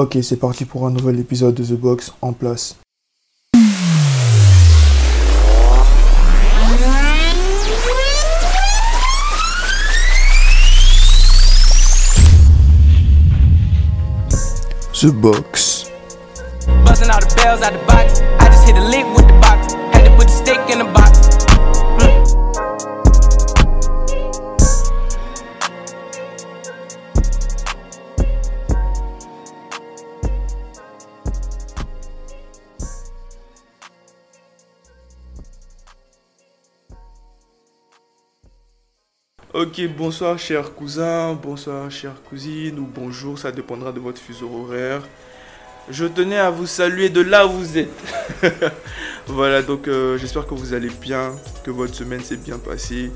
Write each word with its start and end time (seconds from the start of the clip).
Ok, 0.00 0.16
c'est 0.22 0.38
parti 0.38 0.64
pour 0.64 0.86
un 0.86 0.90
nouvel 0.90 1.20
épisode 1.20 1.54
de 1.54 1.62
The 1.62 1.78
Box 1.78 2.14
en 2.22 2.32
place. 2.32 2.74
The 14.94 15.12
Box. 15.12 15.90
All 16.66 16.96
the 16.96 17.34
bells 17.36 17.60
the. 17.60 18.00
Ok, 39.60 39.82
bonsoir 39.94 40.38
chers 40.38 40.74
cousins, 40.74 41.34
bonsoir 41.34 41.90
chères 41.90 42.22
cousines, 42.30 42.78
ou 42.78 42.86
bonjour, 42.86 43.38
ça 43.38 43.52
dépendra 43.52 43.92
de 43.92 44.00
votre 44.00 44.18
fuseau 44.18 44.48
horaire. 44.50 45.02
Je 45.90 46.06
tenais 46.06 46.38
à 46.38 46.48
vous 46.48 46.66
saluer 46.66 47.10
de 47.10 47.20
là 47.20 47.46
où 47.46 47.50
vous 47.50 47.76
êtes. 47.76 47.90
voilà, 49.26 49.60
donc 49.60 49.86
euh, 49.86 50.16
j'espère 50.16 50.46
que 50.46 50.54
vous 50.54 50.72
allez 50.72 50.88
bien, 50.88 51.32
que 51.62 51.70
votre 51.70 51.94
semaine 51.94 52.22
s'est 52.22 52.38
bien 52.38 52.56
passée, 52.56 53.10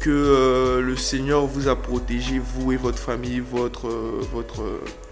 que 0.00 0.10
euh, 0.10 0.80
le 0.80 0.96
Seigneur 0.96 1.46
vous 1.46 1.68
a 1.68 1.76
protégé, 1.76 2.40
vous 2.40 2.72
et 2.72 2.76
votre 2.76 2.98
famille, 2.98 3.38
votre, 3.38 3.86
euh, 3.86 4.20
votre 4.32 4.64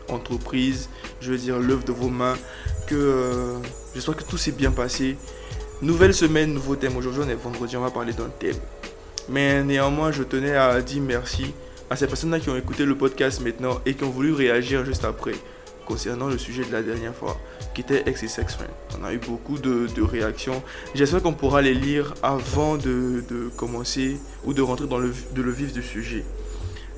entreprise, 0.09 0.91
je 1.20 1.30
veux 1.30 1.39
dire 1.39 1.61
l'œuvre 1.61 1.84
de 1.84 1.92
vos 1.92 2.09
mains, 2.09 2.34
que 2.89 3.55
j'espère 3.95 4.17
que 4.17 4.25
tout 4.25 4.37
s'est 4.37 4.51
bien 4.51 4.72
passé. 4.72 5.17
Nouvelle 5.81 6.12
semaine, 6.12 6.53
nouveau 6.53 6.75
thème. 6.75 6.97
Aujourd'hui, 6.97 7.22
on 7.25 7.28
est 7.28 7.37
vendredi, 7.37 7.77
on 7.77 7.83
va 7.83 7.92
parler 7.92 8.14
d'un 8.14 8.31
thème. 8.41 8.56
Mais 9.28 9.62
néanmoins, 9.62 10.12
je 10.12 10.22
tenais 10.22 10.55
à 10.55 10.80
dire 10.80 11.02
merci 11.02 11.55
à 11.91 11.96
ces 11.96 12.06
personnes-là 12.06 12.41
qui 12.41 12.50
ont 12.50 12.56
écouté 12.56 12.84
le 12.84 12.96
podcast 12.96 13.41
maintenant 13.41 13.80
et 13.86 13.94
qui 13.94 14.05
ont 14.05 14.10
voulu 14.10 14.32
réagir 14.32 14.84
juste 14.84 15.05
après 15.05 15.34
concernant 15.86 16.27
le 16.27 16.36
sujet 16.36 16.64
de 16.64 16.72
la 16.72 16.82
dernière 16.82 17.14
fois, 17.14 17.38
qui 17.74 17.80
était 17.80 18.02
Ex 18.06 18.22
et 18.24 18.28
Sex 18.28 18.54
Friend. 18.56 18.70
On 19.00 19.04
a 19.04 19.12
eu 19.12 19.19
beaucoup 19.19 19.56
de, 19.56 20.02
réactions. 20.02 20.62
J'espère 20.94 21.22
qu'on 21.22 21.32
pourra 21.32 21.62
les 21.62 21.74
lire 21.74 22.12
avant 22.22 22.77
de, 22.77 23.22
de 23.30 23.48
commencer 23.56 24.19
ou 24.44 24.52
de 24.52 24.60
rentrer 24.60 24.86
dans 24.86 24.98
le, 24.98 25.14
de 25.32 25.42
le 25.42 25.50
vif 25.52 25.72
du 25.72 25.82
sujet. 25.82 26.24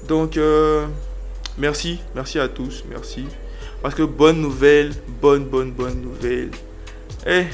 Donc, 0.08 0.36
euh, 0.36 0.86
merci, 1.58 2.00
merci 2.14 2.38
à 2.38 2.48
tous, 2.48 2.84
merci. 2.88 3.26
Parce 3.82 3.94
que 3.94 4.02
bonne 4.02 4.40
nouvelle, 4.40 4.92
bonne, 5.20 5.44
bonne, 5.44 5.70
bonne 5.70 6.00
nouvelle. 6.00 6.50
Eh, 7.26 7.44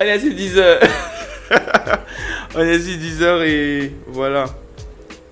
allez, 0.00 0.20
c'est 0.20 0.30
10 0.30 0.58
heures. 0.58 0.80
On 2.54 2.60
est 2.60 2.76
ici 2.76 2.96
10 2.96 3.22
heures 3.22 3.42
et 3.42 3.92
voilà. 4.06 4.46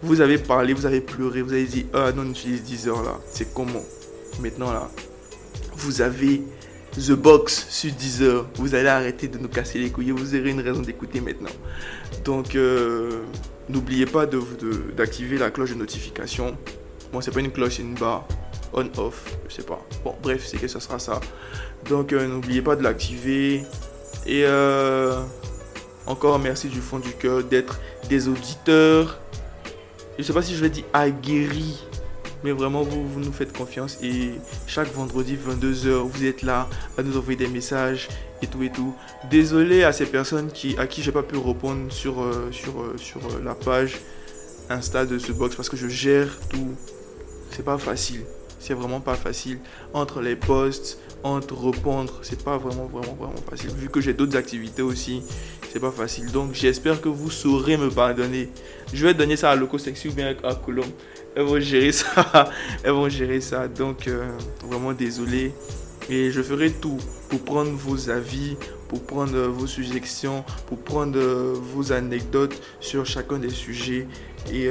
Vous 0.03 0.21
avez 0.21 0.37
parlé, 0.39 0.75
vous 0.75 0.85
avez 0.85 1.01
pleuré, 1.01 1.41
vous 1.41 1.53
avez 1.53 1.65
dit 1.65 1.87
Ah 1.95 2.13
non, 2.13 2.23
on 2.27 2.31
utilise 2.31 2.63
10 2.63 2.89
heures 2.89 3.03
là. 3.03 3.19
C'est 3.31 3.55
comment 3.55 3.85
Maintenant 4.41 4.73
là, 4.73 4.91
vous 5.77 6.03
avez 6.03 6.43
The 6.97 7.13
Box 7.13 7.67
sur 7.71 7.93
10 7.93 8.23
heures. 8.23 8.47
Vous 8.57 8.75
allez 8.75 8.89
arrêter 8.89 9.29
de 9.29 9.39
nous 9.39 9.49
casser 9.49 9.79
les 9.79 9.91
couilles. 9.91 10.11
Vous 10.11 10.35
aurez 10.35 10.51
une 10.51 10.61
raison 10.61 10.81
d'écouter 10.81 11.21
maintenant. 11.21 11.51
Donc, 12.25 12.55
euh, 12.55 13.23
n'oubliez 13.69 14.07
pas 14.07 14.27
d'activer 14.27 15.39
la 15.39 15.51
cloche 15.51 15.71
de 15.71 15.77
notification. 15.77 16.57
Bon, 17.13 17.21
c'est 17.21 17.31
pas 17.31 17.41
une 17.41 17.53
cloche, 17.53 17.77
c'est 17.77 17.83
une 17.83 17.95
barre. 17.95 18.27
On-off, 18.73 19.37
je 19.49 19.55
sais 19.55 19.63
pas. 19.63 19.81
Bon, 20.05 20.15
bref, 20.23 20.45
c'est 20.47 20.59
que 20.59 20.69
ce 20.69 20.81
sera 20.81 20.99
ça. 20.99 21.21
Donc, 21.89 22.13
euh, 22.13 22.27
n'oubliez 22.27 22.63
pas 22.63 22.77
de 22.77 22.83
l'activer. 22.83 23.65
Et 24.27 24.45
euh, 24.45 25.23
encore 26.07 26.39
merci 26.39 26.69
du 26.69 26.81
fond 26.81 26.99
du 26.99 27.13
cœur 27.13 27.43
d'être 27.45 27.81
des 28.09 28.29
auditeurs. 28.29 29.19
Je 30.19 30.23
sais 30.23 30.33
pas 30.33 30.43
si 30.43 30.55
je 30.55 30.61
vais 30.61 30.71
dire 30.71 30.85
aguerris, 30.93 31.83
mais 32.45 32.53
vraiment 32.53 32.83
vous, 32.83 33.09
vous 33.09 33.21
nous 33.21 33.33
faites 33.33 33.57
confiance 33.57 33.99
et 34.03 34.33
chaque 34.67 34.93
vendredi 34.93 35.37
22h 35.37 36.03
vous 36.03 36.25
êtes 36.25 36.43
là 36.43 36.69
à 36.97 37.03
nous 37.03 37.17
envoyer 37.17 37.37
des 37.37 37.49
messages 37.49 38.09
et 38.43 38.47
tout 38.47 38.63
et 38.63 38.71
tout. 38.71 38.95
Désolé 39.31 39.83
à 39.83 39.93
ces 39.93 40.07
personnes 40.07 40.53
qui, 40.53 40.77
à 40.79 40.87
qui 40.87 41.03
j'ai 41.03 41.13
pas 41.13 41.23
pu 41.23 41.37
répondre 41.37 41.91
sur, 41.91 42.23
euh, 42.23 42.49
sur, 42.53 42.81
euh, 42.81 42.95
sur 42.97 43.21
euh, 43.21 43.43
la 43.43 43.55
page 43.55 43.99
Insta 44.71 45.05
de 45.05 45.19
ce 45.19 45.33
box 45.33 45.57
parce 45.57 45.69
que 45.69 45.77
je 45.77 45.89
gère 45.89 46.39
tout. 46.49 46.75
C'est 47.51 47.65
pas 47.65 47.79
facile. 47.79 48.25
C'est 48.59 48.75
vraiment 48.75 49.01
pas 49.01 49.15
facile. 49.15 49.59
Entre 49.93 50.23
les 50.23 50.37
posts, 50.37 50.99
entre 51.23 51.55
répondre, 51.55 52.21
c'est 52.23 52.43
pas 52.43 52.57
vraiment, 52.57 52.87
vraiment, 52.87 53.15
vraiment 53.15 53.43
facile. 53.49 53.71
Vu 53.71 53.89
que 53.89 54.01
j'ai 54.01 54.15
d'autres 54.15 54.37
activités 54.37 54.83
aussi, 54.83 55.23
c'est 55.75 55.81
pas 55.81 55.91
facile. 55.91 56.31
Donc 56.31 56.55
j'espère 56.55 57.01
que 57.01 57.09
vous 57.09 57.31
saurez 57.31 57.77
me 57.77 57.91
pardonner. 57.91 58.49
Je 58.93 59.05
vais 59.05 59.13
donner 59.13 59.35
ça 59.35 59.51
à 59.51 59.57
Loco 59.57 59.77
Sexy 59.77 60.07
ou 60.07 60.13
bien 60.13 60.33
à 60.45 60.55
Colombe. 60.55 60.93
Elles 61.35 61.43
vont 61.43 61.59
gérer 61.59 61.91
ça. 61.91 62.49
Elles 62.85 62.93
vont 62.93 63.09
gérer 63.09 63.41
ça. 63.41 63.67
Donc 63.67 64.07
euh, 64.07 64.31
vraiment 64.65 64.93
désolé. 64.93 65.53
Et 66.09 66.31
je 66.31 66.43
ferai 66.43 66.71
tout 66.71 66.99
pour 67.29 67.41
prendre 67.41 67.73
vos 67.73 68.09
avis, 68.09 68.57
pour 68.89 69.03
prendre 69.03 69.35
euh, 69.35 69.49
vos 69.49 69.67
suggestions, 69.67 70.45
pour 70.69 70.79
prendre 70.79 71.19
euh, 71.19 71.55
vos 71.75 71.91
anecdotes 71.91 72.63
sur 72.79 73.05
chacun 73.05 73.39
des 73.39 73.51
sujets. 73.51 74.07
Et 74.53 74.69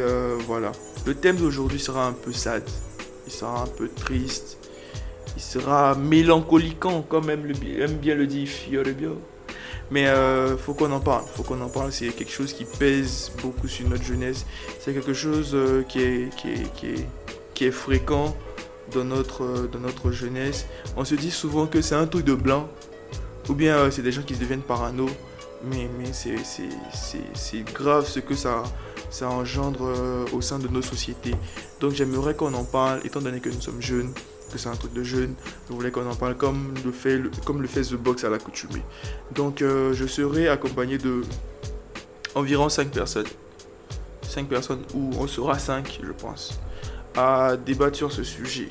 voilà. 0.48 0.72
Le 1.06 1.16
thème 1.16 1.36
d'aujourd'hui 1.36 1.80
sera 1.80 2.08
un 2.08 2.14
peu 2.14 2.32
sad. 2.32 2.64
Il 3.26 3.34
sera 3.34 3.64
un 3.64 3.68
peu 3.68 3.90
triste. 3.90 4.58
Il 5.36 5.42
sera 5.42 5.96
mélancoliquant, 5.96 7.02
comme 7.02 7.30
aime 7.30 7.52
bien 8.00 8.16
le 8.16 8.28
dit 8.28 8.46
Fiorebio. 8.46 9.18
Mais 9.92 10.08
euh, 10.08 10.58
faut 10.58 10.74
qu'on 10.74 10.92
en 10.92 11.00
parle, 11.00 11.24
faut 11.36 11.44
qu'on 11.44 11.62
en 11.62 11.70
parle. 11.70 11.92
C'est 11.92 12.10
quelque 12.10 12.32
chose 12.32 12.54
qui 12.54 12.66
pèse 12.66 13.32
beaucoup 13.42 13.68
sur 13.68 13.88
notre 13.88 14.04
jeunesse. 14.04 14.46
C'est 14.80 14.94
quelque 14.94 15.14
chose 15.14 15.52
euh, 15.54 15.84
qui, 15.84 16.02
est, 16.02 16.36
qui, 16.36 16.52
est, 16.52 16.74
qui, 16.74 16.88
est, 16.88 17.08
qui 17.54 17.66
est 17.66 17.72
fréquent 17.72 18.36
dans 18.94 19.04
notre, 19.04 19.44
euh, 19.44 19.70
dans 19.72 19.80
notre 19.80 20.12
jeunesse. 20.12 20.66
On 20.98 21.06
se 21.06 21.16
dit 21.16 21.32
souvent 21.32 21.68
que 21.68 21.82
c'est 21.82 21.96
un 21.96 22.08
truc 22.08 22.26
de 22.26 22.34
blanc, 22.34 22.68
ou 23.50 23.54
bien 23.54 23.90
c'est 23.92 24.02
des 24.02 24.12
gens 24.12 24.24
qui 24.24 24.36
deviennent 24.36 24.62
parano. 24.62 25.08
Mais, 25.66 25.90
mais 25.98 26.12
c'est, 26.12 27.64
grave 27.74 28.06
ce 28.06 28.20
que 28.20 28.36
ça, 28.36 28.64
ça 29.10 29.30
engendre 29.30 29.88
au 30.34 30.42
sein 30.42 30.60
de 30.60 30.68
nos 30.68 30.82
sociétés. 30.82 31.36
Donc 31.80 31.94
j'aimerais 31.94 32.36
qu'on 32.36 32.54
en 32.54 32.66
parle, 32.66 33.00
étant 33.06 33.22
donné 33.22 33.40
que 33.40 33.48
nous 33.48 33.62
sommes 33.62 33.82
jeunes, 33.82 34.12
que 34.54 34.60
c'est 34.60 34.70
un 34.70 34.76
truc 34.76 34.94
de 34.94 35.04
jeunes. 35.04 35.34
Je 35.68 35.74
voulais 35.74 35.92
qu'on 35.92 36.10
en 36.10 36.16
parle 36.16 36.38
comme 36.38 36.74
le 36.86 36.92
fait, 36.92 37.20
comme 37.44 37.62
le 37.62 37.68
fait 37.68 37.82
The 37.82 37.96
Box 37.96 38.24
à 38.24 38.30
l'accoutumée. 38.30 38.84
Donc 39.34 39.62
euh, 39.62 39.94
je 39.94 40.06
serai 40.06 40.48
accompagné 40.48 40.98
de 40.98 41.22
environ 42.36 42.70
5 42.70 42.92
personnes. 42.92 43.26
5 44.22 44.48
personnes, 44.48 44.84
ou 44.94 45.12
on 45.20 45.28
sera 45.28 45.58
5 45.58 46.00
je 46.04 46.12
pense, 46.12 46.60
à 47.16 47.58
débattre 47.58 47.98
sur 47.98 48.12
ce 48.12 48.24
sujet. 48.24 48.70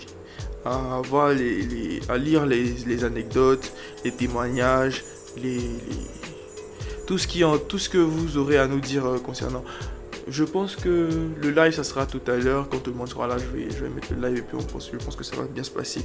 À, 0.65 1.03
voir 1.05 1.31
les, 1.31 2.01
à 2.09 2.17
lire 2.17 2.47
les, 2.47 3.05
anecdotes, 3.05 3.73
les 4.05 4.13
témoignages, 4.13 5.05
les, 5.37 5.61
tout, 7.09 7.19
ce 7.19 7.27
qui 7.27 7.43
tout 7.69 7.79
ce 7.79 7.89
que 7.89 7.99
vous 7.99 8.37
aurez 8.37 8.59
à 8.59 8.69
nous 8.69 8.79
dire 8.79 9.05
euh, 9.05 9.19
concernant. 9.19 9.65
Je 10.29 10.45
pense 10.45 10.77
que 10.77 11.09
le 11.41 11.51
live, 11.51 11.73
ça 11.73 11.85
sera 11.85 12.07
tout 12.07 12.21
à 12.27 12.37
l'heure. 12.37 12.69
Quand 12.69 12.79
tout 12.79 12.91
le 12.91 12.97
monde 12.97 13.09
sera 13.09 13.27
là, 13.27 13.37
je 13.39 13.47
vais, 13.47 13.89
mettre 13.89 14.09
le 14.15 14.29
live 14.29 14.39
et 14.39 14.43
puis 14.43 14.57
on 14.59 14.63
pense, 14.63 14.91
je 14.93 14.99
pense 14.99 15.17
que 15.17 15.25
ça 15.25 15.37
va 15.37 15.45
bien 15.45 15.63
se 15.63 15.71
passer. 15.71 16.05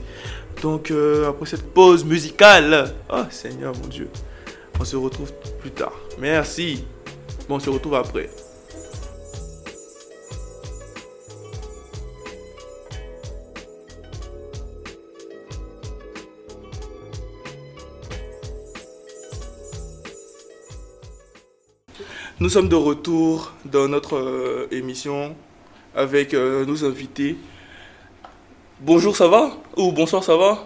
Donc, 0.61 0.91
euh, 0.91 1.29
après 1.29 1.45
cette 1.45 1.73
pause 1.73 2.03
musicale, 2.03 2.93
oh 3.09 3.23
Seigneur 3.29 3.73
mon 3.77 3.87
Dieu, 3.87 4.09
on 4.79 4.85
se 4.85 4.95
retrouve 4.95 5.31
plus 5.59 5.71
tard. 5.71 5.93
Merci. 6.19 6.85
Bon, 7.47 7.55
on 7.55 7.59
se 7.59 7.69
retrouve 7.69 7.95
après. 7.95 8.29
Nous 22.39 22.49
sommes 22.49 22.69
de 22.69 22.75
retour 22.75 23.53
dans 23.65 23.87
notre 23.87 24.15
euh, 24.17 24.67
émission 24.71 25.35
avec 25.95 26.33
euh, 26.35 26.65
nos 26.65 26.85
invités. 26.85 27.35
Bonjour, 28.79 29.15
ça 29.15 29.27
va? 29.27 29.51
Ou 29.75 29.91
bonsoir, 29.91 30.23
ça 30.23 30.35
va? 30.37 30.65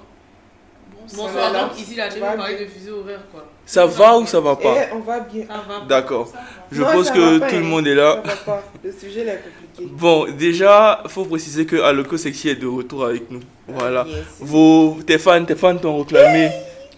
Bonsoir, 1.13 1.51
va, 1.53 1.61
donc 1.63 1.79
ici 1.79 1.95
la 1.95 2.07
va 2.07 2.13
télé 2.13 2.25
parler 2.37 2.59
de 2.59 2.65
fuseau 2.65 2.99
horaire 2.99 3.21
quoi. 3.31 3.45
Ça 3.65 3.85
va 3.85 4.17
ou 4.17 4.25
ça 4.25 4.39
va 4.41 4.55
pas? 4.57 4.75
Eh, 4.77 4.93
on 4.95 4.99
va 4.99 5.19
bien. 5.21 5.45
Ça 5.47 5.63
va. 5.67 5.85
D'accord. 5.87 6.31
Je 6.71 6.81
Non, 6.81 6.91
pense 6.91 7.05
ça 7.07 7.13
que 7.13 7.39
pas, 7.39 7.49
tout 7.49 7.55
le 7.55 7.61
hein. 7.61 7.65
monde 7.65 7.87
est 7.87 7.95
Ça 7.95 8.01
là. 8.01 8.15
va 8.23 8.35
pas. 8.35 8.63
Le 8.83 8.91
sujet 8.91 9.23
là, 9.23 9.33
est 9.33 9.41
compliqué. 9.41 9.91
Bon, 9.93 10.27
déjà, 10.37 11.01
faut 11.07 11.23
préciser 11.25 11.65
que 11.65 11.77
Aloko 11.77 12.17
Sexy 12.17 12.49
est 12.49 12.55
de 12.55 12.67
retour 12.67 13.05
avec 13.05 13.31
nous. 13.31 13.41
Voilà. 13.67 14.05
Yes. 14.07 14.17
Vos, 14.41 14.97
tes 15.05 15.17
fans, 15.17 15.45
tes 15.45 15.55
fans 15.55 15.77
t'ont 15.77 15.99
réclamé. 15.99 16.49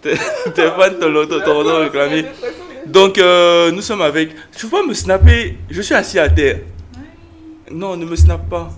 Tes 0.01 0.15
fans 0.15 0.93
t'ont 0.99 1.79
réclamé. 1.79 2.25
Donc, 2.87 3.17
euh, 3.17 3.71
nous 3.71 3.81
sommes 3.81 4.01
avec. 4.01 4.31
Tu 4.55 4.67
peux 4.67 4.77
pas 4.77 4.85
me 4.85 4.93
snapper 4.93 5.57
Je 5.69 5.81
suis 5.81 5.95
assis 5.95 6.19
à 6.19 6.29
terre. 6.29 6.59
Non, 7.71 7.97
ne 7.97 8.05
me 8.05 8.15
snap 8.15 8.49
pas. 8.49 8.69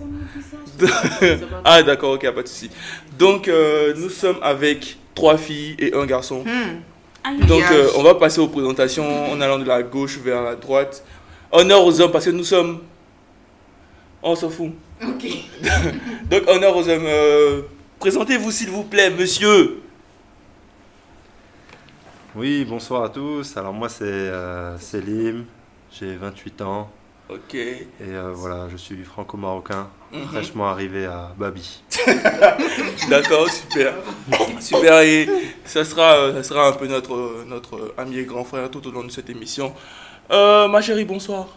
ah 1.64 1.82
d'accord, 1.82 2.12
ok, 2.12 2.30
pas 2.32 2.42
de 2.42 2.48
souci. 2.48 2.70
Donc 3.18 3.48
euh, 3.48 3.94
nous 3.96 4.10
sommes 4.10 4.38
avec 4.42 4.96
trois 5.14 5.36
filles 5.38 5.76
et 5.78 5.94
un 5.94 6.06
garçon. 6.06 6.44
Hmm. 6.44 7.46
Donc 7.46 7.62
euh, 7.72 7.88
on 7.96 8.02
va 8.02 8.14
passer 8.14 8.40
aux 8.40 8.48
présentations 8.48 9.30
en 9.30 9.40
allant 9.40 9.58
de 9.58 9.64
la 9.64 9.82
gauche 9.82 10.18
vers 10.18 10.42
la 10.42 10.54
droite. 10.54 11.04
Honneur 11.52 11.84
aux 11.84 12.00
hommes 12.00 12.12
parce 12.12 12.26
que 12.26 12.30
nous 12.30 12.44
sommes... 12.44 12.80
On 14.22 14.34
s'en 14.34 14.50
fout. 14.50 14.72
Ok. 15.02 15.26
Donc 16.30 16.48
honneur 16.48 16.76
aux 16.76 16.88
hommes. 16.88 17.06
Euh, 17.06 17.62
Présentez-vous 17.98 18.50
s'il 18.50 18.68
vous 18.68 18.84
plaît, 18.84 19.10
monsieur. 19.10 19.82
Oui, 22.36 22.64
bonsoir 22.64 23.04
à 23.04 23.08
tous. 23.08 23.56
Alors 23.56 23.72
moi 23.72 23.88
c'est 23.88 24.04
euh, 24.04 24.78
Selim, 24.78 25.44
j'ai 25.90 26.16
28 26.16 26.62
ans 26.62 26.90
Ok. 27.30 27.54
et 27.54 27.84
euh, 28.02 28.32
voilà, 28.34 28.68
je 28.70 28.76
suis 28.76 29.02
franco-marocain, 29.04 29.88
Mhm. 30.12 30.24
fraîchement 30.26 30.68
arrivé 30.68 31.06
à 31.06 31.32
Babi. 31.36 31.82
D'accord, 33.10 33.48
super. 33.50 33.94
Super, 34.60 35.00
et 35.00 35.28
ça 35.64 35.84
sera, 35.84 36.16
euh, 36.18 36.34
ça 36.34 36.42
sera 36.42 36.68
un 36.68 36.72
peu 36.72 36.86
notre, 36.86 37.44
notre 37.46 37.94
ami 37.96 38.18
et 38.18 38.24
grand 38.24 38.44
frère 38.44 38.70
tout 38.70 38.86
au 38.86 38.90
long 38.92 39.02
de 39.04 39.10
cette 39.10 39.28
émission. 39.30 39.72
Euh, 40.30 40.68
ma 40.68 40.80
chérie, 40.80 41.04
bonsoir. 41.04 41.48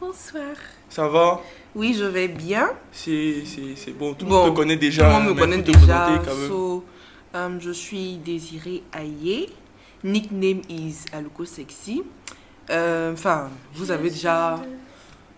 Bonsoir. 0.00 0.56
Ça 0.88 1.06
va? 1.08 1.40
Oui, 1.74 1.94
je 1.96 2.04
vais 2.04 2.26
bien. 2.26 2.70
C'est 2.90 3.44
c'est- 3.44 3.76
c'est 3.76 3.92
bon, 3.92 4.14
tout 4.14 4.24
le 4.24 4.30
Bon, 4.30 4.44
monde 4.46 4.50
te 4.52 4.56
connaît 4.56 4.74
Tout 4.74 4.80
déjà. 4.80 5.06
le 5.06 5.12
monde 5.12 5.24
me 5.28 5.34
mais 5.34 5.40
connaît 5.40 5.58
déjà. 5.62 5.78
présenter 5.78 6.28
quand 6.28 6.36
même. 6.36 6.48
So, 6.48 6.84
um, 7.34 7.60
je 7.60 7.70
suis 7.70 8.16
Désirée 8.16 8.82
Aye. 8.92 9.48
Nickname 10.04 10.62
is 10.68 11.04
Aluko 11.12 11.44
Sexy. 11.44 12.02
Euh, 12.70 13.12
Enfin, 13.12 13.50
vous 13.74 13.90
avez 13.90 14.10
déjà. 14.10 14.58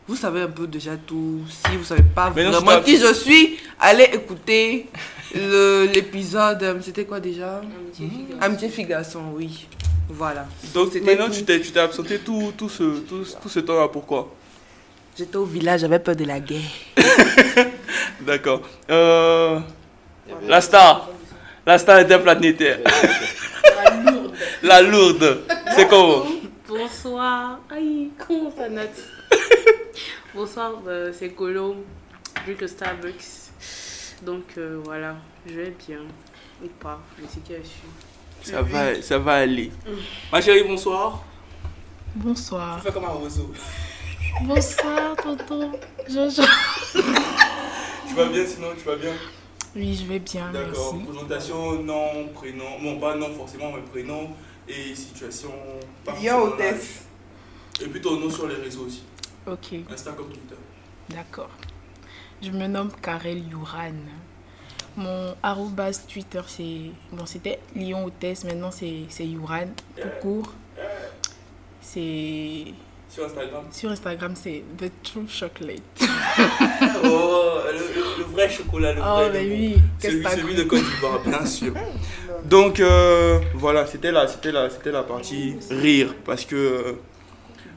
Vous 0.07 0.17
savez 0.17 0.43
un 0.43 0.49
peu 0.49 0.67
déjà 0.67 0.97
tout. 0.97 1.41
Si 1.49 1.77
vous 1.77 1.85
savez 1.85 2.03
pas 2.03 2.33
Mais 2.35 2.45
non, 2.45 2.51
vraiment 2.51 2.79
je 2.81 2.85
qui 2.85 2.99
je 2.99 3.15
suis, 3.15 3.59
allez 3.81 4.05
écouter 4.13 4.87
le- 5.35 5.87
l'épisode. 5.93 6.63
euh, 6.63 6.79
C'était 6.83 7.05
quoi 7.05 7.21
déjà? 7.21 7.61
Amitié 8.41 8.69
fille 8.69 8.85
garçon, 8.87 9.23
oui. 9.35 9.67
Voilà. 10.09 10.47
Donc 10.75 10.91
C'était 10.93 11.07
maintenant, 11.07 11.27
tout. 11.29 11.35
tu 11.39 11.45
t'es 11.45 11.61
tu 11.61 11.71
t'es 11.71 11.81
absenté 11.81 12.19
tout, 12.19 12.53
tout 12.59 12.69
ce, 12.69 12.99
tout, 13.01 13.25
tout 13.41 13.49
ce 13.49 13.61
temps-là, 13.61 13.89
pourquoi? 13.89 14.35
J'étais 15.17 15.37
au 15.37 15.45
village, 15.45 15.81
j'avais 15.81 15.99
peur 16.01 16.17
de 16.17 16.25
la 16.25 16.41
guerre. 16.41 16.61
D'accord. 18.21 18.63
Euh, 18.91 19.61
la 20.47 20.61
star. 20.61 21.09
La 21.65 21.79
star 21.79 21.99
interplanétaire. 21.99 22.81
La 24.63 24.81
lourde. 24.81 25.43
C'est 25.75 25.89
comment 25.89 26.25
Bonsoir. 26.69 27.59
Aïe, 27.69 28.11
comment 28.17 28.51
ça, 28.57 28.69
Nat? 28.69 28.87
Bonsoir, 30.35 30.75
euh, 30.87 31.13
c'est 31.13 31.31
Colo, 31.31 31.85
vu 32.47 32.55
que 32.55 32.69
Starbucks. 32.69 33.51
Donc 34.23 34.45
euh, 34.57 34.81
voilà, 34.85 35.17
je 35.47 35.55
vais 35.55 35.75
bien. 35.87 35.99
Ou 36.63 36.69
pas, 36.81 37.01
je 37.19 37.27
sais 37.27 37.41
qui 37.41 37.55
je 37.55 37.69
suis. 37.69 38.53
Ça 38.53 38.63
va, 38.63 39.03
ça 39.03 39.19
va 39.19 39.33
aller. 39.35 39.73
Ma 40.31 40.41
chérie, 40.41 40.63
bonsoir. 40.63 41.25
Bonsoir. 42.15 42.77
Tu 42.77 42.87
fais 42.87 42.93
comme 42.93 43.05
un 43.05 43.09
roseau. 43.09 43.51
Bonsoir, 44.43 45.17
tonton. 45.17 45.73
Jojo. 46.09 46.43
Tu 48.09 48.15
vas 48.15 48.27
bien 48.27 48.47
sinon, 48.47 48.69
tu 48.79 48.85
vas 48.85 48.97
bien? 48.97 49.13
Oui, 49.75 49.95
je 49.95 50.07
vais 50.07 50.19
bien, 50.19 50.51
D'accord. 50.53 50.99
Présentation, 51.09 51.83
nom, 51.83 52.29
prénom. 52.35 52.79
Bon, 52.81 53.01
pas 53.01 53.17
nom 53.17 53.33
forcément, 53.35 53.73
mais 53.73 53.81
prénom 53.83 54.31
et 54.73 54.95
situation. 54.95 55.51
pas 56.05 56.13
Viens 56.15 56.33
forcément 56.39 56.55
hôtesse. 56.55 57.05
l'âge. 57.81 57.87
Et 57.87 57.91
plutôt 57.91 58.17
nom 58.19 58.31
sur 58.31 58.47
les 58.49 58.55
réseaux 58.57 58.87
aussi. 58.87 59.03
Ok, 59.47 59.75
Insta 59.91 60.13
comme 60.13 60.29
Twitter. 60.29 60.55
d'accord. 61.09 61.51
Je 62.43 62.51
me 62.51 62.67
nomme 62.67 62.91
Karel 63.03 63.49
Yuran. 63.49 63.93
Mon 64.97 65.35
arrobas 65.43 66.05
Twitter, 66.09 66.43
c'est. 66.47 66.91
Bon, 67.13 67.25
c'était 67.25 67.61
Lyon 67.75 68.05
Hôtesse, 68.05 68.45
maintenant 68.45 68.71
c'est 68.71 69.05
c'est 69.09 69.27
Yuran, 69.27 69.69
tout 69.97 70.09
court. 70.21 70.53
C'est. 71.81 72.67
Sur 73.13 73.27
Instagram. 73.27 73.65
Sur 73.71 73.91
Instagram, 73.91 74.33
c'est 74.35 74.65
The 74.79 74.91
True 75.03 75.29
Chocolate. 75.29 75.83
oh, 77.05 77.59
le, 77.71 78.25
vrai 78.25 78.49
chocolat, 78.49 78.95
le 78.95 79.03
Oh, 79.03 79.17
vrai. 79.17 79.31
mais 79.35 79.45
le 79.45 79.49
bon. 79.51 79.55
oui, 79.55 79.77
qu'est-ce 80.01 80.23
Celui, 80.23 80.41
celui 80.41 80.55
de 80.55 80.63
Côte 80.63 80.83
d'Ivoire, 80.83 81.21
bien 81.21 81.45
sûr. 81.45 81.75
Donc 82.47 82.81
euh, 82.81 83.39
voilà, 83.55 83.87
c'était 83.87 84.13
la, 84.13 84.27
c'était 84.27 84.51
la, 84.51 84.71
c'était 84.71 84.93
la 84.93 85.03
partie 85.03 85.57
rire 85.71 86.15
parce 86.25 86.47
que 86.47 86.57
euh, 86.57 86.93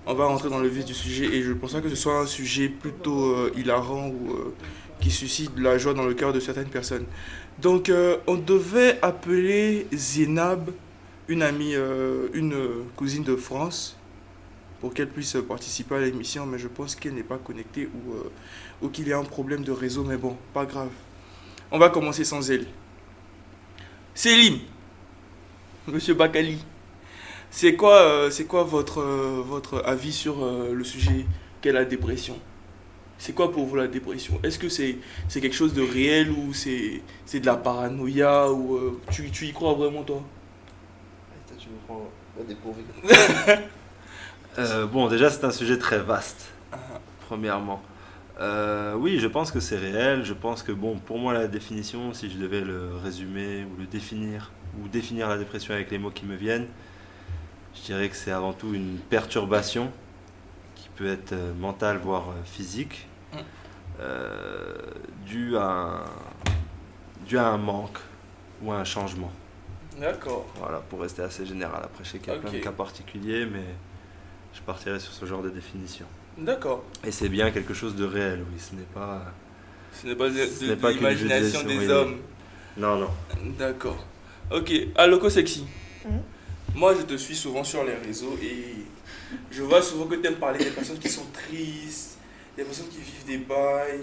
on 0.06 0.14
va 0.14 0.26
rentrer 0.26 0.50
dans 0.50 0.60
le 0.60 0.70
vif 0.70 0.86
du 0.86 0.94
sujet 0.94 1.26
et 1.26 1.44
je 1.44 1.52
pense 1.52 1.74
que 1.74 1.90
ce 1.90 1.96
soit 1.96 2.18
un 2.18 2.26
sujet 2.28 2.70
plutôt 2.70 3.34
euh, 3.34 3.52
hilarant 3.58 4.08
ou 4.08 4.54
qui 5.02 5.12
suscite 5.12 5.54
de 5.56 5.62
la 5.64 5.78
joie 5.78 5.94
dans 5.94 6.06
le 6.06 6.14
cœur 6.14 6.32
de 6.32 6.40
certaines 6.40 6.70
personnes. 6.70 7.08
Donc 7.62 7.92
on 8.26 8.36
devait 8.36 9.00
appeler 9.02 9.86
Zénab, 9.92 10.70
une 11.28 11.42
amie, 11.42 11.76
une 12.34 12.56
cousine 12.96 13.24
de 13.24 13.36
France, 13.36 13.98
pour 14.86 14.94
qu'elle 14.94 15.10
puisse 15.10 15.36
participer 15.48 15.96
à 15.96 16.00
l'émission, 16.00 16.46
mais 16.46 16.60
je 16.60 16.68
pense 16.68 16.94
qu'elle 16.94 17.16
n'est 17.16 17.24
pas 17.24 17.40
connectée 17.40 17.88
ou, 17.88 18.14
euh, 18.14 18.32
ou 18.84 18.90
qu'il 18.90 19.08
y 19.08 19.14
a 19.14 19.18
un 19.18 19.24
problème 19.24 19.64
de 19.64 19.72
réseau, 19.72 20.04
mais 20.04 20.16
bon, 20.16 20.38
pas 20.54 20.68
grave. 20.68 20.92
On 21.72 21.80
va 21.80 21.90
commencer 21.90 22.24
sans 22.24 22.52
elle. 22.52 22.68
Céline, 24.14 24.60
Monsieur 25.88 26.14
Bakali, 26.14 26.60
c'est 27.50 27.76
quoi, 27.76 27.96
euh, 27.96 28.30
c'est 28.30 28.46
quoi 28.46 28.64
votre, 28.64 29.00
euh, 29.02 29.42
votre 29.44 29.82
avis 29.88 30.14
sur 30.14 30.46
le 30.46 30.84
sujet 30.84 31.26
qu'est 31.62 31.72
la 31.72 31.84
dépression? 31.84 32.38
C'est 33.18 33.34
quoi 33.34 33.52
pour 33.52 33.66
vous 33.66 33.78
la 33.78 33.88
dépression? 33.88 34.40
Est-ce 34.44 34.60
que 34.60 34.70
c'est 34.70 35.00
c'est 35.28 35.42
quelque 35.42 35.56
chose 35.56 35.74
de 35.74 35.82
réel 35.82 36.30
ou 36.30 36.54
c'est 36.54 37.02
c'est 37.26 37.40
de 37.40 37.48
la 37.48 37.58
paranoïa 37.58 38.52
ou 38.52 39.00
tu, 39.12 39.32
tu 39.32 39.46
y 39.46 39.52
crois 39.52 39.74
vraiment 39.74 40.04
toi? 40.04 40.22
Tu 41.58 41.70
me 41.70 41.78
prends. 41.88 42.08
Euh, 44.58 44.86
bon, 44.86 45.08
déjà, 45.08 45.30
c'est 45.30 45.44
un 45.44 45.52
sujet 45.52 45.78
très 45.78 46.00
vaste, 46.00 46.52
premièrement. 47.28 47.82
Euh, 48.40 48.94
oui, 48.96 49.20
je 49.20 49.28
pense 49.28 49.52
que 49.52 49.60
c'est 49.60 49.78
réel. 49.78 50.24
Je 50.24 50.34
pense 50.34 50.64
que, 50.64 50.72
bon, 50.72 50.98
pour 50.98 51.20
moi, 51.20 51.34
la 51.34 51.48
définition, 51.48 52.14
si 52.14 52.30
je 52.30 52.38
devais 52.38 52.62
le 52.62 52.96
résumer 53.04 53.66
ou 53.66 53.80
le 53.80 53.86
définir, 53.86 54.52
ou 54.82 54.88
définir 54.88 55.28
la 55.30 55.38
dépression 55.38 55.74
avec 55.74 55.92
les 55.92 55.98
mots 55.98 56.12
qui 56.12 56.26
me 56.26 56.36
viennent, 56.36 56.68
je 57.76 57.82
dirais 57.82 58.10
que 58.10 58.16
c'est 58.16 58.32
avant 58.32 58.54
tout 58.54 58.74
une 58.74 58.98
perturbation 59.10 59.92
qui 60.76 60.90
peut 60.96 61.08
être 61.08 61.34
euh, 61.34 61.54
mentale, 61.54 61.98
voire 61.98 62.28
physique, 62.46 63.08
euh, 64.02 64.76
due, 65.26 65.56
à 65.58 65.70
un, 65.70 66.04
due 67.26 67.38
à 67.38 67.48
un 67.48 67.58
manque 67.58 67.98
ou 68.62 68.72
à 68.72 68.78
un 68.78 68.84
changement. 68.86 69.32
D'accord. 70.00 70.46
Voilà, 70.56 70.80
pour 70.80 71.02
rester 71.02 71.22
assez 71.22 71.46
général. 71.46 71.82
Après, 71.84 72.04
je 72.04 72.10
sais 72.12 72.20
qu'il 72.20 72.34
y 72.34 72.36
a 72.36 72.40
plein 72.40 72.50
Ok. 72.50 72.56
de 72.58 72.62
cas 72.62 72.72
particuliers, 72.72 73.46
mais 73.46 73.64
je 74.56 74.62
partirai 74.62 75.00
sur 75.00 75.12
ce 75.12 75.26
genre 75.26 75.44
de 75.44 75.50
définition. 75.50 76.06
D'accord. 76.38 76.84
Et 77.06 77.12
c'est 77.12 77.30
bien 77.30 77.52
quelque 77.52 77.74
chose 77.74 77.96
de 77.96 78.06
réel, 78.06 78.44
oui. 78.52 78.60
Ce 78.60 78.76
n'est 78.76 78.82
pas. 78.94 79.34
Ce 79.94 80.08
n'est 80.08 80.16
pas 80.16 80.30
de, 80.30 80.98
l'imagination 80.98 81.64
des 81.64 81.90
hommes. 81.90 82.18
Non, 82.78 82.98
non. 82.98 83.10
D'accord. 83.58 84.06
Ok, 84.52 84.72
Aloko 84.96 85.30
Sexy. 85.30 85.66
Mhm. 86.06 86.22
Moi, 86.76 86.94
je 86.96 87.04
te 87.04 87.16
suis 87.16 87.36
souvent 87.36 87.64
sur 87.64 87.84
les 87.84 87.96
réseaux 87.96 88.38
et 88.42 88.86
je 89.50 89.62
vois 89.64 89.82
souvent 89.82 90.06
que 90.06 90.16
tu 90.16 90.28
aimes 90.28 90.36
parler 90.36 90.60
des 90.60 90.72
personnes 90.72 91.00
qui 91.00 91.10
sont 91.10 91.26
tristes, 91.32 92.18
des 92.58 92.64
personnes 92.64 92.90
qui 92.90 92.98
vivent 92.98 93.26
des 93.26 93.38
bails. 93.38 94.02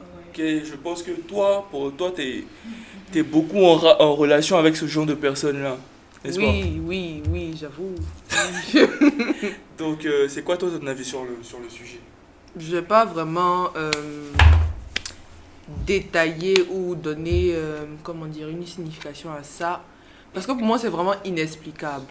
Ok, 0.00 0.38
je 0.38 0.74
pense 0.76 1.02
que 1.02 1.12
toi, 1.12 1.66
pour 1.70 1.92
toi, 1.94 2.12
tu 2.14 2.44
es, 3.14 3.22
beaucoup 3.22 3.64
en 3.64 4.14
relation 4.14 4.58
avec 4.58 4.76
ce 4.76 4.86
genre 4.86 5.06
de 5.06 5.14
personnes-là. 5.14 5.76
N'est-ce 6.24 6.38
Oui, 6.38 6.80
oui, 6.84 7.22
oui, 7.30 7.54
j'avoue. 7.58 7.94
Donc, 9.78 10.04
euh, 10.04 10.28
c'est 10.28 10.42
quoi 10.42 10.56
toi 10.56 10.68
ton 10.70 10.86
avis 10.86 11.04
sur 11.04 11.24
le, 11.24 11.38
sur 11.42 11.58
le 11.58 11.68
sujet? 11.70 12.00
Je 12.58 12.76
vais 12.76 12.82
pas 12.82 13.06
vraiment 13.06 13.70
euh, 13.74 13.90
détailler 15.86 16.66
ou 16.70 16.94
donner, 16.94 17.52
euh, 17.54 17.84
comment 18.02 18.26
dire, 18.26 18.48
une 18.48 18.66
signification 18.66 19.32
à 19.32 19.42
ça. 19.42 19.82
Parce 20.34 20.46
que 20.46 20.52
pour 20.52 20.62
moi, 20.62 20.78
c'est 20.78 20.88
vraiment 20.88 21.14
inexplicable. 21.24 22.04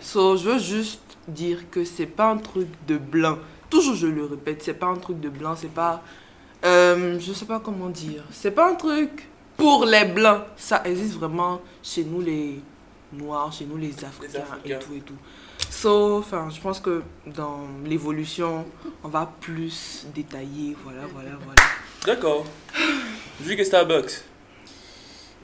So, 0.00 0.36
je 0.36 0.50
veux 0.50 0.58
juste 0.58 1.16
dire 1.26 1.68
que 1.70 1.84
c'est 1.84 2.06
pas 2.06 2.30
un 2.30 2.36
truc 2.36 2.68
de 2.86 2.96
blanc. 2.96 3.38
Toujours, 3.68 3.96
je 3.96 4.06
le 4.06 4.24
répète, 4.24 4.62
c'est 4.62 4.74
pas 4.74 4.86
un 4.86 4.96
truc 4.96 5.18
de 5.20 5.28
blanc, 5.28 5.54
c'est 5.56 5.72
pas. 5.72 6.02
Je 6.62 7.32
sais 7.34 7.44
pas 7.44 7.60
comment 7.60 7.88
dire. 7.88 8.22
C'est 8.30 8.52
pas 8.52 8.70
un 8.70 8.74
truc 8.74 9.28
pour 9.56 9.84
les 9.84 10.04
blancs. 10.04 10.42
Ça 10.56 10.82
existe 10.84 11.14
vraiment 11.14 11.60
chez 11.82 12.04
nous, 12.04 12.20
les 12.20 12.60
noirs, 13.12 13.52
chez 13.52 13.64
nous, 13.64 13.76
les 13.76 13.92
Africains, 14.04 14.40
Africains. 14.40 14.76
et 14.76 14.78
tout 14.78 14.94
et 14.94 15.00
tout. 15.00 15.16
So, 15.70 16.18
enfin, 16.18 16.48
je 16.54 16.60
pense 16.60 16.80
que 16.80 17.02
dans 17.26 17.66
l'évolution, 17.84 18.64
on 19.02 19.08
va 19.08 19.32
plus 19.40 20.06
détailler. 20.14 20.76
Voilà, 20.84 21.02
voilà, 21.12 21.30
voilà. 21.44 21.62
D'accord. 22.06 22.44
Vu 23.40 23.56
que 23.56 23.64
Starbucks, 23.64 24.22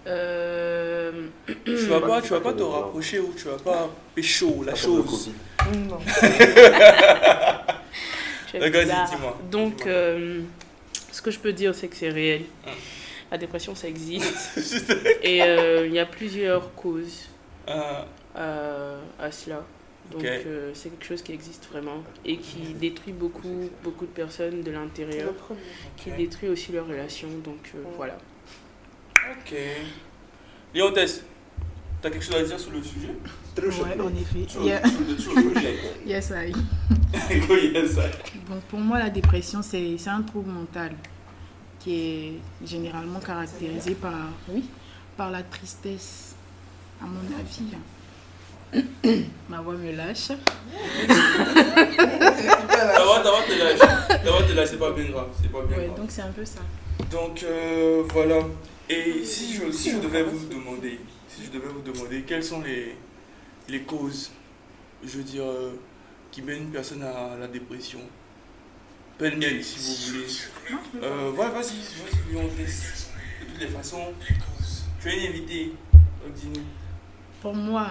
Euh, 0.06 1.28
tu 1.64 1.76
vas 1.86 2.00
pas, 2.00 2.20
tu 2.20 2.28
vas 2.28 2.40
pas 2.40 2.52
te 2.52 2.62
rapprocher 2.62 3.20
ou 3.20 3.32
tu 3.34 3.44
vas 3.44 3.56
pas 3.56 3.88
pécho 4.14 4.62
la 4.62 4.74
chose. 4.74 5.30
Non. 5.88 5.98
dis-moi. 8.52 9.38
Donc, 9.50 9.86
euh, 9.86 10.42
ce 11.10 11.22
que 11.22 11.30
je 11.30 11.38
peux 11.38 11.52
dire, 11.52 11.74
c'est 11.74 11.88
que 11.88 11.96
c'est 11.96 12.10
réel. 12.10 12.42
Ah. 12.66 12.70
La 13.32 13.38
dépression, 13.38 13.74
ça 13.74 13.88
existe. 13.88 14.58
Et 15.22 15.42
euh, 15.42 15.86
il 15.86 15.94
y 15.94 15.98
a 15.98 16.06
plusieurs 16.06 16.74
causes 16.74 17.28
Ah, 17.66 18.06
à, 18.34 18.94
à 19.18 19.30
cela. 19.32 19.64
Donc 20.12 20.22
euh, 20.24 20.70
c'est 20.74 20.90
quelque 20.90 21.06
chose 21.06 21.22
qui 21.22 21.32
existe 21.32 21.66
vraiment 21.70 22.02
et 22.26 22.36
qui 22.36 22.74
détruit 22.74 23.12
beaucoup, 23.14 23.70
beaucoup 23.82 24.04
de 24.04 24.10
personnes 24.10 24.62
de 24.62 24.70
l'intérieur, 24.70 25.32
qui 25.96 26.10
détruit 26.10 26.50
aussi 26.50 26.72
leurs 26.72 26.86
relations. 26.86 27.28
Donc 27.42 27.72
euh, 27.74 27.82
voilà. 27.96 28.18
ok. 29.30 29.56
Léontès, 30.74 31.24
t'as 32.02 32.10
quelque 32.10 32.22
chose 32.24 32.34
à 32.34 32.42
dire 32.42 32.60
sur 32.60 32.72
le 32.72 32.82
sujet? 32.82 33.14
Ouais, 33.56 34.00
en 34.00 34.08
effet. 34.14 34.60
Yeah. 34.60 34.82
Yes, 36.06 36.30
I. 36.30 36.52
Oui, 37.48 37.70
yes, 37.72 37.92
ça. 37.92 38.02
Bon, 38.48 38.60
pour 38.68 38.80
moi, 38.80 38.98
la 38.98 39.08
dépression, 39.08 39.62
c'est 39.62 39.96
c'est 39.96 40.10
un 40.10 40.22
trouble 40.22 40.50
mental 40.50 40.92
qui 41.78 41.94
est 41.94 42.32
généralement 42.66 43.20
caractérisé 43.20 43.94
par, 43.94 44.28
oui, 44.48 44.64
par 45.16 45.30
la 45.30 45.42
tristesse, 45.42 46.33
à 47.04 47.06
mon 47.06 47.20
avis. 47.38 49.20
Ma 49.48 49.60
voix 49.60 49.74
me 49.74 49.92
lâche. 49.92 50.28
Ça 50.28 50.36
va, 53.04 53.22
ça 53.22 53.30
va 53.30 53.42
te 53.46 53.52
lâcher. 53.52 53.78
Ça 53.78 54.30
va 54.32 54.42
te 54.42 54.52
lâcher, 54.52 54.70
c'est 54.72 54.78
pas 54.78 54.90
bien 54.92 55.04
grave. 55.10 55.28
C'est 55.40 55.52
pas 55.52 55.62
bien 55.62 55.76
Ouais, 55.76 55.86
grave. 55.86 55.96
donc 55.98 56.10
c'est 56.10 56.22
un 56.22 56.32
peu 56.32 56.44
ça. 56.44 56.60
Donc 57.10 57.42
euh, 57.44 58.02
voilà. 58.12 58.38
Et 58.88 59.24
si 59.24 59.54
je, 59.54 59.70
si 59.70 59.92
je 59.92 59.98
devais 59.98 60.22
vous 60.22 60.46
demander, 60.46 60.98
si 61.28 61.44
je 61.44 61.50
devais 61.50 61.68
vous 61.68 61.82
demander 61.82 62.22
quelles 62.22 62.44
sont 62.44 62.60
les, 62.62 62.96
les 63.68 63.82
causes, 63.82 64.30
je 65.04 65.18
veux 65.18 65.22
dire, 65.24 65.44
euh, 65.44 65.72
qui 66.30 66.42
mènent 66.42 66.62
une 66.64 66.70
personne 66.70 67.02
à 67.02 67.36
la 67.38 67.46
dépression, 67.46 68.00
pêle-mêle 69.18 69.62
si 69.64 69.78
vous 69.78 70.12
voulez. 70.12 70.26
Euh, 71.02 71.30
ouais, 71.30 71.48
vas-y, 71.50 71.78
vas-y, 71.78 72.36
on 72.36 72.48
teste. 72.48 73.10
De 73.40 73.46
toutes 73.52 73.60
les 73.60 73.68
façons, 73.68 74.12
tu 75.00 75.08
es 75.08 75.16
une 75.24 75.30
invitée. 75.30 75.72
Donc 76.24 76.34
dis-nous. 76.34 76.64
Pour 77.44 77.54
moi, 77.54 77.88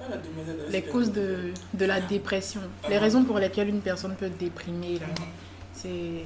Ah, 0.00 0.04
la 0.08 0.70
les 0.70 0.82
causes 0.82 1.12
de, 1.12 1.52
de 1.74 1.84
la 1.84 2.00
dépression, 2.00 2.62
les 2.88 2.96
Ah. 2.96 3.00
raisons 3.00 3.22
pour 3.24 3.38
lesquelles 3.38 3.68
une 3.68 3.82
personne 3.82 4.14
peut 4.16 4.30
déprimer, 4.30 4.98
là, 4.98 5.06
c'est, 5.74 6.24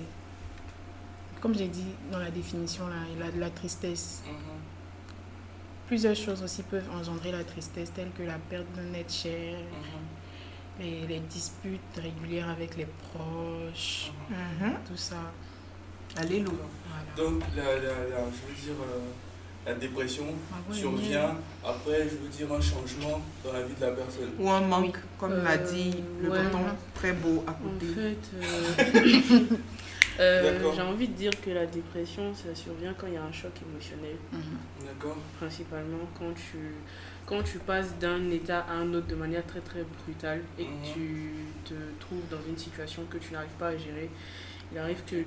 comme 1.40 1.54
j'ai 1.56 1.66
dit 1.66 1.90
dans 2.12 2.20
la 2.20 2.30
définition, 2.30 2.86
là, 2.86 2.94
il 3.16 3.20
a 3.20 3.30
de 3.32 3.40
la 3.40 3.50
tristesse. 3.50 4.22
Plusieurs 5.88 6.14
choses 6.14 6.40
aussi 6.44 6.62
peuvent 6.62 6.88
engendrer 6.98 7.32
la 7.32 7.42
tristesse, 7.42 7.92
telles 7.92 8.12
que 8.16 8.22
la 8.22 8.38
perte 8.48 8.66
d'un 8.76 8.94
être 8.96 9.12
cher, 9.12 9.56
les, 10.78 11.06
les 11.08 11.18
disputes 11.20 11.80
régulières 11.96 12.48
avec 12.50 12.76
les 12.76 12.86
proches, 13.12 14.12
tout 14.88 14.96
ça. 14.96 15.32
Alléluia. 16.16 16.52
Voilà. 16.88 17.30
Donc, 17.30 17.42
la, 17.56 17.64
la, 17.64 17.80
la- 17.80 18.24
je 18.30 18.46
veux 18.46 18.54
dire, 18.74 18.80
euh, 18.82 19.00
la 19.66 19.74
dépression 19.74 20.24
est 20.70 20.74
survient 20.74 21.36
après, 21.64 22.04
je 22.04 22.16
veux 22.16 22.28
dire, 22.28 22.50
un 22.52 22.60
changement 22.60 23.20
dans 23.44 23.52
la 23.52 23.62
vie 23.62 23.74
de 23.74 23.80
la 23.84 23.92
personne. 23.92 24.30
Ou 24.38 24.48
un 24.50 24.60
manque, 24.62 24.84
Oui. 24.96 25.00
comme 25.18 25.32
Euh, 25.32 25.44
l'a 25.44 25.58
dit 25.58 25.94
le 26.22 26.30
ouais. 26.30 26.42
tonton 26.44 26.64
très 26.94 27.12
beau 27.12 27.44
à 27.46 27.50
En 27.50 27.54
côté. 27.54 27.86
fait, 27.86 28.36
euh, 28.36 29.56
euh, 30.20 30.52
D'accord. 30.52 30.72
j'ai 30.74 30.82
envie 30.82 31.08
de 31.08 31.12
dire 31.12 31.32
que 31.44 31.50
la 31.50 31.66
dépression, 31.66 32.34
ça 32.34 32.54
survient 32.54 32.94
quand 32.96 33.06
il 33.08 33.14
y 33.14 33.16
a 33.18 33.22
un 33.22 33.32
choc 33.32 33.52
émotionnel. 33.70 34.16
Mhm. 34.32 34.40
D'accord 34.86 35.16
principalement 35.38 35.98
quand 36.18 36.32
tu, 36.34 36.58
quand 37.26 37.42
tu 37.42 37.58
passes 37.58 37.94
d'un 38.00 38.30
état 38.30 38.60
à 38.60 38.72
un 38.72 38.94
autre 38.94 39.06
de 39.06 39.14
manière 39.16 39.44
très 39.46 39.60
très 39.60 39.82
brutale 40.04 40.42
et 40.58 40.64
que 40.64 40.68
Mhm. 40.70 40.94
tu 40.94 41.30
te 41.64 41.74
trouves 42.00 42.26
dans 42.30 42.40
une 42.48 42.56
situation 42.56 43.02
que 43.10 43.18
tu 43.18 43.32
n'arrives 43.34 43.50
pas 43.58 43.68
à 43.68 43.76
gérer, 43.76 44.08
il 44.72 44.78
arrive 44.78 45.02
que 45.04 45.16
tu, 45.16 45.26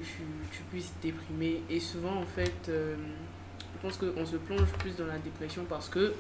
tu 0.51 0.61
puisses 0.71 0.91
déprimer. 1.01 1.61
Et 1.69 1.79
souvent, 1.79 2.15
en 2.15 2.25
fait, 2.25 2.69
euh, 2.69 2.95
pense 3.81 3.97
qu'on 3.97 4.25
se 4.25 4.35
plonge 4.37 4.67
plus 4.79 4.95
dans 4.95 5.05
la 5.07 5.17
dépression 5.17 5.65
parce 5.67 5.89
que 5.89 6.13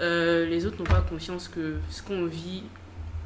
euh, 0.00 0.46
les 0.46 0.66
autres 0.66 0.78
n'ont 0.78 0.84
pas 0.84 1.00
conscience 1.08 1.48
que 1.48 1.76
ce 1.90 2.02
qu'on 2.02 2.26
vit 2.26 2.62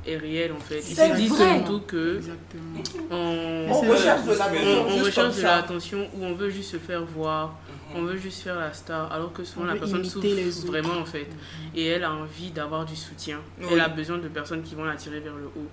est 0.07 0.17
réel 0.17 0.53
en 0.53 0.59
fait. 0.59 0.79
Ils 0.81 0.97
se 0.97 1.15
disent 1.17 1.37
surtout 1.37 1.81
que 1.87 2.17
Exactement. 2.17 2.83
on, 3.11 3.67
On 3.71 3.81
recherche 3.91 4.25
de 4.25 4.33
l'attention 4.33 4.87
on, 4.89 4.91
on 5.01 5.05
recherche 5.05 5.37
de 5.37 5.43
l'attention 5.43 6.09
ou 6.17 6.25
on 6.25 6.35
veut 6.35 6.51
juste 6.51 6.73
se 6.73 6.77
faire 6.79 7.05
voir. 7.05 7.57
On 7.95 8.01
Mhm. 8.01 8.09
veut 8.09 8.17
juste 8.17 8.43
faire 8.43 8.57
la 8.59 8.73
star, 8.73 9.13
alors 9.13 9.33
que 9.35 9.45
souvent 9.45 9.65
On 9.67 9.69
la 9.69 9.77
personne 9.77 10.03
souffre 10.05 10.67
vraiment 10.67 10.99
en 10.99 11.05
fait. 11.05 11.29
Et 11.77 11.87
elle 11.89 12.05
a 12.05 12.13
envie 12.13 12.51
d'avoir 12.51 12.85
du 12.87 12.97
soutien. 12.97 13.39
Oui. 13.61 13.67
Elle 13.71 13.81
a 13.81 13.89
besoin 13.89 14.17
de 14.19 14.29
personnes 14.29 14.63
qui 14.63 14.75
vont 14.75 14.85
la 14.85 14.97
tirer 14.97 15.21
vers 15.21 15.35
le 15.37 15.45
haut. 15.47 15.69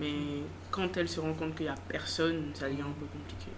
Mais 0.00 0.12
quand 0.70 0.96
elle 0.96 1.08
se 1.08 1.18
rend 1.20 1.34
compte 1.34 1.54
qu'il 1.56 1.66
n'y 1.66 1.72
a 1.72 1.74
personne, 1.88 2.52
ça 2.54 2.66
devient 2.68 2.82
un 2.82 2.94
peu 2.98 3.06
compliqué. 3.06 3.50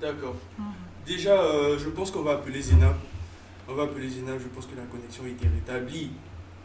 D'accord. 0.00 0.34
Mhm. 0.58 0.64
Déjà, 1.06 1.40
euh, 1.40 1.78
je 1.78 1.88
pense 1.90 2.10
qu'on 2.10 2.22
va 2.22 2.32
appeler 2.32 2.60
Zénab. 2.60 2.96
On 3.68 3.74
va 3.74 3.84
appeler 3.84 4.08
Zénab, 4.08 4.38
je 4.38 4.48
pense 4.48 4.66
que 4.66 4.76
la 4.76 4.82
connexion 4.82 5.24
a 5.24 5.28
été 5.28 5.46
rétablie. 5.48 6.10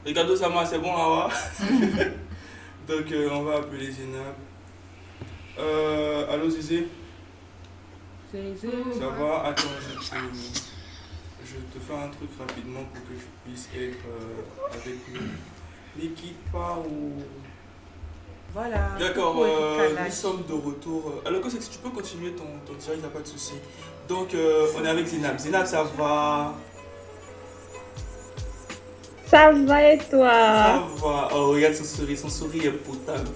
Ricardo 0.06 0.36
Sama, 0.36 0.66
c'est 0.66 0.80
bon, 0.80 0.94
Awa 0.94 1.30
Donc, 2.88 3.12
euh, 3.12 3.30
on 3.32 3.44
va 3.44 3.58
appeler 3.58 3.92
Zénab. 3.92 4.36
Euh, 5.60 6.34
allô 6.34 6.50
Zézé 6.50 6.88
Ça 8.32 9.08
va? 9.18 9.44
Attends, 9.46 9.64
je 9.82 10.10
te, 10.10 10.16
je 11.46 11.56
te 11.56 11.80
fais 11.86 11.94
un 11.94 12.08
truc 12.10 12.30
rapidement 12.40 12.84
pour 12.94 13.04
que 13.04 13.14
je 13.16 13.50
puisse 13.50 13.70
être 13.76 13.98
euh, 14.08 14.74
avec 14.74 14.96
nous. 15.14 15.28
Mais 15.98 16.10
quitte 16.10 16.38
pas 16.52 16.78
ou... 16.80 17.14
Voilà. 18.54 18.96
D'accord, 19.00 19.44
euh, 19.44 19.96
nous 20.04 20.12
sommes 20.12 20.44
de 20.48 20.54
retour. 20.54 21.22
Alors, 21.26 21.42
que 21.42 21.50
c'est 21.50 21.60
que 21.60 21.72
tu 21.72 21.80
peux 21.80 21.90
continuer 21.90 22.32
ton, 22.32 22.46
ton 22.66 22.74
tirage, 22.76 22.98
il 22.98 23.02
n'y 23.02 23.06
a 23.06 23.10
pas 23.10 23.22
de 23.22 23.28
souci. 23.28 23.54
Donc, 24.08 24.34
euh, 24.34 24.68
on 24.78 24.84
est 24.84 24.90
avec 24.90 25.06
Zénab. 25.08 25.38
Zénab, 25.38 25.66
ça 25.66 25.84
va? 25.84 26.56
Ça 29.30 29.52
va 29.52 29.94
et 29.94 30.00
Ça 30.00 30.04
toi 30.10 30.28
va. 31.02 31.30
Oh, 31.36 31.50
regarde 31.52 31.76
son 31.76 31.84
sourire, 31.84 32.18
son 32.18 32.30
sourire 32.30 32.66
est 32.66 32.72
potable. 32.72 33.30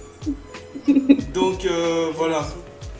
Donc, 1.32 1.64
euh, 1.64 2.10
voilà. 2.14 2.44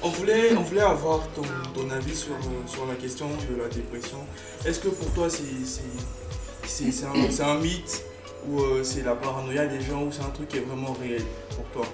On 0.03 0.11
voulait, 0.11 0.55
on 0.57 0.61
voulait 0.61 0.83
avoir 0.83 1.21
ton, 1.35 1.43
ton 1.75 1.91
avis 1.91 2.15
sur, 2.15 2.35
sur 2.67 2.87
la 2.87 2.95
question 2.95 3.27
de 3.27 3.63
la 3.63 3.69
dépression. 3.69 4.19
Est-ce 4.67 4.79
que 4.79 4.89
pour 4.89 5.11
toi, 5.15 5.29
c'est 5.31 7.05
un, 7.07 7.47
un 7.49 7.59
mythe 7.59 8.05
ou 8.49 8.61
euh, 8.61 8.85
c'est 8.85 9.03
la 9.03 9.15
paranoïa 9.15 9.67
des 9.67 9.81
gens 9.81 10.03
ou 10.03 10.13
c'est 10.13 10.23
un 10.23 10.31
truc 10.31 10.49
qui 10.49 10.59
est 10.59 10.61
vraiment 10.61 10.93
réel 11.01 11.23
pour 11.57 11.65
toi? 11.73 11.91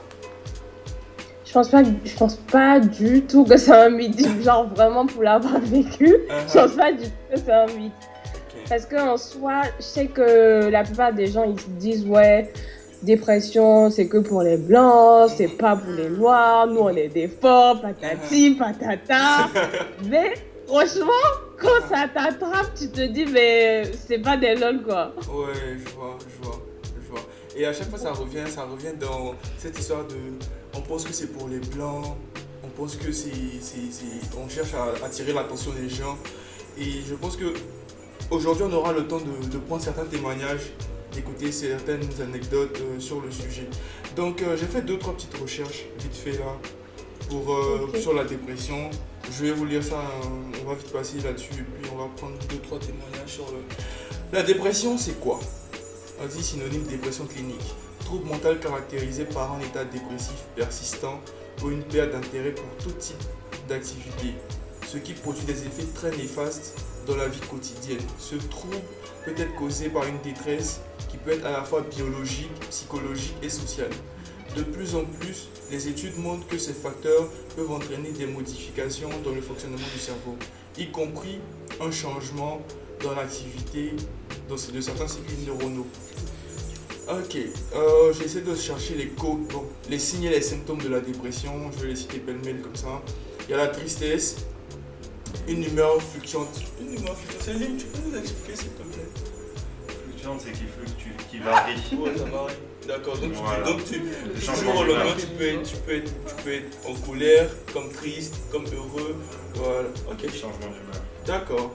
Je 1.46 1.52
pense 1.52 1.68
pas, 1.68 1.82
je 1.82 2.16
pense 2.16 2.36
pas 2.36 2.78
du 2.78 3.22
tout 3.22 3.44
que 3.44 3.56
c'est 3.56 3.72
un 3.72 3.90
mythe. 3.90 4.20
Genre 4.42 4.68
vraiment 4.68 5.06
pour 5.06 5.22
l'avoir 5.22 5.58
vécu, 5.62 6.18
je 6.48 6.52
pense 6.52 6.72
pas 6.72 6.92
du 6.92 7.04
tout 7.04 7.10
que 7.32 7.38
c'est 7.38 7.52
un 7.52 7.66
mythe. 7.66 7.92
Parce 8.70 8.86
qu'en 8.86 9.16
soi, 9.16 9.62
je 9.78 9.84
sais 9.84 10.06
que 10.06 10.68
la 10.70 10.84
plupart 10.84 11.12
des 11.12 11.26
gens 11.26 11.42
ils 11.44 11.58
se 11.60 11.66
disent 11.70 12.06
ouais, 12.06 12.52
dépression 13.02 13.90
c'est 13.90 14.06
que 14.06 14.18
pour 14.18 14.42
les 14.42 14.56
blancs, 14.56 15.28
c'est 15.36 15.48
pas 15.48 15.74
pour 15.74 15.92
les 15.92 16.08
noirs, 16.08 16.68
nous 16.68 16.78
on 16.80 16.90
est 16.90 17.08
des 17.08 17.26
forts, 17.26 17.80
patati, 17.82 18.52
patata. 18.52 19.48
mais 20.08 20.34
franchement, 20.68 21.26
quand 21.60 21.80
ça 21.88 22.06
t'attrape, 22.14 22.70
tu 22.78 22.88
te 22.90 23.00
dis 23.08 23.26
mais 23.26 23.90
c'est 24.06 24.20
pas 24.20 24.36
des 24.36 24.54
lol 24.54 24.82
quoi. 24.82 25.12
Ouais, 25.28 25.52
je 25.84 25.90
vois, 25.96 26.16
je 26.20 26.44
vois, 26.46 26.60
je 27.04 27.10
vois. 27.10 27.20
Et 27.56 27.66
à 27.66 27.72
chaque 27.72 27.90
fois, 27.90 27.98
ça 27.98 28.12
revient, 28.12 28.44
ça 28.46 28.62
revient 28.62 28.96
dans 29.00 29.34
cette 29.58 29.76
histoire 29.76 30.04
de. 30.06 30.14
On 30.76 30.80
pense 30.82 31.04
que 31.04 31.12
c'est 31.12 31.26
pour 31.32 31.48
les 31.48 31.58
blancs, 31.58 32.04
on 32.64 32.68
pense 32.68 32.94
que 32.94 33.10
c'est- 33.10 33.28
on 34.40 34.48
cherche 34.48 34.74
à 34.74 35.04
attirer 35.04 35.32
l'attention 35.32 35.72
des 35.72 35.88
gens. 35.88 36.16
Et 36.78 37.02
je 37.08 37.14
pense 37.16 37.36
que 37.36 37.52
aujourd'hui, 38.30 38.64
on 38.68 38.72
aura 38.72 38.92
le 38.92 39.06
temps 39.06 39.20
de, 39.20 39.46
de 39.48 39.58
prendre 39.58 39.82
certains 39.82 40.04
témoignages, 40.04 40.72
d'écouter 41.12 41.50
certaines 41.52 42.08
anecdotes 42.22 42.80
euh, 42.80 43.00
sur 43.00 43.20
le 43.20 43.30
sujet. 43.30 43.68
Donc, 44.16 44.42
euh, 44.42 44.56
j'ai 44.56 44.66
fait 44.66 44.82
deux, 44.82 44.98
trois 44.98 45.14
petites 45.14 45.36
recherches, 45.36 45.86
vite 45.98 46.14
fait 46.14 46.32
là, 46.32 46.56
pour, 47.28 47.52
euh, 47.52 47.90
sur 48.00 48.14
la 48.14 48.24
dépression. 48.24 48.90
Je 49.30 49.44
vais 49.44 49.52
vous 49.52 49.66
lire 49.66 49.82
ça, 49.82 49.98
hein, 49.98 50.28
on 50.64 50.68
va 50.68 50.74
vite 50.74 50.92
passer 50.92 51.18
là-dessus, 51.22 51.52
et 51.52 51.82
puis 51.82 51.90
on 51.92 51.98
va 51.98 52.08
prendre 52.16 52.36
deux, 52.48 52.58
trois 52.58 52.78
témoignages 52.78 53.28
sur 53.28 53.46
le. 53.46 53.58
La 54.32 54.42
dépression, 54.42 54.96
c'est 54.96 55.18
quoi? 55.20 55.40
On 56.22 56.26
dit 56.26 56.42
synonyme 56.42 56.84
dépression 56.84 57.26
clinique. 57.26 57.74
Trouble 58.04 58.28
mental 58.28 58.58
caractérisé 58.58 59.24
par 59.24 59.52
un 59.52 59.60
état 59.60 59.84
dépressif 59.84 60.46
persistant 60.56 61.20
ou 61.62 61.70
une 61.70 61.82
perte 61.82 62.12
d'intérêt 62.12 62.52
pour 62.52 62.64
tout 62.82 62.92
type 62.98 63.22
d'activité, 63.68 64.34
ce 64.86 64.98
qui 64.98 65.12
produit 65.12 65.44
des 65.44 65.66
effets 65.66 65.86
très 65.94 66.10
néfastes 66.10 66.76
dans 67.10 67.16
la 67.16 67.28
vie 67.28 67.40
quotidienne. 67.40 68.00
Ce 68.18 68.36
trouble 68.36 68.76
peut 69.24 69.34
être 69.36 69.54
causé 69.56 69.88
par 69.88 70.06
une 70.06 70.18
détresse 70.22 70.80
qui 71.08 71.16
peut 71.16 71.32
être 71.32 71.44
à 71.44 71.50
la 71.50 71.64
fois 71.64 71.82
biologique, 71.82 72.50
psychologique 72.70 73.34
et 73.42 73.50
sociale. 73.50 73.90
De 74.56 74.62
plus 74.62 74.94
en 74.94 75.04
plus, 75.04 75.48
les 75.70 75.88
études 75.88 76.16
montrent 76.18 76.46
que 76.46 76.58
ces 76.58 76.72
facteurs 76.72 77.28
peuvent 77.56 77.70
entraîner 77.70 78.10
des 78.10 78.26
modifications 78.26 79.10
dans 79.24 79.32
le 79.32 79.40
fonctionnement 79.40 79.76
du 79.76 79.98
cerveau, 80.00 80.36
y 80.78 80.90
compris 80.90 81.38
un 81.80 81.90
changement 81.90 82.60
dans 83.02 83.14
l'activité 83.14 83.92
de 84.48 84.80
certains 84.80 85.08
cycles 85.08 85.32
neuronaux. 85.46 85.86
Ok, 87.08 87.36
euh, 87.74 88.12
j'essaie 88.12 88.40
de 88.42 88.54
chercher 88.54 88.94
les, 88.94 89.08
co- 89.08 89.40
bon, 89.50 89.64
les 89.88 89.98
signes 89.98 90.24
et 90.24 90.30
les 90.30 90.42
symptômes 90.42 90.82
de 90.82 90.88
la 90.88 91.00
dépression. 91.00 91.70
Je 91.76 91.82
vais 91.82 91.88
les 91.88 91.96
citer 91.96 92.18
pêle-mêle 92.18 92.60
comme 92.60 92.76
ça. 92.76 93.02
Il 93.48 93.52
y 93.52 93.54
a 93.54 93.56
la 93.56 93.68
tristesse, 93.68 94.36
Une 95.48 95.64
humeur 95.64 96.00
fluctuante. 96.02 96.60
Une 96.80 96.94
humeur 96.94 97.16
fluctuante. 97.16 97.42
Céline, 97.58 97.76
tu 97.76 97.86
peux 97.86 97.98
nous 98.08 98.16
expliquer 98.18 98.56
s'il 98.56 98.70
te 98.70 98.82
plaît? 98.82 99.08
Fluctuante, 100.04 100.40
c'est 100.44 100.52
qui 100.52 100.64
fluctue, 100.64 101.24
qui 101.30 101.38
varie. 101.38 101.74
Ouais, 101.98 102.16
ça 102.16 102.24
varie. 102.24 102.54
D'accord, 102.86 103.16
donc, 103.18 103.32
tu- 103.32 103.70
donc 103.70 103.84
tu, 103.84 104.00
du 104.00 104.40
jour 104.40 104.76
au 104.80 104.84
lendemain, 104.84 105.14
tu 105.18 105.26
peux, 105.26 105.44
être, 105.46 105.62
tu, 105.62 105.76
peux 105.76 105.94
être, 105.96 106.12
tu 106.26 106.42
peux 106.42 106.52
être 106.54 106.78
en 106.88 106.94
colère, 106.94 107.48
comme 107.72 107.90
triste, 107.92 108.34
comme 108.50 108.64
heureux. 108.66 109.16
Voilà, 109.54 109.88
ok. 110.10 110.22
Changement 110.32 110.66
d'humeur. 110.66 111.02
D'accord. 111.26 111.74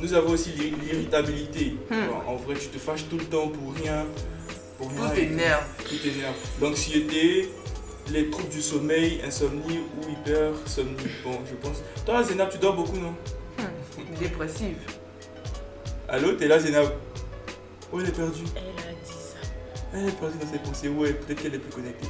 Nous 0.00 0.12
avons 0.14 0.30
aussi 0.30 0.50
l'ir- 0.50 0.74
l'irritabilité. 0.82 1.76
Hmm. 1.90 2.28
En 2.28 2.36
vrai, 2.36 2.54
tu 2.54 2.68
te 2.68 2.78
fâches 2.78 3.04
tout 3.08 3.18
le 3.18 3.24
temps 3.24 3.48
pour 3.48 3.74
rien. 3.74 4.04
Pour 4.78 4.90
rien. 4.90 5.08
Tout 5.08 5.14
t'énerve. 5.16 5.64
Tout 5.88 5.96
t'énerve. 5.96 6.34
L'anxiété, 6.60 7.48
les 8.10 8.30
troubles 8.30 8.48
du 8.48 8.60
sommeil, 8.62 9.20
insomnie 9.24 9.80
ou 9.96 10.10
hypersomnie. 10.10 10.96
Bon, 11.24 11.38
je 11.48 11.54
pense. 11.56 11.78
Toi, 12.04 12.22
Zénab, 12.24 12.50
tu 12.50 12.58
dors 12.58 12.74
beaucoup, 12.76 12.98
non? 12.98 13.14
Dépressive. 14.18 14.76
Allô, 16.08 16.32
t'es 16.32 16.48
là, 16.48 16.58
Zénab? 16.58 16.92
Oh, 17.92 18.00
elle 18.00 18.08
est 18.08 18.12
perdue? 18.12 18.42
Elle 18.56 18.62
a 18.62 18.92
dit 18.92 19.12
ça. 19.12 19.36
Elle 19.94 20.08
est 20.08 20.12
perdue 20.12 20.38
dans 20.38 20.50
ses 20.52 20.58
pensées. 20.58 20.88
Ouais, 20.88 21.12
peut-être 21.12 21.42
qu'elle 21.42 21.54
est 21.54 21.58
plus 21.58 21.72
connectée. 21.72 22.08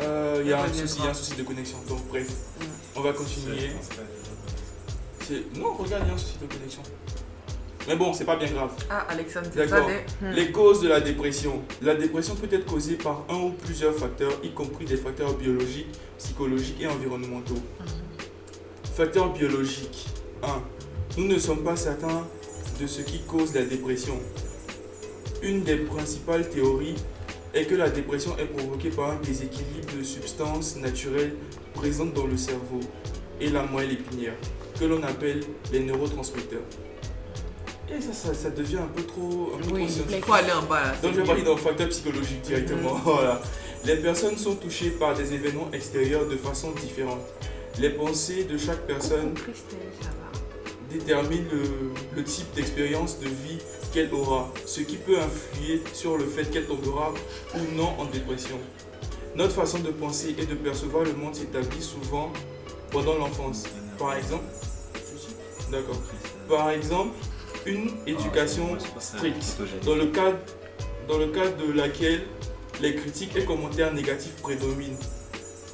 Euh, 0.00 0.40
Il 0.44 0.48
y, 0.48 0.52
a 0.52 0.60
un 0.62 0.66
Elle 0.66 0.74
souci- 0.74 0.96
il 0.98 1.04
y 1.04 1.06
a 1.08 1.10
un 1.10 1.14
souci 1.14 1.34
de 1.34 1.42
connexion. 1.42 1.78
Donc, 1.88 2.06
bref, 2.08 2.28
on 2.94 3.00
va 3.00 3.12
continuer. 3.12 3.70
Non, 5.56 5.74
regarde, 5.74 6.04
il 6.04 6.08
y 6.08 6.10
a 6.10 6.14
un 6.14 6.18
souci 6.18 6.38
de 6.40 6.46
connexion. 6.46 6.82
Mais 7.88 7.96
bon, 7.96 8.12
c'est 8.12 8.24
pas 8.24 8.36
bien 8.36 8.50
grave. 8.50 8.72
Ah, 8.90 9.06
Alexandre, 9.08 9.46
c'est 9.52 9.68
ça 9.68 9.76
D'accord. 9.76 9.88
les... 9.88 10.26
Hmm. 10.26 10.32
Les 10.32 10.50
causes 10.50 10.80
de 10.80 10.88
la 10.88 11.00
dépression. 11.00 11.62
La 11.82 11.94
dépression 11.94 12.34
peut 12.34 12.48
être 12.50 12.66
causée 12.66 12.96
par 12.96 13.24
un 13.28 13.36
ou 13.36 13.50
plusieurs 13.50 13.94
facteurs, 13.94 14.32
y 14.42 14.50
compris 14.50 14.84
des 14.84 14.96
facteurs 14.96 15.34
biologiques, 15.34 15.88
psychologiques 16.18 16.80
et 16.80 16.86
environnementaux. 16.86 17.62
Facteurs 18.96 19.32
biologiques. 19.32 20.08
1. 20.42 20.62
Nous 21.18 21.28
ne 21.28 21.38
sommes 21.38 21.62
pas 21.62 21.76
certains 21.76 22.26
de 22.80 22.86
ce 22.86 23.02
qui 23.02 23.20
cause 23.20 23.54
la 23.54 23.62
dépression. 23.62 24.18
Une 25.42 25.62
des 25.62 25.76
principales 25.76 26.48
théories 26.48 26.96
est 27.54 27.64
que 27.64 27.74
la 27.74 27.88
dépression 27.88 28.36
est 28.38 28.46
provoquée 28.46 28.90
par 28.90 29.12
un 29.12 29.16
déséquilibre 29.16 29.96
de 29.96 30.02
substances 30.02 30.76
naturelles 30.76 31.34
présentes 31.74 32.14
dans 32.14 32.26
le 32.26 32.36
cerveau 32.36 32.80
et 33.40 33.48
la 33.48 33.62
moelle 33.62 33.92
épinière, 33.92 34.34
que 34.78 34.84
l'on 34.84 35.02
appelle 35.02 35.40
les 35.72 35.80
neurotransmetteurs. 35.80 36.62
Et 37.88 38.00
ça, 38.00 38.12
ça, 38.12 38.34
ça 38.34 38.50
devient 38.50 38.78
un 38.78 38.88
peu 38.88 39.02
trop, 39.04 39.52
un 39.54 39.58
peu 39.58 39.74
Oui, 39.74 39.86
trop 39.86 40.04
il 40.10 40.22
faut 40.22 40.32
aller 40.32 40.52
en 40.52 40.62
bas 40.62 40.82
là. 40.82 40.94
Donc 41.02 41.14
je 41.14 41.20
vais 41.20 41.26
parler 41.26 41.42
d'un 41.42 41.56
facteur 41.56 41.88
psychologique 41.88 42.42
directement. 42.42 42.94
Voilà. 43.04 43.40
Les 43.84 43.96
personnes 43.96 44.36
sont 44.36 44.56
touchées 44.56 44.90
par 44.90 45.14
des 45.14 45.32
événements 45.32 45.68
extérieurs 45.72 46.26
de 46.26 46.36
façon 46.36 46.72
différente. 46.72 47.20
Les 47.78 47.90
pensées 47.90 48.44
de 48.44 48.58
chaque 48.58 48.86
personne 48.86 49.34
déterminent 50.90 51.44
le, 51.52 51.92
le 52.16 52.24
type 52.24 52.52
d'expérience 52.54 53.20
de 53.20 53.26
vie 53.26 53.58
qu'elle 53.92 54.12
aura, 54.12 54.52
ce 54.64 54.80
qui 54.80 54.96
peut 54.96 55.18
influer 55.18 55.82
sur 55.92 56.18
le 56.18 56.24
fait 56.24 56.50
qu'elle 56.50 56.66
tombera 56.66 57.12
ou 57.54 57.76
non 57.76 57.94
en 57.98 58.06
dépression. 58.06 58.58
Notre 59.36 59.52
façon 59.52 59.78
de 59.78 59.90
penser 59.90 60.34
et 60.38 60.46
de 60.46 60.54
percevoir 60.54 61.04
le 61.04 61.12
monde 61.12 61.34
s'établit 61.34 61.82
souvent 61.82 62.32
pendant 62.90 63.14
l'enfance. 63.16 63.64
Par 63.98 64.16
exemple, 64.16 64.44
d'accord. 65.70 66.00
Par 66.48 66.70
exemple, 66.70 67.14
une 67.66 67.90
éducation 68.06 68.76
stricte 69.00 69.56
dans 69.84 69.96
le 69.96 70.06
cadre, 70.06 70.38
dans 71.08 71.18
le 71.18 71.26
cadre 71.28 71.56
de 71.66 71.72
laquelle 71.72 72.22
les 72.80 72.94
critiques 72.94 73.36
et 73.36 73.44
commentaires 73.44 73.92
négatifs 73.92 74.36
prédominent, 74.42 74.98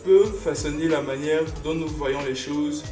peut 0.04 0.24
façonner 0.24 0.88
la 0.88 1.00
manière 1.02 1.42
dont 1.64 1.74
nous 1.74 1.86
voyons 1.88 2.20
les 2.26 2.34
choses 2.34 2.84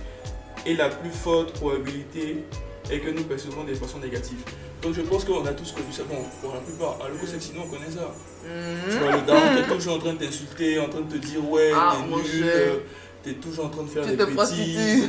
et 0.67 0.75
la 0.75 0.89
plus 0.89 1.11
forte 1.11 1.53
probabilité 1.55 2.45
est 2.91 2.99
que 3.01 3.11
nous 3.11 3.25
percevons 3.25 3.65
des 3.65 3.75
façons 3.75 3.99
négatives. 3.99 4.43
Donc 4.83 4.95
je 4.95 5.03
pense 5.03 5.25
qu'on 5.25 5.45
a 5.45 5.53
tous 5.53 5.73
connu 5.73 5.93
ça. 5.93 6.03
Bon, 6.05 6.17
pour 6.41 6.55
la 6.55 6.61
plupart, 6.61 6.99
à 7.05 7.09
l'eau 7.09 7.17
sinon 7.39 7.63
on 7.67 7.69
connaît 7.69 7.91
ça. 7.91 8.15
Tu 8.43 8.49
Mhm. 8.97 9.03
vois, 9.03 9.13
le 9.13 9.27
daron 9.27 9.55
qui 9.55 9.59
est 9.63 9.75
toujours 9.75 9.95
en 9.97 9.99
train 9.99 10.15
de 10.15 10.19
t'insulter, 10.25 10.79
en 10.81 10.89
train 10.89 11.03
de 11.03 11.13
te 11.13 11.19
dire 11.19 11.47
ouais, 11.51 11.71
Ah, 11.75 11.97
t'es 12.01 12.17
nul, 12.17 12.43
euh, 12.45 12.77
t'es 13.23 13.35
toujours 13.35 13.67
en 13.67 13.69
train 13.69 13.83
de 13.83 13.89
faire 13.89 14.05
Tu 14.05 14.17
des 14.17 14.25
bêtises. 14.27 15.09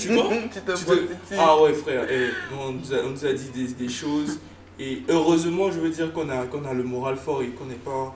Tu 0.00 0.14
vois 0.14 0.28
Tu 0.30 0.48
te 0.48 0.54
Tu 0.54 0.60
te- 0.60 0.72
prostitues. 0.72 1.08
Ah 1.38 1.60
ouais 1.60 1.72
frère, 1.74 2.06
eh, 2.10 2.28
on, 2.58 2.72
nous 2.72 2.94
a, 2.94 2.98
on 3.04 3.10
nous 3.10 3.24
a 3.26 3.32
dit 3.32 3.50
des, 3.54 3.66
des 3.74 3.88
choses 3.88 4.38
et 4.78 5.02
heureusement 5.08 5.70
je 5.70 5.80
veux 5.80 5.90
dire 5.90 6.12
qu'on 6.12 6.28
a, 6.28 6.46
qu'on 6.46 6.64
a 6.64 6.72
le 6.72 6.84
moral 6.84 7.16
fort 7.16 7.42
et 7.42 7.48
qu'on 7.48 7.66
n'est 7.66 7.74
pas 7.74 8.14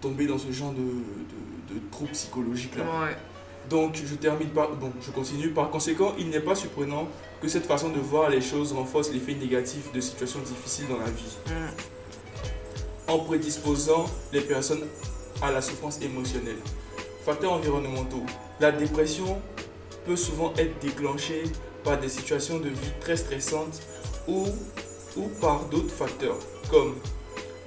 tombé 0.00 0.26
dans 0.26 0.38
ce 0.38 0.52
genre 0.52 0.72
de, 0.72 0.78
de, 0.78 1.74
de 1.74 1.80
troubles 1.90 2.10
psychologiques 2.12 2.76
là. 2.76 2.84
Ouais. 2.84 3.16
Donc 3.70 3.96
je 4.04 4.14
termine 4.16 4.48
par, 4.50 4.70
bon 4.76 4.92
je 5.00 5.10
continue, 5.10 5.48
par 5.48 5.70
conséquent 5.70 6.14
il 6.18 6.28
n'est 6.28 6.40
pas 6.40 6.54
surprenant 6.54 7.08
que 7.40 7.48
cette 7.48 7.64
façon 7.64 7.88
de 7.88 7.98
voir 7.98 8.28
les 8.28 8.42
choses 8.42 8.72
renforce 8.72 9.10
l'effet 9.10 9.34
négatif 9.34 9.90
de 9.92 10.00
situations 10.00 10.40
difficiles 10.40 10.86
dans 10.88 10.98
la 10.98 11.06
vie 11.10 11.36
Hmm. 11.46 13.12
en 13.12 13.18
prédisposant 13.20 14.06
les 14.32 14.40
personnes 14.42 14.82
à 15.42 15.50
la 15.50 15.60
souffrance 15.62 16.00
émotionnelle. 16.02 16.56
Facteurs 17.24 17.52
environnementaux. 17.52 18.22
La 18.60 18.70
dépression 18.70 19.40
peut 20.04 20.16
souvent 20.16 20.52
être 20.58 20.78
déclenchée 20.80 21.44
par 21.82 21.98
des 21.98 22.08
situations 22.08 22.58
de 22.58 22.68
vie 22.68 22.92
très 23.00 23.16
stressantes 23.16 23.80
ou, 24.28 24.46
ou 25.16 25.28
par 25.40 25.64
d'autres 25.66 25.94
facteurs 25.94 26.38
comme 26.70 26.94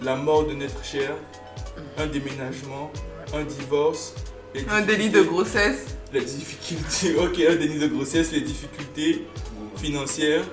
la 0.01 0.15
mort 0.15 0.45
de 0.45 0.53
notre 0.53 0.83
cher, 0.83 1.15
un 1.97 2.07
déménagement, 2.07 2.91
un 3.33 3.43
divorce, 3.43 4.13
les 4.53 4.65
Un 4.69 4.81
délit 4.81 5.09
de 5.09 5.21
grossesse. 5.21 5.85
les 6.13 6.21
difficultés, 6.21 7.15
ok, 7.19 7.39
un 7.49 7.55
déni 7.55 7.79
de 7.79 7.87
grossesse, 7.87 8.31
les 8.31 8.41
difficultés 8.41 9.25
financières 9.75 10.45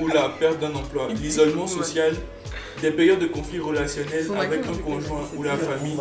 ou 0.00 0.08
la 0.08 0.28
perte 0.28 0.60
d'un 0.60 0.74
emploi, 0.74 1.08
l'isolement 1.08 1.66
social, 1.66 2.14
des 2.80 2.90
périodes 2.90 3.18
de 3.20 3.26
conflits 3.26 3.60
relationnels 3.60 4.26
avec 4.38 4.66
un 4.66 4.76
conjoint 4.76 5.24
ou 5.36 5.42
la 5.42 5.54
Le 5.54 5.60
famille. 5.60 5.96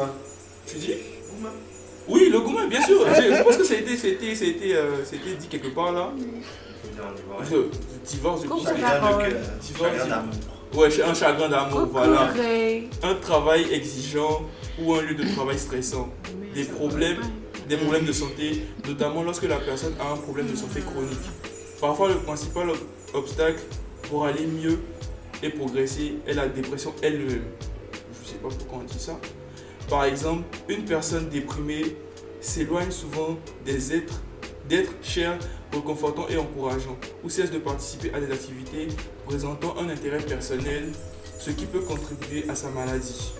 Tu 0.67 0.77
dis? 0.77 0.93
Oui, 2.07 2.29
le 2.31 2.39
gourmand, 2.39 2.67
bien 2.67 2.81
sûr. 2.81 2.99
je, 3.15 3.21
je 3.37 3.43
pense 3.43 3.57
que 3.57 3.63
ça 3.63 3.73
a 3.73 3.77
été, 3.77 3.97
ça 3.97 4.07
a 4.07 4.09
été, 4.11 4.35
ça 4.35 4.45
a 4.45 4.47
été, 4.47 4.75
euh, 4.75 5.03
ça 5.05 5.15
a 5.15 5.15
été 5.15 5.35
dit 5.39 5.47
quelque 5.47 5.69
part 5.69 5.91
là. 5.91 6.11
Je- 7.49 8.09
divorce, 8.09 8.41
cœur, 8.47 9.29
Divorce, 9.61 9.91
chagrin 9.91 10.03
il- 10.05 10.09
d'amour. 10.09 10.33
Ouais, 10.75 10.91
c'est 10.91 11.03
un 11.03 11.13
chagrin 11.13 11.49
d'amour, 11.49 11.87
voilà. 11.91 12.31
Un 13.03 13.15
travail 13.15 13.65
exigeant 13.71 14.43
ou 14.79 14.93
un 14.93 15.01
lieu 15.01 15.15
de 15.15 15.23
travail 15.35 15.57
stressant. 15.57 16.09
Des 16.53 16.63
problèmes, 16.65 17.17
des 17.67 17.77
problèmes 17.77 18.05
de 18.05 18.11
santé, 18.11 18.63
notamment 18.87 19.23
lorsque 19.23 19.43
la 19.43 19.57
personne 19.57 19.93
a 19.99 20.11
un 20.13 20.17
problème 20.17 20.47
de 20.47 20.55
santé 20.55 20.81
chronique. 20.81 21.17
Parfois, 21.81 22.09
le 22.09 22.15
principal 22.15 22.69
ob- 22.69 22.77
obstacle 23.13 23.61
pour 24.09 24.25
aller 24.25 24.45
mieux 24.45 24.79
et 25.43 25.49
progresser 25.49 26.15
est 26.27 26.33
la 26.33 26.47
dépression 26.47 26.93
elle-même. 27.01 27.27
Je 27.31 28.21
ne 28.21 28.27
sais 28.27 28.35
pas 28.41 28.49
pourquoi 28.49 28.79
on 28.81 28.83
dit 28.83 28.99
ça. 28.99 29.19
Par 29.89 30.05
exemple, 30.05 30.43
une 30.67 30.83
personne 30.85 31.29
déprimée 31.29 31.95
s'éloigne 32.41 32.91
souvent 32.91 33.37
des 33.65 33.93
êtres, 33.95 34.21
d'êtres 34.67 34.91
chers, 35.01 35.37
réconfortants 35.71 36.27
et 36.29 36.37
encourageants, 36.37 36.97
ou 37.23 37.29
cesse 37.29 37.51
de 37.51 37.59
participer 37.59 38.11
à 38.13 38.19
des 38.19 38.31
activités 38.31 38.87
présentant 39.25 39.75
un 39.77 39.89
intérêt 39.89 40.19
personnel, 40.19 40.91
ce 41.37 41.51
qui 41.51 41.65
peut 41.65 41.81
contribuer 41.81 42.49
à 42.49 42.55
sa 42.55 42.69
maladie. 42.69 43.31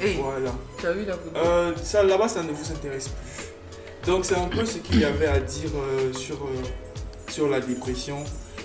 Hey, 0.00 0.16
Voilà. 0.20 0.52
as 0.84 0.92
vu 0.92 1.04
la 1.04 1.16
Euh, 1.36 1.72
ça 1.82 2.02
là-bas, 2.02 2.28
ça 2.28 2.42
ne 2.42 2.50
vous 2.52 2.72
intéresse 2.72 3.08
plus. 3.08 4.10
Donc 4.10 4.24
c'est 4.24 4.34
un 4.36 4.48
peu 4.48 4.64
ce 4.64 4.78
qu'il 4.78 5.00
y 5.00 5.04
avait 5.04 5.26
à 5.26 5.38
dire 5.38 5.70
euh, 5.76 6.12
sur, 6.12 6.34
euh, 6.36 7.28
sur 7.28 7.48
la 7.48 7.60
dépression. 7.60 8.24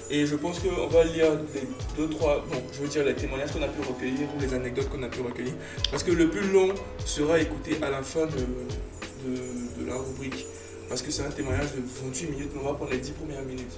Et 0.09 0.25
je 0.25 0.35
pense 0.35 0.59
qu'on 0.59 0.87
va 0.87 1.03
lire 1.03 1.31
les 1.53 1.67
deux, 1.97 2.09
trois, 2.09 2.45
bon, 2.49 2.61
je 2.71 2.81
veux 2.81 2.87
dire 2.87 3.03
les 3.03 3.13
témoignages 3.13 3.51
qu'on 3.51 3.61
a 3.61 3.67
pu 3.67 3.81
recueillir 3.81 4.27
ou 4.35 4.39
les 4.39 4.53
anecdotes 4.53 4.89
qu'on 4.89 5.03
a 5.03 5.09
pu 5.09 5.21
recueillir. 5.21 5.53
Parce 5.91 6.03
que 6.03 6.11
le 6.11 6.29
plus 6.29 6.49
long 6.51 6.69
sera 7.05 7.39
écouté 7.39 7.77
à 7.81 7.89
la 7.89 8.01
fin 8.03 8.25
de, 8.25 9.85
la 9.85 9.95
rubrique. 9.95 10.45
Parce 10.87 11.01
que 11.01 11.11
c'est 11.11 11.23
un 11.23 11.29
témoignage 11.29 11.73
de 11.73 11.81
28 12.05 12.27
minutes, 12.27 12.51
mais 12.53 12.61
on 12.61 12.67
va 12.69 12.73
prendre 12.75 12.91
les 12.91 12.99
10 12.99 13.11
premières 13.11 13.43
minutes. 13.43 13.73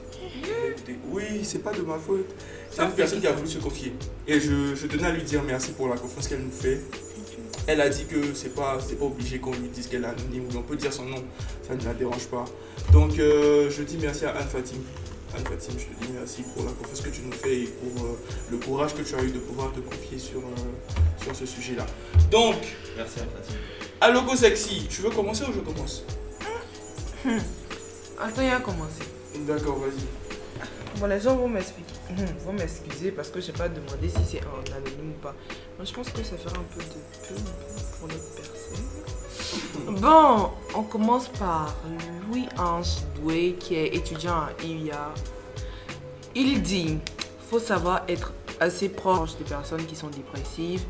Oui, 1.11 1.23
c'est 1.43 1.63
pas 1.63 1.73
de 1.73 1.81
ma 1.81 1.97
faute. 1.97 2.27
C'est 2.69 2.83
une 2.83 2.91
personne 2.91 3.19
qui 3.19 3.27
a 3.27 3.31
voulu 3.31 3.47
se 3.47 3.57
confier. 3.57 3.93
Et 4.27 4.39
je, 4.39 4.85
tenais 4.85 5.07
à 5.07 5.11
lui 5.11 5.23
dire 5.23 5.41
merci 5.41 5.71
pour 5.71 5.87
la 5.87 5.95
confiance 5.95 6.27
qu'elle 6.27 6.41
nous 6.41 6.51
fait. 6.51 6.81
Elle 7.65 7.81
a 7.81 7.89
dit 7.89 8.05
que 8.05 8.35
c'est 8.35 8.53
pas, 8.53 8.77
pas 8.77 9.05
obligé 9.05 9.39
qu'on 9.39 9.53
lui 9.53 9.69
dise 9.69 9.87
qu'elle 9.87 10.03
est 10.03 10.07
anonyme, 10.07 10.45
on 10.55 10.61
peut 10.61 10.75
dire 10.75 10.93
son 10.93 11.05
nom, 11.05 11.23
ça 11.67 11.75
ne 11.75 11.83
la 11.83 11.93
dérange 11.93 12.27
pas. 12.27 12.45
Donc 12.91 13.17
euh, 13.19 13.69
je 13.69 13.83
dis 13.83 13.97
merci 13.99 14.25
à 14.25 14.31
Anne 14.31 14.47
Fatim. 14.47 14.77
Anne 15.35 15.43
Fatim, 15.45 15.73
je 15.77 15.85
te 15.85 16.05
dis 16.05 16.11
merci 16.13 16.41
pour 16.41 16.65
la 16.65 16.71
confiance 16.71 17.01
que 17.01 17.09
tu 17.09 17.21
nous 17.21 17.31
fais 17.31 17.61
et 17.61 17.65
pour 17.67 18.03
euh, 18.05 18.19
le 18.51 18.57
courage 18.57 18.95
que 18.95 19.01
tu 19.03 19.15
as 19.15 19.23
eu 19.23 19.31
de 19.31 19.39
pouvoir 19.39 19.71
te 19.71 19.79
confier 19.79 20.17
sur, 20.17 20.39
euh, 20.39 21.23
sur 21.23 21.35
ce 21.35 21.45
sujet-là. 21.45 21.85
Donc, 22.31 22.55
Merci 22.97 23.19
à 23.19 23.23
Fatima. 23.23 23.57
à 24.01 24.11
logo 24.11 24.35
sexy, 24.35 24.87
tu 24.89 25.01
veux 25.01 25.11
commencer 25.11 25.43
ou 25.43 25.53
je 25.53 25.59
commence? 25.59 26.03
Attends, 28.19 28.41
il 28.41 28.49
a 28.49 28.59
commencé. 28.59 29.03
D'accord, 29.47 29.77
vas-y. 29.79 30.99
Bon, 30.99 31.05
les 31.05 31.19
gens 31.21 31.35
vont 31.35 31.47
m'expliquer, 31.47 31.93
hum, 32.09 32.25
vont 32.45 32.53
m'excuser 32.53 33.11
parce 33.11 33.29
que 33.29 33.39
j'ai 33.39 33.51
pas 33.53 33.69
demandé 33.69 34.09
si 34.09 34.17
c'est 34.29 34.41
en 34.41 34.75
anonyme 34.75 35.11
ou 35.11 35.21
pas. 35.21 35.35
Moi, 35.77 35.85
je 35.85 35.93
pense 35.93 36.09
que 36.09 36.23
ça 36.23 36.35
fera 36.37 36.57
un 36.57 36.63
peu 36.75 36.81
de 36.81 37.27
pub 37.27 37.45
pour 37.99 38.07
notre 38.07 38.35
personne. 38.35 38.85
Bon, 40.01 40.51
on 40.75 40.83
commence 40.83 41.27
par 41.29 41.75
Louis-Ange 42.29 42.97
Doué, 43.15 43.55
qui 43.59 43.75
est 43.75 43.95
étudiant 43.95 44.33
à 44.33 44.49
IUA. 44.63 45.13
Il 46.35 46.61
dit 46.61 46.97
faut 47.49 47.59
savoir 47.59 48.03
être 48.07 48.33
assez 48.59 48.89
proche 48.89 49.35
des 49.37 49.43
personnes 49.43 49.85
qui 49.85 49.95
sont 49.95 50.09
dépressives 50.09 50.83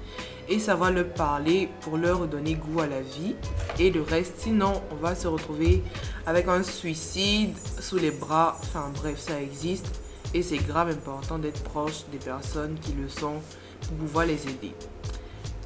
et 0.49 0.59
savoir 0.59 0.91
leur 0.91 1.07
parler 1.13 1.69
pour 1.81 1.97
leur 1.97 2.27
donner 2.27 2.55
goût 2.55 2.81
à 2.81 2.87
la 2.87 3.01
vie 3.01 3.35
et 3.77 3.89
le 3.91 4.01
reste. 4.01 4.33
Sinon, 4.39 4.81
on 4.91 4.95
va 4.95 5.15
se 5.15 5.27
retrouver 5.27 5.81
avec 6.25 6.47
un 6.47 6.63
suicide 6.63 7.55
sous 7.79 7.97
les 7.97 8.11
bras. 8.11 8.57
Enfin 8.61 8.91
bref, 8.95 9.19
ça 9.19 9.41
existe 9.41 10.01
et 10.33 10.43
c'est 10.43 10.57
grave 10.57 10.89
important 10.89 11.39
d'être 11.39 11.63
proche 11.63 12.03
des 12.11 12.17
personnes 12.17 12.77
qui 12.81 12.91
le 12.91 13.07
sont 13.07 13.41
pour 13.87 13.97
pouvoir 13.97 14.25
les 14.25 14.43
aider. 14.43 14.73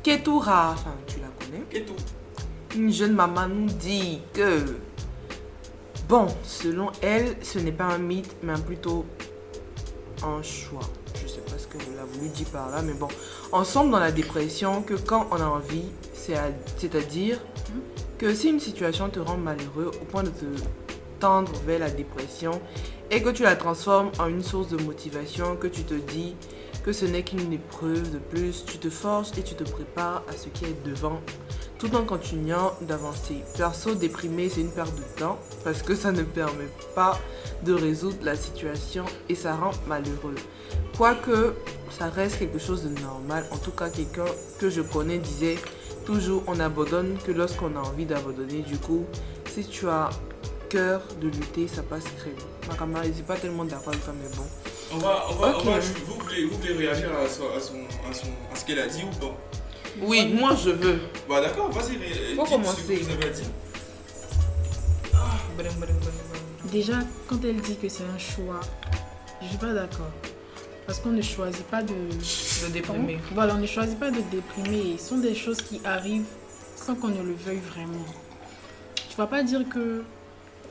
Ketura, 0.04 0.74
enfin 0.74 0.94
tu 1.08 1.20
la 1.20 1.28
connais? 1.40 1.64
Et 1.72 1.86
tout. 1.86 1.96
une 2.76 2.92
jeune 2.92 3.14
maman 3.14 3.48
nous 3.48 3.68
dit 3.68 4.20
que, 4.34 4.66
bon, 6.14 6.28
selon 6.44 6.92
elle, 7.02 7.36
ce 7.42 7.58
n'est 7.58 7.72
pas 7.72 7.86
un 7.86 7.98
mythe, 7.98 8.36
mais 8.44 8.54
plutôt 8.54 9.04
un 10.22 10.44
choix. 10.44 10.88
Je 11.20 11.28
sais 11.28 11.40
pas 11.40 11.58
ce 11.58 11.66
qu'elle 11.66 11.98
a 12.00 12.06
voulu 12.06 12.30
dire 12.30 12.46
par 12.50 12.70
là, 12.70 12.84
mais 12.84 12.94
bon. 12.94 13.08
On 13.52 13.64
semble 13.64 13.90
dans 13.90 14.00
la 14.00 14.12
dépression 14.12 14.84
que 14.84 14.94
quand 14.94 15.28
on 15.32 15.38
a 15.38 15.46
envie, 15.46 15.86
c'est 16.14 16.36
à- 16.36 16.52
c'est-à-dire 16.78 17.40
que 18.20 18.32
si 18.36 18.50
une 18.50 18.60
situation 18.60 19.10
te 19.10 19.20
rend 19.20 19.38
malheureux 19.38 19.90
au 20.00 20.06
point 20.06 20.22
de 20.22 20.30
te 20.30 20.46
tendre 21.20 21.52
vers 21.66 21.80
la 21.80 21.90
dépression 21.90 22.62
et 23.10 23.24
que 23.24 23.30
tu 23.30 23.42
la 23.42 23.56
transformes 23.56 24.12
en 24.20 24.28
une 24.28 24.44
source 24.44 24.68
de 24.68 24.78
motivation, 24.78 25.56
que 25.56 25.66
tu 25.68 25.82
te 25.84 25.96
dis 25.96 26.36
que 26.86 26.94
ce 26.94 27.06
n'est 27.06 27.24
qu'une 27.24 27.52
épreuve 27.54 28.12
de 28.12 28.20
plus, 28.20 28.66
tu 28.68 28.78
te 28.78 28.92
forces 28.92 29.36
et 29.36 29.42
tu 29.42 29.56
te 29.56 29.64
prépares 29.64 30.22
à 30.30 30.34
ce 30.34 30.50
qui 30.50 30.66
est 30.66 30.86
devant 30.86 31.22
tout 31.78 31.94
en 31.96 32.04
continuant 32.04 32.72
d'avancer. 32.82 33.38
Perso, 33.58 33.96
déprimé, 33.96 34.50
c'est 34.50 34.62
une 34.62 34.72
perte 34.72 34.96
de 34.96 35.04
temps 35.20 35.38
parce 35.64 35.82
que 35.82 35.96
ça 35.96 36.12
ne 36.12 36.24
permet 36.24 36.70
pas 36.96 37.20
de 37.64 37.74
résoudre 37.74 38.18
la 38.24 38.36
situation 38.36 39.06
et 39.30 39.36
ça 39.36 39.56
rend 39.56 39.72
malheureux. 39.88 40.36
Quoique, 40.98 41.56
ça 41.90 42.10
reste 42.10 42.40
quelque 42.40 42.60
chose 42.60 42.84
de 42.84 42.90
normal. 43.02 43.46
En 43.52 43.58
tout 43.58 43.72
cas, 43.72 43.90
quelqu'un 43.90 44.26
que 44.60 44.70
je 44.70 44.82
connais 44.82 45.18
disait 45.18 45.58
toujours 46.06 46.44
on 46.48 46.60
abandonne 46.60 47.18
que 47.26 47.32
lorsqu'on 47.32 47.76
a 47.76 47.80
envie 47.80 48.06
d'abandonner. 48.06 48.60
Du 48.62 48.78
coup, 48.78 49.06
si 49.54 49.66
tu 49.66 49.88
as 49.88 50.10
cœur 50.70 51.02
de 51.22 51.28
lutter, 51.28 51.68
ça 51.68 51.84
passe 51.84 52.04
très 52.18 52.32
bien. 52.32 52.46
Ma 52.68 52.76
camarade, 52.76 53.08
je 53.10 53.14
suis 53.14 53.24
pas 53.24 53.36
tellement 53.38 53.64
d'accord 53.66 53.90
avec 53.90 54.04
ça, 54.04 54.12
mais 54.20 54.30
bon. 54.36 54.44
On 54.94 54.98
va, 54.98 55.26
on 55.30 55.34
va, 55.36 55.50
Ok. 55.58 55.64
on 55.66 55.72
va- 55.72 55.80
vous, 55.80 56.20
voulez, 56.24 56.46
vous 56.46 56.58
voulez 56.58 56.74
réagir 56.74 57.10
à, 57.16 57.28
son- 57.28 57.44
à, 57.56 57.60
son, 57.60 57.76
à, 58.10 58.14
son, 58.14 58.28
à 58.52 58.56
ce 58.56 58.66
qu'elle 58.66 58.80
a 58.80 58.88
dit 58.88 59.04
ou 59.04 59.16
pas? 59.20 59.36
Oui, 60.02 60.34
moi 60.34 60.56
je 60.56 60.72
veux. 60.72 61.00
Bah 61.30 61.42
d'accord, 61.42 61.70
vas-y, 61.72 61.98
ré- 61.98 62.36
Faut 62.36 62.44
dites 62.44 62.52
ce 62.52 62.52
commencer. 62.56 62.82
que 62.96 63.04
vous 63.04 63.12
avez 63.12 63.30
dit. 63.32 63.44
Déjà, 66.72 67.00
quand 67.28 67.44
elle 67.44 67.62
dit 67.62 67.76
que 67.78 67.88
c'est 67.90 68.04
un 68.04 68.18
choix, 68.18 68.60
je 69.42 69.48
suis 69.48 69.58
pas 69.58 69.74
d'accord. 69.74 70.10
Parce 70.86 71.00
qu'on 71.00 71.12
ne 71.12 71.22
choisit 71.22 71.66
pas 71.68 71.82
de. 71.84 71.94
De 71.94 72.72
déprimer. 72.74 73.20
Voilà, 73.34 73.56
on 73.56 73.60
ne 73.60 73.68
choisit 73.68 73.98
pas 74.00 74.10
de 74.12 74.20
déprimer. 74.32 74.98
Ce 74.98 75.10
sont 75.10 75.18
des 75.18 75.36
choses 75.36 75.62
qui 75.62 75.80
arrivent 75.86 76.26
sans 76.76 76.96
qu'on 76.96 77.10
ne 77.10 77.22
le 77.22 77.34
veuille 77.34 77.62
vraiment. 77.74 78.06
Tu 79.10 79.16
vas 79.16 79.28
pas 79.28 79.44
dire 79.44 79.62
que 79.70 80.04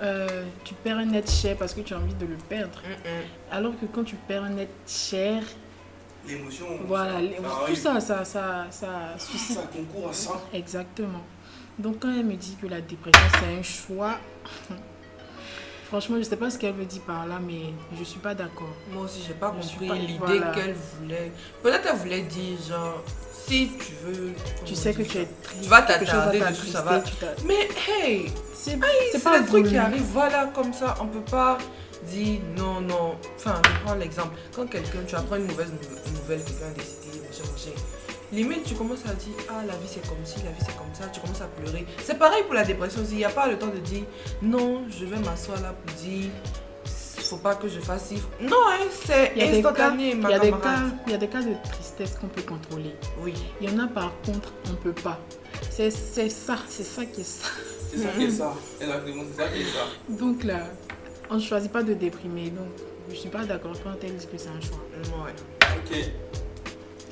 euh, 0.02 0.44
tu 0.64 0.74
perds 0.74 0.98
un 0.98 1.12
être 1.12 1.30
cher 1.30 1.56
parce 1.56 1.72
que 1.74 1.80
tu 1.80 1.94
as 1.94 1.98
envie 1.98 2.14
de 2.14 2.26
le 2.26 2.36
perdre. 2.48 2.82
Alors 3.50 3.72
que 3.80 3.86
quand 3.86 4.04
tu 4.04 4.16
perds 4.16 4.44
un 4.44 4.56
être 4.58 4.72
cher, 4.86 5.42
L'émotion. 6.26 6.66
voilà, 6.86 7.14
ça 7.14 7.20
les- 7.20 7.36
tout 7.66 7.74
ça, 7.76 8.00
ça, 8.00 8.24
ça, 8.24 8.66
ça 8.70 8.88
suscite. 9.18 9.56
Ça 9.56 9.62
concourt 9.72 10.10
à 10.10 10.12
ça. 10.12 10.40
Exactement. 10.54 11.22
Donc 11.78 12.00
quand 12.00 12.10
elle 12.10 12.26
me 12.26 12.34
dit 12.34 12.56
que 12.60 12.66
la 12.66 12.80
dépression 12.80 13.22
c'est 13.40 13.58
un 13.58 13.62
choix, 13.62 14.18
franchement 15.88 16.16
je 16.18 16.22
sais 16.22 16.36
pas 16.36 16.50
ce 16.50 16.58
qu'elle 16.58 16.74
veut 16.74 16.84
dire 16.84 17.02
par 17.02 17.26
là, 17.26 17.38
mais 17.44 17.72
je 17.98 18.04
suis 18.04 18.20
pas 18.20 18.34
d'accord. 18.34 18.68
Moi 18.92 19.04
aussi, 19.04 19.22
j'ai 19.26 19.34
pas 19.34 19.54
Je 19.60 19.68
compris 19.78 19.98
l'idée 20.06 20.18
voilà. 20.18 20.50
qu'elle 20.52 20.74
voulait. 21.00 21.32
Peut-être 21.62 21.88
elle 21.90 21.96
voulait 21.98 22.22
dire 22.22 22.58
genre, 22.68 23.02
si 23.46 23.70
tu 23.78 23.92
veux. 24.04 24.32
Tu 24.64 24.74
sais 24.74 24.92
que 24.94 25.02
tu 25.02 25.18
es 25.18 25.24
ça 25.24 25.30
triste, 25.42 25.62
Tu 25.62 25.68
vas 25.68 25.82
quelque 25.82 26.04
chose 26.04 26.14
t'attarder 26.14 26.40
dessus, 26.40 26.66
ça 26.68 26.82
va. 26.82 27.02
Mais 27.44 27.68
hey, 27.88 28.30
C'est 28.54 28.78
pas 29.22 29.38
un 29.38 29.42
truc 29.42 29.66
qui 29.66 29.76
arrive, 29.76 30.02
voilà, 30.12 30.46
comme 30.54 30.72
ça. 30.72 30.94
On 31.00 31.06
peut 31.06 31.20
pas 31.30 31.58
dire 32.06 32.40
non, 32.56 32.80
non. 32.80 33.16
Enfin, 33.36 33.60
je 33.64 33.84
prends 33.84 33.94
l'exemple. 33.94 34.34
Quand 34.54 34.66
quelqu'un, 34.66 35.00
tu 35.06 35.14
apprends 35.14 35.36
une 35.36 35.46
mauvaise 35.46 35.70
nou- 35.70 36.12
nouvelle, 36.20 36.42
quelqu'un 36.44 36.66
a 36.66 36.70
décidé, 36.70 37.18
machin, 37.26 37.50
machin. 37.52 37.70
Limite, 38.32 38.64
tu 38.64 38.74
commences 38.74 39.04
à 39.06 39.12
dire, 39.14 39.34
ah, 39.50 39.62
la 39.66 39.74
vie 39.74 39.88
c'est 39.88 40.06
comme 40.08 40.24
ci, 40.24 40.36
la 40.44 40.50
vie 40.52 40.60
c'est 40.60 40.76
comme 40.76 40.92
ça, 40.94 41.06
tu 41.12 41.20
commences 41.20 41.42
à 41.42 41.48
pleurer. 41.48 41.84
C'est 42.02 42.18
pareil 42.18 42.42
pour 42.44 42.54
la 42.54 42.64
dépression 42.64 43.02
aussi. 43.02 43.12
Il 43.12 43.16
n'y 43.18 43.24
a 43.26 43.30
pas 43.30 43.46
le 43.46 43.58
temps 43.58 43.66
de 43.66 43.76
dire, 43.78 44.04
non, 44.40 44.84
je 44.88 45.04
vais 45.04 45.18
m'asseoir 45.18 45.60
là 45.60 45.74
pour 45.84 45.94
dire, 45.96 46.30
faut 46.84 47.36
pas 47.36 47.54
que 47.54 47.68
je 47.68 47.78
fasse 47.80 48.06
ci. 48.08 48.22
Non, 48.40 48.56
hein, 48.70 48.86
c'est 49.04 49.32
Il 49.36 49.42
y 49.42 49.48
a 49.48 49.50
des 49.52 49.62
cas, 49.62 49.68
instantané, 49.70 50.10
il 50.10 50.16
ma 50.20 50.30
y 50.30 50.34
a 50.34 50.38
des 50.38 50.50
cas, 50.50 50.78
il 51.06 51.12
y 51.12 51.14
a 51.14 51.18
des 51.18 51.28
cas 51.28 51.42
de 51.42 51.54
tristesse 51.70 52.14
qu'on 52.18 52.28
peut 52.28 52.42
contrôler. 52.42 52.94
Oui. 53.20 53.34
Il 53.60 53.70
y 53.70 53.74
en 53.74 53.78
a 53.84 53.86
par 53.88 54.12
contre, 54.24 54.52
on 54.70 54.74
peut 54.76 54.92
pas. 54.92 55.18
C'est 55.70 55.90
c'est 55.90 56.28
ça, 56.30 56.56
c'est 56.68 56.84
ça 56.84 57.04
qui 57.06 57.20
est 57.20 57.24
ça. 57.24 57.46
C'est 57.90 57.98
ça 57.98 58.08
qui 58.16 58.24
est 58.24 58.30
ça. 58.42 58.54
Exactement, 58.80 59.22
c'est 59.34 59.42
ça 59.42 59.48
qui 59.48 59.60
est 59.60 59.64
ça. 59.64 59.86
Donc 60.08 60.44
là, 60.44 60.66
on 61.32 61.36
ne 61.36 61.40
choisit 61.40 61.72
pas 61.72 61.82
de 61.82 61.94
déprimer. 61.94 62.50
Donc 62.50 62.68
je 63.10 63.14
suis 63.14 63.28
pas 63.28 63.44
d'accord 63.44 63.74
quand 63.82 63.92
elle 64.02 64.14
dit 64.16 64.26
que 64.26 64.36
c'est 64.38 64.48
un 64.48 64.60
choix. 64.60 64.80
Ouais. 65.24 65.32
Ok. 65.60 66.10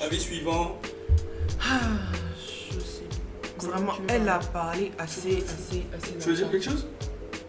Avis 0.00 0.20
suivant. 0.20 0.78
Ah, 1.62 1.78
je 2.38 2.78
sais. 2.80 3.04
Vraiment, 3.66 3.92
elle 4.08 4.28
a 4.28 4.38
parlé 4.38 4.92
assez, 4.98 5.44
assez, 5.44 5.86
assez. 5.96 6.12
Tu 6.20 6.28
veux 6.28 6.34
dire 6.36 6.50
quelque 6.50 6.64
chose? 6.64 6.86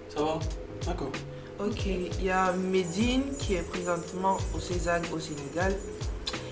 Ça 0.09 0.21
va? 0.23 0.39
D'accord. 0.85 1.11
Ok, 1.59 1.85
il 1.85 2.23
y 2.23 2.29
a 2.29 2.51
Medine 2.53 3.23
qui 3.37 3.53
est 3.53 3.69
présentement 3.69 4.37
au 4.55 4.59
Cézanne 4.59 5.03
au 5.13 5.19
Sénégal. 5.19 5.75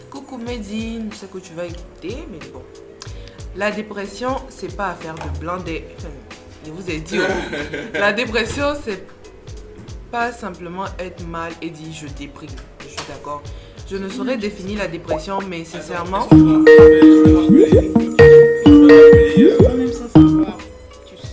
Coucou 0.10 0.38
Medine, 0.38 1.10
je 1.12 1.18
sais 1.18 1.28
que 1.28 1.40
tu 1.40 1.54
vas 1.54 1.66
écouter, 1.66 2.18
mais 2.32 2.40
bon. 2.54 2.62
La 3.56 3.72
dépression, 3.72 4.36
c'est 4.50 4.76
pas 4.76 4.92
affaire 4.92 5.16
de. 5.16 5.22
Enfin, 5.42 6.10
je 6.66 6.72
vous 6.72 6.90
ai 6.90 7.00
dit. 7.00 7.18
oh. 7.20 7.58
La 7.94 8.14
dépression, 8.14 8.74
c'est 8.84 9.04
pas 10.12 10.32
simplement 10.32 10.86
être 10.98 11.26
mal 11.28 11.52
et 11.62 11.70
dire 11.70 11.94
je 11.94 12.08
déprime. 12.08 12.50
Je 12.82 12.88
suis 12.88 12.98
d'accord. 13.08 13.42
Je 13.90 13.98
ne 13.98 14.10
saurais 14.10 14.38
définir 14.38 14.80
la 14.80 14.88
dépression, 14.88 15.40
mais 15.48 15.66
sincèrement. 15.66 16.28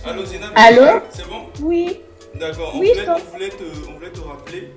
Allô 0.05 0.25
Zénab 0.25 0.51
Allô 0.55 0.99
C'est 1.11 1.27
bon? 1.27 1.43
Oui, 1.61 2.01
D'accord. 2.35 2.71
On, 2.75 2.79
Oui, 2.79 2.89
voulait- 2.93 3.09
on 3.09 3.31
voulait 3.31 3.49
te, 3.49 3.63
on 3.89 3.93
voulait 3.93 4.11
te 4.11 4.19
rappeler 4.21 4.71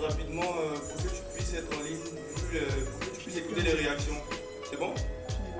rapidement 0.00 0.42
euh, 0.42 0.74
pour 0.78 0.96
que 1.02 1.08
tu 1.08 1.22
puisses 1.34 1.54
être 1.54 1.68
en 1.78 1.82
ligne, 1.82 1.96
vu, 2.50 2.58
euh, 2.58 2.60
pour 2.90 3.00
que 3.10 3.14
tu 3.16 3.20
puisses 3.22 3.36
écouter 3.38 3.62
les 3.62 3.72
réactions. 3.72 4.14
C'est 4.70 4.78
bon? 4.78 4.90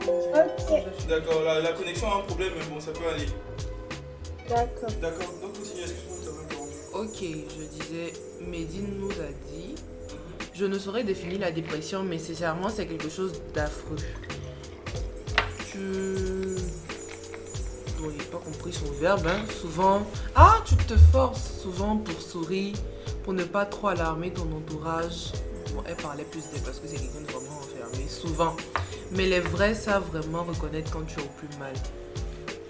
Ok, 0.07 0.83
D'accord. 1.09 1.43
La, 1.45 1.61
la 1.61 1.73
connexion 1.73 2.11
a 2.11 2.17
un 2.17 2.21
problème, 2.21 2.51
mais 2.59 2.65
bon, 2.73 2.81
ça 2.81 2.93
peut 2.93 3.09
aller. 3.15 3.27
d'accord. 4.49 4.91
D'accord. 5.01 5.33
Donc 5.43 5.53
continue, 5.59 5.83
excuse-moi. 5.83 6.32
Ok, 6.95 7.21
je 7.23 7.65
disais, 7.65 8.13
Medine 8.47 8.99
nous 8.99 9.11
a 9.13 9.33
dit, 9.51 9.75
je 10.53 10.67
ne 10.67 10.79
saurais 10.79 11.05
définir 11.05 11.41
la 11.41 11.51
dépression, 11.51 12.03
mais 12.03 12.19
sincèrement, 12.19 12.69
c'est 12.69 12.87
quelque 12.87 13.09
chose 13.09 13.33
d'affreux. 13.55 13.97
Je... 15.73 16.59
Bon, 17.99 18.11
j'ai 18.11 18.25
pas 18.27 18.37
compris 18.37 18.75
son 18.75 18.93
verbe, 19.01 19.27
hein. 19.27 19.41
Souvent, 19.59 20.03
ah, 20.35 20.57
tu 20.67 20.77
te 20.77 20.95
forces 20.99 21.63
souvent 21.63 21.97
pour 21.97 22.21
sourire, 22.21 22.77
pour 23.25 23.33
ne 23.33 23.45
pas 23.45 23.65
trop 23.65 23.89
alarmer 23.89 24.31
ton 24.31 24.53
entourage. 24.53 25.33
Bon, 25.75 25.83
elle 25.87 25.97
parlait 25.97 26.25
plus 26.25 26.43
d'elle 26.53 26.61
parce 26.61 26.79
que 26.79 26.89
c'est 26.89 26.97
quelqu'un 26.97 27.21
de 27.21 27.33
vraiment 27.33 27.59
enfermé, 27.59 28.07
souvent. 28.07 28.55
Mais 29.13 29.25
les 29.27 29.41
vrais 29.41 29.75
savent 29.75 30.11
vraiment 30.11 30.45
reconnaître 30.45 30.91
quand 30.91 31.07
tu 31.07 31.21
es 31.21 31.23
au 31.23 31.29
plus 31.39 31.59
mal. 31.59 31.73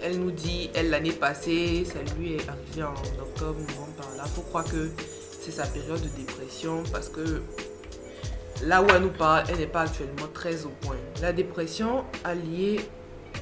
Elle 0.05 0.19
nous 0.19 0.31
dit, 0.31 0.69
elle 0.75 0.89
l'année 0.89 1.13
passée, 1.13 1.85
ça 1.85 1.99
lui 2.17 2.33
est 2.33 2.49
arrivé 2.49 2.83
en 2.83 2.93
octobre, 3.21 3.57
novembre 3.59 3.93
par 3.97 4.09
là. 4.17 4.25
Faut 4.25 4.41
croire 4.41 4.65
que 4.65 4.91
c'est 5.41 5.51
sa 5.51 5.65
période 5.65 6.01
de 6.01 6.09
dépression 6.09 6.83
parce 6.91 7.07
que 7.07 7.41
là 8.63 8.81
où 8.81 8.87
elle 8.93 9.01
nous 9.03 9.11
parle, 9.11 9.45
elle 9.49 9.59
n'est 9.59 9.65
pas 9.67 9.83
actuellement 9.83 10.27
très 10.33 10.65
au 10.65 10.69
point. 10.81 10.97
La 11.21 11.31
dépression 11.31 12.03
a 12.25 12.35
lié, 12.35 12.81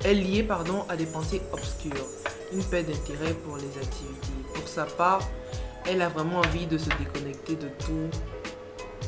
est 0.06 0.14
liée 0.14 0.44
pardon, 0.44 0.86
à 0.88 0.96
des 0.96 1.08
pensées 1.08 1.42
obscures, 1.52 2.06
une 2.54 2.64
perte 2.64 2.86
d'intérêt 2.88 3.34
pour 3.44 3.58
les 3.58 3.64
activités. 3.82 4.44
Pour 4.54 4.68
sa 4.68 4.86
part, 4.86 5.28
elle 5.90 6.02
a 6.04 6.10
vraiment 6.10 6.40
envie 6.42 6.68
de 6.68 6.78
se 6.78 6.90
déconnecter 6.90 7.56
de 7.56 7.70
tout. 7.80 8.10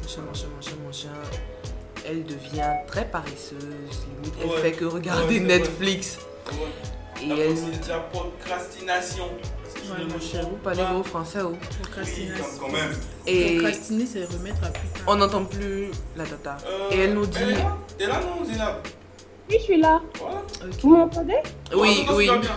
Machin, 0.01 0.21
machin, 0.21 0.47
machin, 0.55 0.75
machin. 0.87 1.09
Elle 2.09 2.23
devient 2.25 2.73
très 2.87 3.05
paresseuse, 3.05 3.61
limite. 3.61 4.33
Elle 4.41 4.49
Ouais. 4.49 4.57
fait 4.61 4.71
que 4.71 4.85
regarder 4.85 5.39
Ouais. 5.39 5.45
Netflix. 5.45 6.17
Ouais. 6.51 6.57
Et 7.23 7.27
La, 7.27 7.35
elle 7.37 7.55
la 7.89 7.99
procrastination. 7.99 9.25
Ouais. 9.25 10.41
Vous 10.41 10.57
parlez 10.63 10.83
gros 10.91 11.03
français, 11.03 11.39
oh. 11.43 11.49
Oui, 11.51 11.57
Procrastination. 11.81 12.43
quand, 12.59 12.65
quand 12.67 12.71
même. 12.71 12.91
Et 13.27 13.55
Procrastiner, 13.57 14.05
c'est 14.05 14.25
remettre 14.25 14.63
à 14.63 14.69
plus 14.69 14.87
tard. 14.89 15.03
on 15.07 15.15
n'entend 15.15 15.45
plus 15.45 15.87
la 16.15 16.23
tata. 16.25 16.57
Euh, 16.67 16.89
Et 16.91 16.99
elle 16.99 17.13
nous 17.13 17.25
dit- 17.25 17.37
est 17.41 17.51
là? 17.55 17.77
T'es 17.97 18.07
là, 18.07 18.19
non, 18.21 18.43
Oui, 19.49 19.57
je 19.59 19.63
suis 19.63 19.77
là. 19.81 20.01
Voilà. 20.19 20.41
Vous 20.81 20.95
m'entendez? 20.95 21.37
Oui, 21.75 22.05
Oh, 22.09 22.13
oui. 22.15 22.25
c'est 22.27 22.31
pas 22.33 22.37
bien. 22.39 22.51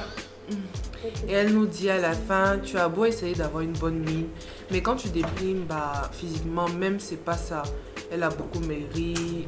Et 1.28 1.32
elle 1.32 1.52
nous 1.52 1.66
dit 1.66 1.88
à 1.90 1.98
la 1.98 2.12
fin, 2.12 2.58
tu 2.58 2.76
as 2.78 2.88
beau 2.88 3.04
essayer 3.04 3.34
d'avoir 3.34 3.62
une 3.62 3.72
bonne 3.72 3.98
mine, 3.98 4.26
mais 4.70 4.80
quand 4.82 4.96
tu 4.96 5.08
déprimes, 5.08 5.64
bah, 5.68 6.10
physiquement, 6.12 6.68
même 6.68 6.98
c'est 7.00 7.22
pas 7.24 7.36
ça. 7.36 7.62
Elle 8.10 8.22
a 8.22 8.28
beaucoup 8.28 8.60
maigri. 8.60 9.46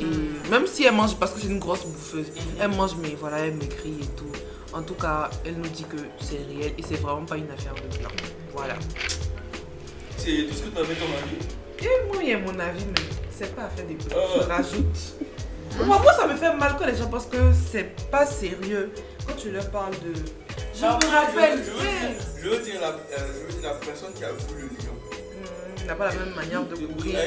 Et 0.00 0.50
même 0.50 0.66
si 0.66 0.84
elle 0.84 0.94
mange, 0.94 1.16
parce 1.16 1.32
que 1.32 1.40
c'est 1.40 1.48
une 1.48 1.58
grosse 1.58 1.84
bouffeuse, 1.84 2.26
elle 2.60 2.70
mange, 2.70 2.92
mais 3.00 3.16
voilà, 3.18 3.38
elle 3.38 3.54
maigrit 3.54 3.96
et 4.02 4.06
tout. 4.16 4.32
En 4.72 4.82
tout 4.82 4.94
cas, 4.94 5.30
elle 5.44 5.54
nous 5.54 5.68
dit 5.68 5.84
que 5.84 5.96
c'est 6.20 6.40
réel 6.48 6.72
et 6.76 6.82
c'est 6.82 6.96
vraiment 6.96 7.24
pas 7.24 7.36
une 7.36 7.50
affaire 7.50 7.74
de 7.74 7.98
blanc. 7.98 8.10
Voilà. 8.52 8.74
C'est 10.16 10.46
tout 10.48 10.54
ce 10.54 10.62
que 10.62 10.68
tu 10.70 10.78
avais 10.78 10.94
comme 10.94 11.12
avis? 11.22 11.86
Et 11.86 12.06
moi, 12.08 12.22
il 12.22 12.28
y 12.28 12.32
a 12.32 12.38
mon 12.38 12.58
avis, 12.58 12.84
mais 12.86 13.02
c'est 13.30 13.54
pas 13.54 13.64
affaire 13.64 13.86
des 13.86 13.94
blancs. 13.94 14.12
Euh. 14.16 14.42
Je 14.42 14.48
rajoute. 14.48 14.98
Moi, 15.84 15.98
moi, 15.98 16.12
ça 16.12 16.26
me 16.26 16.34
fait 16.34 16.54
mal 16.54 16.76
quand 16.78 16.86
les 16.86 16.96
gens 16.96 17.08
pensent 17.08 17.26
que 17.26 17.52
c'est 17.70 17.94
pas 18.10 18.26
sérieux. 18.26 18.92
Quand 19.26 19.34
tu 19.36 19.50
leur 19.50 19.70
parles 19.70 19.92
de. 19.92 20.12
Je 20.74 20.82
me 20.82 21.10
rappelle. 21.10 21.58
Euh, 21.60 22.12
je 22.42 22.48
veux 22.48 22.58
dire 22.58 22.80
la 22.80 23.74
personne 23.74 24.12
qui 24.14 24.24
a 24.24 24.32
vu 24.32 24.54
le 24.56 24.62
lion. 24.62 24.94
Hmm, 25.84 25.86
il 25.86 25.86
n'a 25.88 25.94
pas 25.96 26.08
la 26.08 26.14
même 26.14 26.34
manière 26.34 26.64
de 26.64 26.74
courir. 26.74 27.18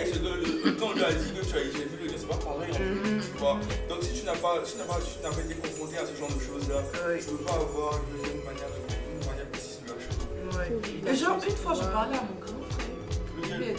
Quand 0.79 0.85
on 0.87 0.93
lui 0.93 1.03
a 1.03 1.13
dit 1.13 1.31
que 1.31 1.45
tu 1.45 1.55
as 1.55 1.61
j'ai 1.63 1.85
vu 1.85 1.97
le 2.01 2.07
lion, 2.07 2.13
c'est 2.17 2.27
pas 2.27 2.35
pareil 2.37 2.71
en 2.71 2.73
fait, 2.73 2.83
Mhm. 2.83 3.21
tu 3.21 3.37
vois. 3.37 3.59
Donc 3.89 4.03
si 4.03 4.13
tu 4.19 4.25
n'as 4.25 4.35
pas, 4.35 4.61
si 4.65 4.73
tu 4.73 4.77
n'as 4.79 4.85
pas, 4.85 4.99
si 5.01 5.17
tu 5.17 5.23
n'as 5.23 5.29
pas 5.33 5.41
été 5.41 5.53
confronté 5.55 5.97
à 5.97 6.05
ce 6.05 6.15
genre 6.19 6.29
de 6.29 6.39
choses-là, 6.41 6.81
tu 7.19 7.25
peux 7.25 7.37
pas 7.43 7.53
avoir 7.53 7.93
une 7.93 8.43
manière, 8.43 8.69
de- 8.73 9.21
une 9.21 9.27
manière 9.29 9.45
précise 9.51 9.79
de 9.85 9.93
la 9.93 9.99
chose. 10.01 11.07
Et 11.07 11.15
genre, 11.15 11.37
une 11.47 11.55
fois, 11.55 11.73
je 11.75 11.81
parlais 11.87 12.17
à 12.17 12.21
mon 12.21 12.39
grand 12.41 12.63
frère. 12.71 13.75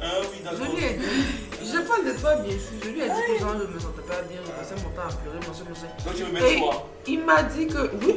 Je 0.00 0.04
lui 0.04 0.04
ai, 0.04 0.08
Ah 0.08 0.20
oui, 0.20 0.38
je 0.44 0.76
lui 0.76 0.84
ai 0.84 0.94
dit, 0.94 1.72
je 1.72 1.78
parle 1.88 2.04
de 2.04 2.12
toi 2.20 2.36
bien 2.36 2.52
sûr, 2.52 2.60
je 2.82 2.88
lui 2.90 3.00
ai 3.00 3.04
dit 3.04 3.10
que 3.26 3.38
genre, 3.40 3.54
je 3.60 3.74
me 3.74 3.80
sentais 3.80 4.02
pas 4.06 4.22
bien, 4.28 4.38
je 4.44 4.50
passais 4.50 4.82
mon 4.82 4.90
temps 4.90 5.08
à 5.08 5.12
pleurer, 5.12 5.38
machin, 5.38 5.64
machin. 5.68 5.88
Donc 6.04 6.14
tu 6.14 6.24
me 6.24 6.28
Et 6.28 6.54
mets 6.54 6.58
toi. 6.60 6.88
il 7.06 7.24
m'a 7.24 7.42
dit 7.42 7.66
que, 7.66 7.90
oui, 8.04 8.16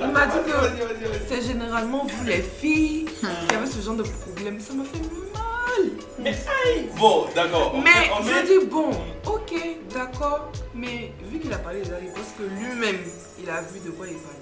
il 0.00 0.06
m'a 0.08 0.26
dit 0.26 0.38
que 0.46 0.52
c'est 1.28 1.42
généralement 1.42 2.04
vous 2.06 2.24
les 2.24 2.42
filles 2.42 3.04
qui 3.20 3.54
avez 3.54 3.66
ce 3.66 3.80
genre 3.80 3.96
de 3.96 4.02
problème. 4.04 4.58
Ça 4.60 4.72
m'a 4.74 4.84
fait 4.84 4.98
mal. 4.98 5.90
Bon, 6.98 7.26
d'accord. 7.34 7.72
on 7.74 7.78
Mais 7.78 7.84
met- 7.90 8.10
on 8.18 8.22
met- 8.24 8.30
je 8.46 8.60
dis, 8.60 8.66
bon, 8.66 8.90
ok, 9.26 9.52
d'accord, 9.94 10.52
mais 10.74 11.12
vu 11.24 11.38
qu'il 11.40 11.52
a 11.52 11.58
parlé 11.58 11.82
de 11.82 11.92
Harry, 11.92 12.06
parce 12.14 12.28
que 12.38 12.42
lui-même, 12.42 12.98
il 13.42 13.50
a 13.50 13.60
vu 13.62 13.80
de 13.80 13.90
quoi 13.90 14.06
il 14.06 14.14
parlait. 14.16 14.38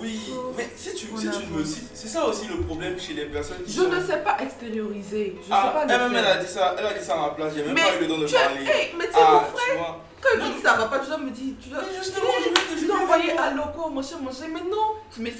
Oui, 0.00 0.20
mais 0.56 0.68
si 0.76 0.90
tu, 0.94 1.06
si 1.06 1.30
tu 1.30 1.46
me 1.50 1.64
cites, 1.64 1.90
c'est 1.92 2.08
ça 2.08 2.24
aussi 2.24 2.46
le 2.46 2.60
problème 2.62 2.98
chez 3.00 3.14
les 3.14 3.26
personnes 3.26 3.62
qui 3.64 3.72
Je 3.72 3.80
sont... 3.82 3.88
ne 3.88 4.00
sais 4.00 4.18
pas 4.18 4.36
extérioriser, 4.40 5.36
je 5.42 5.48
Ah, 5.50 5.62
sais 5.66 5.72
pas 5.86 5.94
elle 5.94 6.12
faire. 6.14 6.28
a 6.30 6.36
dit 6.36 6.46
ça, 6.48 6.74
elle 6.78 6.86
a 6.86 6.92
dit 6.94 7.04
ça 7.04 7.14
à 7.14 7.20
ma 7.22 7.28
place, 7.30 7.52
j'ai 7.56 7.64
même 7.64 7.74
Mais 7.74 7.82
pas 7.82 7.96
eu 7.96 8.00
le 8.00 8.06
don 8.06 8.18
de 8.18 8.26
parler. 8.26 8.60
hey, 8.64 8.94
mais 8.96 9.08
ah, 9.14 9.32
mon 9.32 9.40
tu 9.40 9.56
frère, 9.62 9.76
vois. 9.78 10.04
quand 10.20 10.28
il 10.34 10.40
me 10.40 10.54
dit 10.56 10.62
ça 10.62 10.76
va 10.76 10.86
pas, 10.86 10.98
tu 11.00 11.06
dois 11.08 11.18
me 11.18 11.30
dire, 11.30 11.54
tu 11.60 11.68
dois, 11.70 11.80
Mais 11.82 11.96
justement, 11.98 12.30
je 12.44 12.76
vais 12.80 12.86
te 12.86 12.92
envoyer 12.92 13.34
te- 13.34 13.40
à 13.40 13.50
loco, 13.54 13.88
mon 13.90 14.02
cher, 14.02 14.18
mais 14.22 14.60
non, 14.60 14.94
mais 15.18 15.32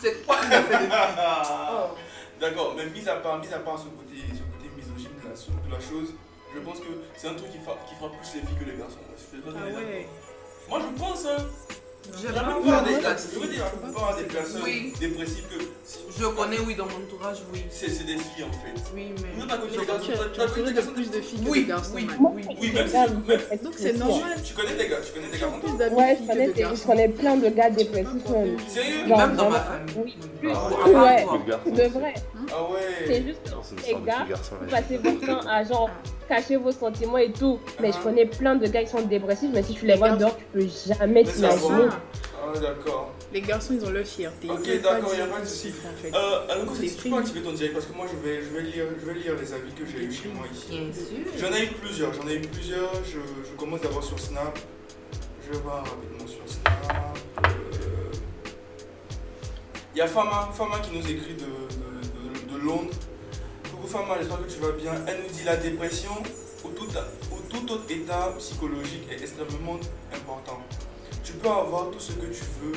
c'est 0.00 0.24
quoi 0.26 0.36
fait? 0.36 0.58
De 0.60 0.88
Ah. 0.90 1.70
Oh. 1.92 1.94
D'accord, 2.40 2.74
mais 2.76 2.86
mis 2.86 3.06
à 3.08 3.16
part, 3.16 3.38
mis 3.38 3.52
à 3.52 3.58
part 3.58 3.78
ce 3.78 3.84
côté, 3.84 4.14
ce 4.32 4.40
côté 4.56 4.70
misogyne 4.76 5.10
de 5.22 5.28
la, 5.28 5.34
de 5.34 5.72
la 5.74 5.80
chose, 5.80 6.14
je 6.54 6.60
pense 6.60 6.78
que 6.78 6.86
c'est 7.16 7.28
un 7.28 7.34
truc 7.34 7.50
qui, 7.50 7.58
frappe- 7.58 7.84
qui 7.88 7.94
frappe 7.96 8.12
plus 8.16 8.40
les 8.40 8.46
filles 8.46 8.56
que 8.58 8.64
les 8.70 8.78
garçons. 8.78 8.98
Je 9.18 9.38
Ah 9.50 9.76
ouais. 9.76 10.06
Moi 10.68 10.80
je 10.80 11.02
pense, 11.02 11.26
hein, 11.26 11.44
J'ai 12.20 12.32
la 12.34 12.40
plupart 12.42 12.84
des, 12.84 12.94
dire 12.96 13.16
je 13.34 13.38
veux 13.38 13.48
dire, 13.48 13.64
la 13.64 13.70
plupart 13.70 14.16
des 14.16 14.24
personnes 14.24 14.62
Oui. 14.64 14.92
dépressives 14.98 15.44
que 15.50 15.62
Je 16.18 16.24
connais, 16.26 16.58
oui, 16.66 16.74
dans 16.74 16.86
mon 16.86 16.96
entourage, 17.04 17.38
oui. 17.52 17.64
c'est 17.70 17.86
des 18.06 18.16
filles 18.16 18.44
en 18.44 18.52
fait. 18.52 18.80
Oui, 18.94 19.12
mais. 19.22 19.28
Nous, 19.36 19.46
t'as 19.46 19.58
connu 19.58 19.72
Je 19.74 19.80
des 19.80 19.86
garçons, 19.86 20.06
Tu 20.32 20.40
as, 20.40 20.44
as 20.44 20.46
connu 20.48 20.72
des 20.72 20.82
plus 20.82 21.10
de 21.10 21.20
filles 21.20 21.44
que 21.44 21.50
Oui, 21.50 21.62
de 21.64 21.68
garçons. 21.68 21.92
oui. 21.94 22.06
man. 22.06 22.32
Oui, 22.60 22.72
même 22.72 22.88
si 22.88 22.96
Donc 23.62 23.74
c'est 23.76 23.92
normal. 23.92 24.36
tu 24.42 24.54
connais 24.54 24.74
des 24.74 24.88
gars, 24.88 24.96
tu 25.04 25.12
connais 25.12 25.30
des 25.30 25.38
garçons. 25.38 25.94
Ouais, 25.96 26.18
je 26.20 26.26
connais, 26.26 26.46
que 26.48 26.52
des- 26.54 26.62
je 26.62 26.74
plein 27.08 27.36
de 27.36 27.48
gars 27.50 27.70
dépressifs. 27.70 28.26
Sérieux? 28.68 29.06
Même 29.06 29.36
dans 29.36 29.50
ma 29.50 29.60
famille. 29.60 29.94
Oui. 30.42 30.52
Ah 30.54 30.88
Ouais. 30.88 31.26
De 31.70 31.82
vrai. 31.88 32.14
Ah 32.50 32.62
ouais. 32.70 32.78
C'est 33.06 33.22
juste 33.22 33.40
Non, 33.52 33.60
les 33.86 34.06
gars, 34.06 34.26
vous 34.60 34.66
passez 34.70 34.96
votre 34.96 35.26
temps 35.26 35.48
à 35.48 35.62
genre 35.62 35.90
cacher 36.28 36.56
vos 36.56 36.72
sentiments 36.72 37.18
et 37.18 37.32
tout. 37.32 37.58
Mais 37.80 37.90
je 37.92 37.98
connais 37.98 38.26
plein 38.26 38.54
de 38.56 38.66
gars 38.66 38.82
qui 38.84 38.90
sont 38.90 39.02
dépressifs, 39.02 39.50
mais 39.52 39.62
si 39.62 39.74
tu 39.74 39.86
les 39.86 39.96
vois 39.96 40.10
dehors, 40.16 40.36
tu 40.36 40.44
peux 40.52 40.66
jamais 40.86 41.24
t'imaginer. 41.24 41.88
Ah 42.50 42.58
d'accord. 42.60 43.12
les 43.32 43.42
garçons, 43.42 43.74
ils 43.78 43.84
ont 43.84 43.90
leur 43.90 44.06
fierté. 44.06 44.48
Ok, 44.48 44.60
Ils 44.64 44.70
veulent 44.72 44.80
d'accord, 44.82 45.10
pas 45.10 45.16
y 45.16 45.20
a 45.20 45.26
pas 45.26 45.40
de 45.40 45.44
souci. 45.46 45.68
en 45.84 46.02
fait. 46.02 46.14
Euh, 46.14 46.46
alors, 46.48 46.72
tu 46.72 47.08
peux 47.10 47.16
activer 47.18 47.40
ton 47.42 47.52
direct 47.52 47.74
parce 47.74 47.84
que 47.86 47.92
moi 47.94 48.06
je 48.10 48.16
vais, 48.26 48.40
je 48.42 48.48
vais, 48.56 48.62
lire, 48.62 48.84
je 48.98 49.04
vais 49.06 49.14
lire 49.18 49.34
les 49.38 49.52
avis 49.52 49.72
que 49.72 49.84
j'ai 49.84 50.04
eu 50.04 50.10
chez 50.12 50.28
moi 50.28 50.46
ici. 50.50 50.66
Bien 50.70 50.92
sûr. 50.92 51.32
J'en 51.50 51.54
ai 51.54 51.64
eu 51.64 51.68
plusieurs, 51.68 52.14
j'en 52.14 52.26
ai 52.26 52.36
eu 52.36 52.40
plusieurs. 52.40 52.90
Je, 53.04 53.18
je 53.50 53.56
commence 53.56 53.80
d'abord 53.82 54.02
sur 54.04 54.18
Snap. 54.18 54.58
Je 55.46 55.52
vais 55.52 55.62
voir 55.62 55.78
rapidement 55.84 56.26
sur 56.26 56.40
Snap. 56.46 57.18
Euh, 57.44 58.12
Il 59.94 59.98
y 59.98 60.00
a 60.00 60.06
Fama, 60.06 60.48
Fama 60.54 60.78
qui 60.78 60.96
nous 60.96 61.02
écrit 61.10 61.34
de, 61.34 61.40
de, 61.40 62.54
de- 62.54 62.58
de 62.58 62.64
Londres. 62.64 62.90
Coucou 63.88 64.00
Fama, 64.00 64.16
j'espère 64.18 64.44
que 64.44 64.50
tu 64.50 64.60
vas 64.60 64.72
bien. 64.72 64.92
Elle 65.06 65.22
nous 65.22 65.30
dit 65.30 65.44
la 65.44 65.56
dépression 65.56 66.10
ou 66.64 66.68
tout, 66.70 66.88
ou 67.32 67.36
tout 67.48 67.72
autre 67.72 67.90
état 67.90 68.34
psychologique 68.38 69.08
est 69.10 69.20
extrêmement 69.20 69.78
important. 70.12 70.60
Tu 71.24 71.32
peux 71.32 71.48
avoir 71.48 71.90
tout 71.90 72.00
ce 72.00 72.12
que 72.12 72.26
tu 72.26 72.44
veux, 72.60 72.72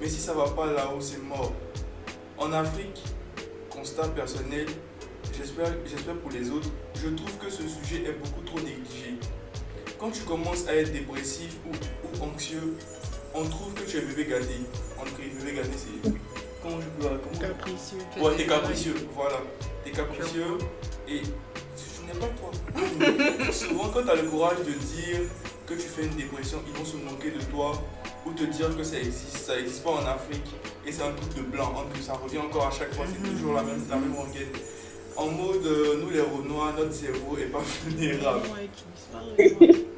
mais 0.00 0.08
si 0.08 0.20
ça 0.20 0.34
va 0.34 0.48
pas 0.50 0.66
là-haut, 0.66 1.00
c'est 1.00 1.22
mort. 1.22 1.52
En 2.38 2.52
Afrique, 2.52 3.02
constat 3.70 4.08
personnel, 4.08 4.66
j'espère 5.36 6.16
pour 6.22 6.30
les 6.30 6.50
autres, 6.50 6.70
je 6.94 7.08
trouve 7.08 7.38
que 7.38 7.50
ce 7.50 7.62
sujet 7.62 8.04
est 8.04 8.12
beaucoup 8.12 8.42
trop 8.42 8.60
négligé. 8.60 9.16
Quand 9.98 10.10
tu 10.10 10.22
commences 10.22 10.68
à 10.68 10.76
être 10.76 10.92
dépressif 10.92 11.56
ou, 11.66 12.24
anxieux, 12.24 12.76
on 13.34 13.44
trouve 13.48 13.74
que 13.74 13.82
tu 13.82 13.96
es 13.96 14.02
bébé 14.02 14.26
gâté. 14.26 14.54
On 15.00 15.04
bébé 15.04 15.56
gâté, 15.56 15.70
c'est. 15.76 16.31
Comment 16.62 16.80
je 16.80 16.86
peux. 16.86 17.08
Comment... 17.08 17.40
Capricieux. 17.40 17.98
Ouais, 18.20 18.36
t'es 18.36 18.46
capricieux, 18.46 18.94
voilà. 19.14 19.36
T'es 19.84 19.90
capricieux 19.90 20.58
et 21.08 21.22
ce 21.76 22.02
n'est 22.06 22.18
pas 22.18 22.28
toi. 22.38 23.52
Souvent, 23.52 23.88
quand 23.88 24.02
tu 24.02 24.10
as 24.10 24.14
le 24.14 24.28
courage 24.28 24.58
de 24.58 24.72
dire 24.72 25.20
que 25.66 25.74
tu 25.74 25.88
fais 25.88 26.04
une 26.04 26.14
dépression, 26.14 26.58
ils 26.66 26.72
vont 26.78 26.84
se 26.84 26.96
moquer 26.96 27.30
de 27.30 27.42
toi 27.50 27.72
ou 28.24 28.32
te 28.32 28.44
dire 28.44 28.76
que 28.76 28.84
ça 28.84 28.98
existe. 28.98 29.38
Ça 29.38 29.56
n'existe 29.56 29.82
pas 29.82 29.90
en 29.90 30.06
Afrique 30.06 30.54
et 30.86 30.92
c'est 30.92 31.02
un 31.02 31.12
truc 31.12 31.34
de 31.34 31.42
blanc. 31.42 31.72
En 31.76 31.84
plus, 31.90 32.02
ça 32.02 32.12
revient 32.14 32.38
encore 32.38 32.68
à 32.68 32.70
chaque 32.70 32.94
fois, 32.94 33.06
c'est 33.06 33.28
toujours 33.28 33.54
la 33.54 33.62
même, 33.62 33.82
la 33.90 33.96
même 33.96 34.14
rengaine. 34.14 34.52
En 35.16 35.26
mode, 35.26 35.66
euh, 35.66 36.00
nous 36.00 36.10
les 36.10 36.22
Renois, 36.22 36.72
notre 36.76 36.94
cerveau 36.94 37.36
est 37.38 37.46
pas 37.46 37.60
vulnérable. 37.86 38.48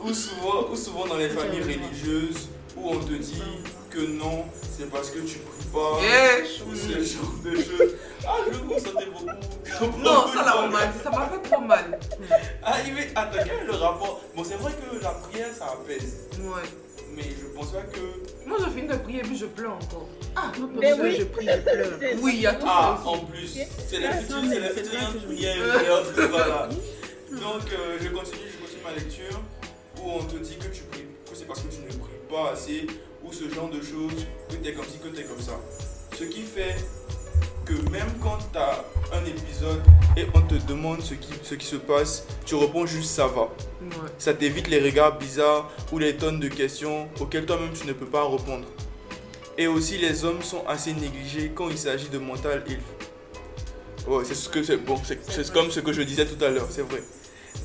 Ou 0.01 0.13
souvent, 0.13 0.71
ou 0.71 0.77
souvent 0.77 1.07
dans 1.07 1.17
les 1.17 1.29
familles 1.29 1.63
religieuses 1.63 2.49
où 2.77 2.91
on 2.91 2.99
te 2.99 3.13
dit 3.13 3.43
que 3.91 4.01
non, 4.01 4.45
c'est 4.77 4.91
parce 4.91 5.11
que 5.11 5.21
tu 5.21 5.39
pas. 5.75 6.01
Yes. 6.03 6.61
Ou 6.67 6.75
ce 6.75 7.15
genre 7.15 7.35
de 7.45 7.57
choses. 7.57 7.95
Ah, 8.27 8.37
je 8.51 8.59
vous 8.59 8.79
sentais 8.79 9.07
beaucoup. 9.07 9.99
Non, 9.99 10.27
ça 10.33 10.43
là, 10.45 10.55
on 10.65 10.69
m'a 10.69 10.87
dit, 10.87 10.99
ça 11.03 11.11
m'a 11.11 11.29
fait 11.29 11.49
trop 11.51 11.61
mal. 11.61 11.99
Ah, 12.63 12.77
il 12.87 12.97
est- 12.99 13.11
attends, 13.15 13.39
quel 13.45 13.49
est 13.63 13.67
le 13.67 13.73
rapport? 13.75 14.21
Bon, 14.35 14.45
c'est 14.45 14.55
vrai 14.55 14.73
que 14.73 15.03
la 15.03 15.11
prière, 15.11 15.49
ça 15.59 15.67
apaise. 15.67 16.17
Ouais. 16.39 16.63
Mais 17.17 17.23
je 17.23 17.47
pense 17.55 17.71
pas 17.73 17.83
que. 17.83 18.01
Moi, 18.47 18.57
je 18.65 18.71
finis 18.71 18.89
de 18.89 18.97
prier 18.97 19.21
et 19.21 19.23
puis 19.23 19.37
je 19.37 19.47
pleure 19.47 19.73
encore. 19.75 20.09
Ah, 20.37 20.51
Mais 20.81 20.93
oui. 20.95 21.17
je 21.19 21.25
prie, 21.25 21.47
je 21.47 21.59
pleure. 21.61 21.99
Oui, 22.23 22.33
il 22.37 22.41
y 22.43 22.47
a 22.47 22.55
tout 22.55 22.67
Ah, 22.69 22.99
ça 23.05 23.11
aussi. 23.11 23.21
en 23.21 23.25
plus, 23.27 23.59
c'est 23.89 23.99
les 23.99 24.07
Ah, 24.07 24.13
futurs, 24.17 24.37
non, 24.43 24.49
c'est 24.51 24.61
mais 24.61 24.69
prières 25.35 25.83
et 25.85 25.91
autres, 25.91 26.29
voilà. 26.31 26.69
Donc, 27.31 27.73
euh, 27.73 27.99
je 28.01 28.09
continue, 28.09 28.49
je 28.53 28.59
continue 28.63 28.83
ma 28.85 28.93
lecture 28.93 29.41
où 30.03 30.11
on 30.11 30.25
te 30.25 30.37
dit 30.37 30.57
que 30.57 30.67
tu 30.75 30.83
pries, 30.85 31.03
que 31.31 31.37
c'est 31.37 31.45
parce 31.47 31.61
que 31.61 31.69
tu 31.69 31.81
ne 31.83 31.89
pries 31.89 32.21
pas 32.31 32.51
assez 32.53 32.87
ce 33.35 33.53
genre 33.53 33.69
de 33.69 33.83
choses, 33.83 34.27
que 34.49 34.57
tu 34.57 34.69
es 34.69 34.73
comme 34.73 34.85
ci, 34.85 34.99
que 34.99 35.09
tu 35.09 35.21
es 35.21 35.25
comme 35.25 35.41
ça. 35.41 35.59
Ce 36.17 36.25
qui 36.25 36.43
fait 36.43 36.77
que 37.65 37.73
même 37.91 38.09
quand 38.23 38.39
tu 38.53 38.59
as 38.59 38.85
un 39.13 39.25
épisode 39.25 39.83
et 40.17 40.27
on 40.35 40.43
te 40.43 40.55
demande 40.67 41.01
ce 41.01 41.15
qui, 41.15 41.33
ce 41.43 41.55
qui 41.55 41.67
se 41.67 41.77
passe, 41.77 42.27
tu 42.45 42.55
réponds 42.55 42.87
juste 42.87 43.11
ça 43.11 43.27
va. 43.27 43.43
Ouais. 43.43 44.11
Ça 44.19 44.35
t'évite 44.35 44.69
les 44.69 44.81
regards 44.81 45.19
bizarres 45.19 45.71
ou 45.91 45.99
les 45.99 46.15
tonnes 46.17 46.41
de 46.41 46.49
questions 46.49 47.09
auxquelles 47.21 47.47
toi-même 47.47 47.73
tu 47.73 47.87
ne 47.87 47.93
peux 47.93 48.07
pas 48.07 48.23
répondre. 48.29 48.67
Et 49.57 49.67
aussi, 49.67 49.99
les 49.99 50.25
hommes 50.25 50.43
sont 50.43 50.65
assez 50.67 50.93
négligés 50.93 51.53
quand 51.55 51.71
il 51.71 51.79
s'agit 51.79 52.09
de 52.09 52.19
mental 52.19 52.65
health. 52.69 52.81
Ouais, 54.07 54.25
c'est 54.25 54.35
ce 54.35 54.49
que 54.49 54.63
c'est 54.63 54.77
bon, 54.77 55.01
c'est 55.03 55.19
c'est 55.31 55.51
comme 55.53 55.71
ce 55.71 55.81
que 55.81 55.93
je 55.93 56.03
disais 56.03 56.27
tout 56.27 56.43
à 56.45 56.51
l'heure, 56.51 56.67
c'est 56.71 56.83
vrai. 56.83 57.03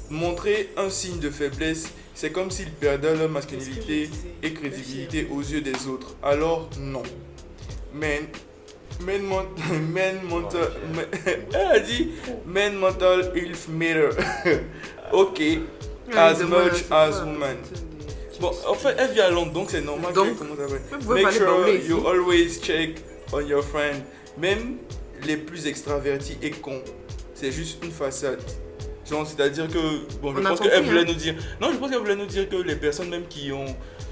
Montrer 0.09 0.69
un 0.77 0.89
signe 0.89 1.19
de 1.19 1.29
faiblesse, 1.29 1.89
c'est 2.19 2.33
comme 2.33 2.51
s'ils 2.51 2.69
perdaient 2.71 3.15
leur 3.15 3.29
masculinité 3.29 4.09
et 4.43 4.53
crédibilité 4.53 5.25
aux 5.31 5.39
yeux 5.39 5.61
des 5.61 5.87
autres. 5.87 6.17
Alors 6.21 6.69
non. 6.77 7.03
Men, 7.93 8.25
men, 8.99 9.21
men 9.93 10.21
mental, 10.27 10.69
men- 10.93 11.07
elle 11.53 11.71
a 11.71 11.79
dit 11.79 12.09
men 12.45 12.75
mental 12.75 13.31
health 13.33 13.69
matter. 13.69 14.09
ok. 15.13 15.41
As 16.13 16.43
much 16.43 16.83
as 16.91 17.21
woman. 17.21 17.55
Bon, 18.41 18.51
en 18.67 18.73
fait, 18.73 18.95
elle 18.97 19.11
vit 19.11 19.21
à 19.21 19.29
Londres, 19.29 19.53
donc 19.53 19.69
c'est 19.71 19.79
normal 19.81 20.11
Donc, 20.13 20.27
Make 21.07 21.31
sure 21.31 21.69
you 21.69 22.05
always 22.05 22.59
check 22.61 23.01
on 23.31 23.39
your 23.47 23.63
friend. 23.63 24.03
même 24.37 24.75
les 25.25 25.37
plus 25.37 25.67
extravertis 25.67 26.37
et 26.41 26.51
cons, 26.51 26.83
c'est 27.33 27.53
juste 27.53 27.81
une 27.81 27.91
façade. 27.91 28.41
Genre, 29.09 29.25
c'est-à-dire 29.25 29.67
que, 29.67 30.17
bon, 30.21 30.35
je 30.35 30.39
On 30.39 30.43
pense 30.43 30.59
qu'elle 30.59 30.83
voulait 30.83 31.01
hein. 31.01 31.05
nous 31.07 31.13
dire, 31.13 31.35
non, 31.59 31.71
je 31.71 31.77
pense 31.77 31.89
qu'elle 31.89 31.99
voulait 31.99 32.15
nous 32.15 32.25
dire 32.25 32.47
que 32.47 32.57
les 32.57 32.75
personnes 32.75 33.09
même 33.09 33.27
qui 33.27 33.51
ont 33.51 33.65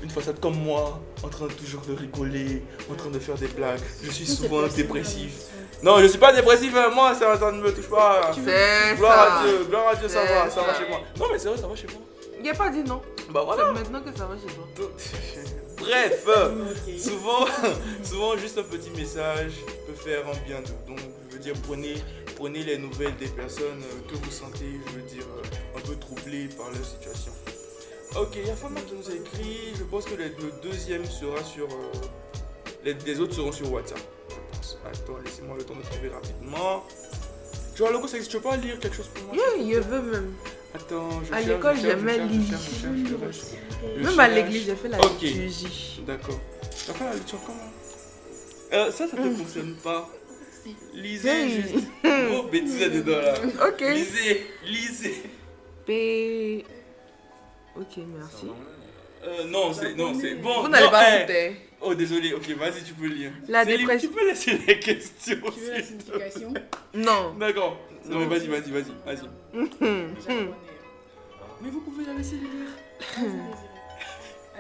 une 0.04 0.10
façade 0.10 0.40
comme 0.40 0.56
moi, 0.56 1.00
en 1.24 1.28
train 1.28 1.48
de 1.48 1.54
toujours 1.54 1.82
de 1.82 1.94
rigoler, 1.94 2.64
en 2.92 2.96
train 2.96 3.10
de 3.10 3.20
faire 3.20 3.36
des 3.36 3.48
blagues, 3.48 3.80
je 4.04 4.12
suis 4.12 4.26
souvent 4.26 4.66
dépressif. 4.68 5.48
Non, 5.84 6.00
je 6.00 6.08
suis 6.08 6.18
pas 6.18 6.34
dépressif, 6.34 6.74
hein, 6.76 6.90
moi, 6.94 7.14
ça, 7.14 7.38
ça 7.38 7.52
ne 7.52 7.62
me 7.62 7.72
touche 7.72 7.90
pas. 7.90 8.32
Gloire 8.96 9.42
à. 9.42 9.46
Dieu, 9.46 9.66
gloire 9.70 9.90
à 9.90 9.96
Dieu, 9.96 10.08
ça 10.08 10.24
va, 10.24 10.50
ça 10.50 10.62
va 10.62 10.74
chez 10.74 10.90
moi. 10.90 11.02
Non, 11.20 11.26
mais 11.32 11.38
c'est 11.38 11.50
vrai, 11.50 11.58
ça 11.58 11.68
va 11.68 11.76
chez 11.76 11.88
moi. 11.88 12.02
Il 12.40 12.50
a 12.50 12.54
pas 12.54 12.70
dit 12.70 12.84
non. 12.84 13.02
Bah 13.32 13.42
voilà. 13.46 13.74
C'est 13.76 13.82
maintenant 13.82 14.02
que 14.02 14.18
ça 14.18 14.26
va 14.26 14.36
chez 14.36 14.54
toi. 14.54 14.66
Bref, 15.80 16.28
souvent, 16.98 17.46
souvent 18.04 18.38
juste 18.38 18.58
un 18.58 18.64
petit 18.64 18.90
message 18.92 19.54
peut 19.86 19.94
faire 19.94 20.24
un 20.28 20.48
bien 20.48 20.62
de. 20.62 20.68
Donc, 20.88 21.00
veux 21.38 21.44
dire, 21.44 21.54
prenez, 21.68 21.96
prenez 22.36 22.64
les 22.64 22.78
nouvelles 22.78 23.16
des 23.18 23.28
personnes 23.28 23.82
euh, 23.84 24.10
que 24.12 24.16
vous 24.16 24.32
sentez, 24.32 24.80
je 24.88 24.92
veux 24.94 25.02
dire, 25.08 25.26
euh, 25.38 25.78
un 25.78 25.82
peu 25.82 25.96
troublées 25.96 26.48
par 26.58 26.72
leur 26.72 26.84
situation. 26.86 27.32
Ok, 28.16 28.36
il 28.38 28.48
y 28.48 28.50
a 28.50 28.56
Fama 28.56 28.80
qui 28.82 28.96
nous 28.96 29.10
a 29.10 29.14
écrit. 29.14 29.74
Je 29.78 29.84
pense 29.84 30.06
que 30.06 30.16
le, 30.16 30.30
deuxième 30.64 31.06
sera 31.06 31.44
sur. 31.44 31.66
euh, 31.66 32.08
les, 32.84 32.94
les 33.06 33.20
autres 33.20 33.34
seront 33.36 33.52
sur 33.52 33.72
WhatsApp, 33.72 34.00
je 34.30 34.58
pense. 34.58 34.78
Attends, 34.86 35.18
laissez-moi 35.24 35.56
le 35.58 35.64
temps 35.64 35.76
de 35.76 35.82
trouver 35.84 36.10
rapidement. 36.10 36.84
Tu 37.76 37.82
vois, 37.84 37.92
Loco, 37.92 38.08
ça 38.08 38.16
existe, 38.18 38.32
tu 38.32 38.38
peux 38.38 38.50
pas 38.50 38.58
lire 38.58 38.80
quelque 38.80 38.96
chose 38.96 39.10
pour 39.14 39.24
moi? 39.26 39.44
Oui, 39.58 39.72
je 39.74 39.80
veux 39.80 40.02
même. 40.02 40.34
Attends, 40.74 41.10
je 41.24 41.34
À 41.34 41.42
l'école, 41.42 41.76
cherche. 41.76 42.00
Je 43.98 44.04
Même 44.04 44.20
à 44.20 44.28
l'église, 44.28 44.66
j'ai 44.66 44.76
fait 44.76 44.88
la 44.90 45.00
Ok. 45.00 45.22
liturgie. 45.22 46.02
D'accord. 46.08 46.40
T'as 46.88 46.94
fait 46.94 47.04
la 47.04 47.14
lecture 47.14 47.40
comment? 47.46 47.72
Euh, 48.74 48.92
Ça, 48.92 49.08
ça 49.08 49.16
te 49.16 49.38
concerne 49.38 49.76
pas. 49.84 50.10
Lisez 50.94 51.30
Hey. 51.30 51.62
juste. 51.62 51.88
Oh, 52.34 52.44
bêtises 52.44 52.80
dedans 52.92 53.18
là. 53.22 53.34
Ok. 53.68 53.82
Lisez, 53.82 54.46
lisez. 54.66 55.24
P. 55.86 56.66
Ok, 57.76 57.98
merci. 57.98 58.48
Euh, 59.24 59.44
non, 59.46 59.72
c'est 59.74 59.94
non, 59.96 60.14
c'est 60.20 60.36
bon. 60.36 60.62
Vous 60.64 60.68
n'allez 60.68 60.86
non, 60.86 60.92
pas 60.92 61.20
eh. 61.30 61.56
Oh, 61.82 61.94
désolé. 61.96 62.34
Ok, 62.34 62.48
vas-y, 62.58 62.84
tu 62.84 62.94
peux 62.94 63.08
lire. 63.08 63.32
La 63.48 63.64
dépression- 63.66 64.10
Tu 64.10 64.16
peux 64.16 64.28
laisser 64.28 64.58
les 64.68 64.80
questions. 64.80 65.36
Tu 65.54 65.60
veux 65.62 65.72
la 65.74 65.84
s'il 65.84 65.98
te 65.98 66.12
plaît. 66.12 66.32
signification 66.32 66.54
Non. 66.94 67.34
D'accord. 67.40 67.78
Non, 68.06 68.20
mais 68.20 68.26
vas-y, 68.26 68.48
vas-y, 68.48 68.72
vas-y, 68.72 68.92
vas-y. 69.06 69.58
Hum. 69.58 70.14
Mais 71.62 71.70
vous 71.72 71.82
pouvez 71.82 72.06
la 72.06 72.14
laisser 72.14 72.36
lire. 72.36 72.70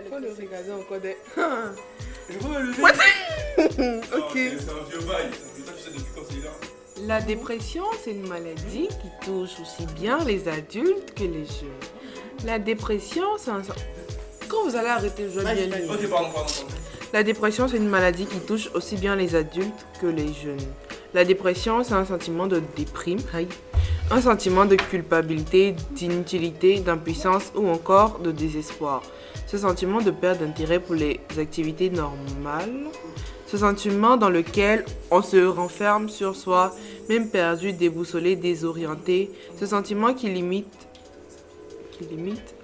Faut 0.10 0.20
le 0.20 0.30
regarder 0.32 0.72
encore 0.72 1.00
des. 1.00 1.16
Je 1.36 2.38
veux 2.40 2.50
me 2.50 2.60
lever. 2.68 2.82
Non, 2.82 4.00
Ok. 4.18 4.32
c'est 4.34 4.60
c'est 4.60 4.70
un 4.70 4.90
vieux 4.90 5.02
bail. 5.08 5.30
Ça, 5.32 5.47
La 7.06 7.22
dépression, 7.22 7.84
c'est 8.04 8.12
une 8.12 8.28
maladie 8.28 8.88
qui 8.88 9.26
touche 9.26 9.60
aussi 9.62 9.86
bien 10.00 10.24
les 10.26 10.48
adultes 10.48 11.14
que 11.16 11.24
les 11.24 11.46
jeunes. 11.46 12.46
La 12.46 12.60
dépression, 12.60 13.26
c'est 13.38 13.52
un... 13.52 13.62
Quand 14.48 14.64
vous 14.64 14.76
allez 14.76 14.88
arrêter, 14.88 15.26
je 15.34 15.40
vais 15.40 15.54
bien 15.54 15.66
lire. 15.78 15.92
Ok, 15.92 16.10
pardon, 16.10 16.10
pardon, 16.10 16.30
pardon. 16.34 16.74
La 17.14 17.24
dépression, 17.24 17.68
c'est 17.68 17.78
une 17.78 17.88
maladie 17.88 18.26
qui 18.26 18.40
touche 18.40 18.70
aussi 18.74 18.96
bien 18.96 19.16
les 19.16 19.36
adultes 19.36 19.86
que 20.02 20.08
les 20.08 20.34
jeunes. 20.34 20.58
La 21.14 21.24
dépression, 21.24 21.84
c'est 21.84 21.94
un 21.94 22.06
sentiment 22.06 22.48
de 22.48 22.62
déprime, 22.76 23.20
un 24.12 24.22
sentiment 24.22 24.66
de 24.66 24.76
culpabilité, 24.76 25.76
d'inutilité, 25.92 26.80
d'impuissance 26.80 27.52
ou 27.56 27.68
encore 27.70 28.20
de 28.20 28.32
désespoir. 28.32 29.04
Ce 29.46 29.58
sentiment 29.58 30.02
de 30.02 30.12
perte 30.12 30.40
d'intérêt 30.40 30.80
pour 30.80 30.96
les 30.96 31.20
activités 31.38 31.90
normales. 31.90 32.88
Ce 33.48 33.58
sentiment 33.58 34.18
dans 34.18 34.30
lequel 34.30 34.84
on 35.10 35.22
se 35.22 35.46
renferme 35.46 36.10
sur 36.10 36.36
soi, 36.36 36.76
même 37.08 37.30
perdu, 37.30 37.72
déboussolé, 37.72 38.36
désorienté. 38.36 39.32
Ce 39.58 39.66
sentiment 39.66 40.14
qui 40.14 40.30
limite, 40.30 40.68
qui 41.92 42.04
limite, 42.04 42.56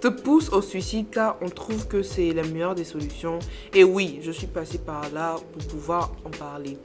te 0.00 0.08
pousse 0.08 0.48
au 0.48 0.62
suicide 0.62 1.10
car 1.10 1.36
on 1.42 1.50
trouve 1.50 1.86
que 1.86 2.02
c'est 2.02 2.32
la 2.32 2.44
meilleure 2.44 2.74
des 2.74 2.84
solutions. 2.84 3.40
Et 3.74 3.84
oui, 3.84 4.20
je 4.22 4.32
suis 4.32 4.46
passée 4.46 4.78
par 4.78 5.10
là 5.12 5.36
pour 5.52 5.66
pouvoir 5.66 6.12
en 6.24 6.30
parler. 6.30 6.78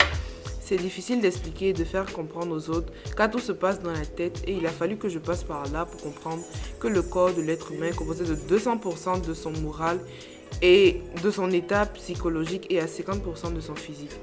C'est 0.60 0.75
difficile 0.75 1.21
d'expliquer 1.21 1.69
et 1.69 1.73
de 1.73 1.86
faire 1.86 2.12
comprendre 2.12 2.53
aux 2.53 2.69
autres 2.69 2.91
car 3.15 3.31
tout 3.31 3.39
se 3.39 3.53
passe 3.53 3.81
dans 3.81 3.93
la 3.93 4.05
tête 4.05 4.41
et 4.45 4.51
il 4.51 4.67
a 4.67 4.71
fallu 4.71 4.97
que 4.97 5.07
je 5.07 5.19
passe 5.19 5.45
par 5.45 5.65
là 5.71 5.86
pour 5.86 6.01
comprendre 6.01 6.43
que 6.81 6.89
le 6.89 7.01
corps 7.01 7.33
de 7.33 7.41
l'être 7.41 7.71
humain 7.71 7.91
composé 7.95 8.25
de 8.25 8.36
200% 8.36 9.25
de 9.25 9.33
son 9.33 9.51
moral 9.51 9.97
et 10.62 11.01
de 11.23 11.31
son 11.31 11.51
état 11.51 11.86
psychologique 11.86 12.67
et 12.69 12.79
à 12.79 12.86
50% 12.86 13.53
de 13.53 13.60
son 13.60 13.75
physique. 13.75 14.15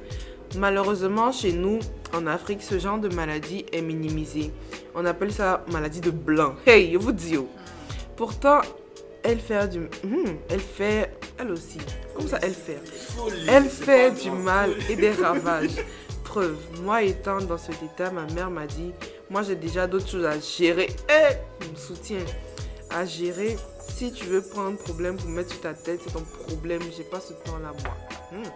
Malheureusement, 0.57 1.33
chez 1.33 1.53
nous, 1.53 1.81
en 2.13 2.27
Afrique, 2.27 2.63
ce 2.63 2.79
genre 2.79 2.99
de 2.99 3.09
maladie 3.09 3.67
est 3.73 3.83
minimisé. 3.83 4.53
On 4.95 5.05
appelle 5.05 5.33
ça 5.33 5.65
maladie 5.73 6.01
de 6.01 6.11
blanc. 6.11 6.55
Hey, 6.67 6.93
je 6.93 6.99
vous 6.99 7.13
dis. 7.13 7.37
oh. 7.37 7.49
Pourtant, 8.17 8.61
elle 9.25 9.41
fait 9.41 9.69
du... 9.69 9.81
Hmm, 9.81 10.37
elle 10.49 10.61
fait... 10.61 11.11
Elle 11.39 11.51
aussi. 11.51 11.79
Comme 12.15 12.29
ça, 12.29 12.39
elle 12.43 12.55
fait? 12.55 12.79
Elle 13.49 13.65
fait 13.65 14.13
du 14.23 14.31
mal 14.31 14.71
et 14.89 14.95
des 14.95 15.11
ravages. 15.11 15.77
Preuve, 16.23 16.57
moi 16.83 17.03
étant 17.03 17.39
dans 17.39 17.59
cet 17.59 17.83
état, 17.83 18.11
ma 18.11 18.25
mère 18.33 18.51
m'a 18.51 18.67
dit, 18.67 18.93
moi 19.31 19.43
j'ai 19.43 19.57
déjà 19.57 19.87
d'autres 19.87 20.09
choses 20.09 20.25
à 20.25 20.39
gérer. 20.39 20.87
Et 21.09 21.13
elle 21.13 21.71
me 21.71 21.77
soutient 21.77 22.25
à 22.91 23.05
gérer. 23.05 23.57
Si 23.89 24.13
tu 24.13 24.27
veux 24.27 24.43
prendre 24.43 24.77
problème 24.77 25.17
pour 25.17 25.29
mettre 25.29 25.53
sur 25.53 25.61
ta 25.61 25.75
tête, 25.75 26.01
c'est 26.05 26.13
ton 26.13 26.23
problème. 26.23 26.83
J'ai 26.97 27.05
pas 27.05 27.21
ce 27.21 27.33
temps-là, 27.33 27.73
moi. 27.83 27.97
Hmm. 28.33 28.49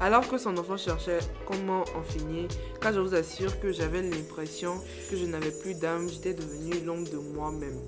Alors 0.00 0.28
que 0.28 0.36
son 0.36 0.56
enfant 0.58 0.76
cherchait 0.76 1.20
comment 1.46 1.84
en 1.96 2.02
finir, 2.02 2.48
car 2.80 2.92
je 2.92 3.00
vous 3.00 3.14
assure 3.14 3.58
que 3.60 3.72
j'avais 3.72 4.02
l'impression 4.02 4.74
que 5.10 5.16
je 5.16 5.24
n'avais 5.24 5.50
plus 5.50 5.74
d'âme, 5.74 6.08
j'étais 6.10 6.34
devenue 6.34 6.84
l'ombre 6.84 7.08
de 7.10 7.16
moi-même. 7.16 7.78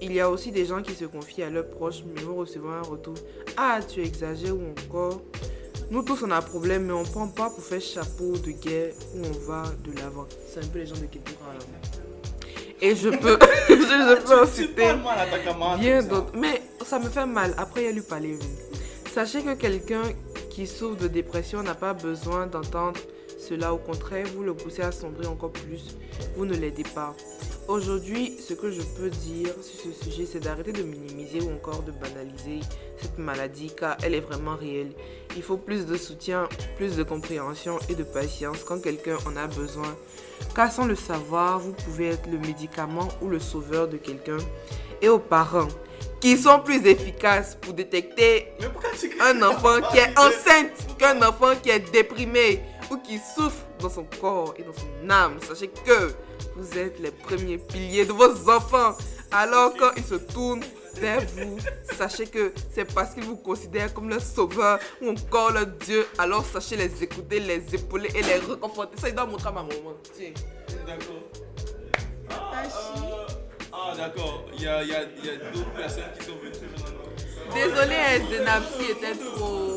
Il 0.00 0.12
y 0.12 0.20
a 0.20 0.30
aussi 0.30 0.50
des 0.50 0.64
gens 0.64 0.82
qui 0.82 0.94
se 0.94 1.04
confient 1.04 1.42
à 1.42 1.50
leurs 1.50 1.68
proches, 1.68 2.02
mais 2.06 2.22
vont 2.22 2.36
recevoir 2.36 2.78
un 2.78 2.88
retour. 2.88 3.14
Ah, 3.58 3.80
tu 3.86 4.00
exagères 4.00 4.56
ou 4.56 4.70
encore? 4.70 5.20
Nous 5.90 6.02
tous 6.02 6.22
on 6.22 6.30
a 6.30 6.38
un 6.38 6.42
problème, 6.42 6.86
mais 6.86 6.92
on 6.92 7.04
prend 7.04 7.28
pas 7.28 7.50
pour 7.50 7.62
faire 7.62 7.82
chapeau 7.82 8.32
de 8.38 8.52
guerre 8.52 8.94
où 9.14 9.18
on 9.26 9.46
va 9.46 9.64
de 9.84 9.92
l'avant. 9.98 10.26
C'est 10.48 10.64
un 10.64 10.68
peu 10.68 10.78
les 10.78 10.86
gens 10.86 10.96
de 10.96 11.04
Kétoura 11.04 11.52
là. 11.52 12.01
Et 12.84 12.96
je 12.96 13.10
peux, 13.10 13.38
je, 13.68 13.74
je 13.74 14.66
peux 14.66 14.82
camarade 14.82 15.78
bien 15.78 16.02
d'autres. 16.02 16.32
Mais 16.36 16.60
ça 16.84 16.98
me 16.98 17.08
fait 17.08 17.26
mal. 17.26 17.54
Après, 17.56 17.84
il 17.84 17.88
a 17.88 17.92
lui 17.92 18.00
parler. 18.02 18.36
Sachez 19.14 19.42
que 19.42 19.54
quelqu'un 19.54 20.02
qui 20.50 20.66
souffre 20.66 20.96
de 20.96 21.06
dépression 21.06 21.62
n'a 21.62 21.76
pas 21.76 21.94
besoin 21.94 22.48
d'entendre 22.48 22.98
cela. 23.38 23.72
Au 23.72 23.78
contraire, 23.78 24.26
vous 24.34 24.42
le 24.42 24.54
poussez 24.54 24.82
à 24.82 24.90
sombrer 24.90 25.26
encore 25.26 25.52
plus. 25.52 25.96
Vous 26.36 26.44
ne 26.44 26.54
l'aidez 26.54 26.82
pas. 26.82 27.14
Aujourd'hui, 27.68 28.36
ce 28.40 28.54
que 28.54 28.72
je 28.72 28.82
peux 28.82 29.10
dire 29.10 29.50
sur 29.62 29.92
ce 29.92 30.04
sujet, 30.04 30.26
c'est 30.26 30.40
d'arrêter 30.40 30.72
de 30.72 30.82
minimiser 30.82 31.40
ou 31.40 31.52
encore 31.52 31.84
de 31.84 31.92
banaliser 31.92 32.66
cette 33.00 33.18
maladie 33.18 33.70
car 33.78 33.96
elle 34.02 34.14
est 34.14 34.20
vraiment 34.20 34.56
réelle. 34.56 34.90
Il 35.36 35.42
faut 35.42 35.56
plus 35.56 35.86
de 35.86 35.96
soutien, 35.96 36.48
plus 36.76 36.96
de 36.96 37.04
compréhension 37.04 37.78
et 37.88 37.94
de 37.94 38.02
patience 38.02 38.64
quand 38.64 38.82
quelqu'un 38.82 39.16
en 39.26 39.36
a 39.36 39.46
besoin. 39.46 39.96
Car 40.54 40.70
sans 40.70 40.86
le 40.86 40.94
savoir, 40.96 41.58
vous 41.58 41.72
pouvez 41.72 42.08
être 42.08 42.28
le 42.30 42.38
médicament 42.38 43.08
ou 43.20 43.28
le 43.28 43.38
sauveur 43.38 43.88
de 43.88 43.96
quelqu'un. 43.96 44.38
Et 45.00 45.08
aux 45.08 45.18
parents, 45.18 45.68
qui 46.20 46.38
sont 46.38 46.60
plus 46.60 46.86
efficaces 46.86 47.56
pour 47.60 47.74
détecter 47.74 48.52
un 49.20 49.42
enfant 49.42 49.80
qui 49.90 49.98
est 49.98 50.16
enceinte 50.16 50.96
qu'un 50.96 51.20
enfant 51.20 51.54
qui 51.60 51.70
est 51.70 51.90
déprimé 51.92 52.62
ou 52.90 52.96
qui 52.96 53.18
souffre 53.18 53.66
dans 53.80 53.90
son 53.90 54.06
corps 54.20 54.54
et 54.56 54.62
dans 54.62 54.72
son 54.72 55.10
âme. 55.10 55.38
Sachez 55.46 55.68
que 55.68 56.12
vous 56.54 56.78
êtes 56.78 57.00
les 57.00 57.10
premiers 57.10 57.58
piliers 57.58 58.04
de 58.04 58.12
vos 58.12 58.48
enfants. 58.48 58.96
Alors 59.32 59.74
quand 59.76 59.90
ils 59.96 60.04
se 60.04 60.14
tournent 60.14 60.62
vers 60.96 61.20
vous, 61.20 61.56
sachez 61.96 62.26
que 62.26 62.52
c'est 62.74 62.84
parce 62.92 63.14
qu'ils 63.14 63.24
vous 63.24 63.36
considèrent 63.36 63.92
comme 63.92 64.08
leur 64.08 64.20
sauveur 64.20 64.78
ou 65.00 65.10
encore 65.10 65.52
leur 65.52 65.66
Dieu. 65.66 66.06
Alors 66.18 66.44
sachez 66.44 66.76
les 66.76 67.02
écouter, 67.02 67.40
les 67.40 67.62
épauler 67.74 68.10
et 68.14 68.22
les 68.22 68.36
réconforter. 68.36 69.00
Ça, 69.00 69.08
il 69.08 69.14
doit 69.14 69.26
montrer 69.26 69.48
à 69.48 69.52
ma 69.52 69.62
maman. 69.62 69.94
Tiens. 70.16 70.32
D'accord. 70.86 71.22
Ah, 72.30 72.62
euh, 72.64 73.26
ah, 73.72 73.94
d'accord. 73.96 74.46
Il 74.56 74.62
y 74.62 74.66
a, 74.66 74.82
il 74.82 74.88
y 74.88 74.94
a, 74.94 75.02
il 75.18 75.24
y 75.24 75.30
a 75.30 75.36
d'autres 75.50 75.72
personnes 75.72 76.04
qui 76.18 76.26
sont 76.26 76.36
venues. 76.36 76.52
Désolée, 77.54 77.94
hein, 77.94 78.20
Zenapsi 78.30 78.90
était 78.90 79.14
trop. 79.18 79.76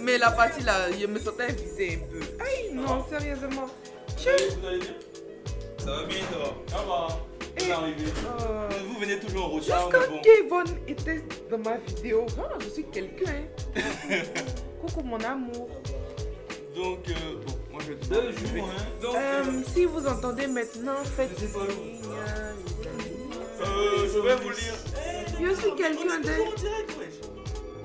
Mais 0.00 0.18
la 0.18 0.30
partie 0.30 0.62
là, 0.62 0.90
je 0.92 1.06
me 1.06 1.18
sentais 1.18 1.52
visée 1.52 2.02
un 2.02 2.12
peu. 2.12 2.44
Aïe, 2.44 2.72
non, 2.74 3.04
sérieusement. 3.08 3.66
Vous 4.16 4.66
allez 4.66 4.78
bien? 4.78 4.94
Ça 5.84 5.90
va 5.90 6.02
bien, 6.04 6.18
ça 6.30 6.38
va 6.38 6.76
Ça 6.78 6.84
va. 6.84 7.08
Vous 7.60 7.72
arrivez. 7.72 8.04
Euh, 8.40 8.68
Vous 8.88 9.00
venez 9.00 9.18
toujours 9.20 9.46
au 9.54 9.56
retard, 9.58 9.90
Jusqu'à. 9.90 10.08
Kevin 10.22 10.78
était 10.88 11.22
dans 11.50 11.58
ma 11.58 11.76
vidéo. 11.76 12.26
Ah, 12.38 12.54
je 12.60 12.68
suis 12.68 12.84
quelqu'un. 12.84 13.32
hein. 13.76 13.82
Coucou 14.80 15.02
mon 15.02 15.18
amour. 15.20 15.68
Donc, 16.74 16.98
euh, 17.08 17.12
bon, 17.46 17.52
moi 17.72 17.82
je 17.86 17.92
vais 17.92 18.06
Deux 18.08 18.32
jours, 18.32 18.68
hein. 18.68 18.82
Donc, 19.00 19.14
Euh, 19.14 19.42
euh, 19.46 19.62
si 19.72 19.84
vous 19.84 20.06
entendez 20.06 20.46
maintenant, 20.48 20.96
faites 21.16 21.30
Je 21.38 21.46
sais 21.46 21.52
pas. 21.52 21.60
signe. 21.70 22.00
euh, 23.60 24.08
je 24.12 24.18
vais 24.18 24.34
vous 24.36 24.50
lire. 24.50 24.74
Je 25.40 25.54
suis 25.60 25.74
quelqu'un 25.76 26.20
de. 26.20 26.32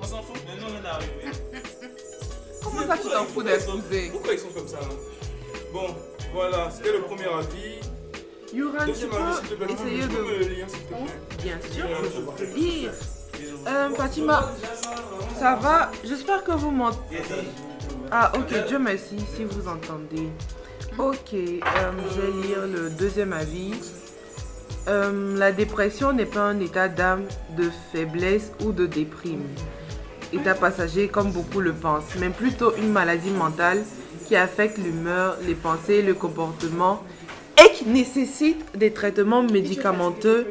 On 0.00 0.04
s'en 0.04 0.22
fout, 0.22 0.36
mais 0.46 0.56
nous 0.60 0.66
on 0.74 0.82
est 0.84 0.88
arrivé. 0.88 1.12
Comment 2.64 2.86
ça, 2.86 2.96
tu 2.98 3.08
t'en 3.08 3.24
fous 3.24 3.42
d'être 3.42 3.66
posé 3.66 4.08
Pourquoi 4.10 4.32
ils 4.34 4.38
sont 4.38 4.48
comme 4.48 4.68
ça 4.68 4.78
hein? 4.82 4.94
Bon, 5.72 5.86
voilà, 6.34 6.70
c'était 6.70 6.92
le 6.92 7.02
premier 7.02 7.26
avis. 7.26 7.78
Yuran, 8.52 8.86
tu 8.86 9.06
peux 9.56 9.70
essayer 9.72 10.02
de... 10.02 11.42
Bien 11.42 11.58
sûr, 11.70 11.86
je 12.04 12.44
peux 12.44 12.54
lire. 12.54 12.90
Euh, 13.66 13.90
Fatima, 13.90 14.50
ça 15.38 15.54
va? 15.56 15.90
J'espère 16.04 16.42
que 16.44 16.52
vous 16.52 16.70
m'entendez. 16.70 17.22
Ah, 18.10 18.32
ok, 18.34 18.66
Dieu 18.66 18.78
merci 18.78 19.16
si 19.36 19.44
vous 19.44 19.68
entendez. 19.68 20.28
Ok, 20.98 21.32
euh, 21.34 21.58
je 22.14 22.20
vais 22.20 22.46
lire 22.48 22.66
le 22.66 22.90
deuxième 22.90 23.32
avis. 23.32 23.72
Euh, 24.88 25.36
la 25.38 25.52
dépression 25.52 26.12
n'est 26.12 26.26
pas 26.26 26.42
un 26.42 26.58
état 26.58 26.88
d'âme, 26.88 27.24
de 27.56 27.70
faiblesse 27.92 28.50
ou 28.64 28.72
de 28.72 28.86
déprime. 28.86 29.44
État 30.32 30.54
passager 30.54 31.08
comme 31.08 31.30
beaucoup 31.30 31.60
le 31.60 31.72
pensent, 31.72 32.14
mais 32.18 32.30
plutôt 32.30 32.74
une 32.76 32.90
maladie 32.90 33.30
mentale 33.30 33.82
qui 34.26 34.36
affecte 34.36 34.78
l'humeur, 34.78 35.36
les 35.46 35.54
pensées, 35.54 36.02
le 36.02 36.14
comportement 36.14 37.02
et 37.60 37.72
qui 37.72 38.56
des 38.74 38.92
traitements 38.92 39.42
médicamenteux 39.42 40.46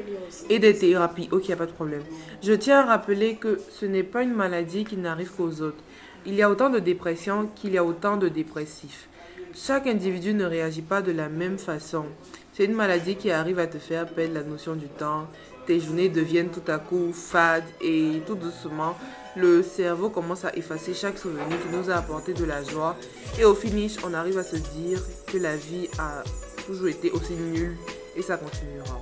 et 0.49 0.59
des 0.59 0.75
thérapies. 0.75 1.29
Ok, 1.31 1.53
pas 1.55 1.65
de 1.65 1.71
problème. 1.71 2.03
Je 2.43 2.53
tiens 2.53 2.79
à 2.79 2.85
rappeler 2.85 3.35
que 3.35 3.59
ce 3.71 3.85
n'est 3.85 4.03
pas 4.03 4.23
une 4.23 4.33
maladie 4.33 4.83
qui 4.83 4.97
n'arrive 4.97 5.31
qu'aux 5.31 5.61
autres. 5.61 5.83
Il 6.25 6.35
y 6.35 6.41
a 6.41 6.49
autant 6.49 6.69
de 6.69 6.79
dépression 6.79 7.49
qu'il 7.55 7.73
y 7.73 7.77
a 7.77 7.83
autant 7.83 8.17
de 8.17 8.27
dépressifs. 8.27 9.07
Chaque 9.55 9.87
individu 9.87 10.33
ne 10.33 10.45
réagit 10.45 10.81
pas 10.81 11.01
de 11.01 11.11
la 11.11 11.29
même 11.29 11.57
façon. 11.57 12.05
C'est 12.53 12.65
une 12.65 12.73
maladie 12.73 13.15
qui 13.15 13.31
arrive 13.31 13.59
à 13.59 13.67
te 13.67 13.77
faire 13.77 14.07
perdre 14.07 14.35
la 14.35 14.43
notion 14.43 14.75
du 14.75 14.87
temps. 14.87 15.27
Tes 15.65 15.79
journées 15.79 16.09
deviennent 16.09 16.49
tout 16.49 16.69
à 16.71 16.77
coup 16.77 17.11
fades 17.13 17.63
et 17.81 18.21
tout 18.25 18.35
doucement, 18.35 18.97
le 19.35 19.63
cerveau 19.63 20.09
commence 20.09 20.43
à 20.43 20.55
effacer 20.55 20.93
chaque 20.93 21.17
souvenir 21.17 21.45
qui 21.47 21.75
nous 21.75 21.89
a 21.89 21.95
apporté 21.95 22.33
de 22.33 22.43
la 22.43 22.63
joie. 22.63 22.95
Et 23.39 23.45
au 23.45 23.53
finish, 23.53 23.97
on 24.03 24.13
arrive 24.13 24.37
à 24.37 24.43
se 24.43 24.55
dire 24.55 25.01
que 25.27 25.37
la 25.37 25.55
vie 25.55 25.87
a 25.99 26.23
toujours 26.69 26.87
été 26.87 27.09
aussi 27.09 27.33
nulle 27.33 27.75
et 28.15 28.21
ça 28.21 28.37
continuera. 28.37 29.01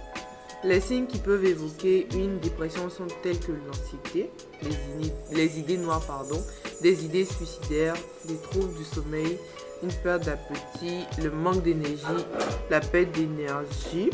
Les 0.64 0.80
signes 0.80 1.06
qui 1.06 1.18
peuvent 1.20 1.44
évoquer 1.44 2.08
une 2.16 2.40
dépression 2.40 2.90
sont 2.90 3.08
tels 3.22 3.40
que 3.40 3.52
l'anxiété, 3.52 4.32
les, 4.64 5.36
les 5.36 5.60
idées 5.60 5.78
noires, 5.78 6.02
pardon, 6.08 6.42
des 6.82 7.04
idées 7.04 7.26
suicidaires, 7.26 7.96
des 8.26 8.38
troubles 8.38 8.74
du 8.78 8.86
sommeil, 8.86 9.38
une 9.84 9.92
perte 9.92 10.24
d'appétit, 10.24 11.06
le 11.22 11.30
manque 11.30 11.62
d'énergie, 11.62 12.26
la 12.70 12.80
perte 12.80 13.12
d'énergie 13.12 14.10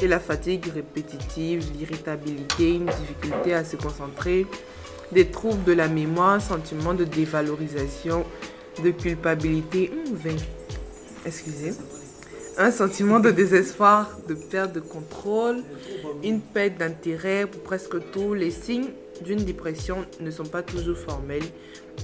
et 0.00 0.08
la 0.08 0.18
fatigue 0.18 0.66
répétitive, 0.74 1.62
l'irritabilité, 1.78 2.74
une 2.74 2.86
difficulté 2.86 3.52
à 3.52 3.64
se 3.64 3.76
concentrer, 3.76 4.46
des 5.12 5.30
troubles 5.30 5.64
de 5.64 5.72
la 5.72 5.88
mémoire, 5.88 6.40
sentiment 6.40 6.94
de 6.94 7.04
dévalorisation, 7.04 8.24
de 8.82 8.90
culpabilité, 8.90 9.92
excusez, 11.24 11.72
un 12.58 12.70
sentiment 12.70 13.20
de 13.20 13.30
désespoir, 13.30 14.10
de 14.28 14.34
perte 14.34 14.72
de 14.72 14.80
contrôle, 14.80 15.62
une 16.22 16.40
perte 16.40 16.78
d'intérêt 16.78 17.46
pour 17.46 17.62
presque 17.62 18.10
tous 18.12 18.34
les 18.34 18.50
signes 18.50 18.88
d'une 19.24 19.44
dépression 19.44 20.04
ne 20.20 20.30
sont 20.30 20.44
pas 20.44 20.62
toujours 20.62 20.96
formels 20.96 21.44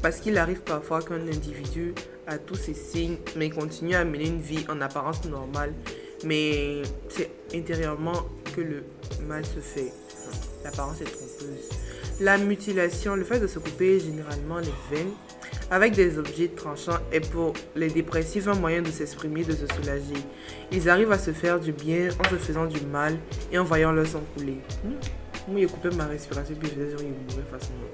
parce 0.02 0.20
qu'il 0.20 0.38
arrive 0.38 0.60
parfois 0.60 1.02
qu'un 1.02 1.20
individu 1.26 1.94
a 2.26 2.38
tous 2.38 2.54
ces 2.54 2.74
signes 2.74 3.16
mais 3.36 3.50
continue 3.50 3.94
à 3.94 4.04
mener 4.04 4.26
une 4.26 4.40
vie 4.40 4.64
en 4.68 4.80
apparence 4.80 5.24
normale 5.24 5.72
mais 6.24 6.82
c'est 7.08 7.30
intérieurement 7.54 8.26
que 8.54 8.60
le 8.60 8.84
mal 9.26 9.44
se 9.44 9.60
fait. 9.60 9.92
L'apparence 10.64 11.00
est 11.00 11.04
trompeuse. 11.04 11.68
La 12.20 12.38
mutilation, 12.38 13.16
le 13.16 13.24
fait 13.24 13.40
de 13.40 13.46
se 13.46 13.58
couper 13.58 13.98
généralement 13.98 14.58
les 14.58 14.72
veines 14.90 15.12
avec 15.72 15.94
des 15.94 16.18
objets 16.18 16.48
tranchants 16.48 16.98
est 17.10 17.26
pour 17.32 17.54
les 17.74 17.88
dépressifs 17.88 18.46
un 18.46 18.54
moyen 18.54 18.82
de 18.82 18.90
s'exprimer, 18.90 19.42
de 19.42 19.52
se 19.52 19.66
soulager. 19.66 20.22
Ils 20.70 20.90
arrivent 20.90 21.12
à 21.12 21.18
se 21.18 21.32
faire 21.32 21.58
du 21.58 21.72
bien 21.72 22.10
en 22.20 22.28
se 22.28 22.36
faisant 22.36 22.66
du 22.66 22.78
mal 22.82 23.16
et 23.50 23.58
en 23.58 23.64
voyant 23.64 23.90
leur 23.90 24.06
sang 24.06 24.22
couler. 24.36 24.58
Hmm. 24.84 24.90
Moi, 25.48 25.60
j'ai 25.62 25.66
coupé 25.66 25.88
ma 25.96 26.06
respiration 26.06 26.54
puis 26.60 26.68
je 26.68 26.74
faisais 26.74 26.90
genre, 26.90 27.00
il 27.00 27.34
mourait 27.34 27.50
facilement. 27.50 27.88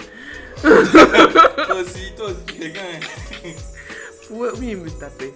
Toi 1.66 1.76
aussi, 1.80 2.12
toi 2.16 2.26
aussi, 2.26 2.58
quelqu'un. 2.58 2.80
hein. 2.80 3.48
Oui, 4.30 4.48
ils 4.62 4.76
me 4.76 4.90
tapaient. 4.90 5.32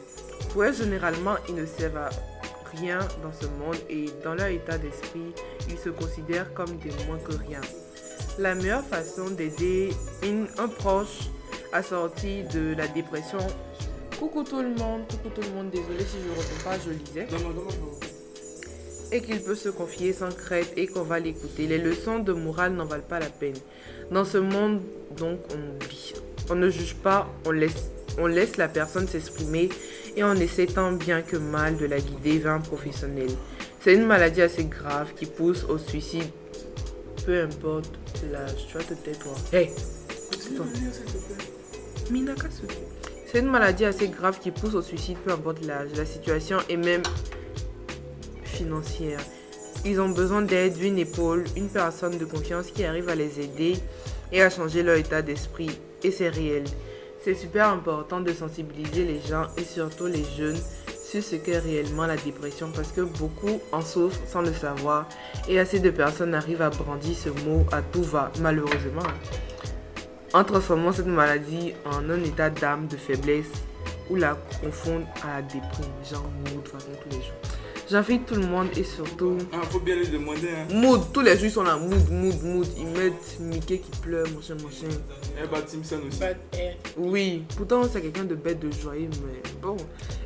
Pour 0.53 0.65
eux, 0.65 0.73
généralement, 0.73 1.37
ils 1.49 1.55
ne 1.55 1.65
servent 1.65 1.97
à 1.97 2.11
rien 2.77 2.99
dans 3.23 3.33
ce 3.33 3.47
monde 3.47 3.77
et 3.89 4.07
dans 4.25 4.35
leur 4.35 4.49
état 4.49 4.79
d'esprit, 4.79 5.33
ils 5.71 5.79
se 5.79 5.91
considèrent 5.91 6.53
comme 6.55 6.77
des 6.79 6.91
moins 7.07 7.19
que 7.19 7.37
rien. 7.37 7.61
La 8.41 8.57
meilleure 8.57 8.85
façon 8.85 9.31
d'aider 9.31 9.91
un 10.59 10.69
proche 10.69 11.29
à 11.73 11.83
sortir 11.83 12.47
de 12.49 12.75
la 12.75 12.87
dépression. 12.89 13.39
Coucou 14.19 14.45
tout 14.45 14.61
le 14.61 14.75
monde, 14.75 15.03
coucou 15.09 15.31
tout 15.35 15.41
le 15.41 15.51
monde, 15.57 15.71
désolé 15.71 16.01
si 16.01 16.17
je 16.23 16.29
ne 16.29 16.35
réponds 16.35 16.65
pas, 16.65 16.79
je 16.79 16.91
lisais. 16.91 17.27
Donne-moi. 17.31 17.65
Et 19.11 19.21
qu'il 19.21 19.41
peut 19.43 19.55
se 19.55 19.69
confier 19.69 20.13
sans 20.13 20.31
crainte 20.31 20.73
et 20.77 20.87
qu'on 20.87 21.03
va 21.03 21.19
l'écouter. 21.19 21.67
Les 21.67 21.79
leçons 21.79 22.19
de 22.21 22.33
morale 22.33 22.73
n'en 22.73 22.85
valent 22.85 23.03
pas 23.03 23.19
la 23.19 23.29
peine. 23.29 23.57
Dans 24.11 24.25
ce 24.25 24.39
monde, 24.39 24.81
donc, 25.19 25.41
on 25.51 25.75
oublie. 25.75 26.15
On 26.51 26.55
ne 26.55 26.71
juge 26.71 26.95
pas, 26.95 27.29
on 27.47 27.51
laisse, 27.51 27.91
on 28.19 28.27
laisse 28.27 28.57
la 28.57 28.69
personne 28.69 29.07
s'exprimer 29.09 29.69
et 30.17 30.25
on 30.25 30.35
essaie 30.35 30.67
tant 30.67 30.93
bien 30.93 31.23
que 31.23 31.37
mal 31.37 31.77
de 31.77 31.87
la 31.87 32.01
guider 32.01 32.39
vers 32.39 32.53
un 32.53 32.61
professionnel. 32.61 33.31
C'est 33.81 33.95
une 33.95 34.07
maladie 34.07 34.43
assez 34.43 34.65
grave 34.65 35.13
qui 35.15 35.27
pousse 35.27 35.65
au 35.65 35.79
suicide. 35.79 36.31
Peu 37.27 37.43
importe 37.43 37.99
l'âge, 38.31 38.67
tu 38.69 38.79
vas 38.79 38.85
te 38.85 38.95
tais 38.95 39.13
toi. 39.13 39.35
Hey, 39.53 39.71
toi. 40.57 40.67
C'est 43.27 43.39
une 43.39 43.51
maladie 43.51 43.85
assez 43.85 44.09
grave 44.09 44.39
qui 44.41 44.51
pousse 44.51 44.75
au 44.75 44.83
suicide, 44.83 45.17
peu 45.25 45.33
importe 45.33 45.65
l'âge, 45.65 45.89
la 45.97 46.05
situation 46.05 46.59
et 46.69 46.77
même 46.77 47.03
financière. 48.45 49.21
Ils 49.85 50.01
ont 50.01 50.11
besoin 50.11 50.43
d'aide, 50.43 50.75
d'une 50.75 50.99
épaule, 50.99 51.45
une 51.57 51.69
personne 51.69 52.19
de 52.19 52.25
confiance 52.25 52.67
qui 52.67 52.85
arrive 52.85 53.09
à 53.09 53.15
les 53.15 53.41
aider 53.41 53.77
et 54.31 54.43
à 54.43 54.51
changer 54.51 54.83
leur 54.83 54.97
état 54.97 55.23
d'esprit. 55.23 55.71
Et 56.03 56.11
c'est 56.11 56.29
réel. 56.29 56.65
C'est 57.25 57.35
super 57.35 57.69
important 57.69 58.21
de 58.21 58.33
sensibiliser 58.33 59.05
les 59.05 59.21
gens 59.21 59.47
et 59.57 59.65
surtout 59.65 60.07
les 60.07 60.25
jeunes 60.37 60.59
sur 61.13 61.23
ce 61.23 61.37
qu'est 61.37 61.59
réellement 61.59 62.07
la 62.07 62.17
dépression 62.17 62.71
parce 62.75 62.91
que 62.91 63.03
beaucoup 63.03 63.61
en 63.71 63.81
souffrent 63.81 64.21
sans 64.27 64.43
le 64.43 64.53
savoir 64.53 65.09
et 65.49 65.59
assez 65.59 65.79
de 65.79 65.91
personnes 65.91 66.35
arrivent 66.35 66.63
à 66.63 66.71
brandir 66.71 67.15
ce 67.17 67.29
mot 67.47 67.65
à 67.71 67.83
tout 67.83 68.03
va, 68.03 68.33
malheureusement. 68.41 69.03
En 70.35 70.45
transformant 70.45 70.93
cette 70.93 71.07
maladie 71.07 71.75
en 71.85 72.09
un 72.09 72.23
état 72.25 72.49
d'âme, 72.51 72.87
de 72.87 72.97
faiblesse 72.97 73.51
ou 74.09 74.17
la 74.17 74.37
confondent 74.63 75.05
à 75.23 75.37
la 75.37 75.43
déprime, 75.43 75.93
genre 76.11 76.23
mood, 76.39 76.55
de 76.57 76.61
toute 76.61 76.69
façon 76.73 76.91
tous 77.03 77.09
les 77.17 77.23
jours. 77.23 77.35
J'invite 77.91 78.25
tout 78.25 78.37
le 78.37 78.47
monde 78.47 78.69
et 78.77 78.85
surtout 78.85 79.37
Ah, 79.53 79.59
faut 79.69 79.81
bien 79.81 79.97
lui 79.97 80.09
demander. 80.09 80.49
Hein. 80.49 80.73
Mood, 80.75 81.03
tous 81.13 81.21
les 81.21 81.35
jours 81.37 81.45
ils 81.45 81.51
sont 81.51 81.63
là, 81.63 81.77
mood, 81.77 82.11
mood, 82.11 82.43
mood. 82.43 82.67
Ils 82.79 82.87
mettent 82.87 83.39
Mickey 83.41 83.79
qui 83.81 83.91
pleure, 84.01 84.27
machin, 84.35 84.55
machin. 84.55 84.97
Eh 85.43 85.47
bah, 85.49 85.61
Timson 85.61 86.01
aussi. 86.09 86.21
Eh, 86.55 86.71
Oui, 86.97 87.45
pourtant 87.57 87.83
c'est 87.85 88.01
quelqu'un 88.01 88.25
de 88.25 88.35
bête, 88.35 88.61
de 88.61 88.71
joyeux, 88.71 89.11
mais 89.27 89.43
bon. 89.61 89.77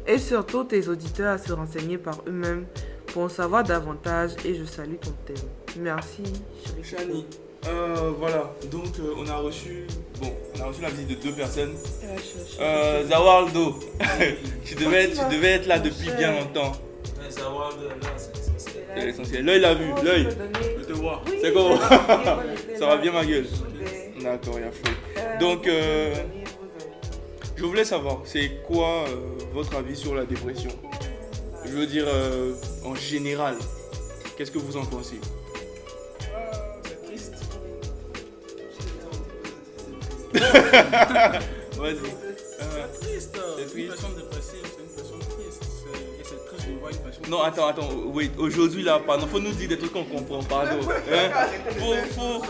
Et 0.06 0.18
surtout 0.18 0.62
tes 0.64 0.86
auditeurs 0.88 1.32
à 1.32 1.38
se 1.38 1.52
renseigner 1.52 1.98
par 1.98 2.18
eux-mêmes 2.28 2.66
pour 3.08 3.22
en 3.22 3.28
savoir 3.28 3.64
davantage 3.64 4.32
et 4.44 4.54
je 4.54 4.64
salue 4.64 4.96
ton 5.00 5.12
thème. 5.26 5.36
Merci, 5.80 6.22
chérie. 6.64 6.84
Chani. 6.84 7.26
Euh, 7.66 8.12
voilà, 8.18 8.54
donc 8.70 8.98
euh, 9.00 9.14
on 9.18 9.26
a 9.28 9.36
reçu, 9.36 9.86
bon, 10.20 10.32
on 10.56 10.60
a 10.60 10.66
reçu 10.66 10.82
la 10.82 10.90
visite 10.90 11.08
de 11.08 11.14
deux 11.14 11.32
personnes. 11.32 11.74
Euh, 12.60 13.04
Zawaldo, 13.06 13.80
tu, 14.64 14.74
devais 14.76 15.04
être, 15.04 15.28
tu 15.28 15.34
devais 15.34 15.52
être 15.52 15.66
là 15.66 15.78
depuis 15.78 16.10
bien 16.16 16.32
longtemps. 16.32 16.72
C'est 18.96 19.04
l'essentiel. 19.04 19.44
L'œil 19.44 19.60
l'a 19.60 19.74
vu, 19.74 19.86
l'œil. 20.02 20.28
Je 20.78 20.84
te 20.84 20.92
vois. 20.92 21.22
C'est 21.40 21.52
comment 21.52 21.76
Ça 22.78 22.86
va 22.86 22.96
bien 22.96 23.12
ma 23.12 23.24
gueule 23.24 23.46
D'accord, 24.22 24.58
il 24.58 24.64
a 24.64 24.70
fait. 24.70 25.38
Donc, 25.38 25.66
euh, 25.66 26.14
je 27.56 27.64
voulais 27.64 27.84
savoir, 27.84 28.20
c'est 28.24 28.62
quoi 28.66 29.04
euh, 29.08 29.38
votre 29.52 29.76
avis 29.76 29.96
sur 29.96 30.14
la 30.14 30.24
dépression? 30.24 30.70
Je 31.64 31.70
veux 31.72 31.86
dire, 31.86 32.04
euh, 32.06 32.54
en 32.84 32.94
général, 32.94 33.56
qu'est-ce 34.36 34.50
que 34.50 34.58
vous 34.58 34.76
en 34.76 34.84
pensez? 34.84 35.20
Vas-y. 41.78 41.96
C'est 42.58 43.00
triste. 43.00 43.38
C'est 43.56 43.78
Une 43.80 43.88
personne 43.88 44.14
dépressive, 44.16 44.64
c'est 44.64 44.82
une 44.82 44.88
personne 44.96 45.18
triste. 45.20 45.62
C'est- 45.62 46.20
Et 46.20 46.24
c'est 46.24 46.46
triste 46.46 46.68
de 46.68 46.78
voir 46.78 46.90
une 46.92 46.98
personne. 46.98 47.24
Non, 47.30 47.42
attends, 47.42 47.66
attends, 47.68 47.88
wait, 48.14 48.30
aujourd'hui 48.38 48.82
là, 48.82 49.00
pardon, 49.04 49.26
faut 49.26 49.40
nous 49.40 49.52
dire 49.52 49.68
des 49.68 49.78
trucs 49.78 49.92
qu'on 49.92 50.04
comprend, 50.04 50.42
pardon. 50.44 50.78
Hein? 51.12 51.30
Faut, 51.78 51.94
faut, 52.14 52.42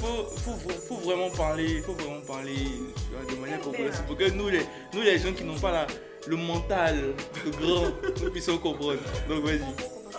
faut, 0.00 0.24
faut, 0.36 0.52
faut, 0.52 0.80
faut 0.88 0.96
vraiment 1.04 1.30
parler, 1.30 1.80
faut 1.82 1.92
vraiment 1.94 2.20
parler 2.26 2.54
tu 2.54 3.14
vois, 3.14 3.34
de 3.34 3.40
manière 3.40 3.60
compréhensible 3.60 4.06
pour 4.06 4.16
que 4.16 4.30
nous 4.30 4.48
les, 4.48 4.62
nous 4.94 5.02
les 5.02 5.18
gens 5.18 5.32
qui 5.32 5.44
n'ont 5.44 5.58
pas 5.58 5.70
la, 5.72 5.86
le 6.26 6.36
mental 6.36 6.96
de 7.44 7.50
grand, 7.50 7.86
nous 8.22 8.30
puissions 8.30 8.58
comprendre. 8.58 8.98
Donc 9.28 9.44
vas-y. 9.44 9.60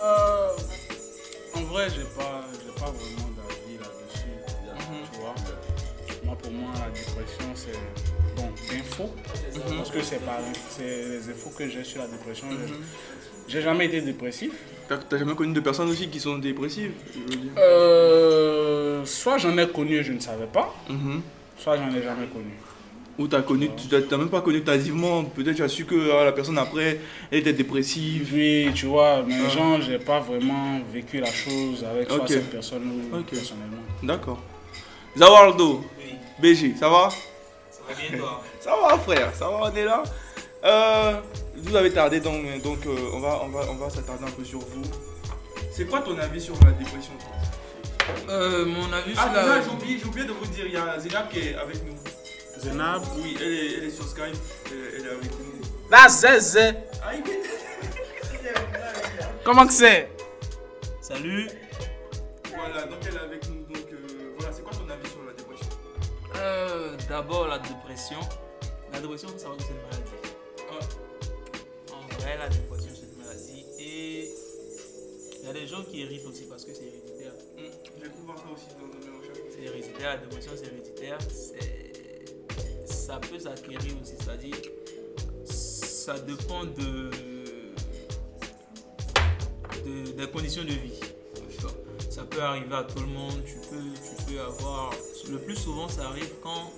Euh, 0.02 0.48
en 1.56 1.60
vrai, 1.62 1.86
j'ai 1.90 2.02
pas, 2.16 2.44
j'ai 2.52 2.80
pas 2.80 2.90
vraiment 2.90 3.30
Moi, 6.34 6.42
pour 6.42 6.52
moi, 6.52 6.70
la 6.74 6.90
dépression, 6.90 7.46
c'est 7.54 7.78
bon, 8.36 8.48
d'info. 8.68 9.14
Parce 9.76 9.90
que 9.90 10.02
c'est 10.02 10.20
les 10.80 11.30
infos 11.30 11.50
que 11.56 11.68
j'ai 11.68 11.84
sur 11.84 12.00
la 12.00 12.08
dépression. 12.08 12.48
Mhm. 12.48 12.58
J'ai 13.46 13.62
jamais 13.62 13.86
été 13.86 14.00
dépressif. 14.00 14.50
T'as 14.88 15.16
jamais 15.18 15.34
connu 15.36 15.52
de 15.52 15.60
personnes 15.60 15.88
aussi 15.90 16.08
qui 16.08 16.18
sont 16.18 16.38
dépressives 16.38 16.92
je 17.14 17.20
veux 17.20 17.40
dire? 17.40 17.52
Euh, 17.58 19.04
soit 19.04 19.38
j'en 19.38 19.56
ai 19.58 19.68
connu 19.68 19.94
et 19.96 20.02
je 20.02 20.12
ne 20.12 20.18
savais 20.20 20.46
pas, 20.46 20.74
Mhm. 20.90 21.20
soit 21.56 21.76
j'en 21.76 21.88
ai 21.94 22.02
jamais 22.02 22.26
connu. 22.26 22.54
Ou 23.18 23.28
t'as 23.28 23.42
connu, 23.42 23.70
tu 23.76 23.86
t'as 23.86 24.02
t'as 24.02 24.16
même 24.16 24.28
pas 24.28 24.40
connu 24.40 24.62
tardivement, 24.62 25.22
peut-être 25.24 25.54
tu 25.56 25.62
as 25.62 25.68
su 25.68 25.84
que 25.84 26.10
ah, 26.12 26.24
la 26.24 26.32
personne 26.32 26.58
après, 26.58 26.98
elle 27.30 27.38
était 27.38 27.52
dépressive. 27.52 28.28
Oui, 28.34 28.70
tu 28.74 28.86
vois, 28.86 29.22
mais 29.22 29.36
Ah. 29.46 29.48
genre, 29.50 29.80
j'ai 29.80 29.98
pas 30.00 30.18
vraiment 30.20 30.80
vécu 30.92 31.20
la 31.20 31.30
chose 31.30 31.84
avec 31.84 32.10
soit 32.10 32.26
cette 32.26 32.50
personne 32.50 32.82
ou 33.12 33.22
personnellement. 33.22 33.84
D'accord. 34.02 34.42
Zawaldo, 35.16 35.84
BG, 36.38 36.74
ça 36.78 36.88
va? 36.88 37.08
Ça 37.70 37.80
va 37.88 37.94
bien 37.94 38.18
toi? 38.18 38.42
Ça 38.60 38.74
va 38.76 38.98
frère, 38.98 39.34
ça 39.34 39.48
va, 39.48 39.70
on 39.70 39.74
est 39.76 39.84
là. 39.84 40.02
Euh, 40.64 41.20
vous 41.56 41.76
avez 41.76 41.92
tardé 41.92 42.20
donc, 42.20 42.62
donc 42.62 42.84
euh, 42.86 42.96
on 43.12 43.20
va, 43.20 43.40
on 43.42 43.48
va, 43.48 43.60
on 43.70 43.74
va 43.74 43.90
s'attarder 43.90 44.24
un 44.24 44.30
peu 44.30 44.44
sur 44.44 44.60
vous. 44.60 44.82
C'est 45.72 45.84
quoi 45.86 46.00
ton 46.00 46.16
avis 46.18 46.40
sur 46.40 46.54
la 46.64 46.70
dépression 46.72 47.12
toi? 47.18 47.30
Euh, 48.30 48.64
mon 48.66 48.92
avis 48.92 49.12
Ah 49.16 49.22
sur 49.24 49.32
la... 49.32 49.62
j'ai 49.62 49.68
oublié, 49.70 49.98
j'ai 49.98 50.06
oublié 50.06 50.26
de 50.26 50.32
vous 50.32 50.46
dire, 50.46 50.66
il 50.66 50.72
y 50.72 50.76
a 50.76 50.98
Zénab 50.98 51.28
qui 51.28 51.38
est 51.40 51.54
avec 51.56 51.84
nous. 51.84 51.94
Zénab. 52.58 53.02
Oui, 53.16 53.36
elle 53.40 53.52
est, 53.52 53.72
elle 53.78 53.84
est 53.84 53.90
sur 53.90 54.06
Skype, 54.08 54.24
elle, 54.66 54.72
elle 55.00 55.06
est 55.06 55.10
avec 55.10 55.30
nous. 55.38 55.60
La 55.90 56.08
zézé 56.08 56.70
Ah, 57.04 57.14
il 57.14 57.30
est- 57.30 57.42
Comment 59.44 59.66
que 59.66 59.72
c'est? 59.74 60.08
Salut. 61.02 61.48
Voilà, 62.56 62.86
donc 62.86 62.98
elle 63.06 63.14
est 63.16 63.20
avec 63.20 63.48
nous. 63.48 63.53
Euh, 66.36 66.96
D'abord, 67.08 67.46
la 67.48 67.58
dépression. 67.58 68.18
La 68.92 69.00
dépression, 69.00 69.28
faut 69.28 69.38
savoir 69.38 69.56
que 69.58 69.64
c'est 69.64 69.70
une 69.70 69.82
maladie. 69.82 70.10
En 71.92 72.18
vrai, 72.20 72.38
la 72.38 72.48
dépression, 72.48 72.90
c'est 72.94 73.06
une 73.12 73.18
maladie. 73.24 73.64
Et 73.78 74.30
il 75.40 75.46
y 75.46 75.50
a 75.50 75.52
des 75.52 75.66
gens 75.66 75.82
qui 75.84 76.02
héritent 76.02 76.24
aussi 76.26 76.44
parce 76.48 76.64
que 76.64 76.72
c'est 76.72 76.84
héréditaire. 76.84 77.32
Hum, 77.58 77.64
J'ai 78.02 78.08
voir 78.24 78.38
ça 78.38 78.44
aussi 78.52 78.66
dans 78.80 78.86
mes 78.86 79.18
recherches. 79.18 79.38
C'est 79.54 79.62
héréditaire, 79.62 80.10
la 80.10 80.16
dépression, 80.18 80.52
c'est 80.56 80.66
héréditaire. 80.66 81.18
Ça 82.86 83.18
peut 83.18 83.38
s'acquérir 83.38 83.94
aussi, 84.00 84.14
c'est-à-dire, 84.18 84.56
ça 85.44 86.18
dépend 86.20 86.64
de, 86.64 87.10
de- 89.84 90.12
des 90.12 90.30
conditions 90.30 90.62
de 90.64 90.68
vie. 90.70 91.00
Ça 92.14 92.22
peut 92.22 92.40
arriver 92.42 92.74
à 92.74 92.84
tout 92.84 93.00
le 93.00 93.06
monde, 93.06 93.42
tu 93.44 93.54
peux, 93.68 93.76
tu 93.94 94.32
peux 94.34 94.40
avoir... 94.40 94.90
Le 95.30 95.38
plus 95.38 95.56
souvent, 95.56 95.88
ça 95.88 96.02
arrive 96.08 96.30
quand 96.42 96.70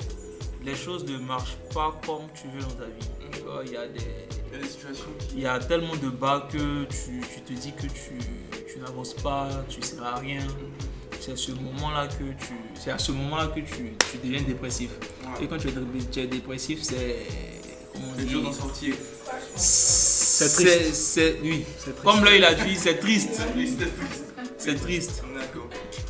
les 0.65 0.75
choses 0.75 1.05
ne 1.05 1.19
marchent 1.19 1.59
pas 1.75 1.91
comme 2.07 2.23
tu 2.41 2.49
veux 2.55 2.61
dans 2.63 2.77
ta 2.83 2.87
vie. 2.87 3.09
Tu 3.33 3.41
vois, 3.41 3.63
il 3.67 3.73
y 3.73 3.77
a 3.77 3.87
des... 3.87 4.01
Il 4.49 4.53
y 4.59 4.61
a 4.61 4.63
des 4.63 4.69
situations 4.71 5.09
qui. 5.19 5.35
Il 5.35 5.41
y 5.43 5.47
a 5.47 5.59
tellement 5.59 5.97
de 5.97 6.09
bas 6.09 6.49
que 6.51 6.85
tu, 6.85 7.21
tu 7.35 7.41
te 7.43 7.53
dis 7.53 7.73
que 7.73 7.83
tu, 7.89 8.17
tu 8.73 8.79
n'avances 8.79 9.13
pas, 9.15 9.49
tu 9.69 9.81
ne 9.81 9.85
seras 9.85 10.13
à 10.13 10.19
rien. 10.21 10.41
C'est 11.21 11.33
à 11.33 11.37
ce 11.37 11.51
moment-là 11.53 12.07
que 12.07 12.23
tu, 12.45 12.55
c'est 12.81 12.93
à 12.93 12.99
ce 12.99 13.11
moment-là 13.13 13.49
que 13.49 13.61
tu, 13.61 13.93
tu 14.11 14.19
deviens 14.25 14.41
dépressif. 14.43 14.91
Ouais. 15.23 15.45
Et 15.45 15.49
quand 15.49 15.59
tu 15.59 15.69
es, 15.69 15.73
dé- 15.73 15.81
tu 16.13 16.21
es 16.21 16.27
dépressif, 16.29 16.83
c'est 16.83 17.17
comment 17.93 18.07
C'est 18.17 18.23
dire, 18.25 18.39
dur 18.41 18.43
d'en 18.45 18.53
sortir. 18.53 18.95
c'est 19.57 20.49
triste. 20.55 20.95
c'est- 20.95 21.39
oui. 21.43 21.65
C'est 21.79 21.91
triste. 21.91 22.03
Comme 22.05 22.25
l'œil 22.25 22.39
l'a 22.41 22.55
dit, 22.55 22.77
c'est 22.77 22.99
triste. 23.01 23.31
C'est 23.35 23.53
triste, 23.53 23.79
c'est 23.81 23.97
triste. 24.07 24.26
C'est 24.67 24.75
triste. 24.77 25.23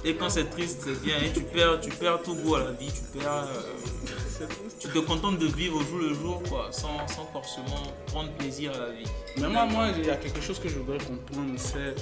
Et 0.05 0.15
quand 0.15 0.31
c'est 0.31 0.49
triste, 0.51 0.83
c'est 0.85 1.01
bien. 1.03 1.17
Et 1.25 1.33
tu 1.33 1.41
perds, 1.43 1.81
tu 1.81 1.91
perds 1.91 2.23
tout 2.23 2.35
goût 2.35 2.55
à 2.57 2.61
la 2.65 2.73
vie. 2.73 2.91
Tu 2.93 3.19
perds. 3.19 3.49
euh, 3.49 4.47
tu 4.81 4.89
te 4.89 4.99
contentes 4.99 5.39
de 5.39 5.47
vivre 5.47 5.77
au 5.79 5.85
jour 5.85 5.99
le 5.99 6.15
jour, 6.15 6.43
quoi, 6.49 6.69
sans, 6.71 7.07
sans 7.09 7.27
forcément 7.33 7.83
prendre 8.07 8.31
plaisir 8.33 8.73
à 8.75 8.79
la 8.79 8.91
vie. 8.93 9.05
Mais 9.39 9.49
moi, 9.49 9.65
moi, 9.67 9.89
il 9.97 10.05
y 10.07 10.11
a 10.11 10.17
quelque 10.17 10.41
chose 10.43 10.59
que 10.59 10.69
je 10.69 10.79
voudrais 10.79 10.99
comprendre, 10.99 11.53
c'est... 11.57 11.95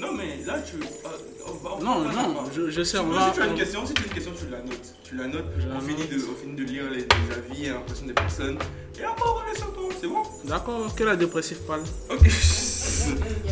Non, 0.00 0.12
mais 0.12 0.44
là, 0.46 0.60
tu. 0.60 0.76
ah, 1.04 1.08
on 1.48 1.52
va- 1.54 1.70
on 1.74 1.82
Non, 1.82 2.04
non, 2.04 2.44
je, 2.54 2.70
je 2.70 2.82
sais, 2.84 2.98
Si 2.98 3.04
tu 3.34 3.40
as 3.42 3.46
une 3.46 3.54
question, 3.56 3.84
si 3.84 3.94
tu 3.94 4.02
as 4.02 4.06
une 4.06 4.12
question, 4.12 4.32
tu 4.38 4.48
la 4.48 4.58
notes. 4.58 4.94
Tu 5.02 5.16
la 5.16 5.26
notes, 5.26 5.44
Je 5.58 5.66
on, 5.66 5.74
la 5.74 5.80
finit 5.80 5.96
note. 6.02 6.10
de, 6.10 6.16
on 6.32 6.36
finit 6.40 6.54
de 6.54 6.62
lire 6.62 6.84
les, 6.88 6.98
les 6.98 7.34
avis 7.36 7.64
et 7.66 7.70
l'impression 7.70 8.06
des 8.06 8.12
personnes. 8.12 8.58
Et 9.00 9.02
après, 9.02 9.28
on 9.28 9.34
revient 9.34 9.58
sur 9.58 9.72
toi, 9.74 9.88
c'est 10.00 10.06
bon? 10.06 10.22
D'accord, 10.44 10.94
que 10.94 11.02
la 11.02 11.16
dépressive 11.16 11.58
parle. 11.66 11.82
Ok. 12.10 12.20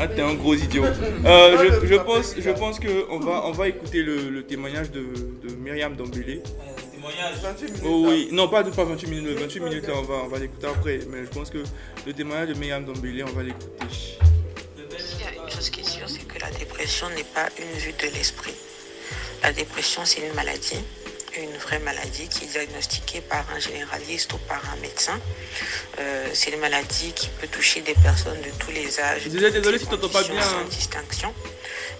Ah, 0.00 0.08
t'es 0.08 0.20
un 0.22 0.34
gros 0.34 0.54
idiot. 0.54 0.84
Euh, 0.84 1.78
je, 1.82 1.86
je 1.86 1.94
pense, 1.96 2.34
je 2.38 2.50
pense 2.50 2.78
que 2.78 3.06
on 3.10 3.18
va, 3.18 3.46
on 3.46 3.52
va 3.52 3.68
écouter 3.68 4.02
le, 4.02 4.28
le 4.30 4.42
témoignage 4.44 4.90
de, 4.90 5.00
de 5.00 5.54
Myriam 5.56 5.94
Dambélé. 5.96 6.42
témoignage. 6.92 7.34
Oh 7.84 8.04
oui, 8.08 8.28
non 8.32 8.48
pas 8.48 8.62
de 8.62 8.70
pas 8.70 8.84
28 8.84 9.08
minutes, 9.08 9.26
le 9.26 9.34
28 9.34 9.60
minutes 9.60 9.88
là 9.88 9.94
on 9.96 10.02
va, 10.02 10.14
on 10.24 10.28
va 10.28 10.38
l'écouter 10.38 10.66
après, 10.66 11.00
mais 11.10 11.24
je 11.24 11.30
pense 11.30 11.50
que 11.50 11.58
le 12.06 12.12
témoignage 12.12 12.48
de 12.48 12.54
Myriam 12.54 12.84
Dambélé 12.84 13.22
on 13.24 13.32
va 13.32 13.42
l'écouter. 13.42 13.70
Il 14.78 15.20
y 15.20 15.24
a 15.38 15.42
une 15.44 15.50
chose 15.50 15.70
qui 15.70 15.80
est 15.80 15.84
sûre, 15.88 16.08
c'est 16.08 16.26
que 16.26 16.38
la 16.40 16.50
dépression 16.50 17.08
n'est 17.10 17.24
pas 17.24 17.48
une 17.58 17.78
vue 17.78 17.92
de 17.92 18.14
l'esprit. 18.16 18.54
La 19.42 19.52
dépression, 19.52 20.02
c'est 20.04 20.26
une 20.26 20.34
maladie, 20.34 20.78
une 21.42 21.56
vraie 21.56 21.78
maladie 21.78 22.28
qui 22.28 22.44
est 22.44 22.48
diagnostiquée 22.48 23.20
par 23.20 23.44
un 23.50 23.58
généraliste 23.58 24.32
ou 24.32 24.38
par 24.38 24.62
un 24.72 24.76
médecin. 24.76 25.18
Euh, 25.98 26.28
c'est 26.34 26.50
une 26.50 26.60
maladie 26.60 27.12
qui 27.12 27.28
peut 27.28 27.48
toucher 27.48 27.80
des 27.80 27.94
personnes 27.94 28.40
de 28.40 28.50
tous 28.58 28.70
les 28.70 29.00
âges. 29.00 29.24
Désolé 29.24 29.50
les 29.50 29.78
si 29.78 29.86
t'entends 29.86 30.08
pas 30.08 30.22
bien, 30.22 30.42
Sans 30.42 30.64
distinction. 30.64 31.34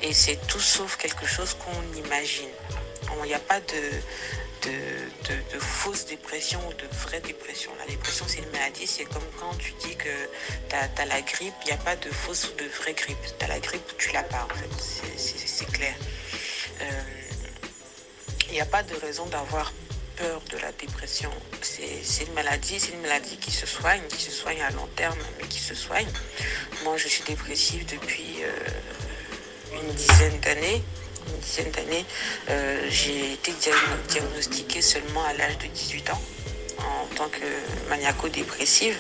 Et 0.03 0.13
c'est 0.13 0.39
tout 0.47 0.61
sauf 0.61 0.97
quelque 0.97 1.27
chose 1.27 1.55
qu'on 1.55 1.99
imagine. 2.05 2.49
Il 3.25 3.29
n'y 3.31 3.35
a 3.35 3.39
pas 3.41 3.61
de, 3.61 4.69
de, 4.69 4.71
de, 4.71 5.55
de 5.55 5.59
fausse 5.59 6.07
dépression 6.07 6.61
ou 6.69 6.73
de 6.75 6.87
vraie 6.99 7.21
dépression. 7.21 7.73
La 7.79 7.87
dépression, 7.87 8.25
c'est 8.29 8.39
une 8.39 8.51
maladie. 8.51 8.87
C'est 8.87 9.05
comme 9.05 9.25
quand 9.41 9.55
tu 9.59 9.73
dis 9.81 9.97
que 9.97 10.09
tu 10.69 10.77
as, 10.77 11.05
la 11.07 11.21
grippe, 11.23 11.55
il 11.63 11.67
n'y 11.67 11.73
a 11.73 11.77
pas 11.79 11.97
de 11.97 12.11
fausse 12.11 12.49
ou 12.51 12.63
de 12.63 12.69
vraie 12.69 12.93
grippe. 12.95 13.19
Tu 13.39 13.45
as 13.45 13.49
la 13.49 13.59
grippe 13.59 13.83
ou 13.91 13.95
tu 13.97 14.13
l'as 14.13 14.23
pas, 14.23 14.47
en 14.51 14.55
fait. 14.55 15.09
C'est 15.17 15.73
clair. 15.73 15.95
Euh, 16.83 17.03
Il 18.49 18.53
n'y 18.55 18.61
a 18.61 18.67
pas 18.67 18.83
de 18.83 18.95
raison 18.97 19.27
d'avoir 19.27 19.73
peur 20.17 20.41
de 20.51 20.59
la 20.59 20.73
dépression. 20.73 21.31
C'est 21.63 22.25
une 22.25 22.33
maladie, 22.33 22.79
c'est 22.81 22.93
une 22.93 23.01
maladie 23.03 23.37
qui 23.39 23.51
se 23.51 23.67
soigne, 23.67 24.03
qui 24.09 24.23
se 24.23 24.31
soigne 24.31 24.61
à 24.63 24.71
long 24.71 24.87
terme, 24.97 25.19
mais 25.39 25.47
qui 25.49 25.59
se 25.61 25.75
soigne. 25.75 26.07
Moi, 26.85 26.97
je 26.97 27.09
suis 27.09 27.25
dépressive 27.25 27.85
depuis 27.87 28.43
euh, 28.43 29.79
une 29.83 29.93
dizaine 29.95 30.39
d'années. 30.41 30.83
Une 31.29 31.39
dizaine 31.41 31.71
d'années, 31.73 32.05
Euh, 32.49 32.87
j'ai 32.89 33.33
été 33.33 33.51
diagno- 33.53 34.07
diagnostiquée 34.09 34.81
seulement 34.83 35.25
à 35.25 35.33
l'âge 35.35 35.59
de 35.59 35.67
18 35.67 36.11
ans 36.11 36.23
en 36.79 37.15
tant 37.15 37.29
que 37.29 37.45
maniaco-dépressive. 37.89 38.97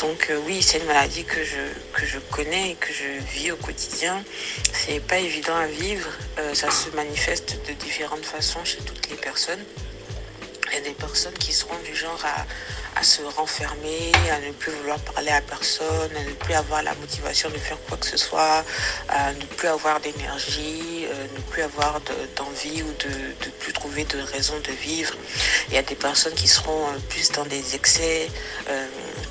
Donc 0.00 0.28
euh, 0.30 0.40
oui, 0.46 0.62
c'est 0.62 0.78
une 0.78 0.86
maladie 0.86 1.24
que 1.24 1.42
je, 1.44 1.60
que 1.92 2.06
je 2.06 2.18
connais 2.18 2.70
et 2.70 2.74
que 2.74 2.92
je 2.92 3.20
vis 3.32 3.52
au 3.52 3.56
quotidien. 3.56 4.22
C'est 4.72 5.00
pas 5.00 5.18
évident 5.18 5.56
à 5.56 5.66
vivre. 5.66 6.08
Euh, 6.38 6.54
ça 6.54 6.70
se 6.70 6.90
manifeste 6.90 7.58
de 7.66 7.72
différentes 7.72 8.24
façons 8.24 8.64
chez 8.64 8.78
toutes 8.78 9.08
les 9.10 9.16
personnes. 9.16 9.62
Il 10.70 10.74
y 10.74 10.78
a 10.78 10.80
des 10.82 10.90
personnes 10.90 11.34
qui 11.34 11.52
seront 11.52 11.78
du 11.84 11.94
genre 11.96 12.20
à, 12.24 12.46
à 12.98 13.02
se 13.04 13.22
renfermer, 13.22 14.10
à 14.32 14.40
ne 14.46 14.52
plus 14.52 14.72
vouloir 14.72 14.98
parler 14.98 15.30
à 15.30 15.40
personne, 15.40 16.10
à 16.16 16.24
ne 16.24 16.32
plus 16.32 16.54
avoir 16.54 16.82
la 16.82 16.94
motivation 16.96 17.48
de 17.50 17.56
faire 17.58 17.76
quoi 17.88 17.96
que 17.96 18.06
ce 18.06 18.16
soit, 18.16 18.64
à 19.08 19.32
ne 19.32 19.44
plus 19.56 19.68
avoir 19.68 20.00
d'énergie, 20.00 21.06
euh, 21.06 21.26
ne 21.36 21.40
plus 21.52 21.62
avoir 21.62 22.00
de- 22.00 22.28
d'envie 22.36 22.82
ou 22.82 22.92
de 23.04 23.08
ne 23.46 23.50
plus 23.60 23.72
trouver 23.72 24.04
de 24.04 24.18
raison 24.20 24.54
de 24.64 24.72
vivre. 24.72 25.14
Il 25.68 25.74
y 25.74 25.78
a 25.78 25.82
des 25.82 25.94
personnes 25.94 26.34
qui 26.34 26.48
seront 26.48 26.86
euh, 26.88 26.98
plus 27.08 27.30
dans 27.32 27.44
des 27.44 27.76
excès, 27.76 28.28
euh, 28.68 28.86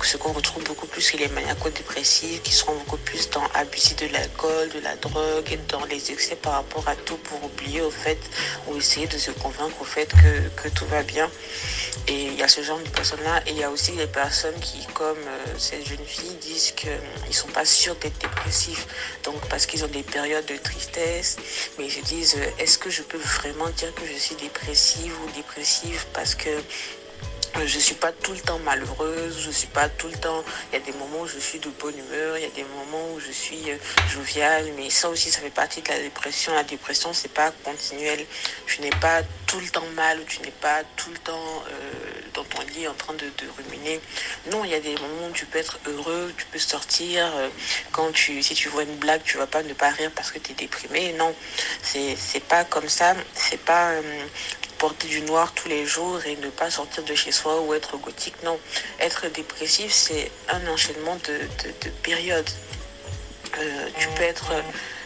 ce 0.06 0.16
qu'on 0.16 0.32
retrouve 0.32 0.64
beaucoup 0.64 0.86
plus 0.86 1.02
chez 1.02 1.18
les 1.18 1.28
maniaco-dépressifs, 1.28 2.42
qui 2.42 2.52
seront 2.52 2.74
beaucoup 2.74 2.98
plus 2.98 3.30
dans 3.30 3.44
abuser 3.54 3.94
de 3.94 4.12
l'alcool, 4.12 4.68
de 4.70 4.80
la 4.80 4.96
drogue, 4.96 5.50
et 5.50 5.58
dans 5.68 5.84
les 5.86 6.10
excès 6.12 6.36
par 6.36 6.54
rapport 6.54 6.86
à 6.88 6.96
tout 6.96 7.16
pour 7.18 7.42
oublier 7.44 7.80
au 7.82 7.90
fait, 7.90 8.18
ou 8.66 8.76
essayer 8.76 9.06
de 9.06 9.18
se 9.18 9.30
convaincre 9.30 9.80
au 9.80 9.84
fait 9.84 10.10
que, 10.10 10.62
que 10.62 10.68
tout 10.68 10.86
va 10.86 11.02
bien. 11.02 11.30
Et 12.06 12.24
il 12.24 12.34
y 12.36 12.42
a 12.42 12.48
ce 12.48 12.62
genre 12.62 12.78
de 12.78 12.88
personnes-là. 12.88 13.42
Et 13.46 13.50
il 13.50 13.58
y 13.58 13.64
a 13.64 13.70
aussi 13.70 13.92
les 13.92 14.06
personnes 14.06 14.58
qui, 14.60 14.86
comme 14.94 15.18
euh, 15.18 15.58
cette 15.58 15.86
jeune 15.86 16.04
fille, 16.06 16.34
disent 16.40 16.72
qu'ils 16.72 16.90
ne 17.26 17.32
sont 17.32 17.48
pas 17.48 17.66
sûrs 17.66 17.96
d'être 17.96 18.18
dépressifs. 18.18 18.86
Donc 19.24 19.36
parce 19.48 19.66
qu'ils 19.66 19.84
ont 19.84 19.88
des 19.88 20.02
périodes 20.02 20.46
de 20.46 20.56
tristesse. 20.56 21.36
Mais 21.78 21.84
ils 21.86 21.92
se 21.92 22.00
disent, 22.00 22.38
est-ce 22.58 22.78
que 22.78 22.88
je 22.88 23.02
peux 23.02 23.18
vraiment 23.18 23.68
dire 23.76 23.94
que 23.94 24.06
je 24.06 24.18
suis 24.18 24.36
dépressive 24.36 25.14
ou 25.22 25.30
dépressive 25.32 26.06
parce 26.14 26.34
que 26.34 26.48
je 27.66 27.78
suis 27.78 27.94
pas 27.94 28.12
tout 28.12 28.32
le 28.32 28.38
temps 28.40 28.58
malheureuse, 28.60 29.38
je 29.40 29.50
suis 29.50 29.66
pas 29.68 29.88
tout 29.88 30.08
le 30.08 30.16
temps. 30.18 30.44
Il 30.72 30.78
y 30.78 30.82
a 30.82 30.84
des 30.84 30.92
moments 30.92 31.20
où 31.22 31.26
je 31.26 31.38
suis 31.38 31.58
de 31.58 31.68
bonne 31.70 31.98
humeur, 31.98 32.36
il 32.38 32.42
y 32.42 32.46
a 32.46 32.50
des 32.50 32.64
moments 32.64 33.12
où 33.14 33.20
je 33.20 33.30
suis 33.32 33.70
euh, 33.70 33.76
joviale, 34.08 34.66
mais 34.76 34.90
ça 34.90 35.08
aussi, 35.08 35.30
ça 35.30 35.40
fait 35.40 35.50
partie 35.50 35.82
de 35.82 35.88
la 35.88 35.98
dépression. 35.98 36.54
La 36.54 36.64
dépression, 36.64 37.12
c'est 37.12 37.32
pas 37.32 37.50
continuel. 37.64 38.26
Tu 38.66 38.80
n'es 38.82 38.90
pas 38.90 39.22
tout 39.46 39.60
le 39.60 39.68
temps 39.68 39.86
mal, 39.94 40.24
tu 40.26 40.40
n'es 40.42 40.50
pas 40.50 40.82
tout 40.96 41.10
le 41.10 41.18
temps 41.18 41.62
dans 42.34 42.44
ton 42.44 42.62
lit 42.74 42.86
en 42.86 42.94
train 42.94 43.14
de, 43.14 43.26
de 43.26 43.50
ruminer. 43.56 44.00
Non, 44.50 44.64
il 44.64 44.70
y 44.70 44.74
a 44.74 44.80
des 44.80 44.94
moments 44.94 45.28
où 45.28 45.32
tu 45.32 45.46
peux 45.46 45.58
être 45.58 45.78
heureux, 45.86 46.32
tu 46.36 46.46
peux 46.46 46.58
sortir. 46.58 47.24
euh, 47.36 47.48
quand 47.92 48.12
tu, 48.12 48.42
si 48.42 48.54
tu 48.54 48.68
vois 48.68 48.82
une 48.84 48.96
blague, 48.96 49.22
tu 49.24 49.36
vas 49.38 49.46
pas 49.46 49.62
ne 49.62 49.72
pas 49.74 49.90
rire 49.90 50.10
parce 50.14 50.30
que 50.30 50.38
tu 50.38 50.52
es 50.52 50.54
déprimé. 50.54 51.12
Non, 51.14 51.34
c'est 51.82 52.44
pas 52.48 52.64
comme 52.64 52.88
ça. 52.88 53.14
Pas. 53.64 53.90
euh, 53.92 54.26
porter 54.78 55.08
du 55.08 55.20
noir 55.22 55.52
tous 55.54 55.68
les 55.68 55.84
jours 55.86 56.24
et 56.26 56.36
ne 56.36 56.48
pas 56.50 56.70
sortir 56.70 57.02
de 57.04 57.14
chez 57.14 57.32
soi 57.32 57.60
ou 57.60 57.74
être 57.74 57.96
gothique. 57.98 58.36
Non, 58.44 58.58
être 59.00 59.26
dépressif, 59.28 59.92
c'est 59.92 60.30
un 60.48 60.66
enchaînement 60.68 61.16
de, 61.26 61.32
de- 61.38 61.74
de 61.84 61.90
périodes. 62.02 62.48
Euh, 63.58 63.88
tu 63.98 64.08
peux 64.16 64.22
être 64.22 64.52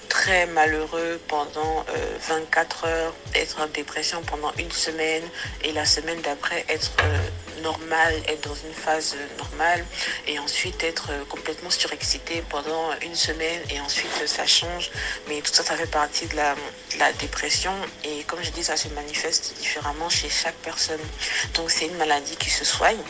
très 0.08 0.44
malheureux 0.46 1.18
pendant 1.28 1.86
euh, 1.88 2.16
24 2.28 2.84
heures, 2.86 3.14
être 3.34 3.60
en 3.60 3.66
dépression 3.66 4.20
pendant 4.22 4.52
une 4.58 4.70
semaine 4.70 5.22
et 5.64 5.72
la 5.72 5.86
semaine 5.86 6.20
d'après 6.20 6.64
être 6.68 6.90
euh, 7.00 7.18
normal, 7.62 8.14
être 8.28 8.48
dans 8.48 8.54
une 8.54 8.74
phase 8.74 9.16
normale 9.38 9.84
et 10.26 10.38
ensuite 10.38 10.82
être 10.82 11.10
euh, 11.10 11.24
complètement 11.28 11.70
surexcité 11.70 12.42
pendant 12.48 12.90
une 13.02 13.14
semaine 13.14 13.60
et 13.70 13.80
ensuite 13.80 14.12
euh, 14.22 14.26
ça 14.26 14.46
change. 14.46 14.90
Mais 15.28 15.40
tout 15.40 15.52
ça, 15.52 15.62
ça 15.62 15.76
fait 15.76 15.90
partie 15.90 16.26
de 16.26 16.36
la, 16.36 16.54
de 16.54 16.98
la 16.98 17.12
dépression 17.14 17.72
et 18.04 18.24
comme 18.24 18.42
je 18.42 18.50
dis, 18.50 18.64
ça 18.64 18.76
se 18.76 18.88
manifeste 18.88 19.54
différemment 19.58 20.08
chez 20.08 20.28
chaque 20.28 20.56
personne. 20.56 21.00
Donc 21.54 21.70
c'est 21.70 21.86
une 21.86 21.96
maladie 21.96 22.36
qui 22.36 22.50
se 22.50 22.64
soigne. 22.64 23.02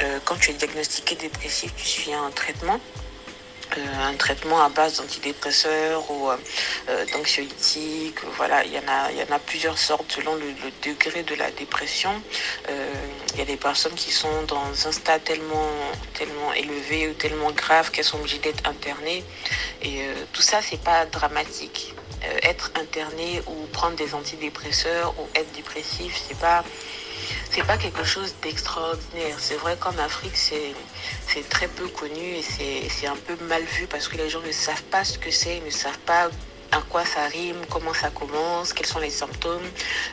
Euh, 0.00 0.18
quand 0.24 0.36
tu 0.36 0.50
es 0.50 0.54
diagnostiqué 0.54 1.14
dépressif, 1.16 1.74
tu 1.76 1.84
suis 1.84 2.12
un 2.12 2.30
traitement 2.30 2.80
euh, 3.76 4.08
un 4.08 4.14
traitement 4.14 4.62
à 4.62 4.68
base 4.68 4.98
d'antidépresseurs 4.98 6.10
ou 6.10 6.30
euh, 6.30 6.36
euh. 6.88 7.04
Voilà, 8.36 8.64
il 8.64 8.72
y, 8.72 8.78
en 8.78 8.88
a, 8.88 9.10
il 9.10 9.18
y 9.18 9.22
en 9.22 9.34
a 9.34 9.38
plusieurs 9.38 9.78
sortes 9.78 10.12
selon 10.12 10.34
le, 10.34 10.54
degré 10.82 11.22
de 11.22 11.34
la 11.34 11.50
dépression. 11.50 12.10
Euh, 12.68 12.92
il 13.32 13.38
y 13.38 13.42
a 13.42 13.44
des 13.44 13.56
personnes 13.56 13.94
qui 13.94 14.12
sont 14.12 14.42
dans 14.46 14.86
un 14.86 14.92
stade 14.92 15.24
tellement, 15.24 15.70
tellement 16.14 16.52
élevé 16.52 17.08
ou 17.08 17.14
tellement 17.14 17.50
grave 17.52 17.90
qu'elles 17.90 18.04
sont 18.04 18.18
obligées 18.18 18.38
d'être 18.38 18.68
internées. 18.68 19.24
Et 19.82 20.06
tout 20.32 20.42
ça, 20.42 20.60
c'est 20.62 20.80
pas 20.80 21.06
dramatique. 21.06 21.94
Être 22.42 22.70
interné 22.76 23.42
ou 23.46 23.66
prendre 23.72 23.96
des 23.96 24.14
antidépresseurs 24.14 25.14
ou 25.18 25.28
être 25.34 25.52
dépressif, 25.52 26.20
c'est 26.26 26.38
pas 26.38 26.64
c'est 27.50 27.64
pas 27.64 27.76
quelque 27.76 28.04
chose 28.04 28.34
d'extraordinaire. 28.42 29.36
C'est 29.38 29.56
vrai 29.56 29.76
qu'en 29.78 29.96
Afrique, 29.98 30.36
c'est 30.36 31.48
très 31.48 31.68
peu 31.68 31.88
connu 31.88 32.36
et 32.36 32.42
c'est 32.88 33.06
un 33.06 33.16
peu 33.16 33.36
mal 33.44 33.62
vu 33.62 33.86
parce 33.86 34.08
que 34.08 34.16
les 34.16 34.28
gens 34.28 34.40
ne 34.40 34.52
savent 34.52 34.82
pas 34.84 35.04
ce 35.04 35.18
que 35.18 35.30
c'est, 35.30 35.60
ne 35.60 35.70
savent 35.70 35.98
pas 36.00 36.30
à 36.72 36.80
quoi 36.88 37.04
ça 37.04 37.26
rime, 37.26 37.60
comment 37.70 37.94
ça 37.94 38.10
commence, 38.10 38.72
quels 38.72 38.86
sont 38.86 38.98
les 38.98 39.10
symptômes, 39.10 39.62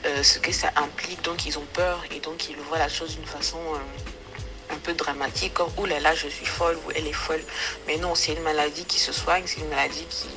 euh, 0.06 0.22
ce 0.22 0.38
que 0.38 0.52
ça 0.52 0.72
implique. 0.76 1.22
Donc 1.24 1.46
ils 1.46 1.58
ont 1.58 1.66
peur 1.74 2.04
et 2.16 2.20
donc 2.20 2.50
ils 2.50 2.56
voient 2.58 2.78
la 2.78 2.90
chose 2.90 3.16
d'une 3.16 3.26
façon 3.26 3.58
euh, 3.58 4.74
un 4.74 4.78
peu 4.78 4.94
dramatique, 4.94 5.56
comme 5.56 5.72
oh 5.78 5.86
là 5.86 6.00
là, 6.00 6.14
je 6.14 6.28
suis 6.28 6.46
folle 6.46 6.78
ou 6.86 6.92
elle 6.92 7.08
est 7.08 7.14
folle. 7.14 7.44
Mais 7.88 7.98
non, 7.98 8.14
c'est 8.16 8.34
une 8.34 8.44
maladie 8.44 8.86
qui 8.86 9.00
se 9.00 9.12
soigne, 9.12 9.44
c'est 9.48 9.62
une 9.62 9.70
maladie 9.70 10.06
qui, 10.10 10.28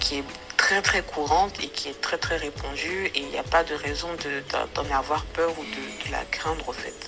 qui 0.00 0.18
est 0.18 0.24
très 0.62 0.82
très 0.82 1.02
courante 1.14 1.54
et 1.64 1.68
qui 1.76 1.88
est 1.88 2.00
très 2.06 2.18
très 2.24 2.36
répandue 2.36 3.02
et 3.14 3.20
il 3.24 3.28
n'y 3.34 3.38
a 3.46 3.48
pas 3.56 3.64
de 3.70 3.74
raison 3.86 4.08
de- 4.24 4.40
d'en 4.52 4.66
d'en 4.76 4.88
avoir 5.02 5.22
peur 5.38 5.50
ou 5.58 5.64
de, 5.76 5.82
de 6.04 6.08
la 6.12 6.22
craindre 6.36 6.66
en 6.68 6.72
fait. 6.82 6.98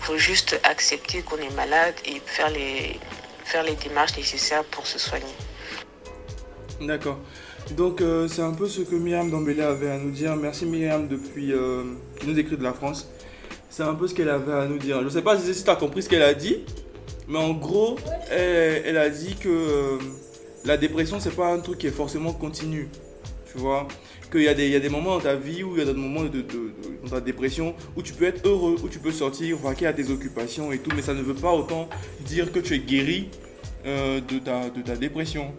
Il 0.00 0.04
faut 0.06 0.16
juste 0.30 0.50
accepter 0.74 1.18
qu'on 1.26 1.36
est 1.48 1.54
malade 1.54 1.94
et 2.10 2.16
faire 2.36 2.50
les, 2.58 2.98
faire 3.44 3.62
les 3.62 3.76
démarches 3.86 4.16
nécessaires 4.16 4.64
pour 4.74 4.86
se 4.92 4.98
soigner. 5.06 5.36
D'accord. 6.80 7.18
Donc 7.76 8.00
euh, 8.00 8.26
c'est 8.32 8.42
un 8.42 8.52
peu 8.60 8.66
ce 8.68 8.80
que 8.82 8.94
Myriam 8.94 9.30
Dambélé 9.30 9.62
avait 9.62 9.90
à 9.90 9.98
nous 9.98 10.10
dire. 10.10 10.34
Merci 10.36 10.64
Myriam 10.66 11.06
depuis 11.08 11.52
euh, 11.52 11.82
qui 12.18 12.26
nous 12.26 12.38
écrit 12.38 12.56
de 12.56 12.62
la 12.62 12.72
France. 12.72 13.00
C'est 13.70 13.82
un 13.92 13.94
peu 13.94 14.06
ce 14.08 14.14
qu'elle 14.14 14.30
avait 14.30 14.52
à 14.52 14.66
nous 14.66 14.78
dire. 14.78 15.02
Je 15.02 15.08
sais 15.08 15.22
pas 15.22 15.38
si 15.38 15.64
tu 15.64 15.70
as 15.70 15.76
compris 15.76 16.02
ce 16.04 16.08
qu'elle 16.08 16.22
a 16.22 16.34
dit, 16.34 16.56
mais 17.28 17.38
en 17.38 17.52
gros, 17.66 17.96
elle, 18.30 18.82
elle 18.88 18.98
a 18.98 19.10
dit 19.10 19.34
que 19.36 19.48
euh, 19.48 19.98
la 20.64 20.76
dépression 20.76 21.20
c'est 21.20 21.34
pas 21.34 21.52
un 21.52 21.58
truc 21.58 21.78
qui 21.78 21.86
est 21.86 21.90
forcément 21.90 22.32
continu. 22.32 22.88
Tu 23.52 23.58
vois 23.58 23.86
Qu'il 24.32 24.42
y, 24.42 24.48
a 24.48 24.54
des- 24.54 24.88
moments 24.88 25.14
dans 25.16 25.20
ta 25.20 25.36
vie 25.36 25.62
où 25.62 25.76
il 25.76 25.78
y 25.78 25.82
a 25.82 25.84
des 25.84 25.98
moments 25.98 26.24
de, 26.24 26.44
dans 27.04 27.10
ta 27.10 27.20
dépression 27.20 27.74
où 27.96 28.02
tu 28.02 28.12
peux 28.12 28.24
être 28.24 28.44
heureux, 28.44 28.76
où 28.82 28.88
tu 28.88 28.98
peux 28.98 29.12
sortir, 29.12 29.56
vaquer 29.58 29.86
à 29.86 29.92
tes 29.92 30.10
occupations 30.10 30.72
et 30.72 30.78
tout, 30.78 30.90
mais 30.96 31.02
ça 31.02 31.14
ne 31.14 31.22
veut 31.22 31.34
pas 31.34 31.52
autant 31.52 31.88
dire 32.26 32.50
que 32.50 32.58
tu 32.58 32.74
es 32.74 32.80
guéri 32.80 33.28
euh, 33.86 34.20
de, 34.20 34.38
ta, 34.40 34.96
dépression. 34.96 35.52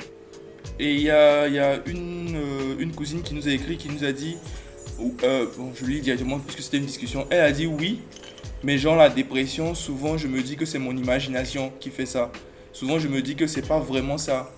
Et 0.77 0.93
il 0.93 1.01
y 1.01 1.09
a, 1.09 1.43
euh, 1.45 2.75
une 2.79 2.91
cousine 2.93 3.21
qui 3.21 3.33
nous 3.33 3.47
a 3.47 3.51
écrit, 3.51 3.77
qui 3.77 3.87
nous 3.89 4.03
a 4.03 4.11
dit, 4.11 4.35
euh, 5.23 5.45
bon, 5.57 5.71
je 5.75 5.85
lui 5.85 5.95
dis 5.95 6.01
directement 6.01 6.39
puisque 6.39 6.61
c'était 6.61 6.77
une 6.77 6.85
discussion, 6.85 7.27
elle 7.29 7.41
a 7.41 7.51
dit 7.51 7.65
oui, 7.65 7.99
mais 8.63 8.77
genre 8.77 8.95
la 8.95 9.09
dépression, 9.09 9.75
souvent 9.75 10.17
je 10.17 10.27
me 10.27 10.41
dis 10.41 10.55
que 10.55 10.65
c'est 10.65 10.79
mon 10.79 10.95
imagination 10.95 11.71
qui 11.79 11.89
fait 11.89 12.05
ça. 12.05 12.31
Souvent 12.71 12.99
je 12.99 13.07
me 13.07 13.21
dis 13.21 13.35
que 13.35 13.47
c'est 13.47 13.67
pas 13.67 13.79
vraiment 13.79 14.17
ça. 14.17 14.51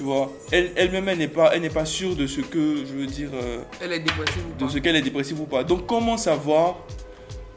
Tu 0.00 0.04
vois, 0.04 0.32
elle- 0.50 0.70
elle-même 0.76 1.10
elle, 1.10 1.18
n'est 1.18 1.28
pas, 1.28 1.54
elle 1.54 1.60
n'est 1.60 1.68
pas 1.68 1.84
sûre 1.84 2.16
de 2.16 2.26
ce 2.26 2.40
que, 2.40 2.86
je 2.86 2.94
veux 2.94 3.04
dire, 3.06 3.28
euh, 3.34 3.58
Elle 3.82 3.92
est 3.92 3.98
dépressive 4.00 4.42
ou 4.50 4.58
de 4.58 4.64
pas 4.64 4.72
ce 4.72 4.78
qu'elle 4.78 4.96
est 4.96 5.02
dépressive 5.02 5.38
ou 5.38 5.44
pas. 5.44 5.62
Donc 5.62 5.86
comment 5.86 6.16
savoir 6.16 6.78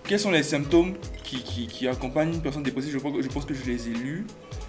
quels 0.06 0.20
sont 0.20 0.30
les 0.30 0.44
symptômes 0.44 0.96
qui, 1.24 1.42
qui, 1.42 1.68
qui 1.68 1.88
accompagnent 1.88 2.34
une 2.34 2.42
personne 2.42 2.64
dépressive? 2.64 2.92
Je 2.92 2.98
pense, 2.98 3.14
que- 3.16 3.22
je 3.22 3.30
pense 3.30 3.46
que 3.46 3.54
je 3.54 3.64
les 3.64 3.88
ai 3.88 3.92
lus. 3.94 4.26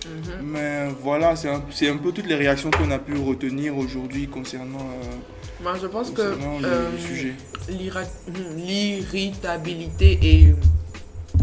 Mhm. 0.07 0.47
Mais 0.53 0.87
voilà, 1.03 1.35
c'est 1.35 1.49
un, 1.49 1.64
c'est 1.72 1.89
un 1.89 1.97
peu 1.97 2.12
toutes 2.12 2.29
les 2.29 2.37
réactions 2.37 2.70
qu'on 2.70 2.93
a 2.93 3.01
pu 3.01 3.16
retenir 3.16 3.77
aujourd'hui 3.77 4.29
concernant, 4.29 4.79
euh, 4.79 5.16
Moi, 5.64 5.72
je 5.83 5.89
pense 5.89 6.11
que 6.12 6.22
le, 6.22 6.37
euh, 6.64 6.93
le 6.93 6.99
sujet. 6.99 7.33
l'ira- 7.68 8.03
hum, 8.29 8.57
l'irritabilité 8.57 10.16
et 10.22 10.55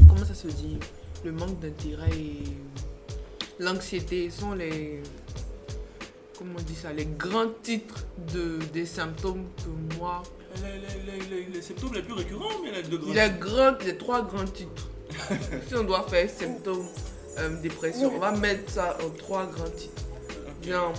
comment 0.07 0.23
ça 0.25 0.33
se 0.33 0.47
dit? 0.47 0.77
Le 1.25 1.33
manque 1.33 1.59
d'intérêt 1.59 2.07
et 2.17 2.43
l'anxiété 3.59 4.29
sont 4.29 4.53
les 4.53 5.01
comment 6.41 6.55
on 6.57 6.63
dit 6.63 6.75
ça 6.75 6.91
les 6.91 7.05
grands 7.05 7.51
titres 7.61 8.03
de 8.33 8.57
des 8.73 8.87
symptômes 8.87 9.45
que 9.57 9.95
moi 9.97 10.23
Les, 11.53 11.61
symptômes 11.61 11.93
les 11.93 12.01
plus 12.01 12.13
récurrents, 12.13 12.49
mais 12.63 12.71
les 12.71 12.81
deux 12.81 12.99
les 13.13 13.29
grands 13.39 13.77
les 13.85 13.95
trois 13.95 14.23
grands 14.23 14.45
titres 14.45 14.87
si 15.67 15.75
on 15.75 15.83
doit 15.83 16.03
faire 16.09 16.27
symptômes 16.29 16.87
euh, 17.37 17.61
dépression 17.61 18.11
on 18.15 18.19
va 18.19 18.31
mettre 18.31 18.71
ça 18.71 18.97
en 19.05 19.09
trois 19.11 19.45
grands 19.45 19.69
titres 19.69 20.01
bien 20.63 20.91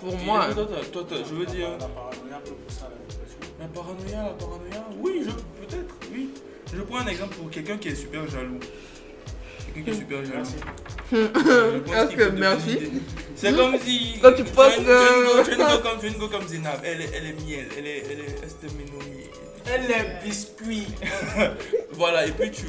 pour 0.00 0.16
moi 0.18 0.52
Toi, 0.52 0.66
toi, 0.66 0.76
toi, 0.92 1.04
toi, 1.08 1.18
je 1.26 1.34
veux 1.34 1.46
dire. 1.46 1.70
La 1.78 1.86
paranoïa 1.86 2.40
peut 2.44 2.50
pousser 2.50 2.82
à 2.82 2.90
la 2.90 2.96
dépression. 3.08 3.38
La 3.58 3.66
paranoïa, 3.68 4.22
la 4.22 4.34
paranoïa, 4.34 4.84
oui, 4.98 5.22
je, 5.24 5.30
peut-être, 5.30 5.94
oui. 6.12 6.30
Je 6.74 6.82
prends 6.82 6.98
un 6.98 7.06
exemple 7.06 7.36
pour 7.36 7.48
quelqu'un 7.48 7.78
qui 7.78 7.88
est 7.88 7.94
super 7.94 8.28
jaloux. 8.28 8.58
Quelqu'un 9.74 9.90
qui 9.90 9.90
est 9.90 10.00
super 10.00 10.24
jaloux. 10.24 10.44
Je 11.12 11.78
pense 11.78 12.32
merci 12.38 12.78
C'est 13.36 13.56
comme 13.56 13.78
si. 13.78 14.18
Quand 14.22 14.32
tu 14.32 14.44
penses 14.44 14.76
que- 14.76 15.44
Tu 15.44 15.50
une 15.52 15.58
go 15.58 15.78
comme, 15.82 16.00
tu 16.00 16.10
go 16.18 16.28
comme 16.28 16.48
Zinab. 16.48 16.80
Elle 16.84 17.00
est, 17.02 17.10
elle 17.14 17.26
est 17.26 17.44
miel. 17.44 17.66
Elle 17.76 17.86
est, 17.86 18.04
elle 18.10 18.20
est. 18.20 18.34
Elle 19.66 19.90
est 19.90 20.24
biscuit. 20.24 20.86
Voilà, 21.92 22.26
et 22.26 22.32
puis 22.32 22.50
tu. 22.50 22.66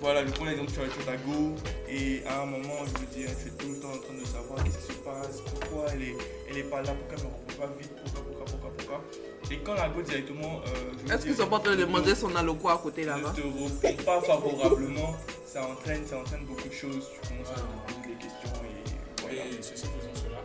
Voilà, 0.00 0.26
je 0.26 0.32
prends 0.32 0.44
l'exemple, 0.44 0.70
tu 0.72 0.80
as, 0.80 0.84
tu 0.84 1.00
as 1.08 1.12
ta 1.12 1.16
go. 1.16 1.54
Et 1.88 2.22
à 2.28 2.42
un 2.42 2.46
moment, 2.46 2.84
je 2.84 3.00
veux 3.00 3.06
dire, 3.06 3.30
tu 3.40 3.48
es 3.48 3.52
tout 3.52 3.72
le 3.72 3.80
temps 3.80 3.88
en 3.94 3.98
train 3.98 4.14
de 4.14 4.26
savoir 4.26 4.62
qu'est-ce 4.64 4.86
qui 4.86 4.92
se 4.92 4.98
passe, 4.98 5.40
pourquoi 5.40 5.86
elle 5.94 6.02
est, 6.02 6.14
elle 6.50 6.58
est 6.58 6.68
pas 6.70 6.82
là, 6.82 6.92
pourquoi 6.92 7.16
elle 7.16 7.24
ne 7.24 7.30
rencontre 7.30 7.56
pas 7.56 7.70
vite, 7.80 7.90
pourquoi, 8.02 8.22
pourquoi, 8.22 8.44
pourquoi, 8.44 8.70
pourquoi. 8.76 9.04
Et 9.50 9.58
quand 9.58 9.74
la 9.74 9.88
go 9.88 10.02
directement. 10.02 10.60
euh, 10.66 11.14
est-ce 11.14 11.24
qu'ils 11.26 11.34
sont 11.36 11.46
pas 11.46 11.56
en 11.56 11.60
train 11.60 11.76
de 11.76 11.80
demander 11.84 12.14
son 12.14 12.34
alloco 12.34 12.68
à 12.68 12.78
côté 12.78 13.04
là-bas 13.04 13.32
ne 13.36 13.42
te 13.42 13.46
répond 13.86 14.02
pas 14.04 14.20
favorablement, 14.22 15.14
ça 15.46 15.66
entraîne, 15.66 16.04
ça 16.06 16.18
entraîne 16.18 16.44
beaucoup 16.46 16.68
de 16.68 16.72
choses. 16.72 17.08
Tu 17.22 17.28
commences 17.28 17.50
à 17.50 17.54
te 17.54 17.60
poser 17.92 18.08
des 18.08 18.24
questions 18.24 18.50
et 18.64 19.22
voilà. 19.22 19.44
Et 19.46 19.62
ceci 19.62 19.86
faisant 19.86 20.14
cela. 20.14 20.40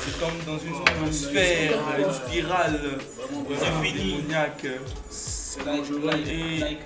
C'est 0.00 0.18
comme 0.20 0.38
dans 0.46 0.58
une, 0.58 1.06
une 1.06 1.12
sphère, 1.12 1.78
une 1.98 2.12
spirale 2.12 2.80
démoniaque. 3.82 4.66
C'est 5.10 5.64
dangereux. 5.64 6.10
Et 6.28 6.78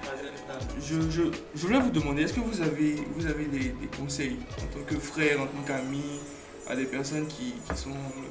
je, 0.81 1.11
je, 1.11 1.23
je 1.55 1.67
voulais 1.67 1.81
vous 1.81 1.91
demander, 1.91 2.23
est-ce 2.23 2.33
que 2.33 2.41
vous 2.41 2.61
avez, 2.63 2.97
vous 3.15 3.27
avez 3.27 3.45
des, 3.45 3.69
des 3.69 3.87
conseils 3.99 4.39
en 4.59 4.79
tant 4.79 4.85
que 4.87 4.99
frère, 4.99 5.41
en 5.41 5.47
tant 5.47 5.63
qu'ami, 5.67 6.03
à 6.69 6.75
des 6.75 6.87
personnes 6.87 7.27
qui, 7.27 7.55
qui, 7.69 7.77
sont, 7.77 7.91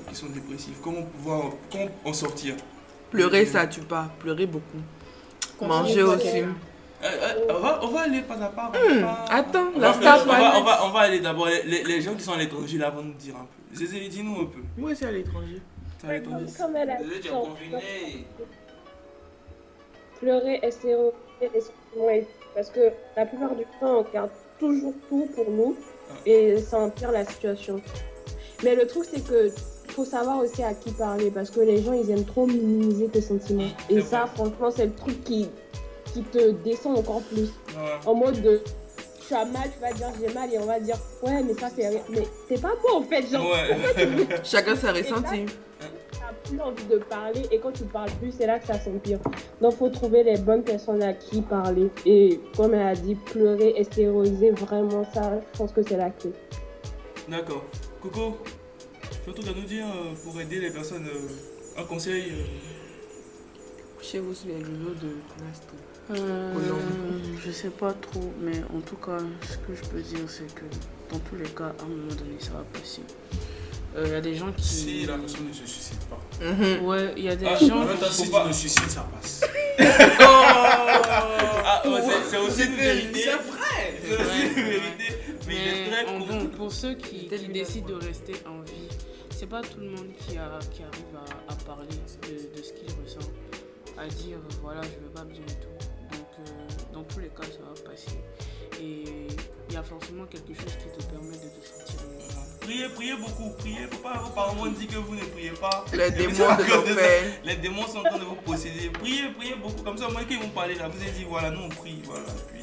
qui 0.09 0.15
sont 0.15 0.27
dépressives? 0.27 0.77
Comment 0.81 1.03
pouvoir 1.03 1.51
comment 1.71 1.89
en 2.03 2.13
sortir? 2.13 2.55
Pleurer, 3.11 3.45
ça 3.45 3.67
tue 3.67 3.81
pas. 3.81 4.09
Pleurer 4.19 4.45
beaucoup. 4.45 4.77
Continue 5.57 5.67
Manger 5.79 6.03
aussi. 6.03 6.39
Euh, 6.41 6.45
euh, 7.03 7.33
on, 7.49 7.59
va, 7.59 7.79
on 7.83 7.87
va 7.87 8.01
aller 8.01 8.21
pas 8.21 8.35
à 8.35 8.47
pas. 8.49 8.71
pas- 8.73 9.25
Attends, 9.29 9.67
on 9.75 9.79
la 9.79 9.91
va, 9.91 10.01
star 10.01 10.19
on, 10.23 10.25
va, 10.27 10.59
on, 10.59 10.63
va, 10.63 10.85
on 10.85 10.89
va 10.89 10.99
aller 11.01 11.19
d'abord, 11.21 11.47
les, 11.47 11.63
les- 11.63 11.83
les 11.83 12.01
gens 12.01 12.13
qui 12.13 12.23
sont 12.23 12.33
à 12.33 12.37
l'étranger 12.37 12.77
là 12.77 12.89
vont 12.89 13.03
nous 13.03 13.13
dire 13.13 13.35
un 13.37 13.45
peu. 13.45 13.75
Zézé, 13.77 14.07
dis-nous 14.09 14.41
un 14.41 14.45
peu. 14.45 14.59
Moi 14.77 14.91
aussi 14.91 15.05
à 15.05 15.11
l'étranger. 15.11 15.61
T'es 16.01 16.07
à 16.07 16.13
l'étranger 16.13 16.45
Désolé, 16.45 17.19
tu 17.21 17.27
es 17.27 17.31
confiné. 17.31 18.25
pleurer 20.19 20.59
les 20.61 20.71
sentiments 20.71 22.09
et- 22.09 22.27
parce 22.53 22.69
que 22.69 22.91
la 23.15 23.25
plupart 23.25 23.55
du 23.55 23.63
temps 23.79 23.99
on 23.99 24.05
garde 24.13 24.31
toujours 24.59 24.93
tout 25.07 25.29
pour 25.33 25.49
nous 25.49 25.77
et 26.25 26.57
ça 26.57 26.79
empire 26.79 27.11
la 27.11 27.25
situation. 27.25 27.81
Mais 28.63 28.75
le 28.75 28.85
truc 28.87 29.05
c'est 29.09 29.25
que 29.25 29.49
faut 29.89 30.05
savoir 30.05 30.39
aussi 30.39 30.63
à 30.63 30.73
qui 30.73 30.91
parler 30.91 31.31
parce 31.31 31.49
que 31.49 31.59
les 31.61 31.81
gens 31.81 31.93
ils 31.93 32.09
aiment 32.11 32.25
trop 32.25 32.45
minimiser 32.45 33.07
tes 33.07 33.21
sentiments 33.21 33.69
et 33.89 34.01
ça 34.01 34.25
franchement 34.27 34.69
c'est 34.71 34.85
le 34.85 34.93
truc 34.93 35.23
qui 35.23 35.49
qui 36.13 36.23
te 36.23 36.51
descend 36.63 36.97
encore 36.97 37.21
plus 37.23 37.49
Ouais. 37.77 37.91
en 38.05 38.15
mode 38.15 38.41
de 38.41 38.61
tu 39.27 39.33
as 39.35 39.45
mal 39.45 39.69
tu 39.73 39.79
vas 39.79 39.91
dire 39.93 40.07
j'ai 40.19 40.33
mal 40.33 40.51
et 40.53 40.57
on 40.59 40.65
va 40.65 40.79
dire 40.79 40.97
ouais 41.23 41.43
mais 41.43 41.53
ça 41.53 41.67
c'est 41.75 41.87
rien 41.87 42.01
mais 42.09 42.23
c'est 42.47 42.61
pas 42.61 42.71
bon 42.83 42.99
en 42.99 43.03
fait 43.03 43.23
genre 43.31 43.45
Ouais. 43.51 44.27
Chacun 44.43 44.75
ses 44.75 44.89
ressentis. 44.89 45.45
plus 46.45 46.59
envie 46.61 46.85
de 46.85 46.97
parler 46.97 47.43
et 47.51 47.59
quand 47.59 47.71
tu 47.71 47.83
parles 47.83 48.09
plus, 48.19 48.31
c'est 48.35 48.47
là 48.47 48.57
que 48.57 48.65
ça 48.65 48.79
s'empire. 48.79 49.19
Donc, 49.61 49.73
faut 49.73 49.89
trouver 49.89 50.23
les 50.23 50.37
bonnes 50.37 50.63
personnes 50.63 51.03
à 51.03 51.13
qui 51.13 51.41
parler. 51.41 51.89
Et 52.07 52.39
comme 52.57 52.73
elle 52.73 52.87
a 52.87 52.95
dit, 52.95 53.13
pleurer, 53.13 53.73
extérioriser 53.77 54.49
vraiment 54.51 55.05
ça, 55.13 55.39
je 55.53 55.57
pense 55.59 55.71
que 55.71 55.83
c'est 55.83 55.97
la 55.97 56.09
clé. 56.09 56.31
D'accord. 57.27 57.63
Coco, 58.01 58.37
tu 59.11 59.29
as 59.29 59.31
un 59.31 59.33
truc 59.33 59.47
à 59.47 59.59
nous 59.59 59.65
dire 59.65 59.85
euh, 59.85 60.13
pour 60.23 60.39
aider 60.39 60.59
les 60.59 60.69
personnes 60.71 61.07
euh, 61.07 61.81
Un 61.81 61.83
conseil 61.83 62.31
euh, 62.31 64.01
Chez 64.01 64.19
vous, 64.19 64.33
sur 64.33 64.47
les 64.47 64.55
niveaux 64.55 64.91
de 64.91 65.15
classe. 65.37 65.61
Euh, 66.11 66.53
je 67.45 67.51
sais 67.51 67.69
pas 67.69 67.93
trop, 67.93 68.33
mais 68.41 68.57
en 68.75 68.81
tout 68.81 68.95
cas, 68.95 69.17
ce 69.47 69.57
que 69.57 69.75
je 69.75 69.87
peux 69.89 70.01
dire, 70.01 70.19
c'est 70.27 70.53
que 70.55 70.63
dans 71.11 71.19
tous 71.19 71.35
les 71.35 71.49
cas, 71.49 71.65
à 71.79 71.83
un 71.83 71.87
moment 71.87 72.07
donné, 72.17 72.37
ça 72.39 72.51
va 72.51 72.63
passer. 72.73 73.01
Euh, 73.95 74.05
Il 74.07 74.11
y 74.11 74.15
a 74.15 74.21
des 74.21 74.33
gens 74.35 74.51
qui. 74.51 74.63
Si 74.63 75.05
la 75.05 75.17
personne 75.17 75.47
ne 75.47 75.53
se 75.53 75.65
suicide 75.67 75.97
pas. 76.09 76.19
Mhm. 76.43 76.85
Ouais, 76.85 77.13
il 77.17 77.23
y 77.25 77.29
a 77.29 77.35
des 77.35 77.45
Ah, 77.45 77.55
gens 77.57 77.81
en 77.81 77.85
même 77.85 77.97
temps, 77.97 78.07
qui. 78.07 78.13
si 78.13 78.23
tu 78.23 78.31
te 78.31 78.51
suicides, 78.53 78.89
ça 78.89 79.07
passe. 79.13 79.41
Ah, 81.71 81.81
ouais, 81.85 82.01
c'est- 82.01 82.29
c'est 82.31 82.37
aussi 82.37 82.63
une 82.63 82.75
vérité. 82.75 83.29
C'est 84.09 84.23
vrai. 84.23 84.25
C'est 84.25 84.45
aussi 84.45 84.59
une 84.59 84.65
Ouais. 84.65 84.79
vérité. 84.79 85.15
Mais 85.47 85.55
il 85.55 85.67
est 85.67 85.89
Mais 85.89 85.89
très 85.91 86.05
bon, 86.17 86.47
pour 86.57 86.71
ceux 86.81 86.93
qui, 86.95 87.27
décident 87.49 87.87
de 87.87 87.93
rester 88.05 88.33
en 88.47 88.61
vie, 88.61 88.89
c'est 89.35 89.47
pas 89.47 89.61
tout 89.61 89.79
le 89.79 89.89
monde 89.89 90.09
qui, 90.19 90.37
a, 90.37 90.59
qui 90.71 90.83
arrive 90.83 91.15
à, 91.15 91.51
à 91.53 91.55
parler 91.55 91.87
de, 91.87 92.57
de 92.57 92.63
ce 92.63 92.73
qu'il 92.73 92.87
ressent, 93.01 93.29
à 93.97 94.07
dire 94.07 94.37
voilà, 94.61 94.81
je 94.81 94.87
vais 94.89 95.13
pas 95.13 95.23
bien 95.23 95.41
et 95.41 95.61
tout. 95.61 96.17
Donc, 96.17 96.27
euh, 96.39 96.93
dans 96.93 97.03
tous 97.03 97.19
les 97.19 97.29
cas, 97.29 97.43
ça 97.43 97.59
va 97.63 97.89
passer. 97.91 98.17
Et 98.81 99.27
il 99.69 99.73
y 99.73 99.77
a 99.77 99.83
forcément 99.83 100.25
quelque 100.25 100.53
chose 100.53 100.73
qui 100.77 100.87
te 100.97 101.03
permet 101.11 101.35
de 101.37 101.49
te 101.49 101.67
sentir 101.67 101.99
mieux. 102.09 102.25
Priez, 102.61 102.89
priez 102.89 103.15
beaucoup, 103.15 103.49
priez. 103.57 103.87
Pas 104.01 104.17
vos 104.19 104.29
parents 104.29 104.65
disent 104.67 104.87
que 104.87 104.97
vous 104.97 105.15
ne 105.15 105.21
priez 105.25 105.51
pas. 105.51 105.85
Les 105.93 106.11
démons 106.11 106.33
de. 106.33 107.45
Les 107.47 107.55
démons 107.57 107.87
sont 107.87 107.99
en 107.99 108.03
train 108.03 108.17
de 108.19 108.23
vous 108.23 108.35
posséder. 108.35 108.89
Priez, 108.89 109.29
priez 109.37 109.55
beaucoup. 109.55 109.81
Comme 109.83 109.97
ça, 109.97 110.07
moi, 110.09 110.21
quand 110.21 110.33
ils 110.33 110.39
vont 110.39 110.49
parler 110.49 110.75
là, 110.75 110.87
vous 110.87 111.01
avez 111.01 111.11
dit 111.11 111.25
voilà, 111.27 111.51
nous 111.51 111.61
on 111.63 111.69
prie. 111.69 111.99
Voilà. 112.05 112.25
Puis. 112.51 112.58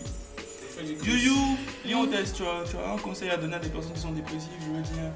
You, 0.83 1.57
Lyon 1.85 2.07
Tess, 2.09 2.35
tu 2.35 2.43
as, 2.43 2.64
tu 2.68 2.77
as 2.77 2.93
un 2.93 2.99
conseil 2.99 3.31
à 3.31 3.37
donner 3.37 3.55
à 3.55 3.59
des 3.59 3.68
personnes 3.70 3.95
qui 3.95 4.01
sont 4.01 4.12
dépressives, 4.12 4.51
je 4.61 4.66
veux 4.66 4.83
dire, 4.83 5.12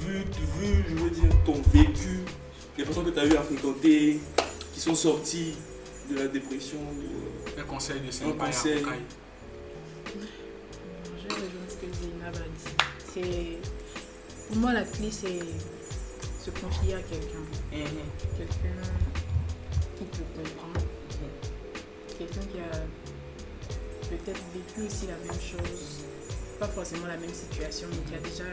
vu, 0.00 0.24
vu 0.60 0.84
je 0.88 0.94
veux 0.94 1.10
dire, 1.10 1.30
ton 1.44 1.60
vécu, 1.72 2.20
les 2.78 2.84
personnes 2.84 3.04
que 3.04 3.10
tu 3.10 3.18
as 3.18 3.26
eu 3.26 3.36
à 3.36 3.42
fréquenter, 3.42 4.20
qui 4.72 4.80
sont 4.80 4.94
sorties 4.94 5.54
de 6.10 6.16
la 6.16 6.28
dépression, 6.28 6.78
de... 6.78 7.60
Un 7.60 7.64
conseil 7.64 8.00
de 8.00 8.08
un 8.08 8.12
Senpai 8.12 8.46
conseil. 8.46 8.84
Je 8.84 8.90
rejoins 11.34 11.68
ce 11.68 11.74
que 11.76 11.92
Zainab 11.92 12.36
a 12.36 12.38
dit. 12.38 12.76
C'est... 13.12 13.58
Pour 14.48 14.56
moi, 14.58 14.72
la 14.74 14.82
clé, 14.82 15.10
c'est 15.10 15.40
se 16.44 16.50
confier 16.50 16.94
à 16.94 17.00
quelqu'un. 17.00 17.44
Quelqu'un 17.70 18.82
qui 19.98 20.04
te 20.04 20.18
comprend. 20.18 20.74
Quelqu'un 22.18 22.40
qui 22.52 22.58
a 22.58 22.84
peut-être 24.08 24.40
vécu 24.54 24.86
aussi 24.86 25.06
la 25.06 25.16
même 25.26 25.40
chose. 25.40 26.04
Pas 26.58 26.68
forcément 26.68 27.06
la 27.06 27.16
même 27.16 27.32
situation, 27.34 27.86
mais 27.90 27.98
qui 28.10 28.14
a 28.14 28.28
déjà 28.28 28.50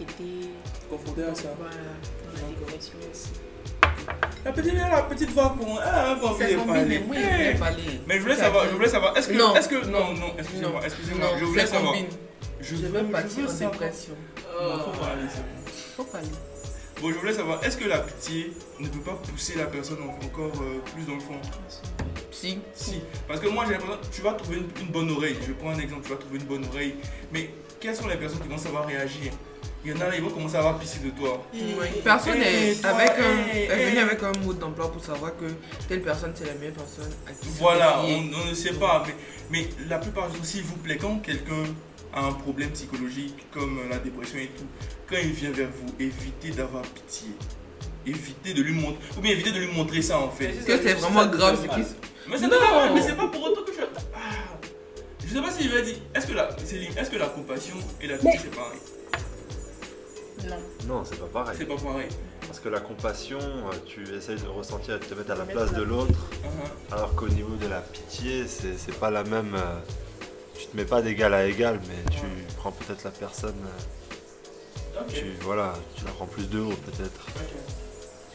été 0.00 0.50
Confronté 0.88 1.24
à 1.24 1.34
ça. 1.34 1.48
voilà, 1.58 1.74
dans 1.74 2.40
la 2.48 2.48
dépression 2.54 2.94
aussi. 3.10 3.30
La 4.44 4.52
petite, 4.52 4.74
la 4.74 5.02
petite 5.02 5.30
voix 5.32 5.54
qu'on 5.58 5.76
a 5.76 6.14
envie 6.14 6.54
de 6.54 6.56
parler. 6.66 6.84
mais 6.86 7.04
oui, 7.08 7.16
il 7.18 7.30
voulait 7.36 7.54
parler. 7.54 8.00
Mais 8.06 8.16
je 8.16 8.22
voulais 8.22 8.36
savoir, 8.36 8.66
je 8.66 8.74
voulais 8.74 8.88
savoir, 8.88 9.16
est-ce 9.16 9.28
que, 9.28 9.34
Non, 9.34 9.54
est-ce 9.54 9.68
que, 9.68 9.84
non, 9.86 9.90
non, 9.90 10.14
non, 10.14 10.32
excusez-moi, 10.38 10.70
non, 10.80 10.80
excusez-moi, 10.86 11.30
non, 11.32 11.38
je 11.38 11.44
voulais 11.44 11.66
savoir. 11.66 11.92
combine. 11.92 12.06
Je, 12.60 12.76
Je 12.76 12.86
veux- 12.86 13.04
partir 13.04 13.48
en 13.48 13.70
dépression. 13.70 14.14
Bon, 14.36 14.78
faut 14.78 15.00
parler, 15.00 15.22
c'est 15.34 15.40
bon. 15.40 15.72
Faut 15.96 16.04
parler. 16.04 16.28
Bon, 17.00 17.10
je 17.10 17.14
voulais 17.18 17.32
savoir, 17.32 17.64
est-ce 17.64 17.76
que 17.78 17.84
la 17.88 17.98
pitié 17.98 18.52
ne 18.78 18.86
peut 18.88 18.98
pas 19.00 19.12
pousser 19.30 19.54
la 19.56 19.64
personne 19.66 19.98
en- 20.02 20.24
encore 20.24 20.52
euh, 20.60 20.80
plus 20.94 21.04
dans 21.06 21.14
le 21.14 21.20
fond? 21.20 21.40
Si. 22.30 22.58
Si. 22.74 23.00
Parce 23.26 23.40
que 23.40 23.48
moi, 23.48 23.64
j'ai 23.66 23.72
l'impression 23.72 23.98
tu 24.12 24.20
vas 24.22 24.32
trouver 24.34 24.58
une, 24.58 24.68
une 24.84 24.88
bonne 24.92 25.10
oreille. 25.10 25.36
Je 25.46 25.52
prends 25.52 25.70
un 25.70 25.78
exemple, 25.78 26.02
tu 26.04 26.10
vas 26.10 26.16
trouver 26.18 26.38
une 26.38 26.44
bonne 26.44 26.64
oreille. 26.66 26.96
Mais 27.32 27.50
quelles 27.80 27.96
sont 27.96 28.06
les 28.06 28.16
personnes 28.16 28.40
qui 28.40 28.48
vont 28.48 28.58
savoir 28.58 28.86
réagir? 28.86 29.32
Il 29.82 29.90
y 29.92 29.94
en 29.94 30.00
a 30.02 30.08
là, 30.08 30.16
ils 30.16 30.22
vont 30.22 30.28
commencer 30.28 30.56
à 30.56 30.58
avoir 30.58 30.78
pitié 30.78 31.00
de 31.02 31.10
toi. 31.18 31.42
Personne 32.04 32.36
Eh, 32.42 32.70
est, 32.72 32.80
toi, 32.82 32.90
avec 32.90 33.10
un, 33.10 33.48
est 33.54 33.66
venu 33.86 33.96
eh. 33.96 34.00
avec 34.00 34.22
un 34.22 34.32
mode 34.44 34.58
d'emploi 34.58 34.92
pour 34.92 35.02
savoir 35.02 35.34
que 35.38 35.46
telle 35.88 36.02
personne 36.02 36.32
c'est 36.34 36.44
la 36.46 36.54
meilleure 36.54 36.74
personne 36.74 37.10
à 37.26 37.32
qui 37.32 37.48
Voilà, 37.58 38.02
on, 38.02 38.28
on 38.44 38.50
ne 38.50 38.54
sait 38.54 38.74
pas. 38.74 39.02
Mais, 39.06 39.14
mais 39.50 39.68
la 39.88 39.98
plupart 39.98 40.28
du 40.28 40.36
temps, 40.38 40.44
s'il 40.44 40.64
vous 40.64 40.76
plaît, 40.76 40.98
quand 40.98 41.20
quelqu'un 41.20 41.64
a 42.12 42.26
un 42.26 42.32
problème 42.32 42.70
psychologique 42.72 43.46
comme 43.52 43.80
la 43.88 43.98
dépression 43.98 44.38
et 44.38 44.48
tout, 44.48 44.66
quand 45.10 45.16
il 45.22 45.32
vient 45.32 45.50
vers 45.50 45.68
vous, 45.68 45.92
évitez 45.98 46.50
d'avoir 46.50 46.82
pitié. 46.82 47.30
Évitez 48.06 48.54
de 48.54 48.62
lui 48.62 48.72
montrer. 48.72 48.98
Ou 49.18 49.20
bien 49.20 49.32
évitez 49.32 49.50
de 49.52 49.58
lui 49.58 49.66
montrer 49.72 50.00
ça 50.02 50.18
en 50.20 50.30
fait. 50.30 50.46
Est-ce 50.50 50.66
que 50.66 50.78
c'est 50.82 50.94
vraiment 50.94 51.26
grave 51.26 51.58
ce 51.60 51.68
qui 51.74 51.84
se- 51.84 51.94
Mais 52.30 52.38
c'est 52.38 52.48
pas 52.48 52.56
grave, 52.58 52.90
mais 52.94 53.02
c'est 53.02 53.16
pas 53.16 53.26
pour 53.28 53.42
autant 53.42 53.62
que 53.62 53.72
je. 53.72 53.80
Ah. 54.14 54.18
Je 55.26 55.34
sais 55.34 55.42
pas 55.42 55.50
si 55.52 55.64
je 55.64 55.68
vais 55.74 55.82
dire. 55.82 55.96
Est-ce 56.14 56.26
que 56.26 56.32
la, 56.32 56.48
Céline, 56.64 56.96
est-ce 56.96 57.10
que 57.10 57.16
la 57.16 57.26
compassion 57.26 57.76
et 58.00 58.06
la 58.06 58.16
pitié 58.16 58.38
c'est 58.42 58.54
pareil? 58.54 58.78
Non. 60.48 60.56
Non, 60.88 61.04
c'est 61.04 61.18
pas 61.18 61.26
pareil. 61.26 61.56
C'est 61.58 61.66
pas 61.66 61.76
pareil. 61.76 62.08
Parce 62.46 62.58
que 62.60 62.68
la 62.70 62.80
compassion, 62.80 63.38
euh, 63.38 63.76
tu 63.86 64.02
essayes 64.16 64.40
de 64.40 64.48
ressentir 64.48 64.96
et 64.96 64.98
de 64.98 65.04
te 65.04 65.14
mettre 65.14 65.30
à 65.32 65.34
la 65.36 65.44
place 65.44 65.72
de 65.72 65.82
l'autre, 65.82 66.12
Uh-huh. 66.42 66.94
alors 66.94 67.14
qu'au 67.14 67.28
niveau 67.28 67.54
de 67.56 67.68
la 67.68 67.80
pitié, 67.80 68.46
c'est 68.48 68.98
pas 68.98 69.10
la 69.10 69.22
même. 69.24 69.54
euh, 69.54 69.78
Tu 70.58 70.66
te 70.66 70.76
mets 70.76 70.84
pas 70.84 71.00
d'égal 71.02 71.32
à 71.34 71.46
égal, 71.46 71.80
mais 71.88 72.10
tu 72.10 72.22
prends 72.56 72.72
peut-être 72.72 73.04
la 73.04 73.10
personne. 73.10 73.54
Tu, 75.08 75.24
voilà, 75.42 75.72
tu 75.96 76.04
la 76.04 76.10
rends 76.12 76.26
plus 76.26 76.48
de 76.48 76.60
haut 76.60 76.74
peut-être. 76.86 77.26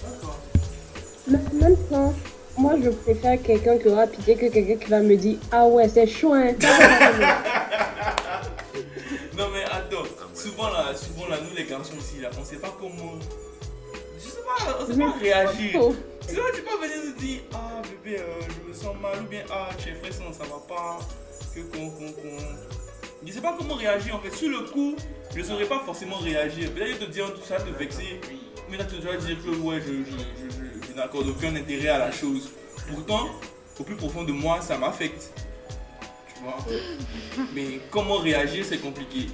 D'accord. 0.02 0.40
Mais 1.28 1.40
même 1.54 1.76
ça, 1.90 2.12
moi 2.58 2.74
je 2.84 2.90
préfère 2.90 3.42
quelqu'un 3.42 3.78
qui 3.78 3.88
aura 3.88 4.08
pitié 4.08 4.36
que 4.36 4.48
quelqu'un 4.48 4.76
qui 4.76 4.90
va 4.90 5.00
me 5.00 5.16
dire 5.16 5.38
Ah 5.52 5.66
ouais, 5.66 5.88
c'est 5.90 6.08
chaud, 6.08 6.34
hein. 6.34 6.54
Non 9.38 9.50
mais 9.54 9.64
attends, 9.66 10.06
souvent 10.34 10.70
là, 10.70 10.94
souvent 10.96 11.28
là, 11.28 11.38
nous 11.42 11.56
les 11.56 11.66
garçons 11.66 11.98
aussi 11.98 12.22
là, 12.22 12.30
on 12.40 12.46
sait 12.46 12.56
pas 12.58 12.74
comment. 12.80 13.14
Je 14.18 14.24
sais 14.24 14.38
pas, 14.46 14.78
on 14.80 14.86
sait 14.88 14.98
pas 14.98 15.12
réagir. 15.20 15.72
Tu 16.28 16.36
vois, 16.36 16.52
tu 16.54 16.62
peux 16.62 16.78
venir 16.82 16.98
nous 17.06 17.14
dire 17.22 17.42
Ah 17.54 17.82
bébé, 17.84 18.20
euh, 18.20 18.42
je 18.42 18.70
me 18.70 18.74
sens 18.74 18.96
mal, 19.02 19.22
ou 19.22 19.28
bien 19.30 19.44
Ah 19.52 19.70
tu 19.78 19.90
es 19.90 19.96
stressant, 19.96 20.32
ça 20.32 20.44
va 20.46 20.60
pas, 20.68 21.00
que 21.54 21.60
qu'on 21.62 21.90
qu'on 21.90 22.12
qu'on. 22.14 22.38
Je 23.26 23.32
sais 23.32 23.42
pas 23.42 23.56
comment 23.58 23.76
réagir 23.76 24.16
en 24.16 24.20
fait. 24.20 24.32
Sur 24.32 24.50
le 24.50 24.60
coup, 24.70 24.96
je 25.36 25.42
saurais 25.44 25.66
pas 25.66 25.80
forcément 25.80 26.18
réagir. 26.18 26.72
Peut-être 26.72 27.00
te 27.00 27.12
dire 27.12 27.34
tout 27.34 27.42
ça, 27.44 27.58
te 27.58 27.70
vexer. 27.78 28.20
Mais 28.70 28.78
là, 28.78 28.86
tu 28.86 28.96
dois 28.98 29.16
dire 29.18 29.38
que 29.44 29.50
ouais, 29.50 29.82
je, 29.82 29.94
je, 29.94 30.12
je, 30.12 30.50
je- 30.56 30.88
je 30.90 30.94
n'accorde 30.96 31.28
aucun 31.30 31.56
intérêt 31.56 31.88
à 31.90 31.98
la 32.00 32.12
chose. 32.12 32.50
Pourtant, 32.90 33.28
au 33.80 33.84
plus 33.84 33.96
profond 33.96 34.24
de 34.24 34.32
moi, 34.32 34.62
ça 34.62 34.78
m'affecte. 34.78 35.32
Tu 36.36 36.44
vois? 36.44 36.58
Mais 37.54 37.80
comment 37.92 38.18
réagir, 38.18 38.64
c'est 38.68 38.78
compliqué. 38.80 39.28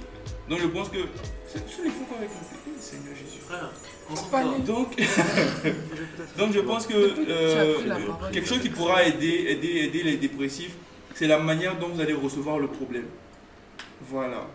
Donc 0.48 0.60
je 0.60 0.66
pense 0.66 0.88
que 0.88 0.98
c'est 1.46 1.62
c'est 1.68 1.82
les 1.82 1.88
avec 1.88 2.30
le 2.30 2.80
Seigneur 2.80 3.14
Jésus. 3.14 3.40
Frère, 3.46 3.70
Donc, 4.66 4.96
donc 6.38 6.52
je 6.52 6.60
pense 6.60 6.86
que 6.86 6.94
euh, 7.28 7.74
quelque 8.32 8.48
chose 8.48 8.60
qui 8.60 8.68
pourra 8.70 9.04
aider, 9.04 9.46
aider, 9.48 9.68
aider 9.84 10.02
les 10.02 10.16
dépressifs, 10.16 10.72
c'est 11.14 11.26
la 11.26 11.38
manière 11.38 11.78
dont 11.78 11.88
vous 11.88 12.00
allez 12.00 12.12
recevoir 12.14 12.58
le 12.58 12.68
problème. 12.68 13.06
Voilà. 14.08 14.46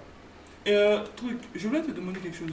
Et 0.66 0.74
euh, 0.74 1.00
truc, 1.16 1.38
je 1.56 1.68
voulais 1.68 1.82
te 1.82 1.92
demander 1.92 2.20
quelque 2.20 2.38
chose. 2.38 2.50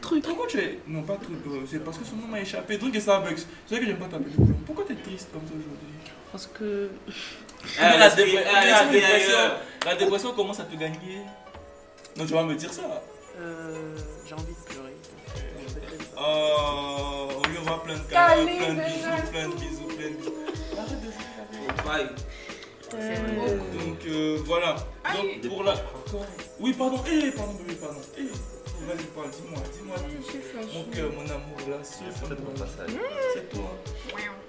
Truc. 0.00 0.22
Pourquoi 0.24 0.46
tu 0.46 0.58
es. 0.58 0.78
Non, 0.86 1.02
pas 1.02 1.16
truc, 1.16 1.36
euh, 1.48 1.60
c'est 1.68 1.82
parce 1.84 1.98
que 1.98 2.04
son 2.04 2.16
nom 2.16 2.28
m'a 2.28 2.40
échappé. 2.40 2.78
Truc 2.78 2.94
et 2.94 3.00
Starbucks. 3.00 3.38
C'est 3.66 3.74
vrai 3.74 3.80
que 3.80 3.86
j'aime 3.86 3.98
pas 3.98 4.06
t'appeler 4.06 4.30
Bouillon. 4.36 4.54
Pourquoi 4.64 4.84
t'es 4.86 4.94
triste 4.94 5.30
comme 5.32 5.42
ça 5.42 5.52
aujourd'hui? 5.54 5.88
Parce 6.30 6.46
que. 6.46 6.90
Mais 7.80 7.98
la, 7.98 8.08
dépre- 8.10 8.44
ah, 8.46 8.84
dépression, 8.84 9.36
ailleurs. 9.36 9.60
la 9.84 9.94
dépression 9.96 10.32
commence 10.32 10.60
à 10.60 10.64
te 10.64 10.76
gagner. 10.76 11.22
Non, 12.16 12.24
tu 12.24 12.32
vas 12.34 12.44
me 12.44 12.54
dire 12.54 12.72
ça. 12.72 13.02
Euh, 13.40 13.96
j'ai 14.26 14.34
envie 14.34 14.44
de 14.44 14.72
pleurer. 14.72 14.92
Oh, 16.18 17.28
on 17.44 17.48
lui 17.48 17.58
envoie 17.58 17.82
plein 17.82 17.94
de 17.94 18.00
câlins, 18.04 18.46
plein 18.46 18.74
de 18.74 18.80
bisous, 18.80 19.30
plein 19.30 19.48
de 19.48 19.54
bisous, 19.54 19.86
plein 19.88 20.08
de 20.08 20.14
bisous. 20.14 20.32
Arrête 20.78 21.00
de 21.00 21.10
jouer 21.10 21.92
avec 21.92 22.10
Donc 22.92 24.06
euh, 24.06 24.38
voilà. 24.44 24.76
Donc 25.14 25.48
pour 25.48 25.64
la. 25.64 25.74
Oui, 26.60 26.72
pardon. 26.72 27.02
Eh, 27.10 27.30
pardon, 27.32 27.54
bébé, 27.54 27.74
pardon. 27.80 28.00
Eh, 28.16 28.22
vas-y, 28.86 29.04
parle, 29.14 29.30
dis-moi, 29.30 29.60
dis-moi 29.72 29.96
tout. 29.98 30.78
Mon 30.78 30.84
cœur, 30.84 31.10
mon 31.12 31.22
amour, 31.22 31.58
là, 31.68 31.78
c'est 31.82 32.04
C'est 33.34 33.48
toi. 33.50 33.76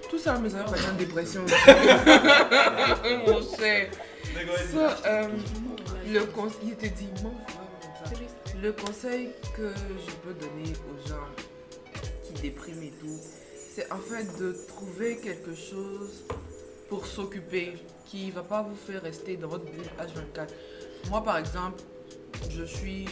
Tout 0.09 0.19
ça 0.19 0.38
me 0.38 0.49
fait 0.49 0.57
en 0.61 0.93
dépression. 0.97 1.41
Mon 3.27 3.57
cher. 3.57 3.89
D'accord, 4.33 4.55
vas-y. 4.55 4.71
So, 4.71 4.79
euh, 5.05 5.27
le 6.07 6.25
conseil, 6.25 6.59
il 6.63 6.75
te 6.75 6.85
dit, 6.85 7.09
mon 7.23 7.31
frère, 7.31 7.67
comme 7.81 8.05
ça. 8.05 8.57
Le 8.61 8.71
conseil 8.71 9.29
que 9.55 9.69
je 9.69 10.11
peux 10.23 10.33
donner 10.33 10.73
aux 10.88 11.07
gens 11.07 11.27
qui 12.23 12.41
dépriment 12.41 12.83
et 12.83 12.91
tout, 13.01 13.19
c'est 13.73 13.91
en 13.91 13.97
fait 13.97 14.25
de 14.39 14.55
trouver 14.67 15.17
quelque 15.17 15.53
chose 15.55 16.23
pour 16.89 17.05
s'occuper 17.05 17.73
qui 18.10 18.32
va 18.32 18.41
pas 18.41 18.62
vous 18.62 18.76
faire 18.76 19.01
rester 19.01 19.38
dans 19.38 19.47
votre 19.47 19.66
bulle 19.66 19.86
H24. 19.99 20.47
Moi, 21.10 21.24
par 21.24 21.38
exemple, 21.38 21.82
je 22.49 22.64
suis 22.64 23.05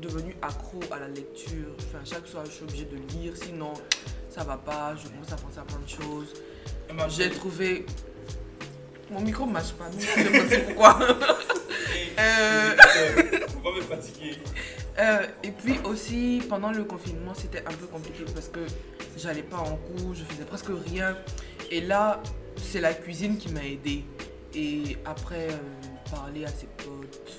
devenue 0.00 0.36
accro 0.42 0.80
à 0.90 0.98
la 1.00 1.08
lecture. 1.08 1.68
Enfin, 1.78 1.98
chaque 2.04 2.26
soir, 2.26 2.44
je 2.46 2.50
suis 2.52 2.64
obligée 2.64 2.84
de 2.86 2.96
lire, 3.14 3.32
sinon 3.36 3.72
ça 4.28 4.44
va 4.44 4.56
pas, 4.56 4.94
je 4.96 5.08
commence 5.08 5.32
à 5.32 5.36
penser 5.36 5.58
à 5.58 5.62
plein 5.62 5.78
de 5.78 5.88
choses. 5.88 6.34
J'ai 7.08 7.30
trouvé. 7.30 7.86
Mon 9.10 9.20
micro 9.20 9.46
ne 9.46 9.52
marche 9.52 9.72
pas, 9.72 9.88
donc 9.90 10.00
je 10.00 10.06
sais 10.06 10.30
pas 10.30 10.44
dire 10.44 10.64
pourquoi. 10.66 10.98
Euh, 12.18 12.76
pas 13.62 13.72
me 13.74 13.80
fatiguer. 13.80 14.36
euh, 14.98 15.26
et 15.42 15.50
puis 15.50 15.78
aussi, 15.84 16.42
pendant 16.46 16.70
le 16.70 16.84
confinement, 16.84 17.32
c'était 17.34 17.60
un 17.60 17.72
peu 17.72 17.86
compliqué 17.86 18.24
parce 18.34 18.48
que 18.48 18.60
j'allais 19.16 19.42
pas 19.42 19.56
en 19.56 19.76
cours, 19.76 20.14
je 20.14 20.22
faisais 20.22 20.44
presque 20.44 20.70
rien. 20.86 21.16
Et 21.70 21.80
là, 21.80 22.22
c'est 22.56 22.80
la 22.80 22.92
cuisine 22.92 23.38
qui 23.38 23.48
m'a 23.50 23.64
aidé. 23.64 24.04
Et 24.54 24.96
après, 25.06 25.48
euh, 25.50 26.10
parler 26.10 26.44
à 26.44 26.48
ses 26.48 26.66
potes, 26.76 27.32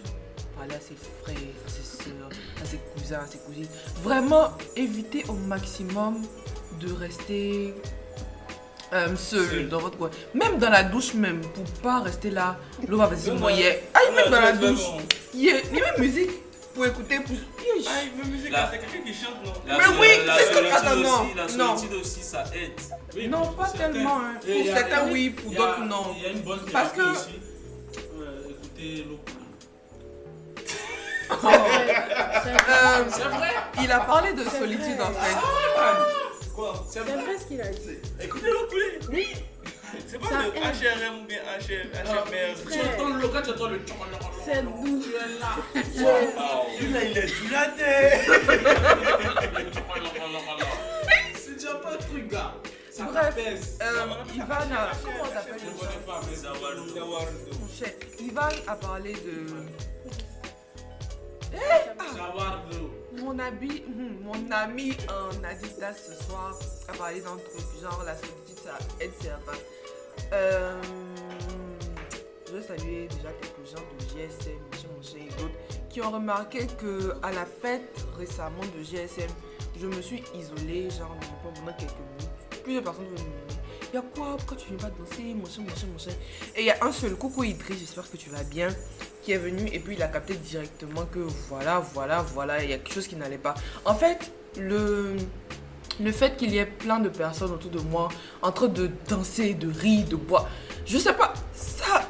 parler 0.57 0.76
à 0.76 0.80
ses 0.80 0.95
frères, 1.24 1.36
à 1.66 1.70
ses 1.70 2.03
soeurs, 2.03 2.30
à 2.61 2.66
ses 2.66 2.78
cousins, 2.95 3.20
à 3.20 3.28
ses 3.28 3.38
cousines. 3.39 3.68
Vraiment 4.03 4.49
éviter 4.76 5.24
au 5.30 5.34
maximum 5.34 6.16
de 6.82 6.91
rester 6.91 7.74
euh, 8.93 9.16
seul, 9.16 9.70
dans 9.70 9.80
votre 9.80 9.97
coin. 9.97 10.09
Même 10.34 10.57
dans 10.57 10.70
la 10.70 10.84
douche 10.84 11.14
même, 11.14 11.41
pour 11.41 11.64
pas 11.82 11.99
rester 12.01 12.30
là. 12.32 12.57
L'eau 12.88 12.97
va 12.97 13.07
vas-y, 13.07 13.30
Même 13.32 13.39
dans- 13.39 13.49
même 13.51 14.32
la 14.32 14.51
douche. 14.53 14.86
Il 15.36 15.41
y 15.45 15.49
a 15.49 15.53
même 15.53 15.99
musique 15.99 16.30
pour 16.74 16.86
écouter. 16.86 17.19
Pour... 17.19 17.36
Ah, 17.88 17.91
il 18.03 18.11
veut 18.21 18.32
musique, 18.32 18.51
La- 18.51 18.69
c'est 18.71 18.80
quelqu'un 18.80 19.01
qui 19.05 19.13
chante, 19.13 19.43
non 19.45 19.53
Mais 19.65 19.74
oui, 19.99 20.07
la 20.26 20.38
c'est 20.38 20.45
ce 20.45 20.49
que- 20.51 20.74
attends, 20.74 20.95
non, 20.95 21.28
La 21.36 21.47
non. 21.57 21.78
solitude 21.78 21.99
aussi, 22.01 22.21
ça 22.21 22.43
aide. 22.55 22.71
Oui, 23.15 23.28
Non, 23.28 23.45
pas 23.53 23.65
certains. 23.67 23.91
tellement. 23.91 24.17
hein. 24.19 24.39
Pour 24.41 24.49
a- 24.51 24.76
certains, 24.80 25.11
oui, 25.11 25.30
pour 25.32 25.51
d'autres, 25.51 25.80
non. 25.82 26.15
Il 26.17 26.24
y 26.24 26.26
a 26.26 26.30
une 26.30 26.41
bonne 26.41 26.59
Parce 26.71 26.91
que- 26.93 27.01
aussi. 27.11 27.39
Euh, 27.97 28.49
écoutez 28.49 29.05
l'eau 29.09 29.19
couler. 29.26 29.39
Euh, 32.69 33.03
Il 33.82 33.91
a 33.91 33.99
parlé 34.01 34.34
de 34.34 34.43
C'est 34.43 34.59
solitude 34.59 34.97
vrai. 34.97 35.03
en 35.03 35.13
fait. 35.13 36.49
Quoi? 36.55 36.86
C'est 36.89 36.99
vrai? 36.99 37.13
ce 37.39 37.45
qu'il 37.45 37.61
a 37.61 37.67
dit. 37.67 37.97
Écoutez 38.21 38.49
l'eau 38.51 38.67
couler. 38.69 38.99
Oui. 39.11 39.28
C'est 40.07 40.19
pas 40.19 40.27
le. 40.29 40.35
HRM 40.51 41.21
ou 41.21 41.25
bien 41.25 41.41
HM, 41.59 41.89
HMR. 41.91 42.55
Tu 42.71 42.79
entends 42.79 43.09
le 43.15 43.27
quand 43.27 43.41
tu 43.41 43.49
entends 43.51 43.69
le 43.69 43.79
C'est 44.45 44.61
doux. 44.63 45.01
Tu 45.03 45.09
es 45.15 45.29
là. 45.39 45.51
Là, 46.03 46.13
il 46.81 46.95
est 47.17 47.27
dilaté. 47.41 47.83
C'est 51.35 51.53
déjà 51.55 51.73
pas 51.75 51.93
un 51.93 51.97
truc, 51.97 52.27
gars. 52.29 52.53
Ça 52.91 53.03
Bref, 53.05 53.35
euh, 53.81 54.07
Ivan 54.35 54.71
a. 54.71 54.91
Comment 55.03 55.23
on 55.23 55.37
appelle 55.37 55.59
Je 55.59 55.65
ne 55.65 55.69
le 55.71 55.75
connais 55.77 56.03
pas, 56.05 56.19
mais 56.29 56.37
Mon 57.59 57.67
chef. 57.67 57.95
Ivan 58.19 58.53
a 58.67 58.75
parlé 58.75 59.13
de. 59.13 59.35
Jawardo. 62.15 62.91
Mon 63.13 63.37
ami, 63.39 63.83
hum, 63.87 64.19
mon 64.23 64.51
ami 64.51 64.95
en 65.09 65.43
Adidas 65.43 65.93
ce 65.93 66.13
soir 66.25 66.57
a 66.87 66.93
parlé 66.93 67.21
d'un 67.21 67.37
truc 67.37 67.65
genre 67.81 68.03
la 68.05 68.15
solitude 68.15 68.57
ça 68.63 68.77
aide 68.99 69.11
certains. 69.21 69.57
Euh, 70.34 70.81
je 72.47 72.53
veux 72.53 72.61
saluer 72.61 73.07
déjà 73.07 73.29
quelques 73.39 73.69
gens 73.69 73.84
de 73.97 74.03
GSM, 74.03 74.59
machin, 74.71 74.88
machin 74.97 75.17
et 75.17 75.41
d'autres 75.41 75.73
qui 75.93 76.01
ont 76.01 76.09
remarqué 76.09 76.65
que 76.79 77.13
à 77.21 77.31
la 77.31 77.45
fête 77.45 78.03
récemment 78.17 78.63
de 78.75 78.84
GSM, 78.84 79.29
je 79.79 79.86
me 79.86 80.01
suis 80.01 80.23
isolée, 80.36 80.89
genre 80.89 81.15
pendant 81.43 81.71
quelques 81.77 81.91
minutes. 81.91 82.63
Plusieurs 82.63 82.84
personnes 82.84 83.05
venaient 83.05 83.21
me 83.21 83.27
demander 83.27 83.53
Y'a 83.93 84.01
quoi? 84.01 84.36
Pourquoi 84.38 84.57
tu 84.57 84.69
viens 84.69 84.77
pas 84.77 84.89
danser? 84.89 85.36
Machin, 85.36 85.61
machin, 85.61 85.88
machin. 85.93 86.17
Et 86.55 86.61
il 86.61 86.65
y 86.65 86.71
a 86.71 86.77
un 86.81 86.91
seul, 86.91 87.15
coucou 87.15 87.43
Idriss, 87.43 87.77
j'espère 87.77 88.09
que 88.09 88.17
tu 88.17 88.31
vas 88.31 88.43
bien, 88.43 88.69
qui 89.21 89.34
est 89.34 89.38
venu 89.38 89.67
et 89.71 89.79
puis 89.79 89.93
il 89.93 90.01
a 90.01 90.07
capté 90.07 90.34
directement 90.34 91.05
que 91.05 91.19
voilà, 91.47 91.79
voilà, 91.79 92.23
voilà, 92.23 92.63
il 92.63 92.71
y 92.71 92.73
a 92.73 92.77
quelque 92.77 92.95
chose 92.95 93.07
qui 93.07 93.15
n'allait 93.15 93.38
pas. 93.38 93.53
En 93.86 93.93
fait, 93.93 94.31
le, 94.57 95.15
le 96.01 96.11
fait 96.11 96.35
qu'il 96.37 96.51
y 96.51 96.57
ait 96.57 96.65
plein 96.65 96.99
de 96.99 97.09
personnes 97.09 97.51
autour 97.51 97.71
de 97.71 97.79
moi 97.79 98.09
en 98.41 98.51
train 98.51 98.67
de 98.67 98.89
danser, 99.07 99.53
de 99.53 99.71
rire, 99.71 100.05
de 100.07 100.15
boire, 100.15 100.47
je 100.85 100.97
sais 100.97 101.13
pas, 101.13 101.33
ça, 101.53 102.09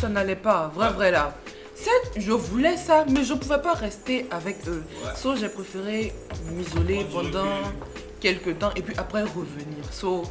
ça 0.00 0.08
n'allait 0.08 0.36
pas, 0.36 0.70
vrai, 0.74 0.90
vrai 0.92 1.10
là. 1.10 1.34
Certes, 1.74 2.12
je 2.18 2.32
voulais 2.32 2.76
ça, 2.76 3.06
mais 3.08 3.24
je 3.24 3.32
pouvais 3.32 3.60
pas 3.62 3.72
rester 3.72 4.26
avec 4.30 4.68
eux. 4.68 4.84
Ouais. 5.02 5.10
So, 5.16 5.34
j'ai 5.34 5.48
préféré 5.48 6.12
m'isoler 6.50 7.06
pendant 7.10 7.56
quelques 8.20 8.58
temps 8.58 8.70
et 8.76 8.82
puis 8.82 8.94
après 8.98 9.22
revenir. 9.22 9.82
So, 9.90 10.24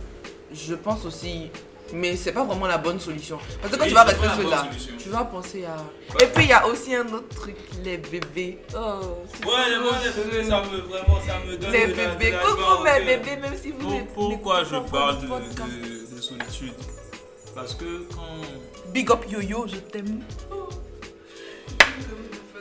je 0.53 0.75
pense 0.75 1.05
aussi, 1.05 1.49
mais 1.93 2.15
c'est 2.15 2.31
pas 2.31 2.43
vraiment 2.43 2.67
la 2.67 2.77
bonne 2.77 2.99
solution. 2.99 3.37
Parce 3.61 3.73
que 3.73 3.77
quand 3.77 3.83
Oui, 3.83 3.89
tu 3.89 3.95
vas 3.95 4.03
rester 4.03 4.25
là, 4.27 4.35
solution. 4.35 4.93
tu 4.97 5.09
vas 5.09 5.23
penser 5.25 5.65
à. 5.65 5.77
Et 6.23 6.27
puis 6.27 6.43
il 6.45 6.49
y 6.49 6.53
a 6.53 6.65
aussi 6.67 6.95
un 6.95 7.07
autre 7.13 7.29
truc, 7.35 7.55
les 7.83 7.97
bébés. 7.97 8.59
Oh, 8.75 9.23
Ouais, 9.45 9.69
les 9.69 9.79
moi, 9.79 9.91
les 10.03 10.23
bébés, 10.23 10.43
ça 10.49 10.61
me 10.61 10.77
vraiment, 10.81 11.19
ça 11.25 11.39
me 11.45 11.57
donne 11.57 11.71
les 11.71 11.87
de 11.87 11.93
bébés, 11.93 12.31
la 12.31 12.37
coucou 12.39 12.83
mes 12.83 13.05
bébés, 13.05 13.35
même 13.37 13.57
si 13.61 13.71
vous 13.71 13.89
n'êtes- 13.91 14.13
Pourquoi 14.13 14.63
je 14.63 14.75
parle 14.91 15.15
le 15.15 15.21
de, 15.21 15.27
podcast? 15.27 15.71
de, 15.71 16.15
de 16.15 16.21
solitude? 16.21 16.73
Parce 17.55 17.73
que 17.73 18.03
quand 18.13 18.91
Big 18.93 19.09
up 19.11 19.25
yo-yo, 19.29 19.65
je 19.67 19.75
t'aime. 19.77 20.21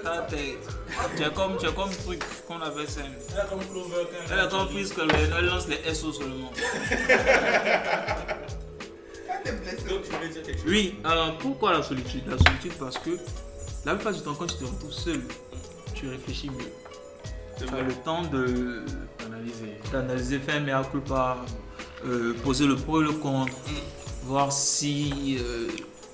ta 0.02 0.18
tête, 0.22 0.58
tu 1.16 1.22
es 1.22 1.30
comme, 1.32 1.56
es 1.56 1.72
comme 1.74 1.90
truc 1.90 2.22
qu'on 2.46 2.60
avait 2.62 2.86
ça. 2.86 3.00
Elle 3.34 3.40
a 3.40 3.44
comme 3.44 3.64
Clover 3.66 4.06
quand 4.10 4.32
Elle 4.32 4.40
a 4.40 4.46
compris 4.46 4.86
ce 4.86 4.94
qu'elle 4.94 5.08
elle 5.38 5.46
lance 5.46 5.68
les 5.68 5.94
SO 5.94 6.12
seulement. 6.12 6.50
Donc 9.88 10.02
tu 10.02 10.10
voulais 10.12 10.28
dire 10.28 10.42
quelque 10.42 10.58
chose. 10.58 10.66
Oui, 10.68 10.94
alors 11.04 11.38
pourquoi 11.38 11.72
la 11.72 11.82
solitude? 11.82 12.22
La 12.28 12.38
solitude 12.38 12.72
parce 12.78 12.98
que 12.98 13.10
la 13.84 13.94
plupart 13.94 14.12
du 14.12 14.20
temps 14.20 14.34
quand 14.34 14.46
tu 14.46 14.56
te 14.56 14.64
retrouves 14.64 14.92
seul, 14.92 15.22
tu 15.94 16.08
réfléchis 16.08 16.50
mieux. 16.50 16.72
Tu 17.58 17.64
as 17.74 17.82
le 17.82 17.92
temps 17.92 18.22
de 18.22 18.82
d'analyser, 19.18 19.78
d'analyser, 19.92 20.38
faire 20.38 20.56
un 20.56 20.60
mea 20.60 20.84
culpa, 20.90 21.38
euh, 22.06 22.34
poser 22.44 22.66
le 22.66 22.76
pour 22.76 23.00
et 23.00 23.04
le 23.04 23.12
contre, 23.12 23.52
voir 24.24 24.52
si 24.52 25.38
euh, 25.40 25.68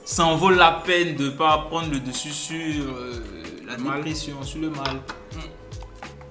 ça 0.04 0.24
en 0.24 0.36
vaut 0.36 0.50
la 0.50 0.82
peine 0.86 1.16
de 1.16 1.24
ne 1.26 1.30
pas 1.30 1.66
prendre 1.68 1.90
le 1.90 2.00
dessus 2.00 2.30
sur 2.30 2.84
euh, 2.84 3.22
la 3.66 3.76
Mal. 3.76 3.96
dépression, 3.96 4.42
sur 4.42 4.60
le 4.60 4.70
mal. 4.70 5.00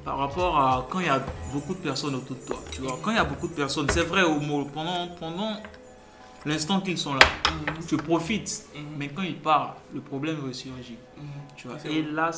Par 0.04 0.18
rapport 0.18 0.58
à 0.60 0.88
quand 0.90 1.00
il 1.00 1.06
y 1.06 1.10
a 1.10 1.24
beaucoup 1.54 1.74
de 1.74 1.80
personnes 1.80 2.16
autour 2.16 2.36
de 2.36 2.42
toi, 2.42 2.60
tu 2.72 2.82
vois, 2.82 3.00
quand 3.02 3.12
il 3.12 3.16
y 3.18 3.20
a 3.20 3.24
beaucoup 3.24 3.48
de 3.48 3.54
personnes, 3.54 3.88
c'est 3.90 4.04
vrai 4.04 4.24
au 4.24 4.40
mot, 4.40 4.66
pendant, 4.66 5.08
pendant 5.20 5.56
l'instant 6.46 6.82
qu'ils 6.82 6.98
sont 6.98 7.14
là, 7.14 7.22
tu 7.88 7.98
profites, 7.98 8.66
mais 8.98 9.08
quand 9.10 9.22
ils 9.24 9.36
partent, 9.38 9.78
le 9.94 10.02
problème 10.02 10.38
ressurgit. 10.46 10.98
Tu 11.56 11.68
vois. 11.68 11.78
Et 11.90 12.02
là, 12.02 12.32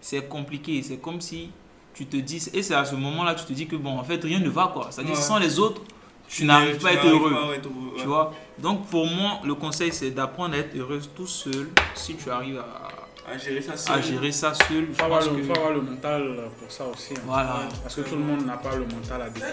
c'est 0.00 0.28
compliqué. 0.28 0.82
C'est 0.82 0.98
comme 0.98 1.20
si 1.20 1.50
tu 1.94 2.06
te 2.06 2.16
dis, 2.16 2.48
et 2.52 2.62
c'est 2.62 2.74
à 2.74 2.84
ce 2.84 2.94
moment-là 2.94 3.34
que 3.34 3.40
tu 3.40 3.46
te 3.46 3.52
dis 3.52 3.66
que 3.66 3.76
bon, 3.76 3.98
en 3.98 4.04
fait, 4.04 4.22
rien 4.22 4.38
ne 4.40 4.48
va 4.48 4.70
quoi. 4.72 4.88
C'est-à-dire, 4.90 5.14
Ouais. 5.14 5.20
sans 5.20 5.38
les 5.38 5.58
autres, 5.58 5.82
tu 6.28 6.44
n'arrives 6.44 6.78
pas 6.78 6.90
à 6.90 6.92
être 6.92 7.06
heureux. 7.06 7.32
pas 7.32 7.48
ouais. 7.48 7.60
Tu 7.98 8.04
vois. 8.06 8.34
Donc, 8.58 8.86
pour 8.88 9.06
moi, 9.06 9.40
le 9.44 9.54
conseil, 9.54 9.92
c'est 9.92 10.10
d'apprendre 10.10 10.54
à 10.54 10.58
être 10.58 10.76
heureuse 10.76 11.08
tout 11.16 11.26
seul. 11.26 11.68
Si 11.94 12.14
tu 12.16 12.30
arrives 12.30 12.58
à, 12.58 12.87
À 13.30 13.36
gérer 13.38 13.60
ça 13.62 13.76
seul. 13.76 13.98
à 13.98 14.00
gérer 14.00 14.32
ça 14.32 14.54
seul, 14.54 14.86
je 14.90 14.96
faut 14.96 15.04
avoir, 15.04 15.20
le, 15.22 15.28
que. 15.36 15.42
faut 15.44 15.52
avoir 15.52 15.72
le 15.72 15.80
mental 15.82 16.36
pour 16.58 16.70
ça 16.70 16.84
aussi. 16.86 17.14
hein. 17.16 17.20
Voilà. 17.26 17.68
Parce 17.82 17.94
que 17.96 18.00
tout 18.02 18.14
le 18.16 18.22
monde 18.22 18.46
n'a 18.46 18.56
pas 18.56 18.74
le 18.74 18.86
mental 18.86 19.22
adéquat. 19.22 19.46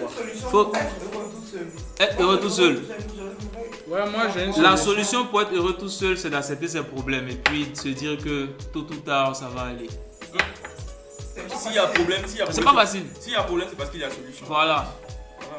Faut 0.49 0.71
être 1.99 2.21
heureux 2.21 2.39
tout 2.39 2.49
seul. 2.49 2.81
Ouais, 3.87 4.09
moi 4.09 4.23
j'ai 4.33 4.45
une 4.45 4.61
La 4.63 4.77
solution. 4.77 5.25
pour 5.27 5.41
être 5.41 5.53
heureux 5.53 5.73
tout 5.73 5.89
seul, 5.89 6.17
c'est 6.17 6.29
d'accepter 6.29 6.67
ses 6.67 6.83
problèmes 6.83 7.27
et 7.29 7.35
puis 7.35 7.67
de 7.67 7.75
se 7.77 7.89
dire 7.89 8.17
que 8.17 8.47
tôt 8.73 8.79
ou 8.89 8.95
tard, 8.95 9.35
ça 9.35 9.47
va 9.49 9.63
aller. 9.63 9.89
S'il 11.57 11.73
y 11.73 11.77
a 11.77 11.87
problème, 11.87 12.21
s'il 12.25 12.37
y 12.39 12.41
a 12.41 12.45
C'est 12.45 12.61
problème. 12.61 12.75
pas 12.75 12.81
facile. 12.81 13.03
S'il 13.19 13.33
y 13.33 13.35
a 13.35 13.43
problème, 13.43 13.67
c'est 13.69 13.77
parce 13.77 13.89
qu'il 13.89 13.99
y 13.99 14.03
a 14.03 14.09
solution. 14.09 14.45
Voilà. 14.47 14.87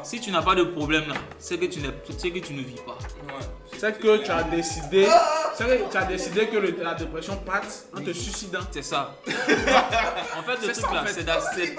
Si 0.07 0.21
tu 0.21 0.31
n'as 0.31 0.41
pas 0.41 0.55
de 0.55 0.63
problème 0.63 1.05
là, 1.09 1.15
c'est 1.37 1.57
que 1.57 1.65
tu 1.65 1.79
n'es, 1.81 1.89
c'est 2.17 2.31
que 2.31 2.39
tu 2.39 2.53
ne 2.53 2.61
vis 2.61 2.79
pas. 2.85 2.97
Ouais. 3.27 3.43
C'est 3.77 3.99
que 3.99 4.17
tu 4.23 4.31
as 4.31 4.43
décidé, 4.43 5.05
c'est 5.53 5.65
que 5.65 5.91
tu 5.91 5.97
as 5.97 6.05
décidé 6.05 6.47
que 6.47 6.55
le- 6.57 6.77
la 6.81 6.93
dépression 6.95 7.35
parte 7.37 7.87
en 7.93 8.01
te 8.01 8.11
suicidant. 8.13 8.61
C'est 8.71 8.83
ça. 8.83 9.17
en 9.27 10.43
fait, 10.43 10.55
le 10.61 10.67
C'est 10.67 10.71
truc 10.71 10.75
ça, 10.85 10.89
en 10.91 10.93
là, 10.93 11.05
fait. 11.05 11.13
c'est 11.13 11.23
d'accepter. 11.25 11.75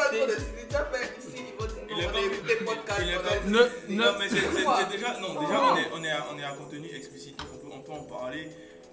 Il 1.90 2.04
est 2.04 2.06
comme- 2.06 2.14
il 3.00 3.10
est 3.10 3.14
comme- 3.16 3.50
Ne, 3.50 3.58
ne, 3.88 3.96
Non, 4.02 4.12
mais 4.18 4.28
c'est 4.28 4.36
c'est- 4.36 4.42
c'est 4.44 4.90
déjà. 4.96 5.18
Non, 5.20 5.40
déjà, 5.40 5.62
on 5.72 5.76
est, 5.76 5.88
on 5.94 6.04
est, 6.04 6.10
à, 6.10 6.26
on 6.34 6.38
est 6.38 6.44
à 6.44 6.50
contenu 6.52 6.88
explicite. 6.94 7.36
On 7.40 7.56
peut, 7.66 7.72
on 7.74 7.80
peut 7.80 7.92
en 7.92 8.02
parler. 8.04 8.50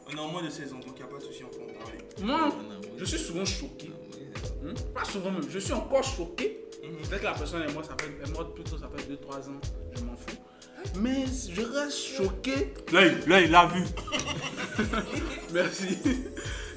On 0.07 0.15
est 0.15 0.19
en 0.19 0.27
moins 0.29 0.43
de 0.43 0.49
16 0.49 0.71
ans, 0.71 0.77
donc 0.77 0.93
il 0.95 1.03
n'y 1.03 1.03
a 1.03 1.07
pas 1.07 1.17
de 1.17 1.23
souci, 1.23 1.43
on 1.43 1.49
peut 1.53 1.63
en 1.63 1.83
parler. 1.83 1.97
moi, 2.21 2.51
je 2.97 3.05
suis 3.05 3.19
souvent 3.19 3.43
choqué. 3.45 3.89
Hmm? 4.61 4.73
Pas 4.93 5.03
souvent 5.03 5.31
même, 5.31 5.45
je 5.49 5.59
suis 5.59 5.73
encore 5.73 6.03
choqué. 6.03 6.54
Peut-être 7.09 7.21
que 7.21 7.25
la 7.25 7.33
personne 7.33 7.61
est 7.63 7.71
morte, 7.73 7.85
ça 7.87 7.95
fait, 7.99 8.11
est 8.29 8.33
morte 8.33 8.53
plutôt, 8.55 8.77
ça 8.77 8.89
fait 8.95 9.03
2-3 9.11 9.49
ans, 9.49 9.61
je 9.95 10.01
m'en 10.03 10.15
fous. 10.15 10.37
Mais 10.97 11.25
je 11.49 11.61
reste 11.61 11.97
choqué. 12.17 12.73
Là, 12.91 13.05
il- 13.05 13.29
là, 13.29 13.41
il 13.41 13.51
l'a 13.51 13.65
vu. 13.67 13.83
Merci. 15.53 15.97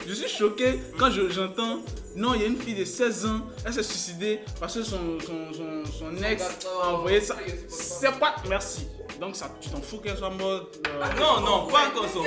Je 0.06 0.12
suis 0.14 0.28
choqué 0.28 0.80
quand 0.98 1.10
je- 1.10 1.28
j'entends 1.30 1.80
non, 2.16 2.34
il 2.34 2.40
y 2.40 2.44
a 2.44 2.46
une 2.48 2.56
fille 2.56 2.74
de 2.74 2.84
16 2.84 3.26
ans, 3.26 3.42
elle 3.64 3.72
s'est 3.72 3.82
suicidée 3.82 4.40
parce 4.58 4.74
que 4.74 4.82
son, 4.82 5.20
son, 5.20 5.52
son, 5.52 5.84
son 5.92 6.22
ex 6.24 6.42
a 6.82 6.88
envoyé 6.88 7.20
ça. 7.20 7.36
C'est 7.68 8.18
pas. 8.18 8.34
Merci. 8.48 8.88
Donc 9.20 9.36
ça, 9.36 9.50
tu 9.60 9.68
t'en 9.68 9.80
fous 9.80 9.98
qu'elle 9.98 10.16
soit 10.16 10.30
morte 10.30 10.78
euh, 10.88 11.04
Non, 11.20 11.40
non, 11.42 11.66
pas 11.68 11.90
qu'on 11.90 12.02
s'en 12.08 12.24
fout. 12.24 12.26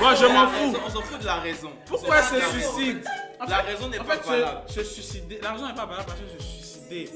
Moi, 0.00 0.14
je 0.14 0.26
m'en 0.26 0.48
fous. 0.48 0.76
On 0.86 0.90
s'en 0.90 1.00
fout 1.00 1.20
de 1.20 1.26
la 1.26 1.36
raison. 1.36 1.70
Pourquoi 1.86 2.16
elle 2.18 2.40
se 2.40 2.46
suicide? 2.50 3.04
En 3.40 3.46
La 3.46 3.62
fait- 3.64 3.72
raison 3.72 3.88
n'est 3.88 3.98
en 3.98 4.04
pas 4.04 4.16
fait, 4.18 4.30
valable. 4.30 4.60
se, 4.68 4.74
se 4.74 4.84
suicider, 4.84 5.40
l'argent 5.42 5.66
n'est 5.66 5.74
pas 5.74 5.86
valable 5.86 6.06
parce 6.06 6.20
que 6.20 6.40
se 6.40 6.48
suicider. 6.48 7.10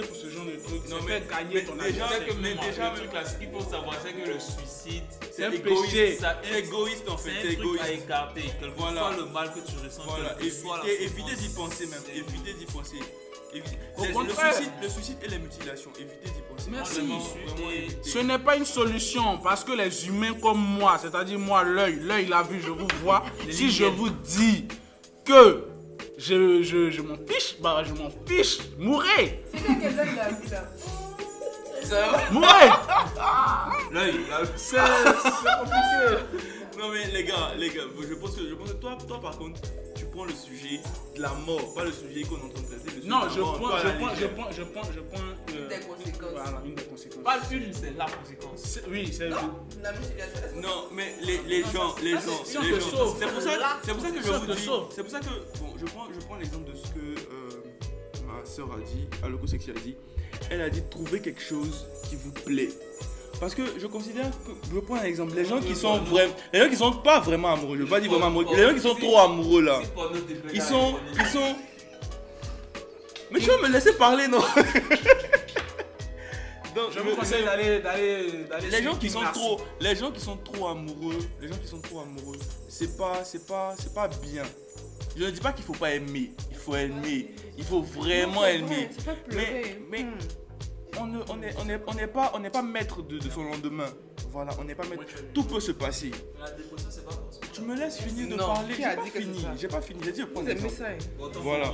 Pour 0.00 0.16
ce 0.16 0.30
genre 0.30 0.46
de 0.46 0.56
truc. 0.56 0.88
Non, 0.88 0.96
mais- 1.06 1.22
gagner 1.28 1.54
mais 1.54 1.64
ton 1.64 1.74
déjà, 1.74 2.08
que 2.08 2.32
mais 2.40 2.54
déjà, 2.54 2.90
truc 2.90 3.12
là, 3.12 3.24
ce 3.26 3.36
qu'il 3.36 3.50
faut 3.50 3.60
savoir, 3.60 3.94
c'est 4.02 4.12
que 4.12 4.28
le 4.28 4.40
suicide, 4.40 5.02
C'est 5.30 5.44
un 5.44 5.50
égoïste, 5.52 6.24
C'est 6.42 6.58
égoïste, 6.60 7.08
en 7.08 7.16
fait, 7.18 7.30
C'est 7.42 7.56
truc 7.56 7.80
à 7.80 7.90
égoïste. 7.90 8.04
écarter. 8.04 8.42
Quel 8.60 8.72
que 8.72 8.78
soit 8.78 9.16
le 9.16 9.26
mal 9.26 9.52
que 9.52 9.60
tu 9.60 9.76
ressens, 9.84 10.02
Voilà, 10.06 10.36
évitez, 10.40 11.36
d'y 11.36 11.48
penser 11.54 11.86
même, 11.86 12.02
évitez 12.14 12.54
d'y 12.54 12.66
penser. 12.66 12.96
Le 13.54 13.60
suicide, 13.60 14.72
le 14.82 14.88
suicide 14.88 15.16
et 15.24 15.28
les 15.28 15.38
mutilations, 15.38 15.90
évitez 15.98 16.24
d'y 16.30 16.40
penser. 16.50 16.70
Merci. 16.70 16.94
Vraiment, 17.00 17.18
vraiment. 17.18 17.90
Ce 18.02 18.18
n'est 18.18 18.38
pas 18.38 18.56
une 18.56 18.64
solution 18.64 19.38
parce 19.38 19.62
que 19.62 19.72
les 19.72 20.06
humains 20.08 20.32
comme 20.40 20.58
moi, 20.58 20.98
c'est-à-dire 21.00 21.38
moi, 21.38 21.62
l'œil, 21.62 21.98
l'œil 22.00 22.26
l'a 22.26 22.42
vu, 22.42 22.60
je 22.62 22.70
vous 22.70 22.88
vois. 23.02 23.24
si 23.50 23.70
je 23.70 23.84
vous 23.84 24.08
dis 24.08 24.66
que 25.26 25.64
je, 26.18 26.62
je, 26.62 26.90
je 26.90 27.02
m'en 27.02 27.16
fiche, 27.28 27.56
bah 27.60 27.82
je 27.86 27.92
m'en 27.94 28.10
fiche, 28.26 28.58
mourrez, 28.78 29.42
C'est 29.52 29.58
qui 29.90 29.96
l'a 29.96 30.04
vu 30.04 30.48
là. 30.50 30.68
mourrez. 32.30 32.70
L'œil, 33.92 34.14
là, 34.30 34.38
C'est 34.56 34.76
compliqué. 34.78 36.24
Non 36.78 36.88
mais 36.90 37.06
les 37.12 37.24
gars, 37.24 37.52
les 37.56 37.68
gars, 37.70 37.82
je 38.08 38.14
pense 38.14 38.36
que, 38.36 38.48
je 38.48 38.54
pense 38.54 38.70
que 38.72 38.76
toi, 38.76 38.96
toi 39.06 39.20
par 39.20 39.36
contre, 39.38 39.60
prends 40.12 40.24
le 40.24 40.32
sujet 40.32 40.80
de 41.16 41.20
la 41.22 41.32
mort, 41.46 41.74
pas 41.74 41.84
le 41.84 41.92
sujet 41.92 42.22
qu'on 42.22 42.36
est 42.36 42.44
en 42.44 42.48
train 42.50 42.62
de 42.62 42.66
traiter. 42.66 42.84
le 42.86 42.92
sujet 43.02 43.08
Non, 43.08 43.20
de 43.20 43.24
la 43.26 43.32
je 43.32 43.40
mort, 43.40 43.58
prends, 43.60 43.78
je 43.78 43.84
la 43.86 43.92
prends, 43.94 44.14
je 44.14 44.26
prends, 44.26 44.50
je 44.52 44.62
prends, 44.62 44.92
je 44.92 45.00
prends. 45.00 45.22
euh, 45.54 45.68
Des 45.68 45.80
conséquences. 45.86 46.30
Voilà, 46.32 46.62
une 46.64 46.74
des 46.74 46.82
conséquences. 46.84 47.22
pas 47.24 47.38
une, 47.50 47.72
c'est 47.72 47.96
la 47.96 48.06
conséquence. 48.06 48.78
Oui, 48.90 49.12
c'est. 49.12 49.28
La 49.28 49.92
mutilation. 49.92 50.60
Non, 50.60 50.88
mais 50.92 51.14
les, 51.22 51.38
les 51.46 51.62
gens, 51.62 51.94
les 52.02 52.12
gens, 52.12 52.44
si 52.44 52.58
les 52.58 52.80
gens. 52.80 53.14
C'est 53.18 53.26
pour 53.32 53.42
ça, 53.42 53.80
c'est 53.84 53.92
pour 53.92 54.02
ça 54.02 54.10
que 54.10 54.22
je 54.22 54.30
vous 54.32 54.46
dis. 54.54 54.68
C'est 54.94 55.02
pour 55.02 55.10
ça 55.10 55.20
que 55.20 55.58
bon, 55.60 55.74
je 55.78 55.84
prends, 55.86 56.06
je 56.12 56.24
prends 56.26 56.36
l'exemple 56.36 56.70
de 56.70 56.76
ce 56.76 56.86
que 56.88 57.00
euh, 57.00 58.26
ma 58.26 58.44
soeur 58.44 58.70
a 58.72 58.80
dit, 58.80 59.06
Aloko 59.22 59.46
Sexy 59.46 59.70
a 59.70 59.74
dit. 59.74 59.96
Elle 60.50 60.60
a 60.62 60.70
dit 60.70 60.82
trouver 60.90 61.20
quelque 61.20 61.40
chose 61.42 61.86
qui 62.08 62.16
vous 62.16 62.32
plaît. 62.32 62.70
Parce 63.42 63.56
que 63.56 63.62
je 63.76 63.86
considère 63.88 64.30
que, 64.30 64.52
je 64.72 64.78
prends 64.78 64.94
un 64.94 65.02
exemple, 65.02 65.34
les 65.34 65.44
gens 65.44 65.58
qui 65.60 65.74
sont 65.74 65.98
vraiment, 65.98 66.32
les 66.52 66.60
gens 66.60 66.68
qui 66.68 66.76
sont 66.76 66.92
pas 66.92 67.18
vraiment 67.18 67.52
amoureux, 67.52 67.76
je 67.76 67.82
veux 67.82 67.88
pas 67.88 67.98
dire 67.98 68.08
vraiment 68.08 68.26
amoureux, 68.28 68.54
les 68.54 68.62
gens 68.68 68.72
qui 68.72 68.80
sont 68.80 68.94
trop 68.94 69.18
amoureux 69.18 69.62
là, 69.62 69.80
ils 70.54 70.62
sont, 70.62 70.94
ils 71.12 71.26
sont. 71.26 71.56
Mais 73.32 73.40
tu 73.40 73.46
vas 73.46 73.58
me 73.58 73.66
laisser 73.66 73.94
parler 73.94 74.28
non? 74.28 74.38
Donc, 76.76 76.92
Je 76.94 77.00
vous 77.00 77.16
conseille 77.16 77.44
d'aller, 77.44 77.80
d'aller, 77.80 78.44
d'aller. 78.48 78.70
les 78.70 78.80
gens 78.80 78.94
qui 78.94 79.10
sont 79.10 79.20
Merci. 79.22 79.40
trop 79.40 79.60
les 79.80 79.96
gens 79.96 80.12
qui 80.12 80.20
sont 80.20 80.36
trop 80.36 80.68
amoureux 80.68 81.18
les 81.40 81.48
gens 81.48 81.58
qui 81.60 81.66
sont 81.66 81.80
trop 81.80 81.98
amoureux 82.00 82.38
c'est 82.68 82.96
pas 82.96 83.24
c'est 83.24 83.44
pas 83.44 83.74
c'est 83.76 83.92
pas 83.92 84.06
bien 84.06 84.44
je 85.16 85.24
ne 85.24 85.30
dis 85.30 85.40
pas 85.40 85.52
qu'il 85.52 85.64
faut 85.64 85.72
pas 85.72 85.90
aimer 85.90 86.30
il 86.48 86.56
faut 86.56 86.76
aimer 86.76 87.34
il 87.58 87.64
faut 87.64 87.82
vraiment 87.82 88.46
aimer 88.46 88.88
mais 89.90 90.06
on 91.00 91.06
ne 91.06 91.18
on 91.28 91.42
est 91.42 91.54
on 91.64 91.68
est 91.68 91.80
on 91.86 91.94
n'est 91.94 92.06
pas 92.06 92.32
on 92.34 92.38
n'est 92.40 92.50
pas 92.50 92.62
maître 92.62 93.02
de, 93.02 93.18
de 93.18 93.30
son 93.30 93.44
lendemain. 93.44 93.86
Voilà 94.30 94.52
on 94.60 94.64
n'est 94.64 94.74
pas 94.74 94.84
maître. 94.88 95.02
Tout 95.34 95.44
peut 95.44 95.60
se 95.60 95.72
passer. 95.72 96.10
La 96.40 96.50
dépression, 96.50 96.88
c'est 96.90 97.04
pas 97.04 97.12
tu 97.52 97.60
me 97.62 97.76
laisses 97.76 97.98
finir 97.98 98.28
de 98.28 98.34
Non, 98.34 98.46
parler. 98.46 98.74
J'ai 98.76 98.82
pas 98.82 99.02
fini. 99.20 99.46
j'ai 99.58 99.68
pas 99.68 99.80
fini. 99.82 100.00
J'ai 100.04 100.12
dit 100.12 100.20
je 100.20 100.26
prends 100.26 100.42
Voilà. 101.42 101.70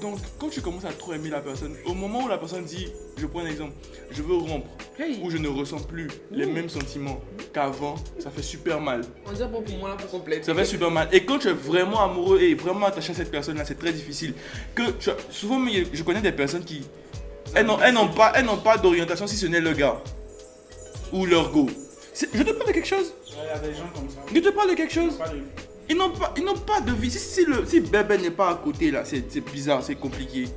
donc 0.00 0.18
quand 0.38 0.48
tu 0.48 0.60
commences 0.60 0.84
à 0.86 0.92
trop 0.92 1.12
aimer 1.12 1.28
la 1.28 1.40
personne 1.40 1.76
au 1.84 1.92
moment 1.94 2.24
où 2.24 2.28
la 2.28 2.38
personne 2.38 2.64
dit 2.64 2.88
je 3.18 3.26
prends 3.26 3.40
un 3.40 3.46
exemple 3.46 3.72
je 4.10 4.22
veux 4.22 4.34
rompre 4.34 4.66
Hey. 4.98 5.18
où 5.22 5.30
je 5.30 5.36
ne 5.38 5.48
ressens 5.48 5.80
plus 5.80 6.08
les 6.30 6.46
mêmes 6.46 6.68
sentiments 6.68 7.20
qu'avant 7.54 7.94
ça 8.18 8.30
fait 8.30 8.42
super 8.42 8.80
mal. 8.80 9.02
On 9.26 9.32
dirait 9.32 9.48
bon 9.48 9.62
pour 9.62 9.76
moi 9.78 9.88
là 9.90 9.96
pour 9.96 10.10
compléter. 10.10 10.42
Ça 10.42 10.54
fait 10.54 10.64
super 10.66 10.90
mal. 10.90 11.08
Et 11.12 11.24
quand 11.24 11.38
tu 11.38 11.48
es 11.48 11.52
vraiment 11.52 12.00
amoureux 12.02 12.40
et 12.40 12.54
vraiment 12.54 12.86
attaché 12.86 13.12
à 13.12 13.14
cette 13.14 13.30
personne-là, 13.30 13.64
c'est 13.64 13.78
très 13.78 13.92
difficile. 13.94 14.34
Que 14.74 14.90
tu 14.92 15.08
as- 15.10 15.16
souvent, 15.30 15.58
mais 15.58 15.86
je 15.90 16.02
connais 16.02 16.20
des 16.20 16.32
personnes 16.32 16.64
qui, 16.64 16.82
elles 17.54 17.66
n'ont, 17.66 17.78
elles 17.80 17.94
n'ont 17.94 18.08
pas, 18.08 18.32
elles 18.34 18.44
n'ont 18.44 18.56
pas 18.58 18.76
d'orientation 18.76 19.26
si 19.26 19.36
ce 19.36 19.46
n'est 19.46 19.60
le 19.60 19.72
gars 19.72 19.96
ou 21.12 21.26
leur 21.26 21.50
go. 21.50 21.68
C'est- 22.14 22.28
Je 22.34 22.42
te 22.42 22.50
parle 22.52 22.68
de 22.68 22.72
quelque 22.72 22.86
chose. 22.88 23.12
Il 23.26 23.34
y 23.36 23.48
a 23.50 23.58
des 23.58 23.74
gens 23.74 23.88
comme 23.94 24.08
ça. 24.08 24.16
Je 24.32 24.40
te 24.40 24.48
parle 24.50 24.70
de 24.70 24.74
quelque 24.74 24.92
chose. 24.92 25.14
Pas 25.16 25.28
de- 25.28 25.42
Ils 25.88 25.96
n'ont 25.96 26.10
pas, 26.10 26.32
ils 26.36 26.44
n'ont 26.44 26.54
pas 26.58 26.80
de 26.80 26.92
vie. 26.92 27.10
Si, 27.10 27.18
si 27.18 27.44
le, 27.44 27.64
si 27.66 27.80
bébé 27.80 28.18
n'est 28.18 28.30
pas 28.30 28.50
à 28.50 28.54
côté 28.54 28.90
là, 28.92 29.02
c'est, 29.04 29.24
c'est 29.28 29.40
bizarre, 29.40 29.82
c'est 29.82 29.96
compliqué. 29.96 30.48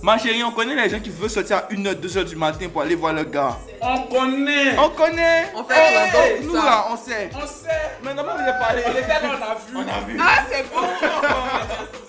Ma 0.00 0.16
chérie, 0.16 0.44
on 0.44 0.52
connaît 0.52 0.76
les 0.76 0.88
gens 0.88 1.00
qui 1.00 1.10
veulent 1.10 1.28
sortir 1.28 1.56
à 1.56 1.68
1h, 1.72 1.94
2h 1.96 2.24
du 2.24 2.36
matin 2.36 2.68
pour 2.68 2.82
aller 2.82 2.94
voir 2.94 3.12
le 3.12 3.24
gars. 3.24 3.58
On 3.82 4.02
connaît. 4.02 4.78
On 4.78 4.90
connaît. 4.90 5.46
On 5.56 5.64
fait 5.64 5.74
danse, 6.12 6.44
nous 6.46 6.54
ça? 6.54 6.64
là, 6.64 6.84
on 6.92 6.96
sait. 6.96 7.30
On 7.34 7.46
sait. 7.46 7.68
Maintenant, 8.02 8.22
vous 8.22 8.30
avez 8.40 8.58
parlé. 8.60 8.82
Les 8.94 9.00
gars, 9.06 9.20
on 9.24 9.42
a 9.42 9.54
vu. 9.56 9.76
On 9.76 9.80
a 9.80 10.06
vu. 10.06 10.18
Ah, 10.22 10.44
c'est 10.50 10.62
bon. 10.72 10.80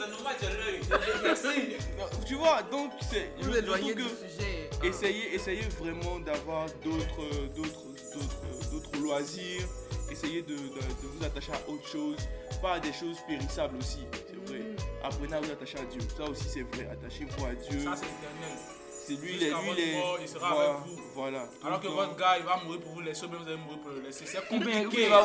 Tu 2.30 2.36
vois, 2.36 2.62
donc 2.62 2.92
c'est. 3.10 3.32
Vous 3.42 3.56
éloignez 3.58 3.96
du 3.96 4.04
que 4.04 4.10
sujet. 4.10 4.70
Essayez, 4.84 5.34
essayez 5.34 5.64
vraiment 5.80 6.20
d'avoir 6.20 6.68
d'autres, 6.84 7.26
d'autres, 7.56 7.86
d'autres, 8.14 8.70
d'autres 8.72 9.00
loisirs. 9.02 9.64
Essayez 10.12 10.42
de, 10.44 10.54
de- 10.56 10.58
de 10.60 11.08
vous 11.12 11.26
attacher 11.26 11.52
à 11.54 11.70
autre 11.70 11.88
chose, 11.88 12.18
pas 12.62 12.74
à 12.74 12.80
des 12.80 12.94
choses 12.94 13.18
périssables 13.28 13.78
aussi. 13.78 14.06
C'est 14.28 14.52
vrai. 14.52 14.62
Apprenez 15.04 15.36
à 15.36 15.42
vous 15.42 15.52
attacher 15.52 15.80
à 15.80 15.86
Dieu. 15.86 16.02
Ça 16.16 16.24
aussi 16.26 16.46
c'est 16.48 16.62
vrai. 16.62 16.88
Attachez-vous 16.92 17.46
à 17.46 17.54
Dieu. 17.56 17.80
Ça, 17.84 17.96
c'est 17.96 18.06
éternel. 18.06 18.58
C'est 18.92 19.14
lui, 19.26 19.36
il 19.38 19.44
est, 19.44 19.48
lui, 19.48 19.54
votre 19.54 19.80
il 19.80 19.90
est. 19.90 19.98
mort, 19.98 20.18
il 20.22 20.28
sera 20.30 20.54
voilà, 20.54 20.70
avec 20.70 20.82
vous. 20.86 21.02
Voilà. 21.16 21.50
Alors 21.66 21.80
que 21.80 21.88
Donc, 21.88 21.96
votre 21.96 22.16
gars, 22.16 22.38
il 22.38 22.46
va 22.46 22.58
mourir 22.64 22.80
pour 22.82 22.92
vous 22.94 23.02
laisser, 23.02 23.26
mais 23.28 23.38
vous 23.38 23.48
allez 23.48 23.58
mourir 23.58 23.80
pour 23.80 23.90
le 23.92 24.02
laisser. 24.02 24.26
C'est 24.28 24.38
Combien 24.50 24.84
compliqué. 24.84 25.04
il 25.06 25.10
va- 25.10 25.22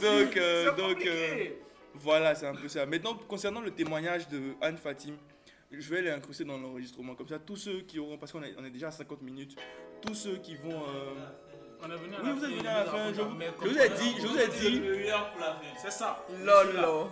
Donc, 0.00 0.36
euh, 0.36 0.64
C'est 0.64 0.76
donc 0.76 0.88
compliqué. 0.94 1.10
euh, 1.10 1.69
voilà, 2.00 2.34
c'est 2.34 2.46
un 2.46 2.54
peu 2.54 2.68
ça. 2.68 2.86
Maintenant, 2.86 3.14
concernant 3.28 3.60
le 3.60 3.70
témoignage 3.70 4.28
de 4.28 4.40
Anne 4.60 4.76
Fatim, 4.76 5.14
je 5.72 5.88
vais 5.94 6.02
l'incruster 6.02 6.44
dans 6.44 6.58
l'enregistrement. 6.58 7.14
Comme 7.14 7.28
ça, 7.28 7.38
tous 7.38 7.56
ceux 7.56 7.80
qui 7.82 7.98
auront, 7.98 8.18
parce 8.18 8.32
qu'on 8.32 8.42
est, 8.42 8.54
on 8.58 8.64
est 8.64 8.70
déjà 8.70 8.88
à 8.88 8.90
50 8.92 9.22
minutes, 9.22 9.56
tous 10.02 10.14
ceux 10.14 10.36
qui 10.38 10.56
vont. 10.56 10.72
euh, 10.82 11.14
On 11.82 11.90
est 11.90 11.96
venu 11.96 12.14
à 12.14 12.20
Oui, 12.20 12.26
la 12.26 12.32
vous 12.34 12.44
êtes 12.44 12.50
venu 12.50 12.68
à 12.68 12.78
la 12.80 12.84
fin. 12.84 13.12
Je, 13.14 13.20
vous- 13.22 13.40
je 13.62 13.68
vous 13.68 13.78
ai 13.78 13.88
dit, 13.88 14.14
je 14.20 14.26
vous 14.26 14.38
ai 14.38 14.48
dit 14.48 14.70
dit. 14.70 14.80
Le 14.80 14.96
meilleur 14.96 15.30
pour 15.32 15.40
la 15.40 15.46
fin. 15.54 15.60
C'est 15.80 15.90
ça. 15.92 16.26
Lolo. 16.44 17.08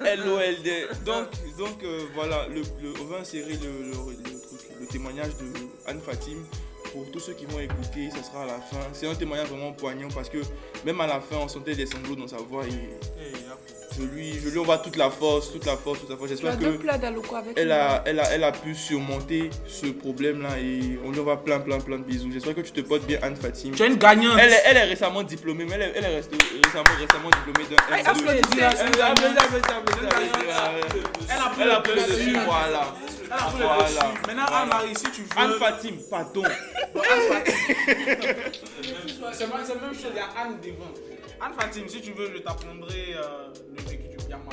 LOLD. 0.00 1.04
Donc, 1.04 1.28
donc 1.58 1.82
euh, 1.82 2.06
voilà, 2.14 2.46
le, 2.48 2.60
le- 2.82 2.94
on 3.00 3.04
va 3.04 3.18
insérer 3.18 3.54
le, 3.54 3.82
le, 3.82 3.90
le 3.90 4.40
truc, 4.40 4.60
le 4.80 4.86
témoignage 4.86 5.36
de 5.38 5.46
Anne 5.86 6.00
Fatim. 6.00 6.44
Pour 6.92 7.10
tous 7.10 7.18
ceux 7.18 7.32
qui 7.32 7.44
vont 7.46 7.58
écouter, 7.58 8.08
ça 8.10 8.22
sera 8.22 8.44
à 8.44 8.46
la 8.46 8.60
fin. 8.60 8.78
C'est 8.92 9.08
un 9.08 9.14
témoignage 9.16 9.48
vraiment 9.48 9.72
poignant 9.72 10.06
parce 10.14 10.28
que 10.28 10.38
même 10.84 11.00
à 11.00 11.08
la 11.08 11.20
fin, 11.20 11.36
on 11.38 11.48
sentait 11.48 11.74
des 11.74 11.86
sanglots 11.86 12.14
dans 12.14 12.28
sa 12.28 12.36
voix 12.36 12.64
et 12.66 12.70
Eh. 12.70 13.32
Je 13.98 14.02
lui, 14.04 14.32
je 14.42 14.48
lui 14.48 14.58
envoie 14.58 14.78
toute 14.78 14.96
la 14.96 15.10
force, 15.10 15.52
toute 15.52 15.64
la 15.66 15.76
force, 15.76 16.00
toute 16.00 16.10
la 16.10 16.16
force. 16.16 16.30
J'espère 16.30 16.58
que 16.58 16.64
avec 16.64 17.56
elle 17.56 17.72
a, 17.72 18.02
elle, 18.06 18.20
a, 18.20 18.30
elle 18.32 18.44
a 18.44 18.52
pu 18.52 18.74
surmonter 18.74 19.50
ce 19.66 19.86
problème-là 19.86 20.58
et 20.58 20.98
on 21.04 21.10
lui 21.10 21.20
envoie 21.20 21.42
plein, 21.42 21.60
plein, 21.60 21.78
plein 21.80 21.98
de 21.98 22.04
bisous. 22.04 22.30
J'espère 22.32 22.54
que 22.54 22.60
tu 22.62 22.72
te 22.72 22.80
portes 22.80 23.04
bien, 23.06 23.18
Anne 23.22 23.36
Fatim. 23.36 23.70
Tu 23.72 23.82
es 23.82 23.86
une 23.86 23.96
gagnante. 23.96 24.38
Elle 24.40 24.52
est, 24.52 24.62
elle 24.66 24.76
est 24.76 24.84
récemment 24.84 25.22
diplômée, 25.22 25.64
mais 25.64 25.74
elle 25.74 25.82
est, 25.82 25.92
elle 25.96 26.04
est 26.04 26.20
restée- 26.20 26.38
récemment, 26.64 26.84
récemment 26.98 27.30
diplômée 27.30 27.68
d'un 27.70 27.94
Hey, 27.96 28.02
M2. 28.02 28.08
applaudissez, 28.08 28.58
Elle 28.58 29.00
a 29.00 29.06
applaudissez, 29.06 29.38
applaudissez, 29.38 29.72
applaudissez, 29.74 30.06
applaudissez. 30.06 31.08
Elle 31.30 31.38
a 31.38 31.50
pris 31.50 31.62
Elle 31.62 31.70
a 31.70 31.76
le 31.76 31.82
pris 31.82 31.92
le 31.94 32.00
dessus. 32.00 32.30
dessus, 32.32 32.38
voilà. 32.46 32.94
Elle 33.24 33.32
a 33.32 33.36
pris 33.36 33.58
le 33.58 33.64
Voilà. 33.64 34.14
Maintenant, 34.26 34.46
Anne-Marie, 34.56 34.94
si 34.96 35.10
tu 35.12 35.22
veux. 35.22 35.28
Anne 35.36 35.52
Fatim, 35.58 35.94
pardon. 36.10 36.42
Anne 36.44 37.22
Fatim. 37.28 37.52
C'est 39.32 39.46
même 39.48 39.64
c'est 39.64 39.74
la 39.74 39.80
même 39.80 39.94
chose, 39.94 40.10
il 40.10 40.16
y 40.16 40.20
a 40.20 40.28
Anne 40.40 40.56
devant. 40.62 40.92
Anne 41.40 41.52
Fatim, 41.58 41.88
si 41.88 42.00
tu 42.00 42.12
veux, 42.12 42.30
je 42.34 42.38
t'apprendrai 42.38 43.14
euh, 43.16 43.48
le 43.76 43.82
vécu 43.82 44.08
du 44.08 44.16
Biama. 44.26 44.50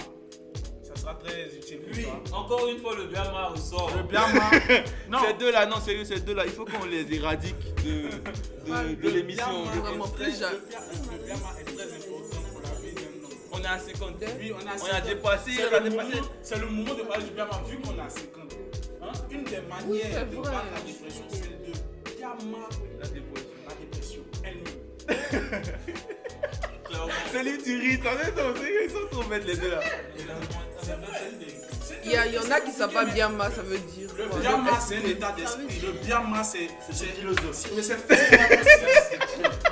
Ça 0.84 0.96
sera 0.96 1.14
très 1.16 1.46
utile 1.56 1.80
pour 1.82 1.96
Oui, 1.96 2.04
toi. 2.04 2.38
encore 2.40 2.68
une 2.68 2.80
fois, 2.80 2.96
le 2.96 3.06
Biama 3.06 3.48
ressort. 3.48 3.92
Le 3.96 4.04
Biama. 4.04 4.52
Non, 5.10 5.20
Ces 5.28 5.34
deux-là, 5.34 5.66
non, 5.66 5.78
sérieux, 5.80 6.04
ces 6.06 6.20
deux-là, 6.20 6.44
il 6.46 6.52
faut 6.52 6.66
qu'on 6.66 6.86
les 6.86 7.12
éradique 7.14 7.56
de, 7.84 8.10
de, 8.70 8.96
de 9.02 9.10
l'émission. 9.10 9.64
Le 9.64 9.82
Biama 9.82 10.06
est 11.60 11.64
très 11.66 11.84
important 11.94 12.42
pour 12.52 12.62
la 12.62 12.80
vie 12.82 12.94
d'un 12.94 13.26
homme. 13.26 13.34
On 13.54 13.60
est 13.62 13.68
à 13.68 13.80
50. 13.80 14.14
Oui, 14.40 14.52
on 14.54 14.60
a, 14.68 14.72
On 14.82 14.96
a 14.96 15.02
dépassé, 15.02 15.52
c'est 15.56 15.64
on 15.70 15.74
a 15.76 15.80
le 15.80 15.90
dépassé. 15.90 16.16
moment- 16.16 16.28
C'est 16.44 16.60
le 16.60 16.66
moment 16.68 16.94
de 16.94 17.04
parler 17.04 17.24
du 17.26 17.32
Biama 17.32 17.62
vu 17.68 17.78
qu'on 17.78 18.00
a 18.00 18.10
50. 18.10 18.54
Hein? 19.02 19.12
Une 19.32 19.44
des 19.46 19.62
manières 19.62 19.88
Oui, 19.88 20.00
de 20.02 20.36
vrai. 20.36 20.52
battre 20.52 20.66
la 20.76 20.82
dépression, 20.82 21.24
c'est 21.30 21.66
de 21.66 22.18
Biama 22.18 22.68
La 23.00 23.08
dépression. 23.08 23.50
la 23.68 23.76
dépression 23.76 24.22
elle-même. 24.44 25.62
C'est 27.32 27.44
lui, 27.44 27.58
tu 27.64 27.80
ris, 27.80 28.00
t'en 28.00 28.12
es, 28.12 28.86
ils 28.86 28.90
sont 28.92 29.08
trop 29.12 29.24
bêtes 29.24 29.46
les 29.46 29.56
deux 29.58 29.70
là. 29.72 29.80
Il 32.04 32.12
y, 32.12 32.16
a- 32.18 32.26
il 32.26 32.34
y 32.34 32.40
en 32.40 32.50
a 32.50 32.60
qui 32.62 32.72
savent 32.72 32.92
pas 32.92 33.06
bien 33.06 33.30
ma, 33.30 33.50
ça 33.52 33.62
veut 33.62 33.78
dire. 33.78 34.10
Le 34.18 34.26
quoi? 34.26 34.40
Biama, 34.40 34.80
c'est 34.80 34.98
un 34.98 35.06
état 35.06 35.32
d'esprit. 35.34 35.80
Le 35.84 35.92
Biama, 36.04 36.44
c'est 36.44 36.68
c'est 36.92 37.06
philosophie. 37.06 37.70
Mais 37.76 37.84
c'est 37.84 37.98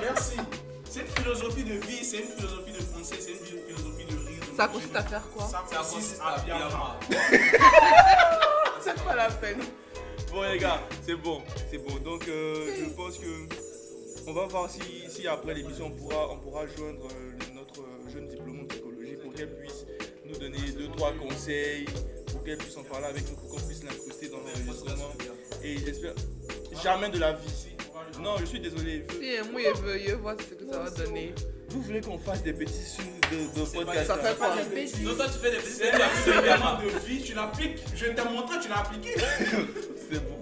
Merci. 0.02 0.36
C'est 0.90 1.02
une 1.02 1.08
philosophie 1.08 1.64
de 1.64 1.74
vie, 1.86 2.04
c'est 2.04 2.18
une 2.18 2.28
philosophie 2.30 2.72
de 2.72 2.84
pensée, 2.84 3.16
c'est 3.20 3.32
une 3.32 3.38
philosophie 3.66 4.06
de 4.06 4.18
rire. 4.28 4.40
de 4.52 4.58
Ça 4.58 4.68
consiste 4.68 4.96
à 4.96 5.04
faire 5.04 5.22
quoi? 5.36 5.48
Ça 5.50 5.64
consiste 5.84 6.22
à 6.24 6.40
Biama. 6.40 6.68
Biama. 6.68 7.00
C'est 8.82 9.04
pas 9.04 9.16
la 9.16 9.28
peine. 9.30 9.60
Bon 10.32 10.42
les 10.44 10.58
gars, 10.58 10.80
c'est 11.06 11.16
bon, 11.16 11.42
c'est 11.70 11.78
bon. 11.80 11.96
Donc 11.98 12.28
euh, 12.28 12.68
je 12.80 12.86
pense 12.92 13.18
que 13.18 13.26
on 14.30 14.34
va 14.34 14.46
voir 14.46 14.70
si, 14.70 14.80
si 15.10 15.28
après 15.28 15.54
l'émission 15.54 15.88
on 15.88 15.92
pourra, 15.92 16.30
on 16.32 16.38
pourra 16.38 16.66
joindre 16.68 17.08
euh, 17.12 17.54
notre 17.56 17.82
euh, 17.82 18.10
jeune 18.14 18.28
diplômé 18.28 18.62
en 18.62 18.66
psychologie 18.68 19.16
pour 19.24 19.34
qu'elle 19.34 19.56
puisse 19.58 19.86
nous 20.26 20.38
donner 20.38 20.60
deux, 20.78 20.88
trois 20.96 21.14
conseils 21.14 21.86
pour 22.32 22.44
qu'elle 22.44 22.58
puisse 22.58 22.78
en 22.78 22.84
parler 22.84 23.08
avec 23.08 23.28
nous, 23.30 23.36
pour 23.36 23.50
qu'on 23.50 23.62
puisse 23.68 23.84
l'incruster 23.84 24.30
dans 24.30 24.38
l'enregistrement. 24.38 25.12
Et 25.64 25.78
j'espère. 25.78 26.14
Jamais 26.84 27.10
de 27.10 27.18
la 27.18 27.34
vie. 27.34 27.76
Non, 28.22 28.38
je 28.40 28.46
suis 28.46 28.60
désolé. 28.60 29.06
je- 29.10 29.16
Si, 29.44 29.52
moi, 29.52 29.62
je 29.76 29.82
veux, 29.82 29.98
je 30.00 30.16
vois 30.16 30.36
ce 30.38 30.54
que 30.54 30.72
ça 30.72 30.80
va 30.80 30.90
donner. 30.92 31.34
Vous 31.70 31.82
voulez 31.82 32.02
qu'on 32.02 32.18
fasse 32.18 32.44
des 32.44 32.54
petits 32.54 32.84
sous 32.84 33.02
de, 33.02 33.60
de 33.60 33.66
podcast 33.66 34.08
Ça 34.08 34.16
là 34.18 34.24
fait 34.24 34.36
quoi? 34.38 34.56
Non, 35.04 35.16
toi, 35.16 35.26
tu 35.28 35.40
fais 35.40 35.52
des 35.52 35.58
petits 35.58 35.72
C'est 35.72 35.92
un 35.92 36.84
de 36.84 37.06
vie, 37.08 37.22
tu 37.24 37.34
l'appliques. 37.34 37.78
Je 37.96 38.06
t'ai 38.06 38.24
montré, 38.24 38.60
tu 38.62 38.70
l'as 38.70 38.80
appliqué. 38.80 39.16
C'est 40.12 40.20
bon. 40.20 40.36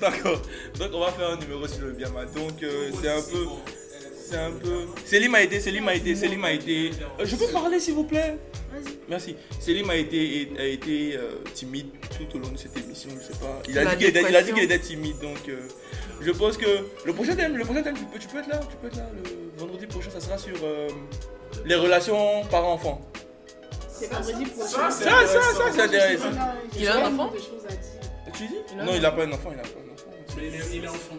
D'accord. 0.00 0.42
Donc 0.78 0.90
on 0.94 1.00
va 1.00 1.12
faire 1.12 1.30
un 1.30 1.36
numéro 1.36 1.66
sur 1.66 1.84
le 1.84 1.92
Biama. 1.92 2.24
Donc 2.26 2.62
euh, 2.62 2.90
c'est 3.00 3.08
un 3.08 3.22
peu. 3.22 3.46
C'est 4.28 4.36
un 4.36 4.50
peu. 4.50 4.86
Céline 5.06 5.30
m'a 5.30 5.42
aidé, 5.42 5.58
Céline 5.60 5.84
m'a 5.84 5.94
aidé, 5.94 6.14
Céline 6.14 6.40
m'a 6.40 6.52
aidé. 6.52 6.90
Euh, 7.18 7.24
je 7.24 7.36
peux 7.36 7.46
parler 7.46 7.80
s'il 7.80 7.94
vous 7.94 8.04
plaît 8.04 8.36
Merci. 9.08 9.36
Céline 9.58 9.88
a 9.90 9.96
été, 9.96 10.50
a 10.58 10.64
été 10.64 11.16
euh, 11.16 11.42
timide 11.54 11.86
tout 12.16 12.36
au 12.36 12.40
long 12.40 12.50
de 12.50 12.58
cette 12.58 12.76
émission, 12.76 13.10
je 13.18 13.26
sais 13.32 13.38
pas. 13.38 13.62
Il 13.68 13.78
a 13.78 13.86
dit 13.86 13.96
qu'il 13.96 14.06
était, 14.06 14.20
il 14.20 14.36
a 14.36 14.42
dit 14.42 14.48
dépression. 14.48 14.54
qu'il 14.54 14.64
était 14.64 14.78
timide, 14.78 15.18
donc 15.20 15.48
euh, 15.48 15.60
je 16.20 16.30
pense 16.30 16.56
que 16.56 16.66
le 17.04 17.12
prochain 17.12 17.34
thème, 17.34 17.56
le 17.56 17.64
prochain 17.64 17.82
thème, 17.82 17.94
tu 17.94 18.04
peux, 18.04 18.18
tu 18.18 18.28
peux 18.28 18.38
être 18.38 18.48
là, 18.48 18.60
tu 18.68 18.76
peux 18.76 18.88
être 18.88 18.96
là. 18.96 19.08
Le 19.14 19.58
vendredi 19.58 19.86
prochain, 19.86 20.10
ça 20.10 20.20
sera 20.20 20.36
sur 20.36 20.56
euh, 20.62 20.88
les 21.64 21.74
relations 21.74 22.44
parents-enfants. 22.50 23.00
C'est 23.90 24.12
vendredi 24.12 24.44
prochain. 24.44 24.90
Ça, 24.90 24.90
ça, 24.90 25.26
ça, 25.26 25.40
ça, 25.40 25.64
c'est 25.74 25.80
intéressant. 25.80 26.30
Il 26.78 26.86
a 26.86 27.06
un 27.06 27.14
enfant 27.14 27.32
Tu 28.38 28.46
dis 28.46 28.54
a 28.78 28.84
Non, 28.84 28.92
il 28.94 29.02
n'a 29.02 29.10
pas 29.10 29.24
un 29.24 29.32
enfant, 29.32 29.50
il 29.50 29.56
n'a 29.56 29.64
pas 29.64 29.68
un 29.68 29.92
enfant. 29.92 30.10
Mais 30.36 30.46
il 30.46 30.54
est, 30.54 30.76
il 30.76 30.84
est 30.84 30.88
enfant. 30.88 31.16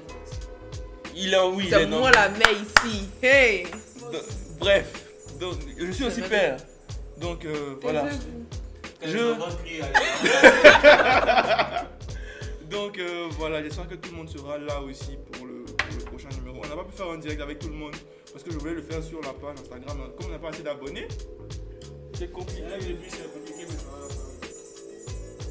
Il 1.14 1.36
a, 1.36 1.46
oui, 1.48 1.66
il 1.68 1.74
est 1.74 1.86
moi 1.86 2.12
la 2.12 2.30
mère 2.30 2.52
ici. 2.52 3.10
Hey 3.22 3.66
Donc, 4.10 4.24
Bref, 4.58 4.86
donc, 5.38 5.56
je 5.78 5.92
suis 5.92 6.06
aussi 6.06 6.22
père. 6.22 6.56
Donc 7.18 7.44
euh, 7.44 7.76
voilà. 7.82 8.08
Je... 9.04 9.18
Donc 12.70 13.00
euh, 13.00 13.28
voilà, 13.32 13.64
j'espère 13.64 13.88
que 13.88 13.96
tout 13.96 14.12
le 14.12 14.18
monde 14.18 14.30
sera 14.30 14.58
là 14.58 14.82
aussi 14.82 15.18
pour 15.32 15.46
le, 15.46 15.66
pour 15.66 15.98
le 15.98 16.04
prochain 16.06 16.30
numéro. 16.38 16.62
On 16.64 16.68
n'a 16.70 16.76
pas 16.76 16.84
pu 16.84 16.96
faire 16.96 17.10
un 17.10 17.18
direct 17.18 17.42
avec 17.42 17.60
tout 17.60 17.68
le 17.68 17.74
monde 17.74 17.96
parce 18.32 18.44
que 18.44 18.52
je 18.52 18.58
voulais 18.58 18.76
le 18.76 18.82
faire 18.82 19.04
sur 19.04 19.20
la 19.22 19.34
page 19.34 19.60
Instagram. 19.60 19.98
Comme 20.18 20.28
on 20.28 20.32
n'a 20.32 20.40
pas 20.40 20.50
assez 20.50 20.64
d'abonnés, 20.64 21.08
c'est 22.14 22.32
compliqué. 22.32 22.64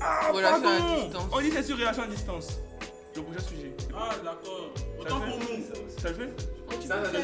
Ah, 0.01 0.31
Relation 0.33 0.69
à 0.69 0.97
distance. 1.05 1.25
On 1.33 1.41
dit 1.41 1.51
c'est 1.53 1.63
sur 1.63 1.77
relation 1.77 2.03
à 2.03 2.07
distance. 2.07 2.49
Le 3.17 3.23
prochain 3.23 3.41
sujet. 3.41 3.73
Ah, 3.97 4.11
d'accord. 4.25 4.71
Autant 5.01 5.19
le 5.19 5.31
pour 5.31 5.39
nous. 5.39 5.65
Ça 6.01 6.09
le 6.11 6.15
fait 6.15 6.31
Ça, 6.87 7.03
fait. 7.05 7.19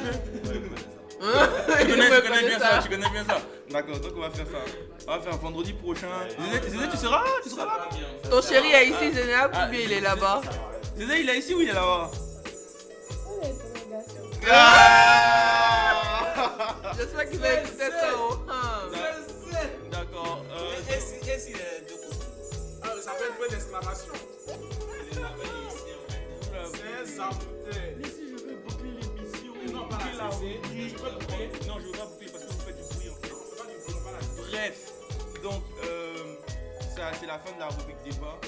Tu 1.84 1.90
connais, 1.92 2.42
bien 2.48 2.58
ça. 2.58 2.70
ça, 2.70 2.82
tu 2.82 2.88
connais 2.88 3.08
bien 3.10 3.24
ça. 3.24 3.38
D'accord, 3.70 4.00
donc 4.00 4.12
on 4.16 4.20
va 4.20 4.30
faire 4.30 4.46
ça. 4.46 4.58
On 5.06 5.10
va 5.16 5.20
faire 5.20 5.36
vendredi 5.38 5.72
prochain. 5.72 6.08
Zézé, 6.28 6.70
Zézé, 6.70 6.88
tu 6.90 6.96
seras 6.96 7.18
là 7.22 7.30
Tu 7.42 7.50
seras 7.50 7.64
là 7.64 7.88
Ton 8.28 8.42
chéri 8.42 8.72
est 8.72 8.86
ici, 8.88 9.12
Zénéab, 9.12 9.52
ou 9.52 9.70
bien 9.70 9.80
il 9.80 9.92
est 9.92 10.00
là-bas 10.00 10.40
Zézé, 10.96 11.20
il 11.20 11.28
est 11.30 11.38
ici 11.38 11.54
ou 11.54 11.60
il 11.60 11.68
est 11.68 11.72
là-bas? 11.72 12.10
J'espère 16.96 17.30
qu'il 17.30 17.38
va 17.40 17.52
écouter 17.54 17.90
ça. 17.90 18.08
Ah. 18.50 18.82
D'accord. 19.90 20.44
euh, 20.52 20.92
Et 20.94 21.00
si, 21.00 21.30
et 21.30 21.38
si 21.38 21.52
ça 23.04 23.10
fait 23.12 23.28
un 23.30 23.34
peu 23.36 23.48
d'exclamation. 23.50 24.12
C'est 26.72 27.06
ça, 27.06 27.30
Mais 27.98 28.08
si 28.08 28.30
je 28.30 28.36
veux 28.44 28.56
boucler 28.56 28.92
l'émission, 28.92 29.52
Non, 29.74 29.88
pas 29.88 29.98
la 29.98 30.30
je 30.30 30.94
peux 30.94 31.10
le 31.10 31.18
boucler. 31.18 31.50
Non, 31.68 31.78
je 31.80 31.86
veux 31.86 31.92
pas 31.92 32.06
boucler 32.06 32.28
parce 32.32 32.44
que 32.44 32.52
vous 32.52 32.60
faites 32.60 32.76
du 32.76 32.94
bruit 32.94 33.10
en 33.10 33.16
fait. 33.16 34.50
Bref, 34.50 34.92
donc 35.42 35.62
euh, 35.84 36.36
ça 36.96 37.12
c'est 37.20 37.26
la 37.26 37.38
fin 37.40 37.52
de 37.54 37.60
la 37.60 37.68
rubrique 37.68 38.02
débat. 38.04 38.38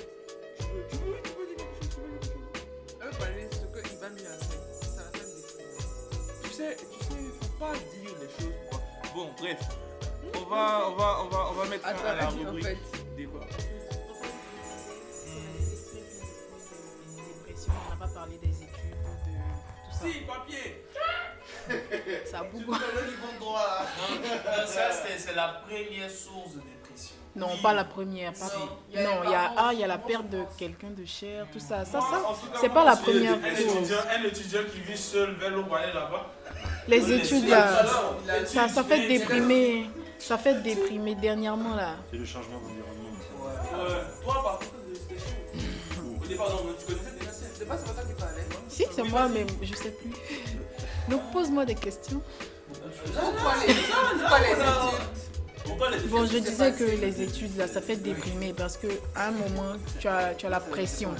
Tu 0.59 0.65
veux, 0.65 0.87
tu 0.89 0.97
veux, 0.97 1.21
tu 1.23 1.31
veux 1.33 1.47
dire 1.49 1.67
quelque 1.79 1.95
chose, 1.95 2.17
tu 2.23 2.29
veux 2.29 2.47
dire 2.49 2.63
quelque 2.63 2.81
chose? 2.81 2.99
Elle 3.03 3.09
veut 3.09 3.19
parler 3.19 3.45
de 3.45 3.55
ce 3.55 3.61
que 3.61 3.93
Ivan 3.93 4.15
lui 4.17 4.27
a 4.27 4.39
fait. 4.39 4.65
Ça 4.81 5.03
la 5.05 5.19
fait 5.19 5.29
Tu 6.43 6.51
sais, 6.51 6.77
tu 6.77 7.05
sais, 7.05 7.21
faut 7.41 7.59
pas 7.59 7.73
dire 7.75 8.15
les 8.21 8.45
choses. 8.45 8.55
Bon, 9.15 9.29
bref, 9.39 9.61
on 10.35 10.49
va, 10.49 10.89
on 10.89 10.97
va, 10.97 11.19
on 11.25 11.29
va, 11.29 11.49
on 11.51 11.53
va 11.53 11.65
mettre 11.67 11.85
fin 11.85 12.09
à 12.09 12.15
la 12.15 12.29
rubrique 12.31 12.65
fait. 12.65 12.79
débat. 13.17 13.41
Pas 18.07 18.21
parlé 18.21 18.39
des 18.39 18.49
études, 18.49 18.91
de 18.91 19.31
tout 19.31 19.93
ça. 19.93 20.07
Si, 20.07 20.21
papier. 20.21 20.85
Ça 22.31 22.43
bouge. 22.43 22.77
ça, 24.67 24.91
c'est- 24.93 25.35
la 25.35 25.63
première 25.67 26.11
source 26.11 26.55
de 26.55 26.61
dépression. 26.61 27.17
Non, 27.35 27.57
pas 27.63 27.73
la 27.73 27.85
première. 27.85 28.33
Pas... 28.33 28.47
Si. 28.47 29.03
Non, 29.03 29.23
il 29.25 29.31
y 29.31 29.35
a 29.35 29.53
ah, 29.57 29.71
il 29.73 29.81
y 29.81 29.85
a 29.85 29.87
la 29.87 29.99
perte 29.99 30.29
de 30.31 30.45
quelqu'un 30.57 30.91
de 30.91 31.05
cher, 31.05 31.47
tout 31.53 31.59
ça. 31.59 31.85
Ça, 31.85 32.01
ça, 32.01 32.23
c'est 32.61 32.69
pas 32.69 32.85
la 32.85 32.97
première 32.97 33.35
Un 33.35 33.51
cause. 33.51 33.61
étudiant, 33.61 33.99
un 34.11 34.25
étudiant 34.25 34.61
qui 34.73 34.81
vit 34.81 34.97
seul 34.97 35.35
vers 35.35 35.53
aller 35.53 35.93
là-bas. 35.93 36.27
Les 36.89 37.13
études 37.13 37.49
là, 37.49 37.85
ça, 38.47 38.69
ça 38.69 38.85
fait 38.85 39.09
déprimer. 39.09 39.91
Ça 40.19 40.39
fait 40.39 40.63
déprimer 40.63 41.15
dernièrement 41.15 41.75
là. 41.75 41.97
C'est 42.11 42.17
le 42.17 42.25
changement 42.25 42.59
d'environnement. 42.59 43.11
Ouais. 43.75 44.25
Toi, 44.25 44.43
par 44.43 44.59
contre. 44.59 44.71
Au 46.23 46.27
départ, 46.27 46.51
non, 46.51 46.75
tu 46.87 46.93
ça. 46.93 47.06
C'est 47.67 47.73
pas 47.73 47.79
ce 47.79 47.87
matin 47.89 48.03
qu'il 48.07 48.15
parlait. 48.15 48.43
Si, 48.69 48.85
c'est 48.95 49.03
moi, 49.03 49.29
mais 49.29 49.45
je 49.61 49.75
sais 49.75 49.91
plus. 49.91 50.11
Donc 51.09 51.21
pose-moi 51.33 51.65
des 51.65 51.75
questions. 51.75 52.21
Pourquoi 53.13 53.55
les, 53.67 53.75
pourquoi 53.75 54.39
les 54.39 54.51
études 54.53 55.27
Pourquoi 55.65 55.91
les 55.91 55.99
Bon, 56.09 56.27
je 56.27 56.39
disais 56.39 56.73
que 56.73 56.85
les 56.85 57.23
études 57.23 57.57
là, 57.57 57.67
ça 57.67 57.81
fait 57.81 57.97
déprimer 57.97 58.55
parce 58.57 58.77
que 58.77 58.87
à 59.17 59.29
un 59.29 59.31
moment, 59.33 59.75
tu 59.99 60.07
as, 60.07 60.35
tu 60.35 60.47
as 60.47 60.49
la 60.49 60.61
pression. 60.61 61.11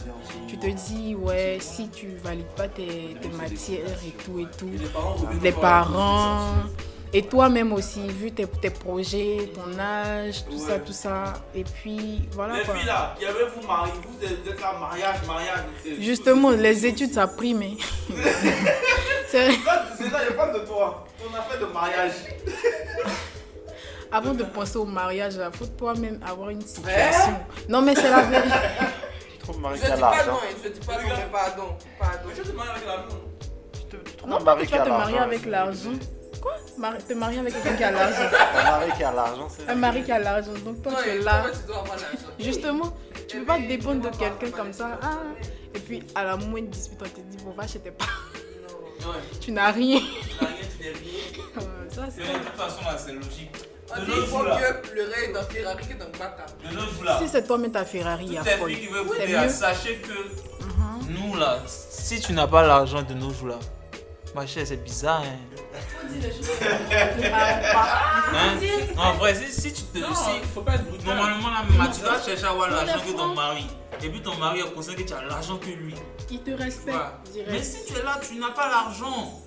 Tu 0.47 0.57
te 0.59 0.67
dis, 0.67 1.15
ouais, 1.17 1.59
si 1.61 1.89
tu 1.89 2.09
valides 2.23 2.47
pas 2.57 2.69
tes, 2.69 3.17
tes 3.21 3.29
matières 3.29 3.99
et 4.07 4.11
tout 4.25 4.39
et 4.39 4.47
tout, 4.57 4.71
les 5.43 5.53
parents 5.53 6.53
et 7.13 7.23
toi-même 7.23 7.73
aussi, 7.73 8.01
vu 8.09 8.33
tes, 8.33 8.47
tes 8.47 8.71
projets, 8.71 9.51
ton 9.55 9.79
âge, 9.79 10.45
tout 10.45 10.59
ça, 10.59 10.79
tout 10.79 10.93
ça. 10.93 11.35
Et 11.55 11.65
puis 11.65 12.29
voilà 12.33 12.57
Les 12.59 12.65
quoi. 12.65 12.75
filles 12.75 12.87
là, 12.87 13.15
qui 13.19 13.25
avaient 13.25 13.47
vous 13.55 13.67
marié, 13.67 13.93
vous 14.07 14.25
êtes 14.51 14.61
là, 14.61 14.75
mariage, 14.79 15.17
mariage. 15.27 15.65
Justement, 16.01 16.51
les 16.51 16.85
études, 16.87 17.13
ça 17.13 17.27
prime. 17.27 17.63
hein. 17.63 17.77
C'est 19.29 19.51
C'est 19.99 20.11
ça, 20.11 20.19
je 20.29 20.33
parle 20.35 20.61
de 20.61 20.67
toi. 20.67 21.05
Ton 21.19 21.35
affaire 21.37 21.59
de 21.61 21.73
mariage. 21.73 22.13
avant 24.13 24.35
de 24.35 24.45
penser 24.45 24.77
au 24.79 24.85
mariage, 24.85 25.35
il 25.35 25.57
faut 25.59 25.67
toi-même 25.67 26.21
avoir 26.27 26.51
une 26.51 26.61
situation. 26.61 27.35
Non, 27.69 27.83
mais 27.83 27.95
c'est 27.95 28.11
la 28.11 28.23
vérité. 28.23 28.55
Tu 29.33 29.39
trouves 29.53 29.57
Je 29.57 29.61
Marie 29.63 29.79
dis 29.79 29.87
qui 29.87 29.93
a 29.93 29.97
pas 29.97 30.25
non, 30.27 30.39
l'argent 30.43 30.57
je 30.65 30.69
dis 30.71 30.81
pas 30.87 30.93
non, 30.95 30.99
mais 31.09 31.29
pardon. 31.31 31.77
Pardon. 32.01 32.19
Mais 32.29 32.35
te 32.43 32.53
avec 32.71 32.83
trouves 34.17 34.31
Non, 34.31 34.39
pas 34.45 34.57
que 34.57 34.73
tu 34.73 34.79
vas 34.79 34.85
te 34.85 34.89
marier 34.89 35.15
l'argent. 35.17 35.23
avec 35.29 35.47
l'argent. 35.47 35.91
Quoi? 36.41 36.53
Te 37.09 37.13
marier 37.15 37.39
avec 37.41 37.53
quelqu'un 37.55 37.77
qui 37.77 37.85
a 37.85 37.91
l'argent. 37.91 38.31
Un 38.57 38.65
mari 38.71 38.91
qui 38.97 39.03
a 39.05 39.13
l'argent, 39.13 39.49
c'est. 39.49 39.69
Un 39.69 39.75
mari 39.75 40.03
qui 40.05 40.13
a 40.13 40.19
l'argent. 40.19 40.53
Donc 40.65 40.83
toi, 40.83 40.93
tu 41.03 41.09
es 41.09 41.19
là. 41.21 41.43
toi, 41.43 41.51
tu 41.53 41.67
dois 41.67 41.77
avoir 41.79 41.97
l'argent. 41.97 42.29
Justement, 42.39 42.93
tu 43.29 43.39
peux 43.39 43.45
pas 43.45 43.59
dépendre 43.59 44.03
de 44.11 44.17
quelqu'un 44.17 44.51
comme 44.57 44.73
ça. 44.73 44.99
Ah. 45.03 45.19
Et 45.75 45.79
puis, 45.79 46.03
à 46.15 46.25
la 46.25 46.37
moindre 46.37 46.69
dispute, 46.69 46.99
on 47.03 47.05
te 47.09 47.21
dit, 47.21 47.37
bon, 47.45 47.51
va 47.53 47.67
chez 47.67 47.79
tes 47.81 47.91
parents. 47.91 48.11
Tu 49.41 49.53
n'as 49.53 49.71
rien. 49.73 49.99
Tu 50.01 50.45
n'as 50.45 50.49
rien, 50.49 50.57
tu 50.79 50.83
n'es 50.85 50.91
rien. 50.91 51.63
Ça, 51.91 52.03
c'est 52.15 52.23
De 52.23 52.39
toute 52.39 52.57
façon, 52.57 52.83
là, 52.85 52.97
c'est 52.99 53.13
logique. 53.13 53.51
On 53.97 54.01
dit 54.05 54.11
faut 54.27 54.43
mieux 54.43 54.81
pleurer 54.83 55.33
dans 55.33 55.43
Ferrari 55.45 55.87
que 55.87 55.95
dans 55.97 56.07
de 56.07 56.75
nos 56.75 56.81
jours, 56.91 57.05
là, 57.05 57.19
Si 57.23 57.29
c'est 57.29 57.47
toi-même 57.47 57.71
ta 57.71 57.85
Ferrari, 57.85 58.25
il 58.27 58.33
y 58.33 58.39
a 58.39 58.43
toutes 58.43 58.67
les 58.69 58.75
filles 58.75 58.87
qui 58.89 58.93
veulent 58.93 59.05
écouter, 59.07 59.27
là, 59.29 59.45
mieux. 59.45 59.49
sachez 59.49 59.97
que 59.99 60.65
Mhm. 60.65 61.07
nous, 61.31 61.37
là, 61.37 61.61
si 61.67 62.21
tu 62.21 62.33
n'as 62.33 62.49
pas 62.49 62.67
l'argent 62.67 63.03
de 63.03 63.15
nos 63.15 63.31
jours, 63.33 63.49
là, 63.49 63.59
ma 64.35 64.45
chère, 64.45 64.67
c'est 64.67 64.83
bizarre, 64.83 65.23
hein. 65.23 65.56
Hein? 68.33 68.59
En 68.97 69.13
vrai, 69.15 69.35
si, 69.35 69.53
si 69.53 69.73
tu 69.73 69.83
te. 69.83 69.99
Non, 69.99 70.15
si, 70.15 70.31
il 70.43 70.49
faut 70.49 70.63
pas 70.63 70.75
être 70.75 70.85
brutal. 70.89 71.17
normalement, 71.17 71.49
là, 71.51 71.91
tu 71.95 72.01
dois 72.01 72.21
chercher 72.23 72.45
à 72.45 72.51
avoir 72.51 72.71
l'argent 72.71 73.01
que 73.07 73.13
ton 73.17 73.35
mari. 73.35 73.67
Et 74.03 74.09
puis 74.11 74.21
ton 74.21 74.35
mari 74.37 74.61
est 74.61 74.75
conscient 74.75 74.95
que 74.95 75.03
tu 75.03 75.13
as 75.13 75.23
l'argent 75.25 75.57
que 75.59 75.67
lui. 75.67 75.95
Il 76.31 76.41
te 76.43 76.51
respecte. 76.51 76.97
Mais 77.51 77.63
si 77.63 77.85
tu 77.87 77.99
es 77.99 78.03
là, 78.03 78.19
tu 78.27 78.35
n'as 78.37 78.51
pas 78.51 78.69
l'argent. 78.69 79.43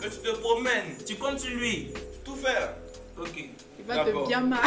Que 0.00 0.06
tu 0.06 0.18
te 0.18 0.30
promènes, 0.36 0.96
Tu 1.06 1.16
comptes 1.16 1.40
sur 1.40 1.50
lui. 1.50 1.92
tout 2.24 2.34
faire. 2.36 2.70
Ok. 3.18 3.36
Il 3.78 3.84
va 3.86 3.96
D'accord. 4.04 4.22
te 4.24 4.28
bien 4.28 4.40
mal. 4.40 4.58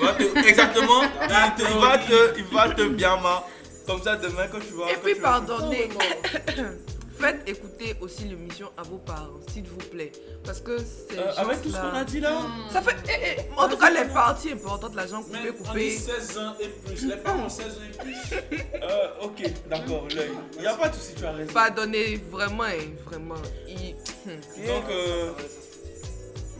Il 0.00 0.04
va 0.06 0.12
te- 0.12 0.48
Exactement, 0.48 1.02
il, 1.02 1.28
te- 1.64 1.70
il 1.72 1.78
va 1.80 1.98
te, 1.98 2.38
il 2.38 2.44
va 2.44 2.68
te 2.70 2.82
bien 2.88 3.16
marre. 3.16 3.44
Comme 3.86 4.02
ça, 4.02 4.16
demain, 4.16 4.46
quand 4.50 4.58
tu 4.58 4.74
vas. 4.74 4.90
Et 4.92 4.96
puis, 4.96 5.14
pardonnez. 5.16 5.88
Faites 7.18 7.48
écouter 7.48 7.94
aussi 8.00 8.24
l'émission 8.24 8.70
à 8.76 8.82
vos 8.82 8.98
parents, 8.98 9.40
s'il 9.52 9.64
vous 9.66 9.76
plaît. 9.78 10.12
Parce 10.44 10.60
que 10.60 10.76
c'est. 10.78 11.18
Euh, 11.18 11.32
avec 11.36 11.62
tout 11.62 11.70
ce 11.70 11.76
qu'on 11.76 11.94
a 11.94 12.04
dit 12.04 12.20
là 12.20 12.40
Ça 12.70 12.82
fait. 12.82 12.96
eh, 13.08 13.40
eh, 13.40 13.58
en 13.60 13.68
tout 13.68 13.76
cas, 13.78 13.90
les 13.90 14.04
parties 14.12 14.52
importantes, 14.52 14.94
l'argent 14.94 15.24
Mais 15.30 15.48
coupé, 15.48 15.54
on 15.60 15.74
dit 15.74 15.96
coupé. 15.96 15.98
16 15.98 16.38
ans 16.38 16.54
et 16.60 16.68
plus. 16.68 17.06
Les 17.06 17.16
parents 17.16 17.44
ont 17.44 17.48
16 17.48 17.64
ans 17.66 17.70
et 17.88 17.96
plus. 18.02 18.36
Euh, 18.82 19.08
ok, 19.22 19.42
d'accord, 19.68 20.06
l'œil. 20.14 20.30
Il 20.56 20.60
n'y 20.60 20.66
a 20.66 20.74
pas 20.74 20.88
de 20.90 20.94
souci, 20.94 21.14
tu 21.16 21.24
as 21.24 21.32
raison. 21.32 21.52
Pardonnez, 21.52 22.16
vraiment, 22.30 22.64
hein, 22.64 22.92
vraiment. 23.06 23.34
Il- 23.66 23.94
hum. 24.30 24.66
Donc, 24.66 24.84
euh, 24.90 25.32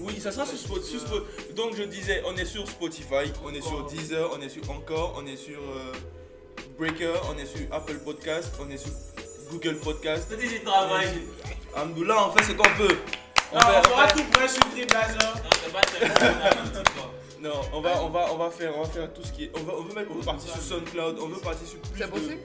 Oui, 0.00 0.20
ça 0.20 0.30
sera 0.30 0.44
sur 0.46 0.58
Spotify. 0.58 1.04
Donc 1.54 1.74
je 1.74 1.82
disais, 1.84 2.22
on 2.26 2.36
est 2.36 2.44
sur 2.44 2.68
Spotify, 2.68 3.32
on 3.44 3.52
est 3.54 3.62
sur 3.62 3.84
Deezer, 3.86 4.30
on 4.36 4.40
est 4.42 4.48
sur 4.50 4.70
Encore, 4.70 5.14
on 5.18 5.26
est 5.26 5.36
sur 5.36 5.58
euh, 5.58 5.92
Breaker, 6.78 7.14
on 7.34 7.38
est 7.38 7.46
sur 7.46 7.60
Apple 7.72 7.98
Podcast, 8.04 8.52
on 8.60 8.68
est 8.70 8.76
sur 8.76 8.90
Google 9.51 9.77
Podcast. 9.77 10.28
Petit 10.28 10.48
du 10.48 10.60
travail. 10.62 11.09
Alhamdoulilah, 11.74 12.28
on 12.28 12.32
fait 12.32 12.44
ce 12.44 12.52
qu'on 12.52 12.62
peut. 12.77 12.97
On 13.52 13.56
Non, 13.56 13.60
fait- 13.60 13.66
on 13.66 13.78
on 13.78 13.82
fera 13.85 14.09
fait- 14.09 14.14
tout 14.14 14.24
près 14.32 14.48
sur 14.48 14.60
TripAdvisor. 14.70 15.35
Non, 15.36 15.51
c'est 15.64 15.73
pas 15.73 15.81
très 15.82 16.09
bon. 16.09 17.02
Non, 17.40 17.60
on 17.74 17.81
va, 17.81 18.02
on 18.02 18.09
va, 18.09 18.32
on 18.32 18.36
va 18.39 18.51
faire, 18.51 18.77
on 18.77 18.82
va 18.82 18.89
faire 18.89 19.12
tout 19.12 19.23
ce 19.23 19.31
qui 19.32 19.44
est. 19.44 19.52
On 19.55 19.62
va, 19.62 19.74
on 19.74 19.82
veut 19.82 20.06
on 20.10 20.14
veut 20.14 20.24
partir 20.24 20.51
sur 20.52 20.60
SoundCloud, 20.62 21.18
on 21.20 21.28
veut 21.28 21.40
partir 21.40 21.68
sur 21.68 21.78
plus 21.81 21.98
C'est 22.01 22.06
de- 22.06 22.10
possible? 22.10 22.39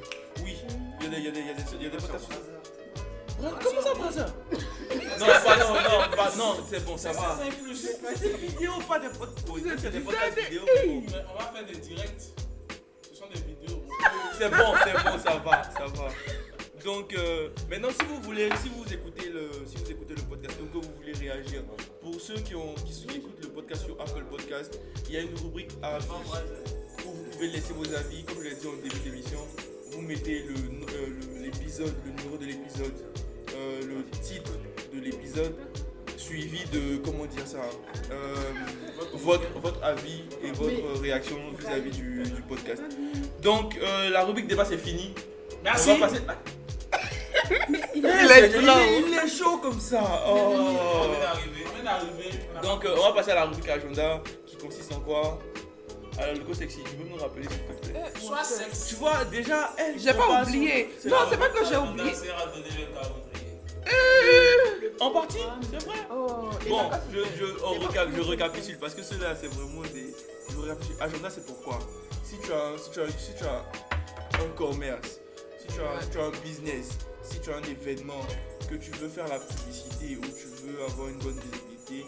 Oui, 0.43 0.55
il 0.99 1.05
y 1.05 1.07
a 1.07 1.09
des, 1.09 1.17
il 1.17 1.23
y 1.25 1.27
a 1.27 1.31
des, 1.31 1.39
il 1.39 1.47
y 1.47 1.49
a 1.49 1.53
des, 1.53 1.63
il 1.79 1.83
y 1.83 1.85
a 1.87 1.89
des 1.89 1.97
podcasts. 1.97 2.27
Comment 3.41 3.81
ça, 3.81 3.93
Braza 3.95 4.25
Non, 5.19 5.25
pas, 5.25 5.57
non, 5.57 5.73
non, 5.73 6.15
pas, 6.15 6.31
non, 6.37 6.55
c'est 6.69 6.85
bon, 6.85 6.97
ça 6.97 7.11
va. 7.13 7.39
C'est 8.15 8.29
des 8.29 8.37
vidéos, 8.47 8.73
pas 8.87 8.99
des 8.99 9.07
podcasts. 9.09 9.47
Oui, 9.49 9.63
c'est 9.79 9.89
des 9.89 9.99
podcasts 10.01 10.37
vidéo. 10.39 10.61
on 10.67 11.39
va 11.39 11.51
faire 11.51 11.65
des 11.65 11.75
directs. 11.77 12.21
Ce 13.09 13.15
sont 13.17 13.25
des 13.33 13.39
vidéos. 13.41 13.81
C'est 14.37 14.49
bon, 14.49 14.73
c'est 14.83 14.93
bon, 14.93 15.17
ça 15.23 15.37
va, 15.43 15.63
ça 15.63 15.85
va. 15.85 16.07
Donc 16.83 17.13
euh, 17.13 17.49
maintenant, 17.69 17.89
si 17.89 18.05
vous 18.05 18.21
voulez, 18.21 18.49
si 18.61 18.69
vous 18.69 18.91
écoutez 18.91 19.29
le, 19.29 19.49
si 19.67 19.75
vous 19.77 19.91
écoutez 19.91 20.15
le 20.15 20.21
podcast, 20.23 20.57
donc 20.59 20.71
que 20.71 20.85
vous 20.85 20.93
voulez 20.97 21.13
réagir, 21.13 21.63
pour 22.01 22.19
ceux 22.19 22.35
qui 22.35 22.55
ont, 22.55 22.73
qui, 22.85 23.05
qui 23.05 23.17
écoutent 23.17 23.41
le 23.43 23.49
podcast 23.49 23.85
sur 23.85 23.99
Apple 24.01 24.23
Podcast, 24.29 24.79
il 25.07 25.13
y 25.13 25.17
a 25.17 25.21
une 25.21 25.35
rubrique 25.37 25.69
à 25.83 25.99
où 25.99 27.09
vous 27.11 27.23
pouvez 27.31 27.47
laisser 27.49 27.73
vos 27.73 27.93
avis, 27.93 28.23
comme 28.23 28.37
je 28.43 28.49
l'ai 28.49 28.55
dit 28.55 28.67
en 28.67 28.73
début 28.81 28.99
d'émission. 29.03 29.39
Vous 29.91 30.01
mettez 30.01 30.43
le, 30.43 30.53
euh, 30.53 31.43
l'épisode, 31.43 31.93
le 32.05 32.11
numéro 32.13 32.37
de 32.37 32.45
l'épisode, 32.45 32.93
euh, 33.55 33.81
le 33.81 34.19
titre 34.21 34.53
de 34.93 34.99
l'épisode, 34.99 35.55
suivi 36.17 36.63
de 36.71 36.97
comment 36.97 37.25
dire 37.25 37.45
ça, 37.45 37.61
votre, 39.13 39.59
votre 39.59 39.83
avis 39.83 40.23
et 40.43 40.51
votre 40.51 41.01
réaction 41.01 41.37
vis-à-vis 41.59 41.91
du, 41.91 42.23
du 42.23 42.41
podcast. 42.47 42.81
Donc 43.41 43.77
la 44.11 44.23
rubrique 44.23 44.47
débat 44.47 44.65
c'est 44.65 44.77
fini. 44.77 45.13
Merci. 45.63 45.89
On 45.91 45.97
va 45.99 46.07
passer. 46.07 46.21
Il 47.95 48.05
est 48.05 48.09
est 48.09 48.51
il, 48.59 48.65
là. 48.65 48.77
est- 48.81 49.01
il 49.01 49.13
est 49.13 49.27
chaud 49.27 49.57
comme 49.57 49.79
ça. 49.79 50.01
Oh. 50.27 50.31
On 50.33 51.09
vient 51.09 51.19
d'arriver. 51.19 51.63
On 51.65 51.73
vient 51.75 51.83
d'arriver. 51.83 52.29
On 52.55 52.57
a- 52.59 52.61
Donc 52.61 52.85
euh, 52.85 52.95
on 52.97 53.01
va 53.03 53.13
passer 53.13 53.31
à 53.31 53.35
la 53.35 53.45
rubrique 53.45 53.69
agenda 53.69 54.21
qui 54.45 54.55
consiste 54.57 54.91
en 54.93 54.99
quoi? 54.99 55.39
Alors 56.19 56.35
le 56.47 56.53
sexy, 56.53 56.79
tu 56.83 56.95
peux 56.95 57.07
nous 57.09 57.15
rappeler 57.17 57.43
s'il 57.43 57.59
te 57.59 57.87
plaît? 57.87 58.03
Sois 58.21 58.43
sexe. 58.43 58.87
Tu 58.89 58.95
vois 58.95 59.23
déjà 59.25 59.71
elle. 59.77 59.97
J'ai 59.99 60.13
pas 60.13 60.41
oublié. 60.43 60.89
Non, 61.05 61.15
c'est 61.29 61.37
pas 61.37 61.49
que 61.49 61.65
j'ai 61.65 61.77
oublié. 61.77 62.11
calendrier. 62.11 62.87
En 64.99 65.09
partie, 65.09 65.37
c'est 65.71 65.83
vrai. 65.85 65.97
Oh, 66.11 66.49
Bon, 66.69 66.91
je, 67.11 67.19
je, 67.39 67.45
on 67.65 67.79
recap- 67.79 68.15
je 68.15 68.21
récapitule 68.21 68.77
parce 68.77 68.93
que 68.93 69.01
cela 69.01 69.35
c'est 69.39 69.47
vraiment 69.47 69.81
des. 69.81 70.13
Je 70.51 70.57
récapitule. 70.59 70.95
Agenda 70.99 71.29
c'est 71.29 71.45
pourquoi? 71.45 71.79
Si 72.23 72.37
tu 72.39 72.51
as, 72.53 72.77
si 72.77 72.91
tu 72.91 73.01
as, 73.01 73.07
si 73.17 73.33
tu 73.35 73.43
as 73.43 73.65
un 74.39 74.47
commerce, 74.55 75.19
tu, 75.73 75.81
as, 75.81 76.01
si 76.03 76.09
tu 76.09 76.17
as 76.19 76.25
un 76.25 76.31
business, 76.43 76.97
si 77.23 77.39
tu 77.39 77.49
as 77.51 77.57
un 77.57 77.63
événement, 77.63 78.21
que 78.69 78.75
tu 78.75 78.91
veux 78.91 79.09
faire 79.09 79.27
la 79.27 79.39
publicité 79.39 80.17
ou 80.17 80.21
tu 80.21 80.47
veux 80.65 80.83
avoir 80.89 81.09
une 81.09 81.17
bonne 81.19 81.35
visibilité, 81.39 82.05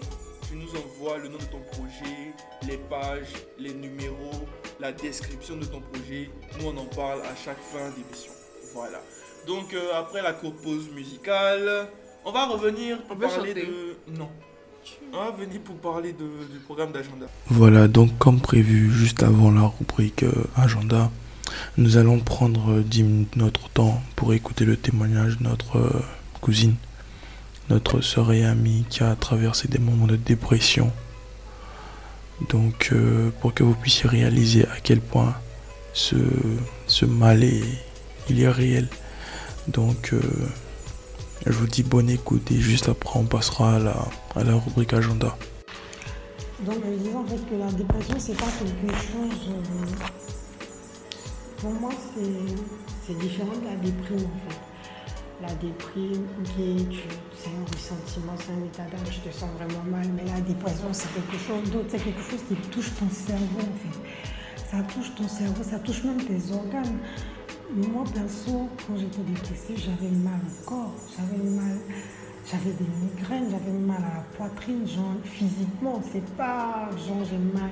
tu 0.48 0.56
nous 0.56 0.70
envoies 0.80 1.18
le 1.18 1.30
nom 1.30 1.38
de 1.38 1.44
ton 1.46 1.60
projet, 1.72 2.34
les 2.68 2.78
pages, 2.78 3.34
les 3.60 3.74
numéros, 3.74 4.46
la 4.80 4.92
description 4.92 5.58
de 5.58 5.66
ton 5.66 5.82
projet. 5.82 6.30
Nous 6.60 6.68
on 6.68 6.78
en 6.78 6.86
parle 6.86 7.22
à 7.22 7.36
chaque 7.36 7.60
fin 7.60 7.90
d'émission. 7.98 8.32
Voilà. 8.74 9.02
Donc 9.48 9.74
euh, 9.74 9.92
après 9.96 10.22
la 10.22 10.34
courte 10.34 10.62
pause 10.62 10.90
musicale, 10.96 11.88
on 12.26 12.32
va 12.32 12.46
revenir 12.48 13.02
pour 13.04 13.18
On 13.18 13.20
parler 13.20 13.50
chanter. 13.50 13.66
de. 13.66 13.98
Non. 14.18 14.30
On 15.14 15.18
va 15.18 15.32
venir 15.32 15.62
pour 15.62 15.76
parler 15.78 16.12
de- 16.14 16.46
du 16.52 16.60
programme 16.60 16.92
d'agenda. 16.92 17.28
Voilà, 17.48 17.88
donc 17.88 18.18
comme 18.18 18.40
prévu 18.42 18.92
juste 18.92 19.24
avant 19.24 19.52
la 19.52 19.68
rubrique 19.80 20.24
euh, 20.24 20.32
agenda, 20.58 21.10
nous 21.78 21.98
allons 21.98 22.20
prendre 22.20 22.72
euh, 22.72 22.84
10 22.84 23.04
minutes 23.04 23.34
de 23.38 23.44
notre 23.44 23.70
temps 23.70 24.02
pour 24.16 24.34
écouter 24.34 24.66
le 24.66 24.78
témoignage 24.78 25.38
de 25.38 25.44
notre 25.44 25.78
euh, 25.78 26.04
cousine, 26.42 26.76
notre 27.70 28.02
sœur 28.02 28.32
et 28.32 28.46
amie 28.46 28.86
qui 28.90 29.04
a 29.04 29.16
traversé 29.16 29.68
des 29.68 29.80
moments 29.80 30.08
de 30.08 30.16
dépression. 30.16 30.92
Donc 32.50 32.90
euh, 32.92 33.30
pour 33.42 33.54
que 33.54 33.64
vous 33.64 33.76
puissiez 33.76 34.10
réaliser 34.10 34.66
à 34.66 34.80
quel 34.84 35.00
point 35.00 35.36
ce, 35.94 36.16
mal 37.06 37.44
est, 37.44 37.64
il 38.30 38.42
est 38.42 38.50
réel. 38.50 38.88
Donc 39.68 40.12
euh, 40.14 40.20
je 41.46 41.52
vous 41.52 41.68
dis 41.68 41.84
bonne 41.84 42.10
écoute 42.10 42.52
et 42.52 42.60
juste 42.60 42.90
après 42.90 43.20
on 43.20 43.26
passera 43.26 43.76
à 43.76 43.80
la, 43.80 44.56
rubrique 44.56 44.94
agenda. 44.94 45.38
Donc 46.66 46.78
je 46.84 47.16
en 47.16 47.26
fait 47.26 47.50
que 47.50 47.56
la 47.56 47.72
dépression 47.72 48.16
c'est 48.18 48.38
pas 48.38 48.48
quelque 48.60 48.94
chose. 48.94 49.50
euh, 49.50 50.06
pour 51.64 51.72
moi 51.80 51.92
c'est 53.08 53.18
différent 53.18 53.56
de 53.56 53.66
la 53.66 53.76
déprime 53.76 54.28
en 54.36 54.50
fait. 54.50 54.60
La 55.42 55.54
déprime, 55.56 56.26
ok, 56.42 56.96
c'est 57.36 57.50
un 57.50 57.66
ressentiment, 57.74 58.34
c'est 58.38 58.52
un 58.52 58.66
état 58.66 58.84
d'âme, 58.84 59.06
tu 59.10 59.20
te 59.22 59.34
sens 59.34 59.50
vraiment 59.58 59.84
mal, 59.90 60.08
mais 60.14 60.26
la 60.26 60.42
dépression 60.42 60.90
c'est 60.92 61.12
quelque 61.14 61.38
chose 61.38 61.72
d'autre, 61.72 61.88
c'est 61.90 62.04
quelque 62.04 62.22
chose 62.22 62.42
qui 62.50 62.56
touche 62.70 62.92
ton 63.00 63.10
cerveau 63.10 63.60
en 63.60 63.78
fait. 63.82 63.98
Ça 64.70 64.84
touche 64.94 65.16
ton 65.16 65.28
cerveau, 65.28 65.64
ça 65.64 65.80
touche 65.80 66.04
même 66.04 66.22
tes 66.22 66.54
organes. 66.54 67.00
Moi 67.74 68.04
perso, 68.14 68.68
quand 68.86 68.98
j'étais 68.98 69.22
dépressive, 69.22 69.78
j'avais 69.78 70.12
mal 70.12 70.40
au 70.46 70.66
corps, 70.70 70.96
j'avais 71.16 71.50
mal, 71.50 71.78
j'avais 72.50 72.72
des 72.72 72.86
migraines, 73.02 73.50
j'avais 73.50 73.78
mal 73.78 73.98
à 73.98 74.18
la 74.18 74.24
poitrine, 74.36 74.88
genre 74.88 75.16
physiquement, 75.24 76.02
c'est 76.12 76.26
pas 76.36 76.90
genre 77.08 77.24
j'ai 77.30 77.38
mal, 77.38 77.72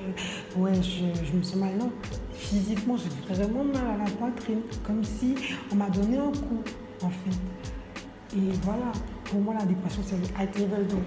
ouais, 0.56 0.72
je, 0.82 1.36
me 1.36 1.42
sens 1.42 1.56
mal, 1.56 1.76
non. 1.78 1.90
Physiquement, 2.32 2.96
j'ai 2.96 3.34
vraiment 3.34 3.64
mal 3.64 4.00
à 4.00 4.04
la 4.04 4.10
poitrine, 4.10 4.62
comme 4.86 5.04
si 5.04 5.34
on 5.70 5.76
m'a 5.76 5.90
donné 5.90 6.16
un 6.18 6.32
coup, 6.32 6.62
en 7.02 7.10
fait. 7.10 8.36
Et 8.36 8.50
voilà, 8.62 8.92
pour 9.24 9.40
moi, 9.40 9.54
la 9.58 9.66
dépression, 9.66 10.02
c'est 10.04 10.16
high 10.42 10.54
level. 10.56 10.86
Donc, 10.86 11.02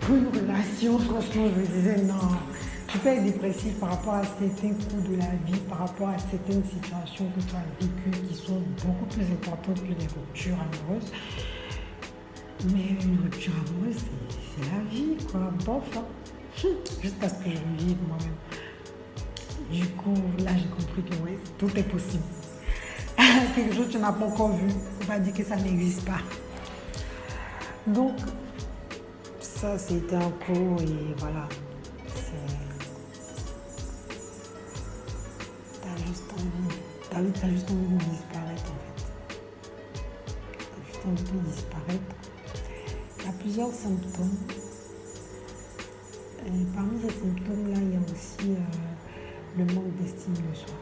pour 0.00 0.14
une 0.16 0.28
relation, 0.28 0.98
franchement, 0.98 1.44
je 1.54 1.60
me 1.60 1.66
disais, 1.66 2.02
non, 2.02 2.14
tu 2.88 2.98
peux 2.98 3.08
être 3.10 3.24
dépressif 3.24 3.78
par 3.78 3.90
rapport 3.90 4.14
à 4.14 4.22
certains 4.22 4.74
coups 4.74 5.10
de 5.10 5.16
la 5.16 5.30
vie, 5.46 5.60
par 5.68 5.78
rapport 5.78 6.08
à 6.08 6.18
certaines 6.18 6.64
situations 6.64 7.26
que 7.36 7.40
tu 7.40 7.54
as 7.54 7.84
vécues 7.86 8.26
qui 8.26 8.34
sont 8.34 8.62
beaucoup 8.84 9.06
plus 9.06 9.24
importantes 9.24 9.82
que 9.82 9.88
les 9.88 10.06
ruptures 10.06 10.56
amoureuses. 10.56 11.12
Mais 12.66 13.02
une 13.02 13.18
rupture 13.22 13.52
amoureuse, 13.54 14.02
c'est 14.54 14.70
la 14.70 14.82
vie, 14.90 15.16
quoi. 15.30 15.40
Bof, 15.64 15.96
hein. 15.96 16.04
Jusqu'à 17.02 17.28
ce 17.28 17.34
que 17.36 17.50
je 17.50 17.84
vive 17.84 17.96
moi-même. 18.06 18.36
Du 19.70 19.86
coup, 19.90 20.14
là, 20.38 20.50
j'ai 20.56 20.68
compris 20.68 21.02
que 21.02 21.14
ouais, 21.24 21.38
tout 21.58 21.70
est 21.76 21.82
possible. 21.84 22.24
Quelque 23.54 23.74
chose 23.74 23.86
que 23.86 23.92
tu 23.92 23.98
n'as 23.98 24.12
pas 24.12 24.26
encore 24.26 24.52
vu, 24.56 24.68
on 25.00 25.04
va 25.04 25.18
dire 25.18 25.32
que 25.32 25.44
ça 25.44 25.56
n'existe 25.56 26.04
pas. 26.04 26.20
Donc, 27.86 28.16
ça, 29.40 29.78
c'était 29.78 30.16
un 30.16 30.30
coup 30.30 30.76
et 30.82 31.14
voilà. 31.18 31.48
T'as 35.82 35.96
juste 36.06 36.24
envie. 36.32 36.76
T'as 37.10 37.48
juste 37.48 37.70
envie 37.70 37.94
de 37.94 38.04
disparaître 38.10 38.64
en 38.64 38.78
fait. 38.84 39.38
T'as 40.58 40.86
juste 40.86 41.06
envie 41.06 41.38
de 41.38 41.46
disparaître. 41.46 42.19
A 43.30 43.32
plusieurs 43.34 43.72
symptômes. 43.72 44.38
Et 46.46 46.50
parmi 46.74 47.00
ces 47.00 47.10
symptômes-là, 47.10 47.78
il 47.80 47.92
y 47.92 47.96
a 47.96 48.00
aussi 48.00 48.50
euh, 48.50 49.56
le 49.56 49.64
manque 49.72 49.96
d'estime 50.00 50.32
de 50.32 50.52
soi. 50.52 50.74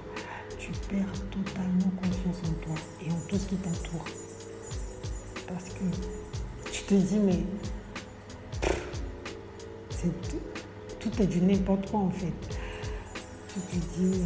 Tu 0.59 0.73
perds 0.89 1.13
totalement 1.31 1.93
confiance 2.01 2.39
en 2.49 2.55
toi 2.65 2.75
et 3.05 3.13
en 3.13 3.21
tout 3.29 3.37
ce 3.37 3.49
qui 3.49 3.57
t'entoure. 3.57 4.07
Parce 5.47 5.65
que 5.65 6.71
tu 6.73 6.85
te 6.85 6.95
dis, 6.95 7.19
mais 7.19 7.41
tout 11.01 11.23
est 11.23 11.27
du 11.27 11.43
n'importe 11.43 11.91
quoi 11.91 12.01
en 12.01 12.11
fait. 12.11 12.33
Tu 13.53 13.61
te 13.61 13.77
dis, 13.99 14.23
euh, 14.23 14.25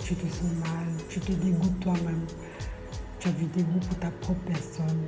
tu 0.00 0.16
te 0.16 0.26
sens 0.26 0.50
mal, 0.58 0.88
tu 1.08 1.20
te 1.20 1.30
dégoûtes 1.30 1.78
toi-même. 1.78 2.26
Tu 3.20 3.28
as 3.28 3.32
du 3.32 3.44
dégoût 3.44 3.78
pour 3.78 3.98
ta 4.00 4.10
propre 4.10 4.40
personne. 4.44 5.06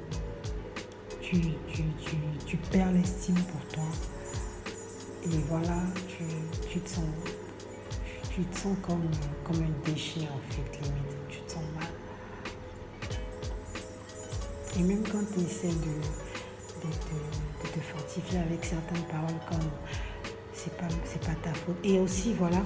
Tu, 1.30 1.40
tu, 1.72 1.82
tu, 2.04 2.16
tu 2.44 2.56
perds 2.56 2.90
l'estime 2.90 3.36
pour 3.36 3.60
toi. 3.72 3.84
Et 5.26 5.38
voilà, 5.48 5.76
tu, 6.08 6.80
te 6.80 6.88
sens 6.88 7.04
tu, 8.34 8.42
te 8.42 8.58
sens 8.58 8.76
comme, 8.82 9.08
comme 9.44 9.62
un 9.62 9.88
déchet 9.90 10.22
en 10.22 10.52
fait, 10.52 10.80
limite. 10.82 11.28
Tu 11.28 11.38
te 11.42 11.52
sens 11.52 11.62
mal. 11.76 11.86
Et 14.76 14.82
même 14.82 15.04
quand 15.04 15.22
tu 15.32 15.40
essaies 15.44 15.68
de, 15.68 15.74
de, 15.74 16.92
te- 16.92 17.68
de 17.68 17.72
te 17.74 17.78
fortifier 17.80 18.38
avec 18.40 18.64
certaines 18.64 19.04
paroles 19.04 19.40
comme 19.48 19.70
c'est 20.52 20.76
pas, 20.78 20.88
c'est 21.04 21.20
pas 21.24 21.34
ta 21.44 21.54
faute. 21.54 21.76
Et 21.84 22.00
aussi, 22.00 22.34
voilà, 22.34 22.62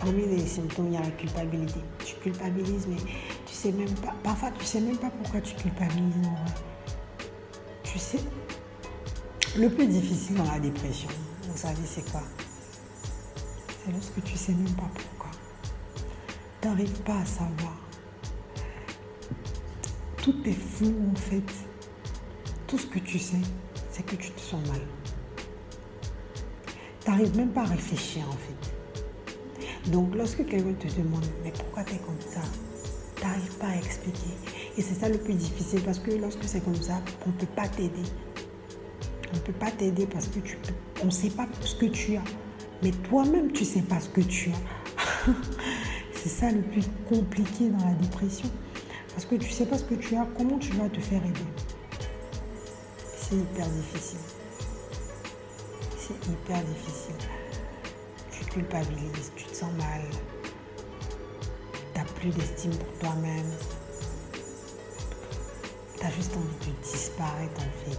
parmi 0.00 0.26
les 0.26 0.44
symptômes, 0.44 0.88
il 0.88 0.94
y 0.94 0.96
a 0.96 1.02
la 1.02 1.10
culpabilité. 1.10 1.78
Tu 2.04 2.16
culpabilises, 2.16 2.86
mais 2.88 2.96
tu 3.46 3.54
sais 3.54 3.70
même 3.70 3.94
pas, 3.96 4.12
parfois 4.24 4.50
tu 4.58 4.64
sais 4.64 4.80
même 4.80 4.98
pas 4.98 5.10
pourquoi 5.10 5.40
tu 5.40 5.54
culpabilises. 5.54 6.16
Sais, 7.98 8.20
le 9.56 9.70
plus 9.70 9.86
difficile 9.86 10.36
dans 10.36 10.44
la 10.44 10.60
dépression, 10.60 11.08
Vous 11.48 11.56
savez, 11.56 11.80
c'est 11.86 12.08
quoi? 12.10 12.22
C'est 13.66 13.90
lorsque 13.90 14.22
tu 14.22 14.36
sais 14.36 14.52
même 14.52 14.74
pas 14.74 14.90
pourquoi. 14.94 15.30
Tu 16.60 16.68
n'arrives 16.68 17.00
pas 17.00 17.18
à 17.18 17.24
savoir. 17.24 17.74
Tout 20.18 20.36
est 20.44 20.52
flou 20.52 20.94
en 21.10 21.16
fait. 21.16 21.52
Tout 22.66 22.78
ce 22.78 22.86
que 22.86 22.98
tu 22.98 23.18
sais, 23.18 23.40
c'est 23.90 24.04
que 24.04 24.16
tu 24.16 24.30
te 24.30 24.40
sens 24.40 24.64
mal. 24.68 24.82
Tu 27.02 27.10
n'arrives 27.10 27.36
même 27.36 27.52
pas 27.52 27.62
à 27.62 27.66
réfléchir 27.66 28.24
en 28.28 28.36
fait. 28.36 29.90
Donc 29.90 30.14
lorsque 30.14 30.44
quelqu'un 30.44 30.74
te 30.74 30.88
demande, 30.88 31.24
mais 31.42 31.52
pourquoi 31.52 31.82
tu 31.82 31.94
es 31.94 31.98
comme 31.98 32.20
ça? 32.20 32.42
Tu 33.16 33.22
n'arrives 33.22 33.56
pas 33.56 33.68
à 33.68 33.76
expliquer. 33.76 34.34
Et 34.78 34.82
c'est 34.82 34.94
ça 34.94 35.08
le 35.08 35.18
plus 35.18 35.34
difficile 35.34 35.80
parce 35.82 35.98
que 35.98 36.10
lorsque 36.10 36.44
c'est 36.44 36.62
comme 36.62 36.80
ça, 36.80 37.00
on 37.26 37.30
ne 37.30 37.34
peut 37.34 37.46
pas 37.46 37.66
t'aider. 37.68 38.02
On 39.32 39.36
ne 39.36 39.40
peut 39.40 39.52
pas 39.52 39.70
t'aider 39.70 40.06
parce 40.06 40.26
que 40.26 40.40
tu 40.40 40.58
on 41.02 41.06
ne 41.06 41.10
sait 41.10 41.30
pas 41.30 41.46
ce 41.60 41.74
que 41.74 41.86
tu 41.86 42.16
as. 42.16 42.24
Mais 42.82 42.90
toi-même, 42.90 43.52
tu 43.52 43.62
ne 43.62 43.68
sais 43.68 43.82
pas 43.82 44.00
ce 44.00 44.08
que 44.10 44.20
tu 44.20 44.50
as. 44.50 45.32
c'est 46.12 46.28
ça 46.28 46.50
le 46.50 46.60
plus 46.60 46.84
compliqué 47.08 47.70
dans 47.70 47.84
la 47.86 47.94
dépression. 47.94 48.50
Parce 49.14 49.24
que 49.24 49.36
tu 49.36 49.48
ne 49.48 49.52
sais 49.52 49.66
pas 49.66 49.78
ce 49.78 49.84
que 49.84 49.94
tu 49.94 50.14
as, 50.16 50.26
comment 50.36 50.58
tu 50.58 50.72
vas 50.72 50.88
te 50.88 51.00
faire 51.00 51.24
aider? 51.24 51.40
C'est 53.16 53.36
hyper 53.36 53.66
difficile. 53.68 54.18
C'est 55.98 56.30
hyper 56.30 56.62
difficile. 56.64 57.14
Tu 58.30 58.44
culpabilises, 58.44 59.32
tu 59.36 59.44
te 59.44 59.54
sens 59.54 59.72
mal. 59.78 60.02
Tu 61.94 61.98
n'as 61.98 62.04
plus 62.04 62.30
d'estime 62.30 62.72
pour 62.72 62.98
toi-même. 62.98 63.50
Tu 65.98 66.04
as 66.04 66.10
juste 66.10 66.36
envie 66.36 66.72
de 66.72 66.82
disparaître 66.82 67.60
en 67.60 67.90
fait. 67.90 67.98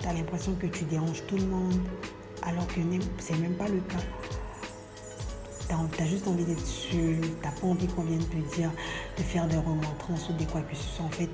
Tu 0.00 0.06
as 0.06 0.12
l'impression 0.12 0.54
que 0.54 0.66
tu 0.66 0.84
déranges 0.84 1.24
tout 1.26 1.36
le 1.36 1.46
monde, 1.46 1.80
alors 2.42 2.66
que 2.66 2.74
c'est 3.18 3.36
même 3.36 3.54
pas 3.54 3.68
le 3.68 3.80
cas. 3.80 3.96
Tu 5.68 6.02
as, 6.02 6.06
juste 6.06 6.28
envie 6.28 6.44
d'être 6.44 6.64
seul, 6.64 7.20
tu 7.20 7.30
n'as 7.42 7.50
pas 7.50 7.66
envie 7.66 7.86
qu'on 7.88 8.02
vienne 8.02 8.24
te 8.24 8.54
dire 8.54 8.70
de 9.18 9.22
faire 9.22 9.48
des 9.48 9.56
remontrances 9.56 10.28
ou 10.28 10.32
des 10.34 10.44
quoi 10.44 10.60
que 10.60 10.76
ce 10.76 10.82
soit. 10.96 11.04
En 11.04 11.10
fait, 11.10 11.30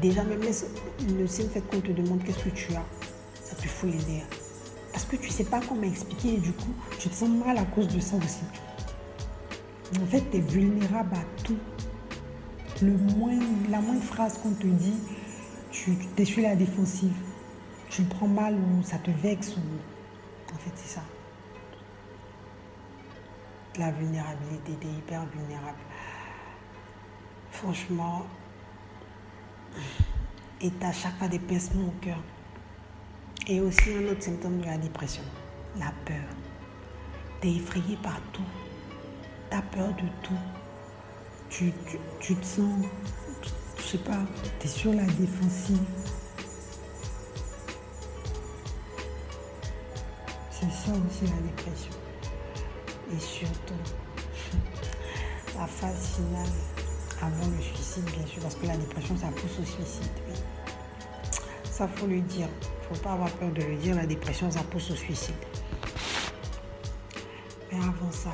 déjà, 0.00 0.22
même 0.22 0.40
le 0.40 1.26
simple 1.26 1.50
fait 1.50 1.60
qu'on 1.62 1.80
te 1.80 1.90
demande 1.90 2.22
qu'est-ce 2.22 2.44
que 2.44 2.50
tu 2.50 2.74
as, 2.74 2.84
ça 3.42 3.56
te 3.56 3.66
fout 3.66 3.90
les 3.90 4.12
nerfs. 4.12 4.26
Parce 4.92 5.04
que 5.04 5.16
tu 5.16 5.28
ne 5.28 5.32
sais 5.32 5.44
pas 5.44 5.60
comment 5.68 5.82
expliquer 5.82 6.34
et 6.34 6.38
du 6.38 6.52
coup, 6.52 6.72
tu 6.98 7.08
te 7.08 7.14
sens 7.14 7.28
mal 7.28 7.58
à 7.58 7.64
cause 7.64 7.88
de 7.88 8.00
ça 8.00 8.16
aussi. 8.16 8.44
En 10.00 10.06
fait, 10.06 10.22
tu 10.30 10.36
es 10.36 10.40
vulnérable 10.40 11.14
à 11.14 11.42
tout. 11.42 11.58
Le 12.82 12.92
moins, 12.92 13.38
la 13.70 13.80
moindre 13.80 14.02
phrase 14.02 14.38
qu'on 14.38 14.52
te 14.52 14.66
dit, 14.66 14.98
tu, 15.70 15.96
tu 15.96 16.22
es 16.22 16.24
sur 16.24 16.42
la 16.42 16.56
défensive. 16.56 17.14
Tu 17.88 18.02
le 18.02 18.08
prends 18.08 18.28
mal 18.28 18.54
ou 18.54 18.82
ça 18.82 18.98
te 18.98 19.10
vexe. 19.10 19.56
Ou... 19.56 20.54
En 20.54 20.58
fait, 20.58 20.72
c'est 20.74 20.94
ça 20.94 21.02
la 23.78 23.90
vulnérabilité, 23.90 24.72
t'es 24.80 24.88
hyper 24.88 25.24
vulnérable. 25.26 25.78
Franchement, 27.50 28.26
et 30.60 30.70
t'as 30.70 30.92
chaque 30.92 31.16
fois 31.18 31.28
des 31.28 31.38
pincements 31.38 31.88
au 31.88 31.94
cœur. 32.00 32.18
Et 33.46 33.60
aussi 33.60 33.90
un 33.94 34.10
autre 34.10 34.22
symptôme 34.22 34.60
de 34.60 34.66
la 34.66 34.78
dépression, 34.78 35.22
la 35.78 35.92
peur. 36.04 36.24
T'es 37.40 37.52
effrayé 37.52 37.96
par 38.02 38.20
tout. 38.32 38.42
T'as 39.50 39.62
peur 39.62 39.88
de 39.88 40.08
tout. 40.22 40.34
Tu, 41.48 41.72
tu, 42.20 42.34
te 42.34 42.44
sens, 42.44 42.84
je 43.78 43.82
sais 43.82 43.98
pas, 43.98 44.18
t'es 44.58 44.68
sur 44.68 44.92
la 44.92 45.04
défensive. 45.04 45.78
C'est 50.50 50.70
ça 50.70 50.92
aussi 50.92 51.24
la 51.24 51.42
dépression 51.42 51.92
et 53.12 53.18
surtout 53.20 53.74
la 55.58 55.66
phase 55.66 56.16
finale 56.16 56.52
avant 57.22 57.46
le 57.46 57.62
suicide, 57.62 58.04
bien 58.16 58.26
sûr, 58.26 58.42
parce 58.42 58.54
que 58.56 58.66
la 58.66 58.76
dépression, 58.76 59.16
ça 59.16 59.28
pousse 59.28 59.58
au 59.60 59.64
suicide. 59.64 60.10
Ça, 61.64 61.88
faut 61.88 62.06
le 62.06 62.20
dire. 62.20 62.48
faut 62.88 63.00
pas 63.02 63.12
avoir 63.12 63.30
peur 63.32 63.50
de 63.50 63.62
le 63.62 63.76
dire. 63.76 63.94
La 63.94 64.06
dépression, 64.06 64.50
ça 64.50 64.60
pousse 64.62 64.90
au 64.90 64.94
suicide. 64.96 65.34
Mais 67.70 67.78
avant 67.78 68.10
ça, 68.10 68.32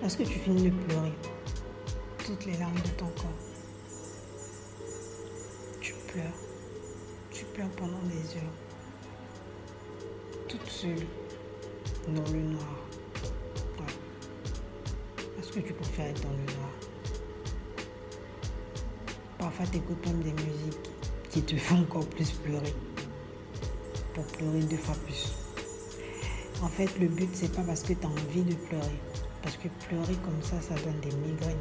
lorsque 0.00 0.24
tu 0.24 0.38
finis 0.38 0.70
de 0.70 0.76
pleurer, 0.84 1.12
toutes 2.24 2.46
les 2.46 2.56
larmes 2.56 2.74
de 2.74 2.90
ton 2.90 3.06
corps, 3.06 3.30
tu 5.80 5.94
pleures. 6.08 6.24
Tu 7.30 7.44
pleures 7.46 7.70
pendant 7.70 8.02
des 8.04 8.36
heures 8.36 8.54
toute 10.48 10.68
seule 10.68 11.06
dans 12.08 12.32
le 12.32 12.40
noir. 12.40 12.76
Est-ce 15.38 15.52
que 15.52 15.60
tu 15.60 15.72
préfères 15.72 16.06
être 16.06 16.22
dans 16.22 16.30
le 16.30 16.36
noir 16.36 16.70
Parfois, 19.38 19.66
tu 19.70 19.78
écoutes 19.78 20.06
même 20.06 20.22
des 20.22 20.32
musiques 20.32 20.90
qui 21.30 21.42
te 21.42 21.56
font 21.56 21.78
encore 21.78 22.06
plus 22.06 22.30
pleurer. 22.32 22.74
Pour 24.14 24.24
pleurer 24.24 24.60
deux 24.60 24.76
fois 24.76 24.94
plus. 25.06 25.32
En 26.62 26.68
fait, 26.68 26.90
le 26.98 27.08
but, 27.08 27.30
c'est 27.32 27.52
pas 27.54 27.62
parce 27.62 27.82
que 27.82 27.94
tu 27.94 28.04
as 28.04 28.08
envie 28.08 28.42
de 28.42 28.54
pleurer. 28.54 28.98
Parce 29.42 29.56
que 29.56 29.68
pleurer 29.86 30.14
comme 30.24 30.42
ça, 30.42 30.60
ça 30.60 30.74
donne 30.82 31.00
des 31.00 31.14
migraines. 31.16 31.56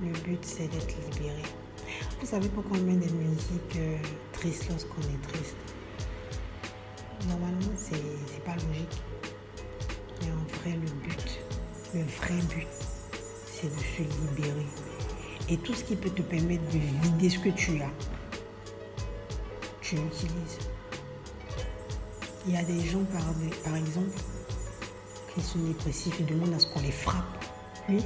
Le 0.00 0.12
but, 0.20 0.44
c'est 0.44 0.68
d'être 0.68 0.94
libéré. 1.12 1.42
Vous 2.20 2.26
savez 2.26 2.48
pourquoi 2.48 2.76
on 2.78 2.82
met 2.82 2.96
des 2.96 3.12
musiques 3.12 3.76
euh, 3.76 3.96
tristes 4.32 4.68
lorsqu'on 4.68 5.02
est 5.02 5.22
triste? 5.32 5.56
Normalement, 7.28 7.72
c'est 7.76 8.44
pas 8.44 8.54
logique. 8.54 9.02
Mais 10.22 10.30
en 10.32 10.60
vrai, 10.60 10.72
le 10.72 10.90
but, 11.06 11.40
le 11.94 12.02
vrai 12.02 12.42
but, 12.48 12.68
c'est 13.46 13.68
de 13.68 13.80
se 13.80 14.02
libérer. 14.02 14.66
Et 15.48 15.56
tout 15.58 15.74
ce 15.74 15.84
qui 15.84 15.96
peut 15.96 16.10
te 16.10 16.22
permettre 16.22 16.64
de 16.70 16.78
vider 16.78 17.30
ce 17.30 17.38
que 17.38 17.48
tu 17.50 17.80
as, 17.80 17.90
tu 19.80 19.96
l'utilises. 19.96 20.58
Il 22.46 22.52
y 22.52 22.56
a 22.56 22.62
des 22.62 22.80
gens, 22.84 23.04
par, 23.04 23.22
par 23.64 23.76
exemple, 23.76 24.10
sont 25.42 25.58
dépressifs 25.60 26.20
et 26.20 26.24
demandent 26.24 26.54
à 26.54 26.58
ce 26.58 26.66
qu'on 26.66 26.80
les 26.80 26.92
frappe. 26.92 27.44
Lui, 27.88 28.02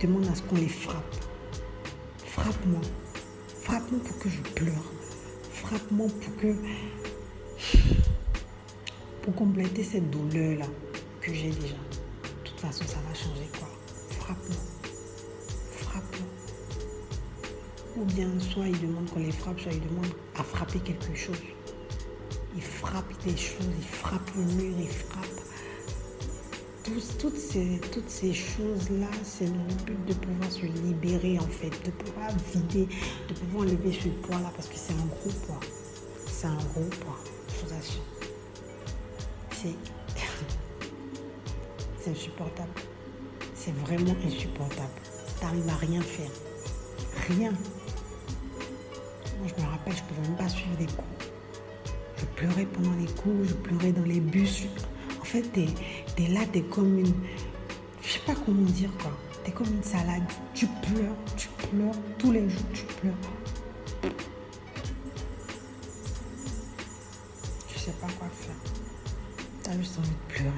demande 0.00 0.26
à 0.28 0.34
ce 0.34 0.42
qu'on 0.42 0.56
les 0.56 0.68
frappe. 0.68 1.14
Frappe-moi. 2.26 2.80
Frappe-moi 3.62 4.00
pour 4.04 4.18
que 4.18 4.28
je 4.28 4.40
pleure. 4.54 4.92
Frappe-moi 5.52 6.08
pour 6.08 6.36
que 6.36 6.56
pour 9.22 9.34
compléter 9.36 9.84
cette 9.84 10.10
douleur-là 10.10 10.66
que 11.20 11.32
j'ai 11.32 11.50
déjà. 11.50 11.74
De 11.74 12.48
toute 12.48 12.60
façon, 12.60 12.84
ça 12.84 12.98
va 13.08 13.14
changer 13.14 13.48
quoi. 13.56 13.68
Frappe-moi. 14.18 14.56
Frappe-moi. 15.70 16.28
Ou 17.96 18.04
bien, 18.06 18.28
soit 18.40 18.66
il 18.66 18.80
demande 18.80 19.08
qu'on 19.10 19.20
les 19.20 19.30
frappe, 19.30 19.60
soit 19.60 19.72
il 19.72 19.80
demande 19.80 20.12
à 20.36 20.42
frapper 20.42 20.80
quelque 20.80 21.14
chose. 21.14 21.38
Il 22.56 22.62
frappe 22.62 23.12
des 23.24 23.36
choses, 23.36 23.68
il 23.78 23.86
frappe 23.86 24.30
le 24.34 24.42
mur, 24.42 24.74
il 24.78 24.88
toutes 27.18 27.36
ces, 27.36 27.80
toutes 27.92 28.08
ces 28.08 28.32
choses-là, 28.32 29.08
c'est 29.24 29.46
le 29.46 29.52
but 29.84 30.04
de 30.06 30.14
pouvoir 30.14 30.50
se 30.50 30.66
libérer 30.66 31.38
en 31.38 31.48
fait, 31.48 31.70
de 31.84 31.90
pouvoir 31.90 32.30
vider, 32.52 32.88
de 33.28 33.34
pouvoir 33.34 33.64
lever 33.64 33.92
ce 33.92 34.08
poids-là 34.08 34.50
parce 34.54 34.68
que 34.68 34.76
c'est 34.76 34.92
un 34.92 35.06
gros 35.06 35.30
poids. 35.46 35.60
C'est 36.26 36.46
un 36.46 36.56
gros 36.56 36.88
poids, 37.00 37.18
je 37.48 37.66
vous 37.66 37.74
assure. 37.74 38.02
c'est 39.50 39.74
insupportable. 42.10 42.70
C'est 43.54 43.74
vraiment 43.76 44.16
insupportable. 44.26 44.90
T'arrives 45.40 45.68
à 45.68 45.76
rien 45.76 46.00
faire. 46.00 46.30
Rien. 47.28 47.52
Moi, 49.38 49.48
je 49.56 49.62
me 49.62 49.68
rappelle, 49.68 49.94
je 49.94 50.02
pouvais 50.02 50.28
même 50.28 50.36
pas 50.36 50.48
suivre 50.48 50.76
des 50.78 50.86
cours. 50.86 51.04
Je 52.16 52.24
pleurais 52.36 52.66
pendant 52.66 52.94
les 52.96 53.06
cours, 53.06 53.44
je 53.44 53.54
pleurais 53.54 53.92
dans 53.92 54.04
les 54.04 54.20
bus. 54.20 54.64
En 55.20 55.24
fait, 55.24 55.44
t'es 56.16 56.24
es 56.24 56.28
là, 56.28 56.40
t'es 56.52 56.62
comme 56.62 56.98
une. 56.98 57.14
Je 58.02 58.08
sais 58.08 58.20
pas 58.20 58.34
comment 58.34 58.62
dire 58.62 58.90
quoi. 59.00 59.12
T'es 59.44 59.52
comme 59.52 59.68
une 59.68 59.82
salade. 59.82 60.22
Tu 60.54 60.66
pleures, 60.66 61.16
tu 61.36 61.48
pleures. 61.48 61.94
Tous 62.18 62.32
les 62.32 62.48
jours, 62.48 62.62
tu 62.72 62.84
pleures. 63.00 63.14
Je 67.74 67.78
sais 67.78 67.92
pas 67.92 68.08
quoi 68.18 68.28
faire. 68.28 68.54
T'as 69.62 69.76
juste 69.76 69.98
envie 69.98 70.08
de 70.08 70.34
pleurer. 70.34 70.52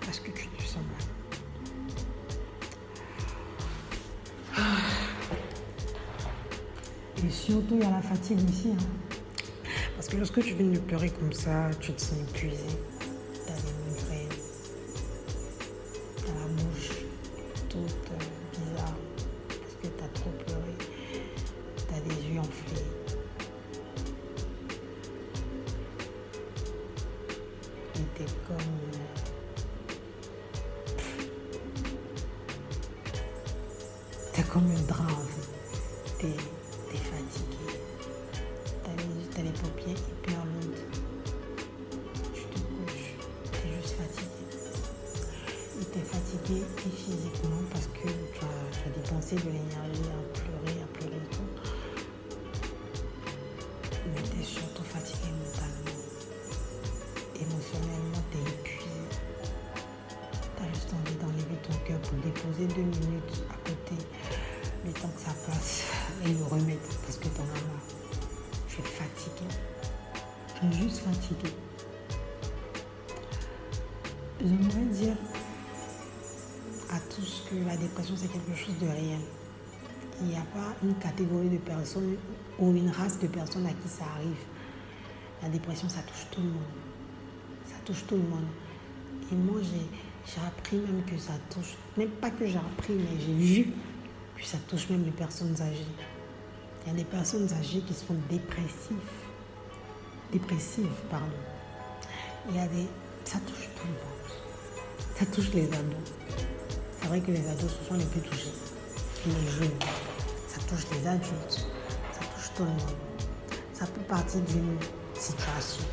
Parce 0.00 0.20
que 0.20 0.30
tu 0.30 0.48
te 0.48 0.62
sens 0.62 0.76
mal. 0.76 1.02
Et 7.26 7.30
surtout, 7.30 7.74
il 7.76 7.82
y 7.82 7.84
a 7.84 7.90
la 7.90 8.02
fatigue 8.02 8.48
ici. 8.50 8.70
Hein. 8.72 9.15
Parce 10.06 10.14
que 10.14 10.20
lorsque 10.20 10.40
tu 10.40 10.54
viens 10.54 10.70
de 10.70 10.78
pleurer 10.78 11.10
comme 11.10 11.32
ça, 11.32 11.68
tu 11.80 11.92
te 11.92 12.00
sens 12.00 12.20
épuisé. 12.20 12.62
T'as 13.44 13.54
des 13.54 13.72
migraines. 13.88 14.38
T'as 16.24 16.32
la 16.32 16.46
bouche 16.46 16.90
toute 17.68 17.80
euh, 17.80 18.18
bizarre. 18.52 18.94
Parce 19.48 19.74
que 19.82 19.88
t'as 19.98 20.06
trop 20.14 20.30
pleuré. 20.30 20.76
T'as 21.88 21.98
des 22.02 22.22
yeux 22.28 22.38
enflés. 22.38 22.86
Et 27.96 28.06
t'es 28.14 28.26
comme. 28.46 28.76
Euh, 28.94 29.08
t'es 34.32 34.42
comme 34.44 34.70
un 34.70 34.82
drap 34.82 35.10
en. 35.10 36.55
Que 77.96 78.02
la 78.02 78.08
dépression 78.08 78.16
c'est 78.16 78.32
quelque 78.32 78.54
chose 78.54 78.78
de 78.80 78.86
réel. 78.86 79.20
Il 80.20 80.28
n'y 80.28 80.36
a 80.36 80.40
pas 80.40 80.74
une 80.82 80.94
catégorie 80.94 81.48
de 81.48 81.58
personnes 81.58 82.16
ou 82.58 82.74
une 82.74 82.90
race 82.90 83.18
de 83.18 83.26
personnes 83.26 83.66
à 83.66 83.70
qui 83.70 83.88
ça 83.88 84.04
arrive. 84.16 84.44
La 85.42 85.48
dépression, 85.48 85.88
ça 85.88 86.00
touche 86.00 86.26
tout 86.30 86.40
le 86.40 86.48
monde. 86.48 86.62
Ça 87.66 87.74
touche 87.84 88.06
tout 88.06 88.16
le 88.16 88.22
monde. 88.22 88.46
Et 89.30 89.34
moi, 89.34 89.60
j'ai 89.62 90.40
appris 90.40 90.78
même 90.78 91.02
que 91.04 91.18
ça 91.18 91.34
touche, 91.50 91.74
même 91.96 92.08
pas 92.08 92.30
que 92.30 92.46
j'ai 92.46 92.56
appris, 92.56 92.94
mais 92.94 93.20
j'ai 93.20 93.34
vu 93.34 93.72
que 94.36 94.44
ça 94.44 94.58
touche 94.66 94.88
même 94.88 95.04
les 95.04 95.10
personnes 95.10 95.54
âgées. 95.60 95.84
Il 96.84 96.88
y 96.88 96.94
a 96.94 96.94
des 96.94 97.04
personnes 97.04 97.48
âgées 97.52 97.80
qui 97.80 97.92
sont 97.92 98.14
dépressives. 98.30 98.96
Dépressives, 100.32 100.86
pardon. 101.10 101.26
Il 102.48 102.56
y 102.56 102.58
a 102.58 102.66
des... 102.68 102.86
Ça 103.24 103.38
touche 103.40 103.68
tout 103.76 103.86
le 103.86 103.92
monde. 103.92 105.16
Ça 105.16 105.26
touche 105.26 105.52
les 105.52 105.66
ados. 105.66 106.25
C'est 107.06 107.10
vrai 107.10 107.20
que 107.20 107.30
les 107.30 107.48
ados 107.48 107.70
ce 107.70 107.88
sont 107.88 107.94
les 107.94 108.04
plus 108.06 108.20
touchés. 108.20 108.50
Les 109.26 109.32
jeunes. 109.32 109.78
Ça 110.48 110.58
touche 110.68 110.86
les 110.90 111.06
adultes. 111.06 111.68
Ça 112.12 112.26
touche 112.34 112.50
tout 112.56 112.64
le 112.64 112.70
monde. 112.70 112.96
Ça 113.72 113.86
peut 113.86 114.00
partir 114.08 114.40
d'une 114.40 114.76
situation. 115.14 115.84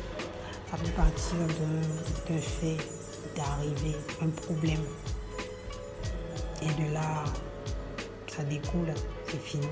Ça 0.68 0.76
peut 0.76 0.90
partir 0.96 1.36
d'un 1.38 2.34
d'un 2.34 2.40
fait 2.40 2.78
d'arriver, 3.36 3.96
un 4.22 4.28
problème. 4.30 4.80
Et 6.62 6.82
de 6.82 6.92
là, 6.92 7.22
ça 8.26 8.42
découle, 8.42 8.92
c'est 9.28 9.40
fini. 9.40 9.68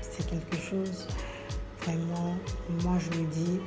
C'est 0.00 0.26
quelque 0.26 0.56
chose, 0.56 1.06
vraiment, 1.82 2.34
moi 2.82 2.98
je 2.98 3.16
me 3.16 3.26
dis, 3.28 3.60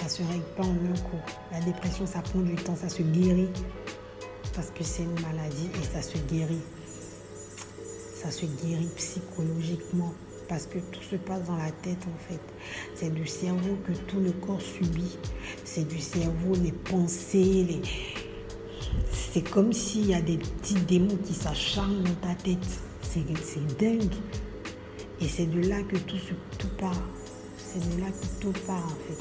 ça 0.00 0.08
se 0.08 0.22
règle 0.22 0.44
pas 0.56 0.62
en 0.62 0.76
un 0.76 0.98
coup. 1.00 1.20
La 1.50 1.58
dépression, 1.58 2.06
ça 2.06 2.20
prend 2.20 2.38
du 2.38 2.54
temps, 2.54 2.76
ça 2.76 2.88
se 2.88 3.02
guérit. 3.02 3.50
Parce 4.54 4.70
que 4.70 4.84
c'est 4.84 5.02
une 5.02 5.20
maladie 5.20 5.68
et 5.80 5.84
ça 5.94 6.02
se 6.02 6.16
guérit. 6.18 6.62
Ça 8.14 8.30
se 8.30 8.46
guérit 8.46 8.88
psychologiquement. 8.96 10.12
Parce 10.48 10.66
que 10.66 10.78
tout 10.78 11.02
se 11.02 11.16
passe 11.16 11.42
dans 11.44 11.56
la 11.56 11.70
tête 11.72 12.04
en 12.06 12.18
fait. 12.28 12.40
C'est 12.94 13.12
du 13.12 13.26
cerveau 13.26 13.76
que 13.86 13.92
tout 13.92 14.20
le 14.20 14.30
corps 14.32 14.60
subit. 14.60 15.16
C'est 15.64 15.88
du 15.88 15.98
cerveau, 15.98 16.54
les 16.62 16.72
pensées, 16.72 17.64
les... 17.64 17.80
C'est 19.12 19.42
comme 19.50 19.72
s'il 19.72 20.06
y 20.06 20.14
a 20.14 20.20
des 20.20 20.36
petits 20.38 20.74
démons 20.74 21.16
qui 21.24 21.34
s'acharnent 21.34 22.02
dans 22.04 22.28
ta 22.28 22.34
tête. 22.34 22.58
C'est 23.02 23.24
dingue. 23.78 24.12
Et 25.20 25.28
c'est 25.28 25.46
de 25.46 25.60
là 25.68 25.82
que 25.82 25.96
tout, 25.96 26.18
se- 26.18 26.34
tout 26.58 26.68
part. 26.78 27.02
C'est 27.56 27.80
de 27.96 28.00
là 28.00 28.06
que 28.08 28.26
tout 28.40 28.52
part 28.66 28.84
en 28.84 28.98
fait. 29.08 29.18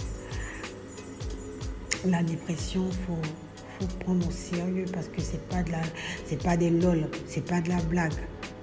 La 2.09 2.21
dépression, 2.21 2.89
faut, 3.07 3.17
prendre 3.99 4.27
au 4.27 4.31
sérieux 4.31 4.85
parce 4.93 5.07
que 5.07 5.21
c'est 5.21 5.45
pas 5.49 5.63
de 5.63 5.71
la, 5.71 5.81
c'est 6.25 6.41
pas 6.41 6.57
des 6.57 6.69
lol, 6.69 7.07
c'est 7.27 7.45
pas 7.45 7.61
de 7.61 7.69
la 7.69 7.81
blague. 7.81 8.13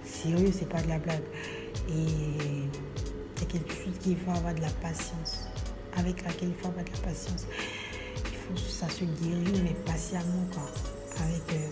Sérieux, 0.04 0.52
c'est 0.56 0.68
pas 0.68 0.80
de 0.82 0.88
la 0.88 0.98
blague. 0.98 1.22
Et 1.88 2.68
c'est 3.36 3.48
quelque 3.48 3.72
chose 3.72 3.98
qu'il 4.02 4.16
faut 4.16 4.30
avoir 4.30 4.54
de 4.54 4.60
la 4.60 4.70
patience, 4.82 5.46
avec 5.96 6.22
laquelle 6.24 6.50
il 6.50 6.54
faut 6.54 6.68
avoir 6.68 6.84
de 6.84 6.90
la 6.90 6.98
patience. 6.98 7.46
Il 8.26 8.56
faut, 8.56 8.56
ça 8.56 8.88
se 8.88 9.04
guérit, 9.04 9.62
mais 9.62 9.74
patiemment 9.86 10.46
quoi. 10.52 10.68
Avec, 11.24 11.52
euh, 11.52 11.68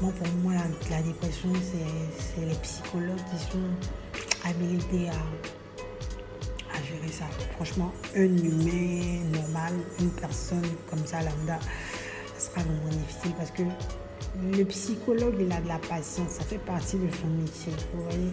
moi, 0.00 0.12
pour 0.12 0.28
moi, 0.42 0.52
la, 0.90 1.02
dépression, 1.02 1.50
c'est 1.54 2.22
c'est 2.22 2.46
les 2.46 2.54
psychologues 2.56 3.16
qui 3.30 3.38
sont 3.50 4.48
habilités 4.48 5.08
à, 5.08 6.76
à 6.76 6.82
gérer 6.82 7.12
ça. 7.12 7.24
Franchement, 7.54 7.92
un 8.14 8.24
humain 8.24 9.24
normal, 9.32 9.74
une 10.00 10.10
personne 10.10 10.68
comme 10.90 11.04
ça, 11.06 11.22
lambda, 11.22 11.58
sera 12.46 12.62
vraiment 12.62 12.88
difficile 12.88 13.32
parce 13.38 13.50
que 13.50 13.62
le 14.58 14.64
psychologue, 14.64 15.34
il 15.40 15.50
a 15.52 15.60
de 15.60 15.68
la 15.68 15.78
patience. 15.78 16.30
Ça 16.30 16.44
fait 16.44 16.58
partie 16.58 16.96
de 16.96 17.08
son 17.20 17.26
métier. 17.28 17.72
Vous 17.94 18.02
voyez, 18.04 18.30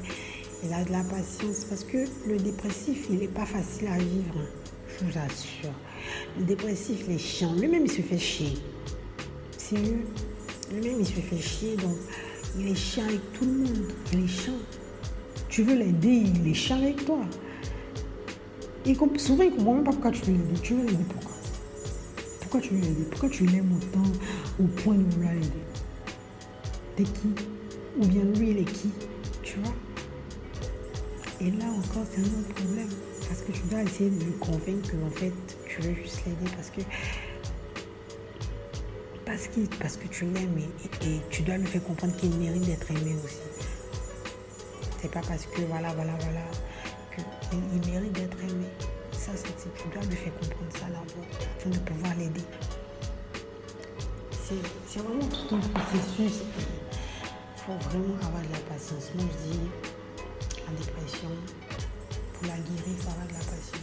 il 0.64 0.74
a 0.74 0.84
de 0.84 0.92
la 0.92 1.04
patience 1.04 1.66
parce 1.66 1.84
que 1.84 2.06
le 2.28 2.38
dépressif, 2.38 3.08
il 3.10 3.20
n'est 3.20 3.28
pas 3.28 3.46
facile 3.46 3.88
à 3.88 3.98
vivre. 3.98 4.36
hein. 4.38 4.48
Je 5.00 5.06
vous 5.06 5.12
assure. 5.18 5.72
Le 6.38 6.44
dépressif, 6.46 7.04
il 7.08 7.16
est 7.16 7.18
chiant. 7.18 7.54
Lui-même, 7.54 7.86
il 7.86 7.92
se 7.92 8.02
fait 8.02 8.18
chier. 8.18 8.54
Sérieux. 9.58 10.06
Lui-même, 10.72 10.98
il 11.00 11.06
se 11.06 11.14
fait 11.14 11.38
chier. 11.42 11.76
Donc, 11.78 11.96
il 12.60 12.68
est 12.68 12.76
chiant 12.76 13.06
avec 13.06 13.34
tout 13.34 13.46
le 13.46 13.52
monde. 13.52 13.92
Il 14.14 14.24
est 14.24 14.28
chiant. 14.28 14.54
Tu 15.50 15.64
veux 15.64 15.76
l'aider, 15.76 16.24
il 16.36 16.48
est 16.48 16.54
chiant 16.54 16.78
avec 16.78 17.06
toi. 17.06 17.20
Comp- 18.98 19.18
souvent, 19.18 19.44
il 19.44 19.52
ne 19.52 19.56
comprend 19.56 19.74
même 19.76 19.84
pas 19.84 19.92
pourquoi 19.92 20.12
tu 20.12 20.22
veux 20.22 20.34
l'aider. 20.34 20.60
Tu 20.62 20.74
veux 20.74 20.86
l'aider 20.86 21.06
pourquoi 21.10 21.33
Pourquoi 22.54 22.70
tu 22.70 22.76
veux 22.76 22.82
l'aider 22.82 23.04
Pourquoi 23.10 23.30
tu 23.30 23.46
l'aimes 23.48 23.72
autant 23.76 24.12
au 24.60 24.68
point 24.84 24.94
de 24.94 25.12
vouloir 25.16 25.34
l'aider 25.34 25.50
T'es 26.96 27.02
qui? 27.04 27.34
Ou 28.00 28.06
bien 28.06 28.22
lui, 28.26 28.52
il 28.52 28.58
est 28.60 28.72
qui? 28.72 28.92
Tu 29.42 29.58
vois? 29.58 29.74
Et 31.42 31.50
là 31.50 31.66
encore, 31.66 32.06
c'est 32.12 32.20
un 32.20 32.26
autre 32.26 32.54
problème. 32.54 32.90
Parce 33.28 33.42
que 33.42 33.54
tu 33.54 33.62
dois 33.72 33.82
essayer 33.82 34.12
de 34.12 34.24
le 34.24 34.32
convaincre 34.34 34.88
que 34.92 34.98
en 35.04 35.10
fait, 35.10 35.34
tu 35.68 35.82
veux 35.82 35.96
juste 35.96 36.22
l'aider 36.28 36.52
parce 36.56 36.70
que 36.70 36.82
parce, 39.26 39.48
qu'il- 39.48 39.68
parce 39.80 39.98
que 39.98 40.08
tu 40.10 40.26
l'aimes 40.26 40.60
et, 40.60 41.08
et- 41.08 41.22
tu 41.32 41.42
dois 41.42 41.58
lui 41.58 41.66
faire 41.66 41.84
comprendre 41.84 42.16
qu'il 42.18 42.36
mérite 42.36 42.66
d'être 42.68 42.92
aimé 42.92 43.16
aussi. 43.26 43.38
C'est 45.02 45.10
pas 45.12 45.22
parce 45.28 45.48
que 45.48 45.62
voilà, 45.62 45.92
voilà, 45.96 46.14
voilà, 46.22 46.46
qu'il 47.50 47.58
il 47.84 47.92
mérite 47.92 48.12
d'être 48.14 48.38
aimé. 48.44 48.68
Ça, 49.24 49.32
c'est, 49.36 49.48
c'est- 49.58 49.74
tu 49.82 49.88
dois 49.94 50.04
lui 50.04 50.16
faire 50.18 50.34
comprendre 50.34 50.72
ça 50.74 50.86
d'abord 50.88 51.26
afin 51.58 51.70
de 51.70 51.78
pouvoir 51.80 52.14
l'aider. 52.18 52.42
C'est 54.88 55.00
vraiment 55.00 55.26
tout 55.28 55.56
un 55.56 55.60
processus. 55.60 56.42
Il 57.56 57.62
faut 57.66 57.90
vraiment 57.90 58.16
avoir 58.28 58.42
de 58.42 58.52
la 58.52 58.60
patience. 58.70 59.06
Moi, 59.16 59.26
je 59.32 59.52
dis, 59.52 59.60
la 60.68 60.74
dépression, 60.78 61.30
pour 62.34 62.44
la 62.48 62.58
guérir, 62.58 62.84
il 62.88 62.98
faut 62.98 63.10
avoir 63.12 63.28
de 63.28 63.34
la 63.34 63.40
patience. 63.40 63.83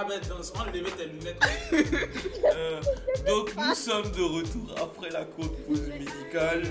Ah 0.00 0.04
dans 0.28 0.60
enlevez 0.62 0.90
tes 0.92 1.06
lunettes. 1.06 1.40
Euh, 2.54 2.80
donc 3.26 3.52
nous 3.56 3.74
sommes 3.74 4.10
de 4.10 4.22
retour 4.22 4.74
après 4.76 5.10
la 5.10 5.24
courte 5.24 5.54
pause 5.66 5.82
musicale. 5.88 6.62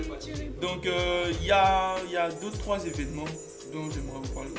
Donc 0.60 0.86
euh, 0.86 1.32
il 1.40 1.46
y 1.46 1.50
a, 1.52 1.94
il 2.06 2.12
y 2.12 2.16
a 2.16 2.30
deux 2.30 2.50
trois 2.50 2.84
événements 2.84 3.24
dont 3.72 3.88
j'aimerais 3.90 4.18
vous 4.22 4.34
parler. 4.34 4.50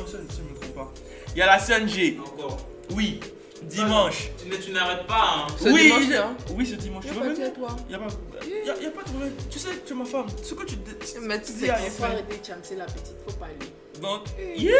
Un 0.00 0.06
seul 0.06 0.26
si 0.30 0.38
je 0.38 0.42
ne 0.42 0.48
me 0.50 0.54
trompe 0.60 0.74
pas. 0.74 0.92
Il 1.34 1.38
y 1.38 1.42
a 1.42 1.46
la 1.46 1.58
CNG. 1.58 2.18
Encore. 2.20 2.58
Oui, 2.94 3.20
dimanche. 3.62 4.30
Tu 4.42 4.48
ne- 4.48 4.56
tu 4.56 4.70
n'arrêtes 4.72 5.06
pas, 5.06 5.34
hein. 5.38 5.46
Ce 5.58 5.68
oui, 5.68 5.82
dimanche, 5.84 6.04
je- 6.06 6.12
là 6.12 6.34
oui, 6.54 6.66
ce 6.66 6.74
dimanche. 6.76 7.04
Y 7.04 7.08
a 7.08 7.12
Tu 7.12 7.18
pas 7.18 7.24
veux 7.24 7.30
de 7.30 7.34
venir 7.36 7.52
toi. 7.54 7.76
Il 7.80 7.88
n'y 7.88 7.94
a, 7.94 7.98
pas- 7.98 8.14
y 8.44 8.70
a- 8.70 8.82
y 8.82 8.86
a 8.86 8.90
pas 8.90 9.02
de 9.02 9.08
problème. 9.08 9.32
Tu 9.50 9.58
sais, 9.58 9.68
tu 9.84 9.92
es 9.92 9.96
ma 9.96 10.04
femme. 10.04 10.26
Ce 10.42 10.54
que 10.54 10.64
tu 10.64 10.76
dis, 10.76 10.90
Mais 11.22 11.40
tu 11.42 11.52
dis 11.52 11.58
sais 11.60 11.70
à 11.70 11.74
qu'il 11.76 11.86
une 11.86 11.90
faut 11.90 12.02
femme. 12.02 12.12
arrêter 12.12 12.38
de 12.38 12.44
chanter 12.44 12.76
la 12.76 12.84
petite, 12.86 13.16
faut 13.26 13.36
pas 13.38 13.46
aller. 13.46 13.56
Donc, 14.04 14.22
yeah 14.56 14.72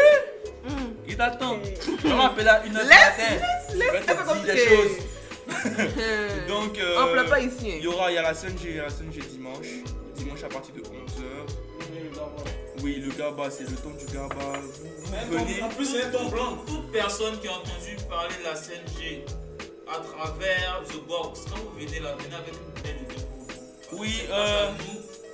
Il 1.07 1.17
t'attend. 1.17 1.57
Je 2.03 2.07
m'appelle 2.07 2.47
à 2.47 2.65
une 2.65 2.77
heure 2.77 2.83
du 2.83 2.89
matin. 2.89 3.23
laisse, 3.73 4.05
laisse, 4.05 4.55
des 4.55 4.67
choses. 4.67 4.97
Donc, 6.47 6.77
euh, 6.77 7.03
On 7.03 7.11
pleure 7.11 7.29
pas 7.29 7.39
ici, 7.39 7.71
hein. 7.71 7.75
Il 7.77 7.83
y 7.83 7.87
aura, 7.87 8.11
il 8.11 8.15
y 8.15 8.17
a 8.17 8.21
la 8.21 8.33
CNG, 8.33 8.61
il 8.63 8.75
y 8.75 8.79
a 8.79 8.83
la 8.83 8.89
CNG 8.89 9.25
dimanche. 9.31 9.67
Dimanche 10.15 10.43
à 10.43 10.49
partir 10.49 10.75
de 10.75 10.81
11h. 10.81 10.85
Oui, 12.83 13.03
le 13.03 13.11
GABA, 13.11 13.49
c'est 13.49 13.69
le 13.69 13.75
temps 13.77 13.89
du 13.97 14.05
GABA. 14.05 14.59
Vous, 15.29 15.37
venez. 15.37 15.61
En 15.63 15.69
plus, 15.69 15.85
c'est 15.85 16.03
un 16.03 16.09
ton 16.11 16.29
blanc. 16.29 16.57
Toute 16.67 16.91
personne 16.91 17.39
qui 17.39 17.47
a 17.47 17.53
entendu 17.53 17.95
parler 18.07 18.35
de 18.39 18.43
la 18.43 18.55
CNG 18.55 19.25
à 19.87 19.99
travers 19.99 20.83
The 20.87 21.07
Box, 21.07 21.45
quand 21.49 21.57
vous 21.57 21.79
venez 21.79 21.99
là, 21.99 22.15
venez 22.19 22.35
avec 22.35 22.53
une 22.53 22.83
de 22.83 23.13
vin 23.13 23.25
pour 23.27 23.97
vous. 23.97 24.01
Oui, 24.01 24.21
euh, 24.29 24.71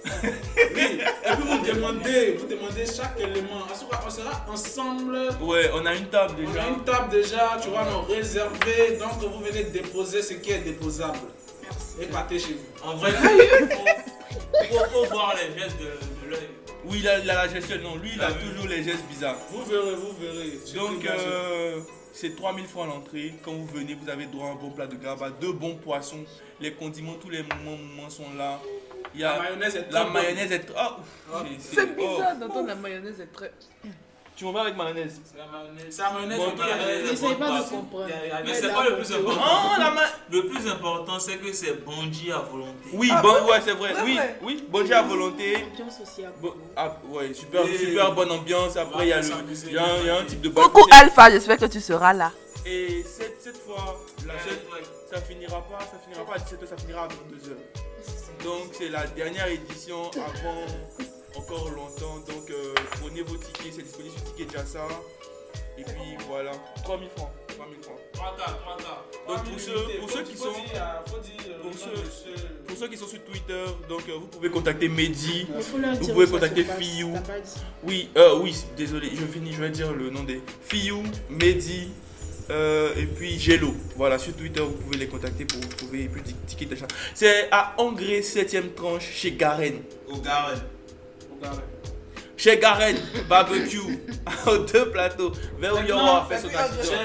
Oui, 0.03 0.99
et 0.99 1.35
puis 1.35 1.43
vous 1.47 1.65
demandez, 1.65 2.31
vous 2.39 2.47
demandez 2.47 2.85
chaque 2.85 3.19
élément. 3.19 3.65
À 3.71 3.75
ce 3.75 3.83
moment, 3.83 3.97
on 4.05 4.09
sera 4.09 4.45
ensemble. 4.49 5.29
Ouais, 5.41 5.69
on 5.73 5.85
a 5.85 5.93
une 5.95 6.07
table 6.07 6.33
On 6.37 6.47
déjà. 6.49 6.63
a 6.63 6.67
une 6.69 6.83
table 6.83 7.09
déjà, 7.11 7.57
tu 7.61 7.69
vois, 7.69 7.85
non 7.85 8.01
réservée. 8.03 8.97
Donc 8.99 9.19
vous 9.21 9.43
venez 9.43 9.63
déposer 9.65 10.21
ce 10.21 10.33
qui 10.35 10.51
est 10.51 10.59
déposable. 10.59 11.19
Et 12.01 12.05
partez 12.05 12.39
chez 12.39 12.53
vous. 12.53 12.87
En 12.89 12.95
vrai, 12.95 13.11
il 13.11 13.67
faut, 14.69 14.85
faut 14.85 15.05
voir 15.13 15.35
les 15.35 15.59
gestes 15.59 15.77
de, 15.79 15.85
de 15.85 16.31
l'œil. 16.31 16.49
Oui, 16.85 16.97
il 17.01 17.07
a, 17.07 17.19
il 17.19 17.29
a 17.29 17.45
la 17.45 17.47
gestion. 17.47 17.77
Non, 17.83 17.95
lui, 17.97 18.11
il 18.15 18.21
a 18.21 18.27
Ah 18.29 18.33
oui. 18.41 18.49
toujours 18.49 18.67
les 18.69 18.83
gestes 18.83 19.05
bizarres. 19.07 19.37
Vous 19.51 19.63
verrez, 19.65 19.95
vous 19.95 20.13
verrez. 20.19 20.57
Donc, 20.75 21.05
euh, 21.05 21.79
c'est 22.13 22.35
3000 22.35 22.65
francs 22.65 22.87
l'entrée. 22.87 23.33
Quand 23.43 23.51
vous 23.51 23.67
venez, 23.67 23.93
vous 24.01 24.09
avez 24.09 24.25
droit 24.25 24.47
à 24.47 24.51
un 24.51 24.55
bon 24.55 24.71
plat 24.71 24.87
de 24.87 24.95
gaba, 24.95 25.29
deux 25.29 25.53
bons 25.53 25.75
poissons. 25.75 26.23
Les 26.59 26.71
condiments, 26.73 27.13
tous 27.21 27.29
les 27.29 27.43
moments, 27.43 27.77
moments 27.77 28.09
sont 28.09 28.25
là. 28.37 28.59
Il 29.13 29.21
y 29.21 29.23
a 29.23 29.33
La 29.37 29.39
mayonnaise 29.43 29.75
est 29.75 29.79
La 29.79 29.99
très 30.01 30.03
bonne. 30.03 30.13
mayonnaise 30.13 30.51
est. 30.51 30.69
Ouf, 30.69 30.75
Ah. 30.77 31.43
c'est- 31.59 31.95
bizarre 31.95 32.33
oh. 32.35 32.39
d'entendre 32.39 32.67
la 32.67 32.75
mayonnaise 32.75 33.19
est 33.21 33.31
très. 33.33 33.51
Tu 34.35 34.45
m'en 34.45 34.53
vas 34.53 34.61
avec 34.61 34.75
mayonnaise 34.77 35.21
C'est 35.23 35.37
la 35.37 35.45
mayonnaise. 35.45 35.85
C'est 35.89 36.01
la 36.01 36.11
mayonnaise, 36.11 36.37
Bon, 36.39 36.45
N'essaye 37.11 37.29
bonne 37.29 37.37
pas 37.37 37.59
de 37.61 37.69
comprendre. 37.69 38.07
Mais 38.45 38.53
c'est 38.53 38.73
pas 38.73 38.83
le 38.89 38.95
plus 38.97 39.11
important? 39.13 39.41
Oh, 39.43 39.79
la 39.79 39.91
ma- 39.91 40.01
Le 40.31 40.45
plus 40.47 40.67
important, 40.67 41.19
c'est 41.19 41.37
que 41.37 41.53
c'est 41.53 41.73
bondi 41.85 42.31
à 42.31 42.39
volonté. 42.39 42.89
Oui, 42.93 43.09
Ah 43.13 43.21
bon, 43.21 43.33
ouais, 43.45 43.61
c'est 43.63 43.73
vrai. 43.73 43.93
Oui, 44.03 44.15
vrai. 44.15 44.39
oui, 44.41 44.65
bon 44.67 44.83
Dieu 44.83 44.95
à 44.95 45.01
volonté. 45.03 45.57
Ambiance 45.57 45.99
aussi 46.01 46.23
ah, 46.75 46.97
ouais, 47.09 47.33
super, 47.33 47.65
super 47.67 48.13
bonne 48.13 48.31
ambiance. 48.31 48.77
Après, 48.77 49.05
il 49.05 49.09
y 49.09 49.13
a, 49.13 49.17
le, 49.17 49.23
s'amuser. 49.23 49.67
il 49.67 49.73
y 49.73 49.77
a, 49.77 49.83
un, 49.85 49.97
il 49.99 50.05
y 50.05 50.09
a 50.09 50.17
un 50.17 50.25
type 50.25 50.41
de 50.41 50.49
Coucou. 50.49 50.87
Alpha, 50.91 51.29
j'espère 51.29 51.57
que 51.57 51.65
tu 51.65 51.79
seras 51.81 52.13
là. 52.13 52.31
Et 52.65 53.03
cette, 53.03 53.41
cette 53.41 53.57
fois, 53.57 53.99
la 54.25 54.33
ça 55.13 55.21
finira 55.21 55.61
pas, 55.67 55.79
ça 55.81 55.97
finira 56.03 56.25
pas 56.25 56.35
à 56.35 56.37
17h, 56.37 56.67
ça 56.67 56.77
finira 56.77 57.03
à 57.03 57.07
22h. 57.07 57.55
Donc 58.43 58.69
c'est 58.73 58.89
la 58.89 59.05
dernière 59.07 59.47
édition 59.47 60.09
avant 60.11 60.65
encore 61.35 61.69
longtemps. 61.69 62.17
Donc 62.27 62.49
euh, 62.49 62.73
prenez 62.99 63.21
vos 63.21 63.37
tickets, 63.37 63.73
c'est 63.75 63.83
disponible 63.83 64.15
sur 64.15 64.23
Ticket 64.33 64.51
Jassa. 64.57 64.87
Et 65.77 65.83
puis 65.83 66.17
voilà, 66.27 66.51
3000 66.83 67.09
francs. 67.15 67.29
3000 67.47 67.77
francs. 67.81 67.97
3K, 68.13 68.41
3K. 68.47 69.27
Donc 69.27 69.49
pour 69.49 69.59
ceux, 69.59 69.99
pour 69.99 70.09
ceux 70.09 70.23
qui 70.23 70.37
sont 70.37 70.49
pour 71.61 71.73
ceux, 71.73 72.33
pour 72.67 72.77
ceux 72.77 72.87
qui 72.87 72.97
sont 72.97 73.07
sur 73.07 73.23
Twitter, 73.23 73.65
donc 73.87 74.01
euh, 74.09 74.17
vous 74.19 74.27
pouvez 74.27 74.49
contacter 74.49 74.89
Mehdi. 74.89 75.47
Vous 75.99 76.07
pouvez 76.13 76.27
contacter 76.27 76.65
dit. 76.79 77.03
Oui, 77.83 78.09
euh, 78.17 78.39
oui, 78.39 78.55
désolé, 78.75 79.09
je 79.13 79.25
finis, 79.25 79.53
je 79.53 79.61
vais 79.61 79.69
dire 79.69 79.93
le 79.93 80.09
nom 80.09 80.23
des 80.23 80.41
Fiyou, 80.63 81.03
Mehdi 81.29 81.89
euh, 82.51 82.93
et 82.97 83.05
puis 83.05 83.39
Jello. 83.39 83.73
Voilà, 83.95 84.17
sur 84.19 84.35
Twitter, 84.35 84.61
vous 84.61 84.73
pouvez 84.73 84.97
les 84.97 85.07
contacter 85.07 85.45
pour 85.45 85.59
vous 85.61 85.67
trouver 85.69 86.03
et 86.03 86.07
puis 86.07 86.21
tic- 86.21 86.45
ticket 86.45 86.65
d'achat. 86.65 86.87
C'est 87.15 87.47
à 87.51 87.73
Angré 87.77 88.21
7ème 88.21 88.73
tranche 88.75 89.09
chez 89.13 89.31
Garen. 89.31 89.81
Au 90.09 90.17
Garen. 90.17 90.61
Chez 92.37 92.57
Garen, 92.57 92.97
barbecue, 93.29 93.77
aux 94.47 94.57
deux 94.59 94.89
plateaux, 94.89 95.31
vers 95.59 95.75
où 95.75 95.77
il 95.83 95.89
y 95.89 95.91
aura 95.91 96.25
fait 96.27 96.39
son 96.39 96.47
accident. 96.47 96.95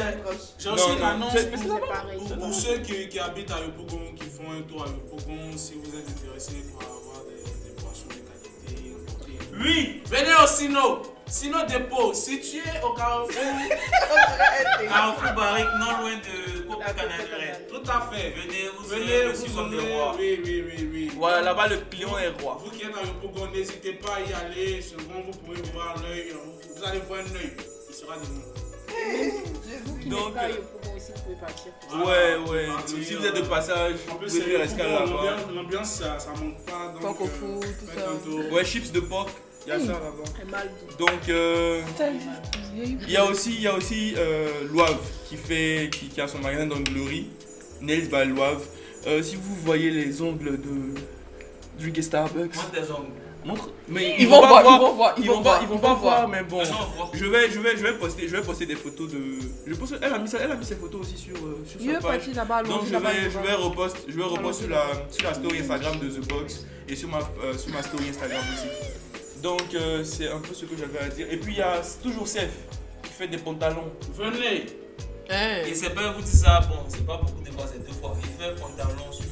J'ai 0.59 0.70
aussi 0.70 0.89
Non, 0.89 0.94
une 0.94 0.98
non, 1.01 1.06
annonce 1.06 1.35
pour, 1.44 2.39
pour- 2.39 2.55
ceux 2.55 2.78
qui, 2.78 3.06
qui 3.10 3.18
habitent 3.18 3.51
à 3.51 3.60
Yopougon, 3.60 4.14
qui 4.18 4.24
font 4.24 4.51
un 4.51 4.62
tour 4.62 4.82
à 4.85 4.86
Yopougon, 4.89 5.55
si 5.56 5.74
vous 5.74 5.90
êtes 5.94 6.09
intéressés 6.09 6.64
pour 6.73 6.81
avoir 6.82 7.24
des, 7.27 7.43
des 7.68 7.82
boissons 7.82 8.06
de 8.09 8.14
qualité. 8.14 8.97
Oui 9.60 10.01
Venez 10.06 10.32
au 10.43 10.47
Sino, 10.47 11.02
Sino 11.28 11.58
Dépôt, 11.66 12.14
situé 12.14 12.62
au 12.84 12.94
Carrefour. 12.94 13.32
Carrefour 14.88 15.32
Barrique, 15.34 15.66
non 15.80 15.98
loin 16.00 16.16
de 16.16 16.60
Copa 16.68 16.92
Canadien. 16.92 17.58
Tout 17.68 17.82
à 17.90 18.00
fait. 18.12 18.30
Venez, 18.30 18.68
vous 18.78 18.84
Venez, 18.88 19.24
vous 19.26 19.42
aussi 19.42 19.52
comme 19.54 19.70
des 19.70 19.80
rois. 19.92 20.14
Oui, 20.18 20.40
oui, 20.44 20.64
oui, 20.66 20.88
oui. 20.92 21.10
Voilà, 21.16 21.42
là-bas, 21.42 21.66
le 21.68 21.78
client 21.90 22.16
est 22.18 22.28
roi. 22.40 22.58
Vous 22.64 22.70
qui 22.70 22.84
êtes 22.84 22.94
à 22.96 23.02
Yopougon, 23.02 23.50
n'hésitez 23.50 23.94
pas 23.94 24.14
à 24.16 24.20
y 24.20 24.32
aller. 24.32 24.80
Souvent, 24.80 25.20
vous 25.24 25.36
pourrez 25.38 25.62
voir 25.72 25.96
l'œil. 26.02 26.32
Vous 26.76 26.84
allez 26.84 27.00
voir 27.00 27.20
un 27.20 27.36
œil. 27.36 27.52
Il 27.88 27.94
sera 27.94 28.14
de 28.16 28.20
vous. 28.24 28.42
Vous 29.84 29.98
qui 29.98 30.08
Donc, 30.08 30.32
pas 30.34 30.44
euh, 30.44 30.48
Yopougon 30.50 30.96
aussi, 30.96 31.12
vous 31.12 31.22
pouvez 31.22 31.36
partir. 31.36 31.72
Ouais, 32.06 32.50
ouais. 32.50 32.68
Si 32.86 33.14
vous 33.14 33.26
êtes 33.26 33.34
de 33.36 33.40
passage, 33.42 33.94
vous 34.06 34.14
pouvez 34.16 34.40
faire 34.40 34.60
escale 34.60 34.92
là-bas. 34.92 35.36
l'ambiance- 35.52 35.94
ça, 35.94 36.18
ça 36.20 36.30
manque 36.40 36.64
pas. 36.64 36.92
Donc, 36.92 37.00
Porc 37.02 37.20
au 37.20 37.24
euh, 37.24 37.28
fou, 37.28 37.60
tout 37.60 37.86
ça. 38.48 38.54
Ouais, 38.54 38.64
chips 38.64 38.92
de 38.92 39.00
porc, 39.00 39.28
il 39.66 39.70
y 39.70 39.72
a 39.72 39.80
ça 39.80 39.86
là-bas. 39.93 40.62
Donc, 40.98 41.28
euh, 41.28 41.82
il 42.78 43.10
y 43.10 43.16
a 43.16 43.24
aussi, 43.24 43.55
il 43.55 43.62
y 43.62 43.66
a 43.66 43.74
aussi 43.74 44.14
euh, 44.16 44.48
Loave 44.72 44.98
qui, 45.28 45.36
fait, 45.36 45.88
qui, 45.93 46.06
qui 46.09 46.20
a 46.20 46.28
son 46.28 46.38
magasin 46.38 46.66
d'onglerie, 46.66 47.28
Nails 47.80 48.09
by 48.09 48.24
Loave. 48.34 48.62
Euh, 49.06 49.22
si 49.22 49.36
vous 49.36 49.55
voyez 49.56 49.90
les 49.90 50.20
ongles 50.22 50.60
de 50.60 50.94
Drink 51.78 51.98
et 51.98 52.02
Starbucks, 52.02 52.55
Montre 52.56 52.70
tes 52.72 52.90
ongles. 52.93 53.12
montre. 53.44 53.70
Mais 53.88 54.16
Ils 54.18 54.26
vont 54.26 54.40
pas 54.40 54.48
voir, 54.48 54.62
ils 54.64 54.80
vont 54.80 54.93
voir, 54.94 55.14
ils 55.18 55.26
vont 55.28 55.43
pas, 55.43 55.59
ils 55.62 55.68
vont 55.68 55.78
pas 55.78 55.94
voir, 55.94 56.26
voir. 56.26 56.28
mais 56.28 56.43
bon. 56.43 56.62
Je 57.12 57.24
vais, 57.26 57.51
je 57.51 57.60
vais, 57.60 57.76
je 57.76 57.82
vais 57.82 57.93
poster, 57.94 58.26
je 58.26 58.36
vais 58.36 58.43
poster 58.43 58.66
des 58.66 58.74
photos 58.74 59.10
de. 59.12 59.18
Je 59.66 59.74
pense, 59.74 59.93
elle 60.01 60.12
a 60.12 60.18
mis 60.18 60.28
ça, 60.28 60.38
elle 60.43 60.51
a 60.51 60.56
mis 60.56 60.64
ses 60.64 60.74
photos 60.76 61.02
aussi 61.02 61.16
sur, 61.18 61.36
euh, 61.36 61.62
sur 61.66 61.80
sa 61.80 62.01
page. 62.47 62.66
Donc 62.68 62.80
je 62.86 62.97
vais, 62.97 63.30
je 63.30 63.38
vais 63.38 63.55
repost, 63.55 63.98
je 64.09 64.16
vais 64.16 64.24
repost 64.24 64.60
sur 64.60 64.70
la, 64.70 64.86
sur 65.10 65.22
la 65.28 65.34
story 65.34 65.59
Instagram 65.60 65.98
de 66.01 66.09
The 66.09 66.26
Box 66.28 66.66
et 66.88 66.97
sur 66.97 67.09
ma, 67.09 67.18
euh, 67.44 67.56
sur 67.56 67.72
ma 67.72 67.82
story 67.82 68.09
Instagram 68.09 68.43
aussi. 68.52 68.68
Donc 69.42 69.74
euh, 69.74 70.02
c'est 70.04 70.28
un 70.28 70.38
peu 70.38 70.54
ce 70.54 70.64
que 70.64 70.76
j'avais 70.76 70.98
à 70.98 71.08
dire. 71.08 71.26
Et 71.30 71.36
puis 71.36 71.54
il 71.54 71.58
y 71.58 71.62
a 71.62 71.80
toujours 72.02 72.26
Seth 72.26 72.50
qui 73.02 73.10
fait 73.10 73.28
des 73.28 73.38
pantalons. 73.38 73.92
Venez. 74.14 74.66
Et 75.28 75.74
c'est 75.74 75.90
pas 75.90 76.12
vous 76.12 76.22
dire 76.22 76.34
ça, 76.34 76.60
bon, 76.60 76.78
c'est 76.88 77.04
pas 77.04 77.16
beaucoup 77.16 77.42
de 77.42 77.50
fois, 77.50 77.64
c'est 77.66 77.84
deux 77.84 77.92
fois. 77.92 78.16
Il 78.22 78.44
fait 78.44 78.60
pantalon 78.60 79.10
sur. 79.10 79.24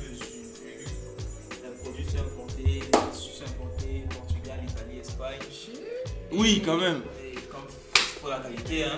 Les 1.63 1.71
produits 1.81 2.05
sont 2.05 2.19
importés, 2.19 2.81
sont 3.13 3.45
importés, 3.45 4.05
Portugal, 4.11 4.59
Italie, 4.69 4.99
Espagne. 5.01 5.39
Oui, 6.33 6.63
quand 6.65 6.77
même. 6.77 7.03
Et 7.23 7.35
comme 7.43 7.67
pour 8.21 8.29
la 8.31 8.39
qualité, 8.39 8.85
hein. 8.85 8.97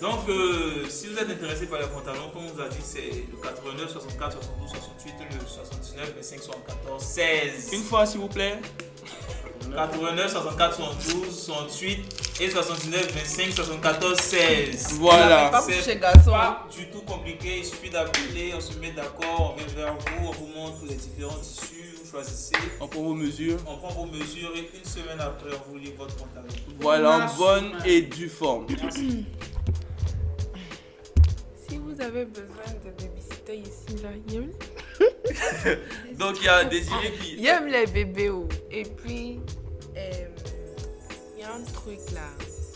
Donc, 0.00 0.28
euh, 0.28 0.88
si 0.88 1.08
vous 1.08 1.18
êtes 1.18 1.28
intéressé 1.28 1.66
par 1.66 1.80
les 1.80 1.86
pantalons, 1.86 2.30
comme 2.32 2.46
on 2.46 2.52
vous 2.52 2.60
a 2.60 2.68
dit, 2.68 2.76
c'est 2.82 3.26
le 3.30 3.36
89, 3.42 3.90
64, 3.90 4.32
72, 4.32 4.70
68, 4.70 5.14
le 5.40 5.46
79, 5.46 6.14
25, 6.16 6.42
74, 6.42 7.02
16. 7.02 7.70
Une 7.72 7.82
fois 7.82 8.06
s'il 8.06 8.20
vous 8.20 8.28
plaît. 8.28 8.58
89, 9.74 10.30
64, 10.32 10.76
72, 10.76 11.44
68 11.44 12.40
et 12.40 12.50
79, 12.50 13.12
25, 13.14 13.52
74, 13.52 14.18
16. 14.18 14.92
Voilà. 14.98 15.50
C'est 15.70 15.96
pas 16.00 16.66
du 16.74 16.88
tout 16.90 17.02
compliqué, 17.02 17.58
il 17.58 17.64
suffit 17.64 17.90
d'appeler, 17.90 18.52
on 18.56 18.60
se 18.60 18.78
met 18.78 18.92
d'accord, 18.92 19.54
on 19.54 19.56
vient 19.56 19.74
vers 19.84 19.94
vous, 19.94 20.28
on 20.28 20.32
vous 20.32 20.46
montre 20.54 20.78
les 20.88 20.94
différents 20.94 21.38
tissus, 21.40 21.96
vous 22.02 22.10
choisissez, 22.10 22.56
On 22.80 22.88
prend 22.88 23.02
vos 23.02 23.14
mesures. 23.14 23.58
on 23.66 23.76
prend 23.76 23.90
vos 23.90 24.06
mesures 24.06 24.52
et 24.56 24.70
une 24.76 24.84
semaine 24.84 25.20
après, 25.20 25.50
on 25.54 25.70
vous 25.72 25.78
livre 25.78 25.96
votre 25.98 26.16
pantalon. 26.16 26.46
Voilà, 26.80 27.10
en 27.10 27.18
Merci. 27.18 27.38
bonne 27.38 27.72
et 27.84 28.02
due 28.02 28.28
forme. 28.28 28.66
Si 31.68 31.76
vous 31.76 32.00
avez 32.00 32.24
besoin 32.24 32.72
de 32.84 32.90
ici, 33.54 33.96
là, 34.02 34.10
il 34.28 34.36
aime, 34.36 34.52
Donc 36.18 36.36
il 36.40 36.44
y 36.44 36.48
a 36.48 36.64
Désiré 36.64 37.12
qui. 37.20 37.36
il 37.38 37.46
aime 37.46 37.66
les 37.66 37.86
bébés. 37.86 38.30
oh. 38.30 38.48
Et 38.70 38.82
puis, 38.84 39.40
euh, 39.96 40.26
il 41.36 41.40
y 41.40 41.44
a 41.44 41.54
un 41.54 41.62
truc 41.72 41.98
là, 42.12 42.28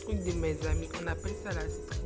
truc 0.03 0.23
de 0.25 0.33
mes 0.33 0.57
amis, 0.67 0.89
on 1.03 1.07
appelle 1.07 1.33
ça 1.43 1.51
la 1.53 1.63
street. 1.69 1.99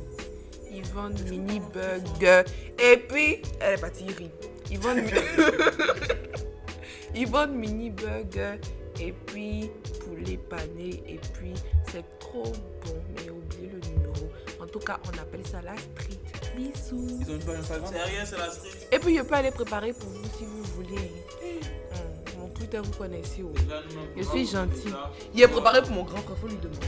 Ils 0.71 0.83
vendent 0.85 1.19
mini 1.29 1.61
burger. 1.73 2.43
Et 2.77 2.97
puis, 2.97 3.41
elle 3.61 3.75
est 3.75 3.81
partie 3.81 4.05
rire. 4.05 4.29
Ils 4.69 4.79
vendent, 4.79 4.99
Ils 7.15 7.27
vendent 7.27 7.55
mini 7.55 7.89
burger 7.89 8.59
et 8.99 9.13
puis 9.13 9.71
poulet 10.03 10.37
pané. 10.49 11.01
Et 11.07 11.19
puis, 11.33 11.53
c'est 11.91 12.03
trop 12.19 12.43
bon. 12.43 12.95
Mais 13.15 13.29
oubliez 13.29 13.69
le 13.69 13.79
numéro. 13.89 14.29
En 14.61 14.67
tout 14.67 14.79
cas, 14.79 14.99
on 15.05 15.17
appelle 15.19 15.45
ça 15.47 15.61
la 15.61 15.75
street. 15.77 16.16
Bisous. 16.57 17.19
Ils 17.21 17.31
ont 17.31 17.35
une 17.35 17.43
page 17.43 17.59
Instagram. 17.59 17.91
C'est 17.93 18.01
rien, 18.03 18.25
c'est 18.25 18.37
la 18.37 18.49
street. 18.51 18.87
Et 18.91 18.99
puis, 18.99 19.15
je 19.17 19.21
peux 19.21 19.35
aller 19.35 19.51
préparer 19.51 19.93
pour 19.93 20.09
vous 20.09 20.23
si 20.37 20.43
vous 20.45 20.63
voulez. 20.75 21.11
Hum, 21.43 22.39
mon 22.39 22.47
Twitter, 22.49 22.79
vous 22.83 22.91
connaissez. 22.97 23.43
oh. 23.43 23.51
Déjà, 23.53 23.81
Je 24.17 24.23
suis 24.23 24.47
gentil. 24.47 24.89
Il 25.35 25.41
est 25.41 25.47
préparé 25.47 25.81
pour 25.83 25.91
mon 25.91 26.03
grand 26.03 26.17
frère, 26.17 26.37
faut 26.37 26.47
lui 26.47 26.57
demander. 26.57 26.87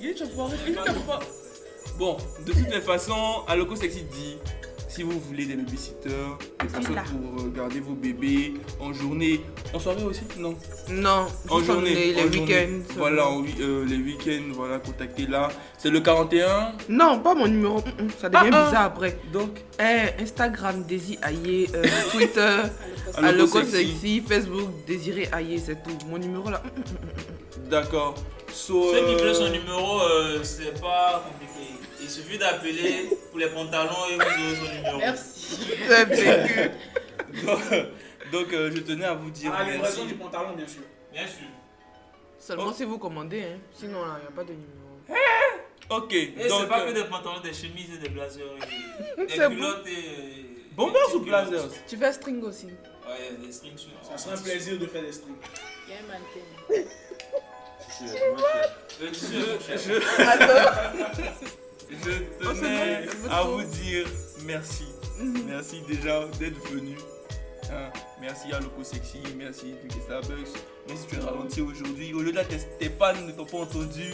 Il 0.00 0.06
est 0.08 0.12
déjà 0.12 0.26
préparé, 0.26 0.56
il 0.66 0.72
est 0.72 0.76
déjà 0.76 0.82
préparé. 0.92 1.26
Bon, 1.98 2.16
de 2.46 2.52
toutes 2.52 2.70
les 2.70 2.80
façons, 2.80 3.42
Aloko 3.48 3.76
Sexy 3.76 4.02
dit 4.04 4.38
si 4.94 5.02
vous 5.02 5.18
voulez 5.20 5.46
des 5.46 5.56
babysitters, 5.56 6.10
des 6.60 6.68
suis 6.68 6.68
personnes 6.68 6.94
là. 6.94 7.04
pour 7.04 7.42
euh, 7.44 7.48
garder 7.48 7.80
vos 7.80 7.94
bébés 7.94 8.54
en 8.78 8.92
journée, 8.92 9.40
en 9.72 9.78
soirée 9.78 10.04
aussi 10.04 10.20
Non? 10.38 10.54
Non, 10.90 11.26
En 11.48 11.60
journée, 11.60 11.94
les, 11.94 12.12
les 12.12 12.24
week-ends. 12.24 12.80
Voilà, 12.96 13.28
en 13.28 13.42
euh, 13.60 13.84
les 13.86 13.96
week-ends, 13.96 14.52
voilà, 14.52 14.78
contactez 14.80 15.26
là. 15.26 15.48
C'est 15.78 15.88
le 15.90 16.00
41. 16.00 16.72
Non, 16.90 17.20
pas 17.20 17.34
mon 17.34 17.48
numéro. 17.48 17.76
hum, 17.78 17.84
hum, 18.00 18.08
Ça 18.20 18.28
devient 18.28 18.50
Ah, 18.52 18.62
ah. 18.62 18.66
bizarre 18.66 18.84
après. 18.84 19.18
Donc, 19.32 19.60
Eh, 19.80 20.22
Instagram, 20.22 20.82
Désir 20.84 21.18
Aïe, 21.22 21.68
euh, 21.74 21.82
Twitter, 22.12 22.56
Aloko 23.16 23.58
Aloko 23.58 23.62
Sexy. 23.62 23.92
Sexy, 23.92 24.20
Facebook, 24.28 24.68
Désiré 24.86 25.28
Aïe, 25.32 25.58
c'est 25.64 25.82
tout. 25.82 25.96
Mon 26.08 26.18
numéro 26.18 26.50
là. 26.50 26.62
hum. 26.76 27.68
d'accord. 27.70 28.14
So, 28.52 28.92
Ceux 28.92 29.06
qui 29.06 29.14
veulent 29.22 29.34
son 29.34 29.48
numéro, 29.48 30.00
euh, 30.02 30.40
c'est 30.42 30.78
pas 30.78 31.24
compliqué. 31.26 31.71
Il 32.02 32.10
suffit 32.10 32.36
d'appeler 32.38 33.08
pour 33.30 33.38
les 33.38 33.48
pantalons 33.48 34.06
et 34.10 34.14
vous 34.16 34.20
aurez 34.20 34.56
son 34.56 34.72
numéro. 34.74 34.98
Merci. 34.98 35.58
C'est 35.88 36.06
donc, 37.44 37.60
donc, 38.32 38.52
euh, 38.52 38.70
je 38.74 38.80
tenais 38.80 39.04
à 39.04 39.14
vous 39.14 39.30
dire 39.30 39.52
la 39.52 39.64
livraison 39.70 40.04
du 40.04 40.14
pantalon, 40.14 40.54
bien 40.54 40.66
sûr. 40.66 40.82
Bien 41.12 41.26
sûr. 41.26 41.46
Seulement 42.38 42.66
Oh. 42.68 42.72
si 42.74 42.84
vous 42.84 42.98
commandez, 42.98 43.42
hein. 43.42 43.58
sinon 43.72 44.04
là, 44.04 44.16
il 44.18 44.22
n'y 44.22 44.28
a 44.28 44.30
pas 44.32 44.42
de 44.44 44.52
numéro. 44.52 44.68
Ok, 45.90 46.12
Et 46.12 46.34
c'est 46.40 46.48
donc. 46.48 46.68
pas 46.68 46.80
euh, 46.80 46.88
que 46.88 46.92
des 46.94 47.04
pantalons, 47.04 47.40
des 47.40 47.52
chemises 47.52 47.90
et 47.94 47.98
des 47.98 48.08
blazers. 48.08 48.44
et 48.46 49.22
Des 49.26 49.28
C'est 49.32 49.48
culottes 49.48 49.86
et. 49.86 50.46
Bombers 50.72 51.14
ou 51.14 51.20
blazers? 51.20 51.68
Tu 51.86 51.96
fais 51.96 52.12
string 52.12 52.42
aussi. 52.42 52.66
Ouais, 53.06 53.32
des 53.44 53.52
strings 53.52 53.76
sur. 53.78 53.90
Ça 54.02 54.16
serait 54.16 54.34
un 54.36 54.42
plaisir 54.42 54.78
de 54.78 54.86
faire 54.86 55.02
des 55.02 55.12
streams. 55.12 55.36
Il 55.86 55.92
y 55.92 55.96
a 55.96 56.00
un 56.00 56.06
mannequin. 56.08 56.46
Moins 58.30 58.38
cher. 58.38 58.70
Je, 59.76 61.52
je 62.04 62.10
Oh, 62.44 62.52
tenais 62.54 63.06
c'est 63.06 63.30
à 63.30 63.42
vous 63.42 63.62
dire 63.62 64.06
merci. 64.44 64.84
Merci 65.46 65.82
déjà 65.88 66.26
d'être 66.38 66.58
venu. 66.70 66.96
Hein, 67.70 67.90
Merci 68.20 68.52
à 68.52 68.60
Loco 68.60 68.82
Sexy, 68.82 69.18
merci 69.36 69.74
Starbucks. 70.04 70.54
Même 70.88 70.96
si 70.96 71.06
tu 71.06 71.16
es 71.16 71.20
ralenti 71.20 71.60
aujourd'hui, 71.60 72.12
au 72.12 72.20
lieu 72.20 72.32
d'être 72.32 72.48
tes 72.78 72.90
fans 72.90 73.14
ne 73.14 73.32
t'ont 73.32 73.44
pas 73.46 73.58
entendu, 73.58 74.12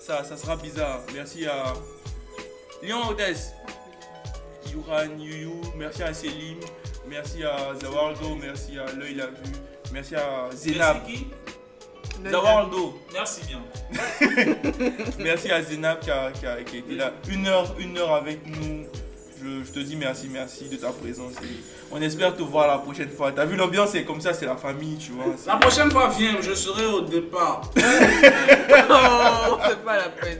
ça, 0.00 0.24
ça 0.24 0.36
sera 0.36 0.56
bizarre. 0.56 1.02
Merci 1.14 1.46
à 1.46 1.74
Lyon 2.82 3.08
Hôtesse, 3.08 3.52
Yuran 4.72 5.18
Yuyu, 5.18 5.50
merci 5.76 6.02
à 6.02 6.12
Selim, 6.12 6.58
merci 7.08 7.44
à 7.44 7.74
Zawardo, 7.80 8.34
merci 8.36 8.78
à 8.78 8.92
L'œil 8.92 9.14
la 9.14 9.26
vue, 9.26 9.52
merci 9.92 10.16
à 10.16 10.48
Zénab. 10.52 10.96
Merci 11.06 11.24
qui? 11.24 11.26
Zawardo. 12.30 12.98
Merci 13.12 13.40
bien. 13.46 13.60
Merci 15.18 15.50
à 15.50 15.62
Zénab 15.62 16.00
qui 16.00 16.10
a, 16.10 16.30
qui 16.32 16.46
a- 16.46 16.62
qui 16.62 16.76
a 16.76 16.78
été 16.80 16.94
là 16.94 17.12
une 17.28 17.46
heure, 17.46 17.74
une 17.78 17.96
heure 17.98 18.12
avec 18.14 18.46
nous. 18.46 18.84
Je, 19.42 19.62
je 19.64 19.70
te 19.70 19.78
dis 19.80 19.96
merci, 19.96 20.28
merci 20.32 20.68
de 20.68 20.76
ta 20.76 20.90
présence. 20.90 21.34
et 21.42 21.46
on 21.92 22.00
espère 22.00 22.34
te 22.34 22.42
voir 22.42 22.66
la 22.66 22.78
prochaine 22.78 23.10
fois. 23.10 23.30
T'as 23.32 23.44
vu 23.44 23.54
l'ambiance, 23.54 23.90
c'est 23.90 24.04
comme 24.04 24.20
ça, 24.20 24.32
c'est 24.32 24.46
la 24.46 24.56
famille, 24.56 24.96
tu 24.96 25.12
vois. 25.12 25.26
La 25.46 25.56
prochaine 25.56 25.90
fois, 25.90 26.08
viens, 26.08 26.40
je 26.40 26.54
serai 26.54 26.86
au 26.86 27.02
départ. 27.02 27.60
non, 27.76 29.58
c'est 29.68 29.84
pas 29.84 29.96
la 29.98 30.08
peine. 30.08 30.38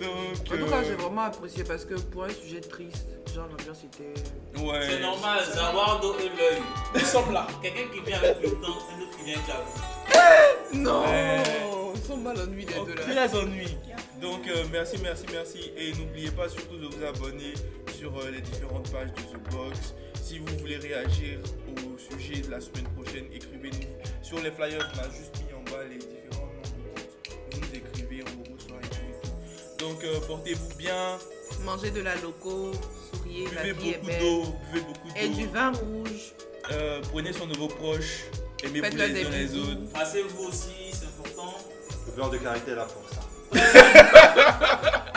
Donc, 0.00 0.10
En 0.10 0.56
tout 0.64 0.66
cas, 0.70 0.76
euh, 0.78 0.84
j'ai 0.86 0.94
vraiment 0.94 1.22
apprécié 1.22 1.62
parce 1.62 1.84
que 1.84 1.94
pour 1.94 2.24
un 2.24 2.30
sujet 2.30 2.60
triste, 2.60 3.06
genre 3.34 3.46
l'ambiance 3.48 3.84
était. 3.84 4.60
ouais. 4.60 4.86
C'est 4.88 5.00
normal, 5.00 5.40
Zawardo 5.54 6.14
et 6.18 6.30
l'œil. 6.36 6.62
Nous 6.94 7.00
sommes 7.00 7.32
là. 7.32 7.46
Quelqu'un 7.62 7.88
qui 7.94 8.00
vient 8.00 8.18
avec 8.18 8.42
le 8.42 8.50
temps, 8.52 8.66
un 8.68 9.02
autre 9.02 9.16
qui 9.18 9.24
vient 9.24 9.34
avec 9.36 9.48
la 9.48 9.54
vie. 9.54 9.80
Non 10.74 11.02
Ouais. 11.04 11.42
Ils 11.94 12.02
sont 12.02 12.16
mal 12.16 12.38
ennuyés 12.40 12.66
les 12.66 12.84
deux 12.86 12.94
Très 13.00 13.14
là. 13.14 13.26
ennuis. 13.34 13.76
Donc 14.20 14.46
euh, 14.48 14.64
merci, 14.72 14.96
merci, 15.02 15.24
merci. 15.32 15.72
Et 15.76 15.92
n'oubliez 15.94 16.30
pas 16.30 16.48
surtout 16.48 16.76
de 16.76 16.86
vous 16.86 17.04
abonner 17.04 17.54
sur 17.96 18.16
euh, 18.18 18.30
les 18.30 18.40
différentes 18.40 18.90
pages 18.90 19.08
de 19.12 19.20
The 19.22 19.50
Box. 19.52 19.94
Si 20.22 20.38
vous 20.38 20.56
voulez 20.58 20.76
réagir 20.76 21.38
au 21.68 21.98
sujet 21.98 22.40
de 22.42 22.50
la 22.50 22.60
semaine 22.60 22.86
prochaine, 22.96 23.24
écrivez-nous. 23.32 23.88
Sur 24.22 24.40
les 24.42 24.50
flyers, 24.50 24.86
on 24.94 24.98
a 24.98 25.10
juste 25.10 25.34
mis 25.38 25.52
en 25.54 25.62
bas 25.70 25.82
les 25.84 25.96
différents 25.98 26.46
noms 26.46 26.62
de. 26.62 27.56
Vous 27.56 27.60
nous 27.60 27.76
écrivez, 27.76 28.22
on 28.26 28.30
vous 28.44 28.54
reçoit 28.56 28.78
et 28.82 28.88
tout. 28.88 29.84
Donc 29.84 30.04
euh, 30.04 30.20
portez-vous 30.26 30.74
bien, 30.76 31.18
Mangez 31.64 31.90
de 31.90 32.00
la 32.00 32.14
loco, 32.16 32.72
souriez, 33.12 33.46
la 33.54 33.62
buvez 33.62 33.72
vie 33.74 33.94
beaucoup 34.00 34.18
d'eau, 34.20 34.54
buvez 34.72 34.84
beaucoup 34.84 35.08
Et 35.16 35.28
du 35.28 35.46
d'eau. 35.46 35.52
vin 35.52 35.72
rouge. 35.72 36.34
Prenez 37.10 37.32
soin 37.32 37.46
de 37.48 37.56
vos 37.58 37.66
proches, 37.68 38.24
aimez-vous 38.64 38.84
Faites-le 38.84 39.06
les 39.06 39.12
des 39.12 39.26
uns 39.26 39.30
les 39.30 39.56
autres. 39.58 39.92
Passez-vous 39.92 40.44
aussi, 40.44 40.92
c'est 40.92 41.06
important. 41.06 41.54
Le 42.06 42.12
beurre 42.12 42.30
de 42.30 42.38
karité 42.38 42.70
est 42.72 42.74
là 42.76 42.86
pour 42.86 43.08
ça. 43.08 43.20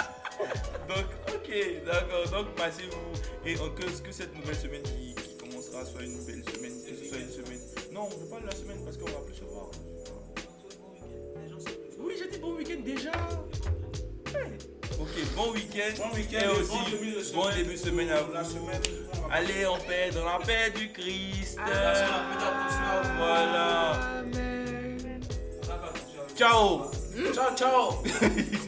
Donc, 0.88 1.06
ok, 1.34 1.52
d'accord. 1.86 2.30
Donc, 2.32 2.56
passez-vous. 2.56 3.14
Et 3.46 3.58
en 3.60 3.70
que, 3.70 3.84
que 3.84 4.12
cette 4.12 4.36
nouvelle 4.36 4.56
semaine 4.56 4.84
qui, 4.84 5.14
qui 5.16 5.38
commencera 5.38 5.86
soit 5.86 6.04
une 6.04 6.24
belle 6.26 6.44
semaine, 6.54 6.74
que 6.84 6.96
ce 6.96 7.06
soit 7.10 7.18
une 7.20 7.30
semaine. 7.32 7.60
Non, 7.92 8.08
on 8.12 8.16
ne 8.16 8.24
veut 8.24 8.30
pas 8.30 8.40
de 8.40 8.46
la 8.48 8.56
semaine 8.56 8.78
parce 8.84 8.98
qu'on 8.98 9.06
va 9.06 9.20
plus 9.26 9.36
se 9.36 9.44
voir. 9.44 9.70
Oui, 12.00 12.16
j'ai 12.18 12.28
dit 12.30 12.38
bon 12.38 12.56
week-end 12.56 12.82
déjà. 12.84 13.12
Ouais. 14.34 14.58
Ok, 15.00 15.10
bon 15.36 15.52
week-end. 15.52 15.94
Bon 15.98 16.16
week-end 16.16 16.40
Et 16.40 16.44
et 16.44 16.48
aussi, 16.62 16.72
bon 16.72 16.90
début 16.92 17.12
de 17.12 17.16
bon 17.16 17.24
semaine. 17.44 17.56
début 17.58 17.74
de 17.74 17.78
semaine 17.80 18.10
à 18.12 18.22
vous. 18.22 18.34
La 18.34 18.44
semaine. 18.44 18.82
Allez 19.32 19.66
en 19.66 19.78
paix, 19.78 20.12
dans 20.14 20.26
la 20.26 20.40
paix 20.46 20.72
du 20.76 20.92
Christ. 20.92 21.58
À 21.60 21.94
vous. 23.02 23.10
Voilà. 23.18 24.24
Ciao. 26.38 26.92
Ciao, 27.34 27.56
ciao. 27.56 28.04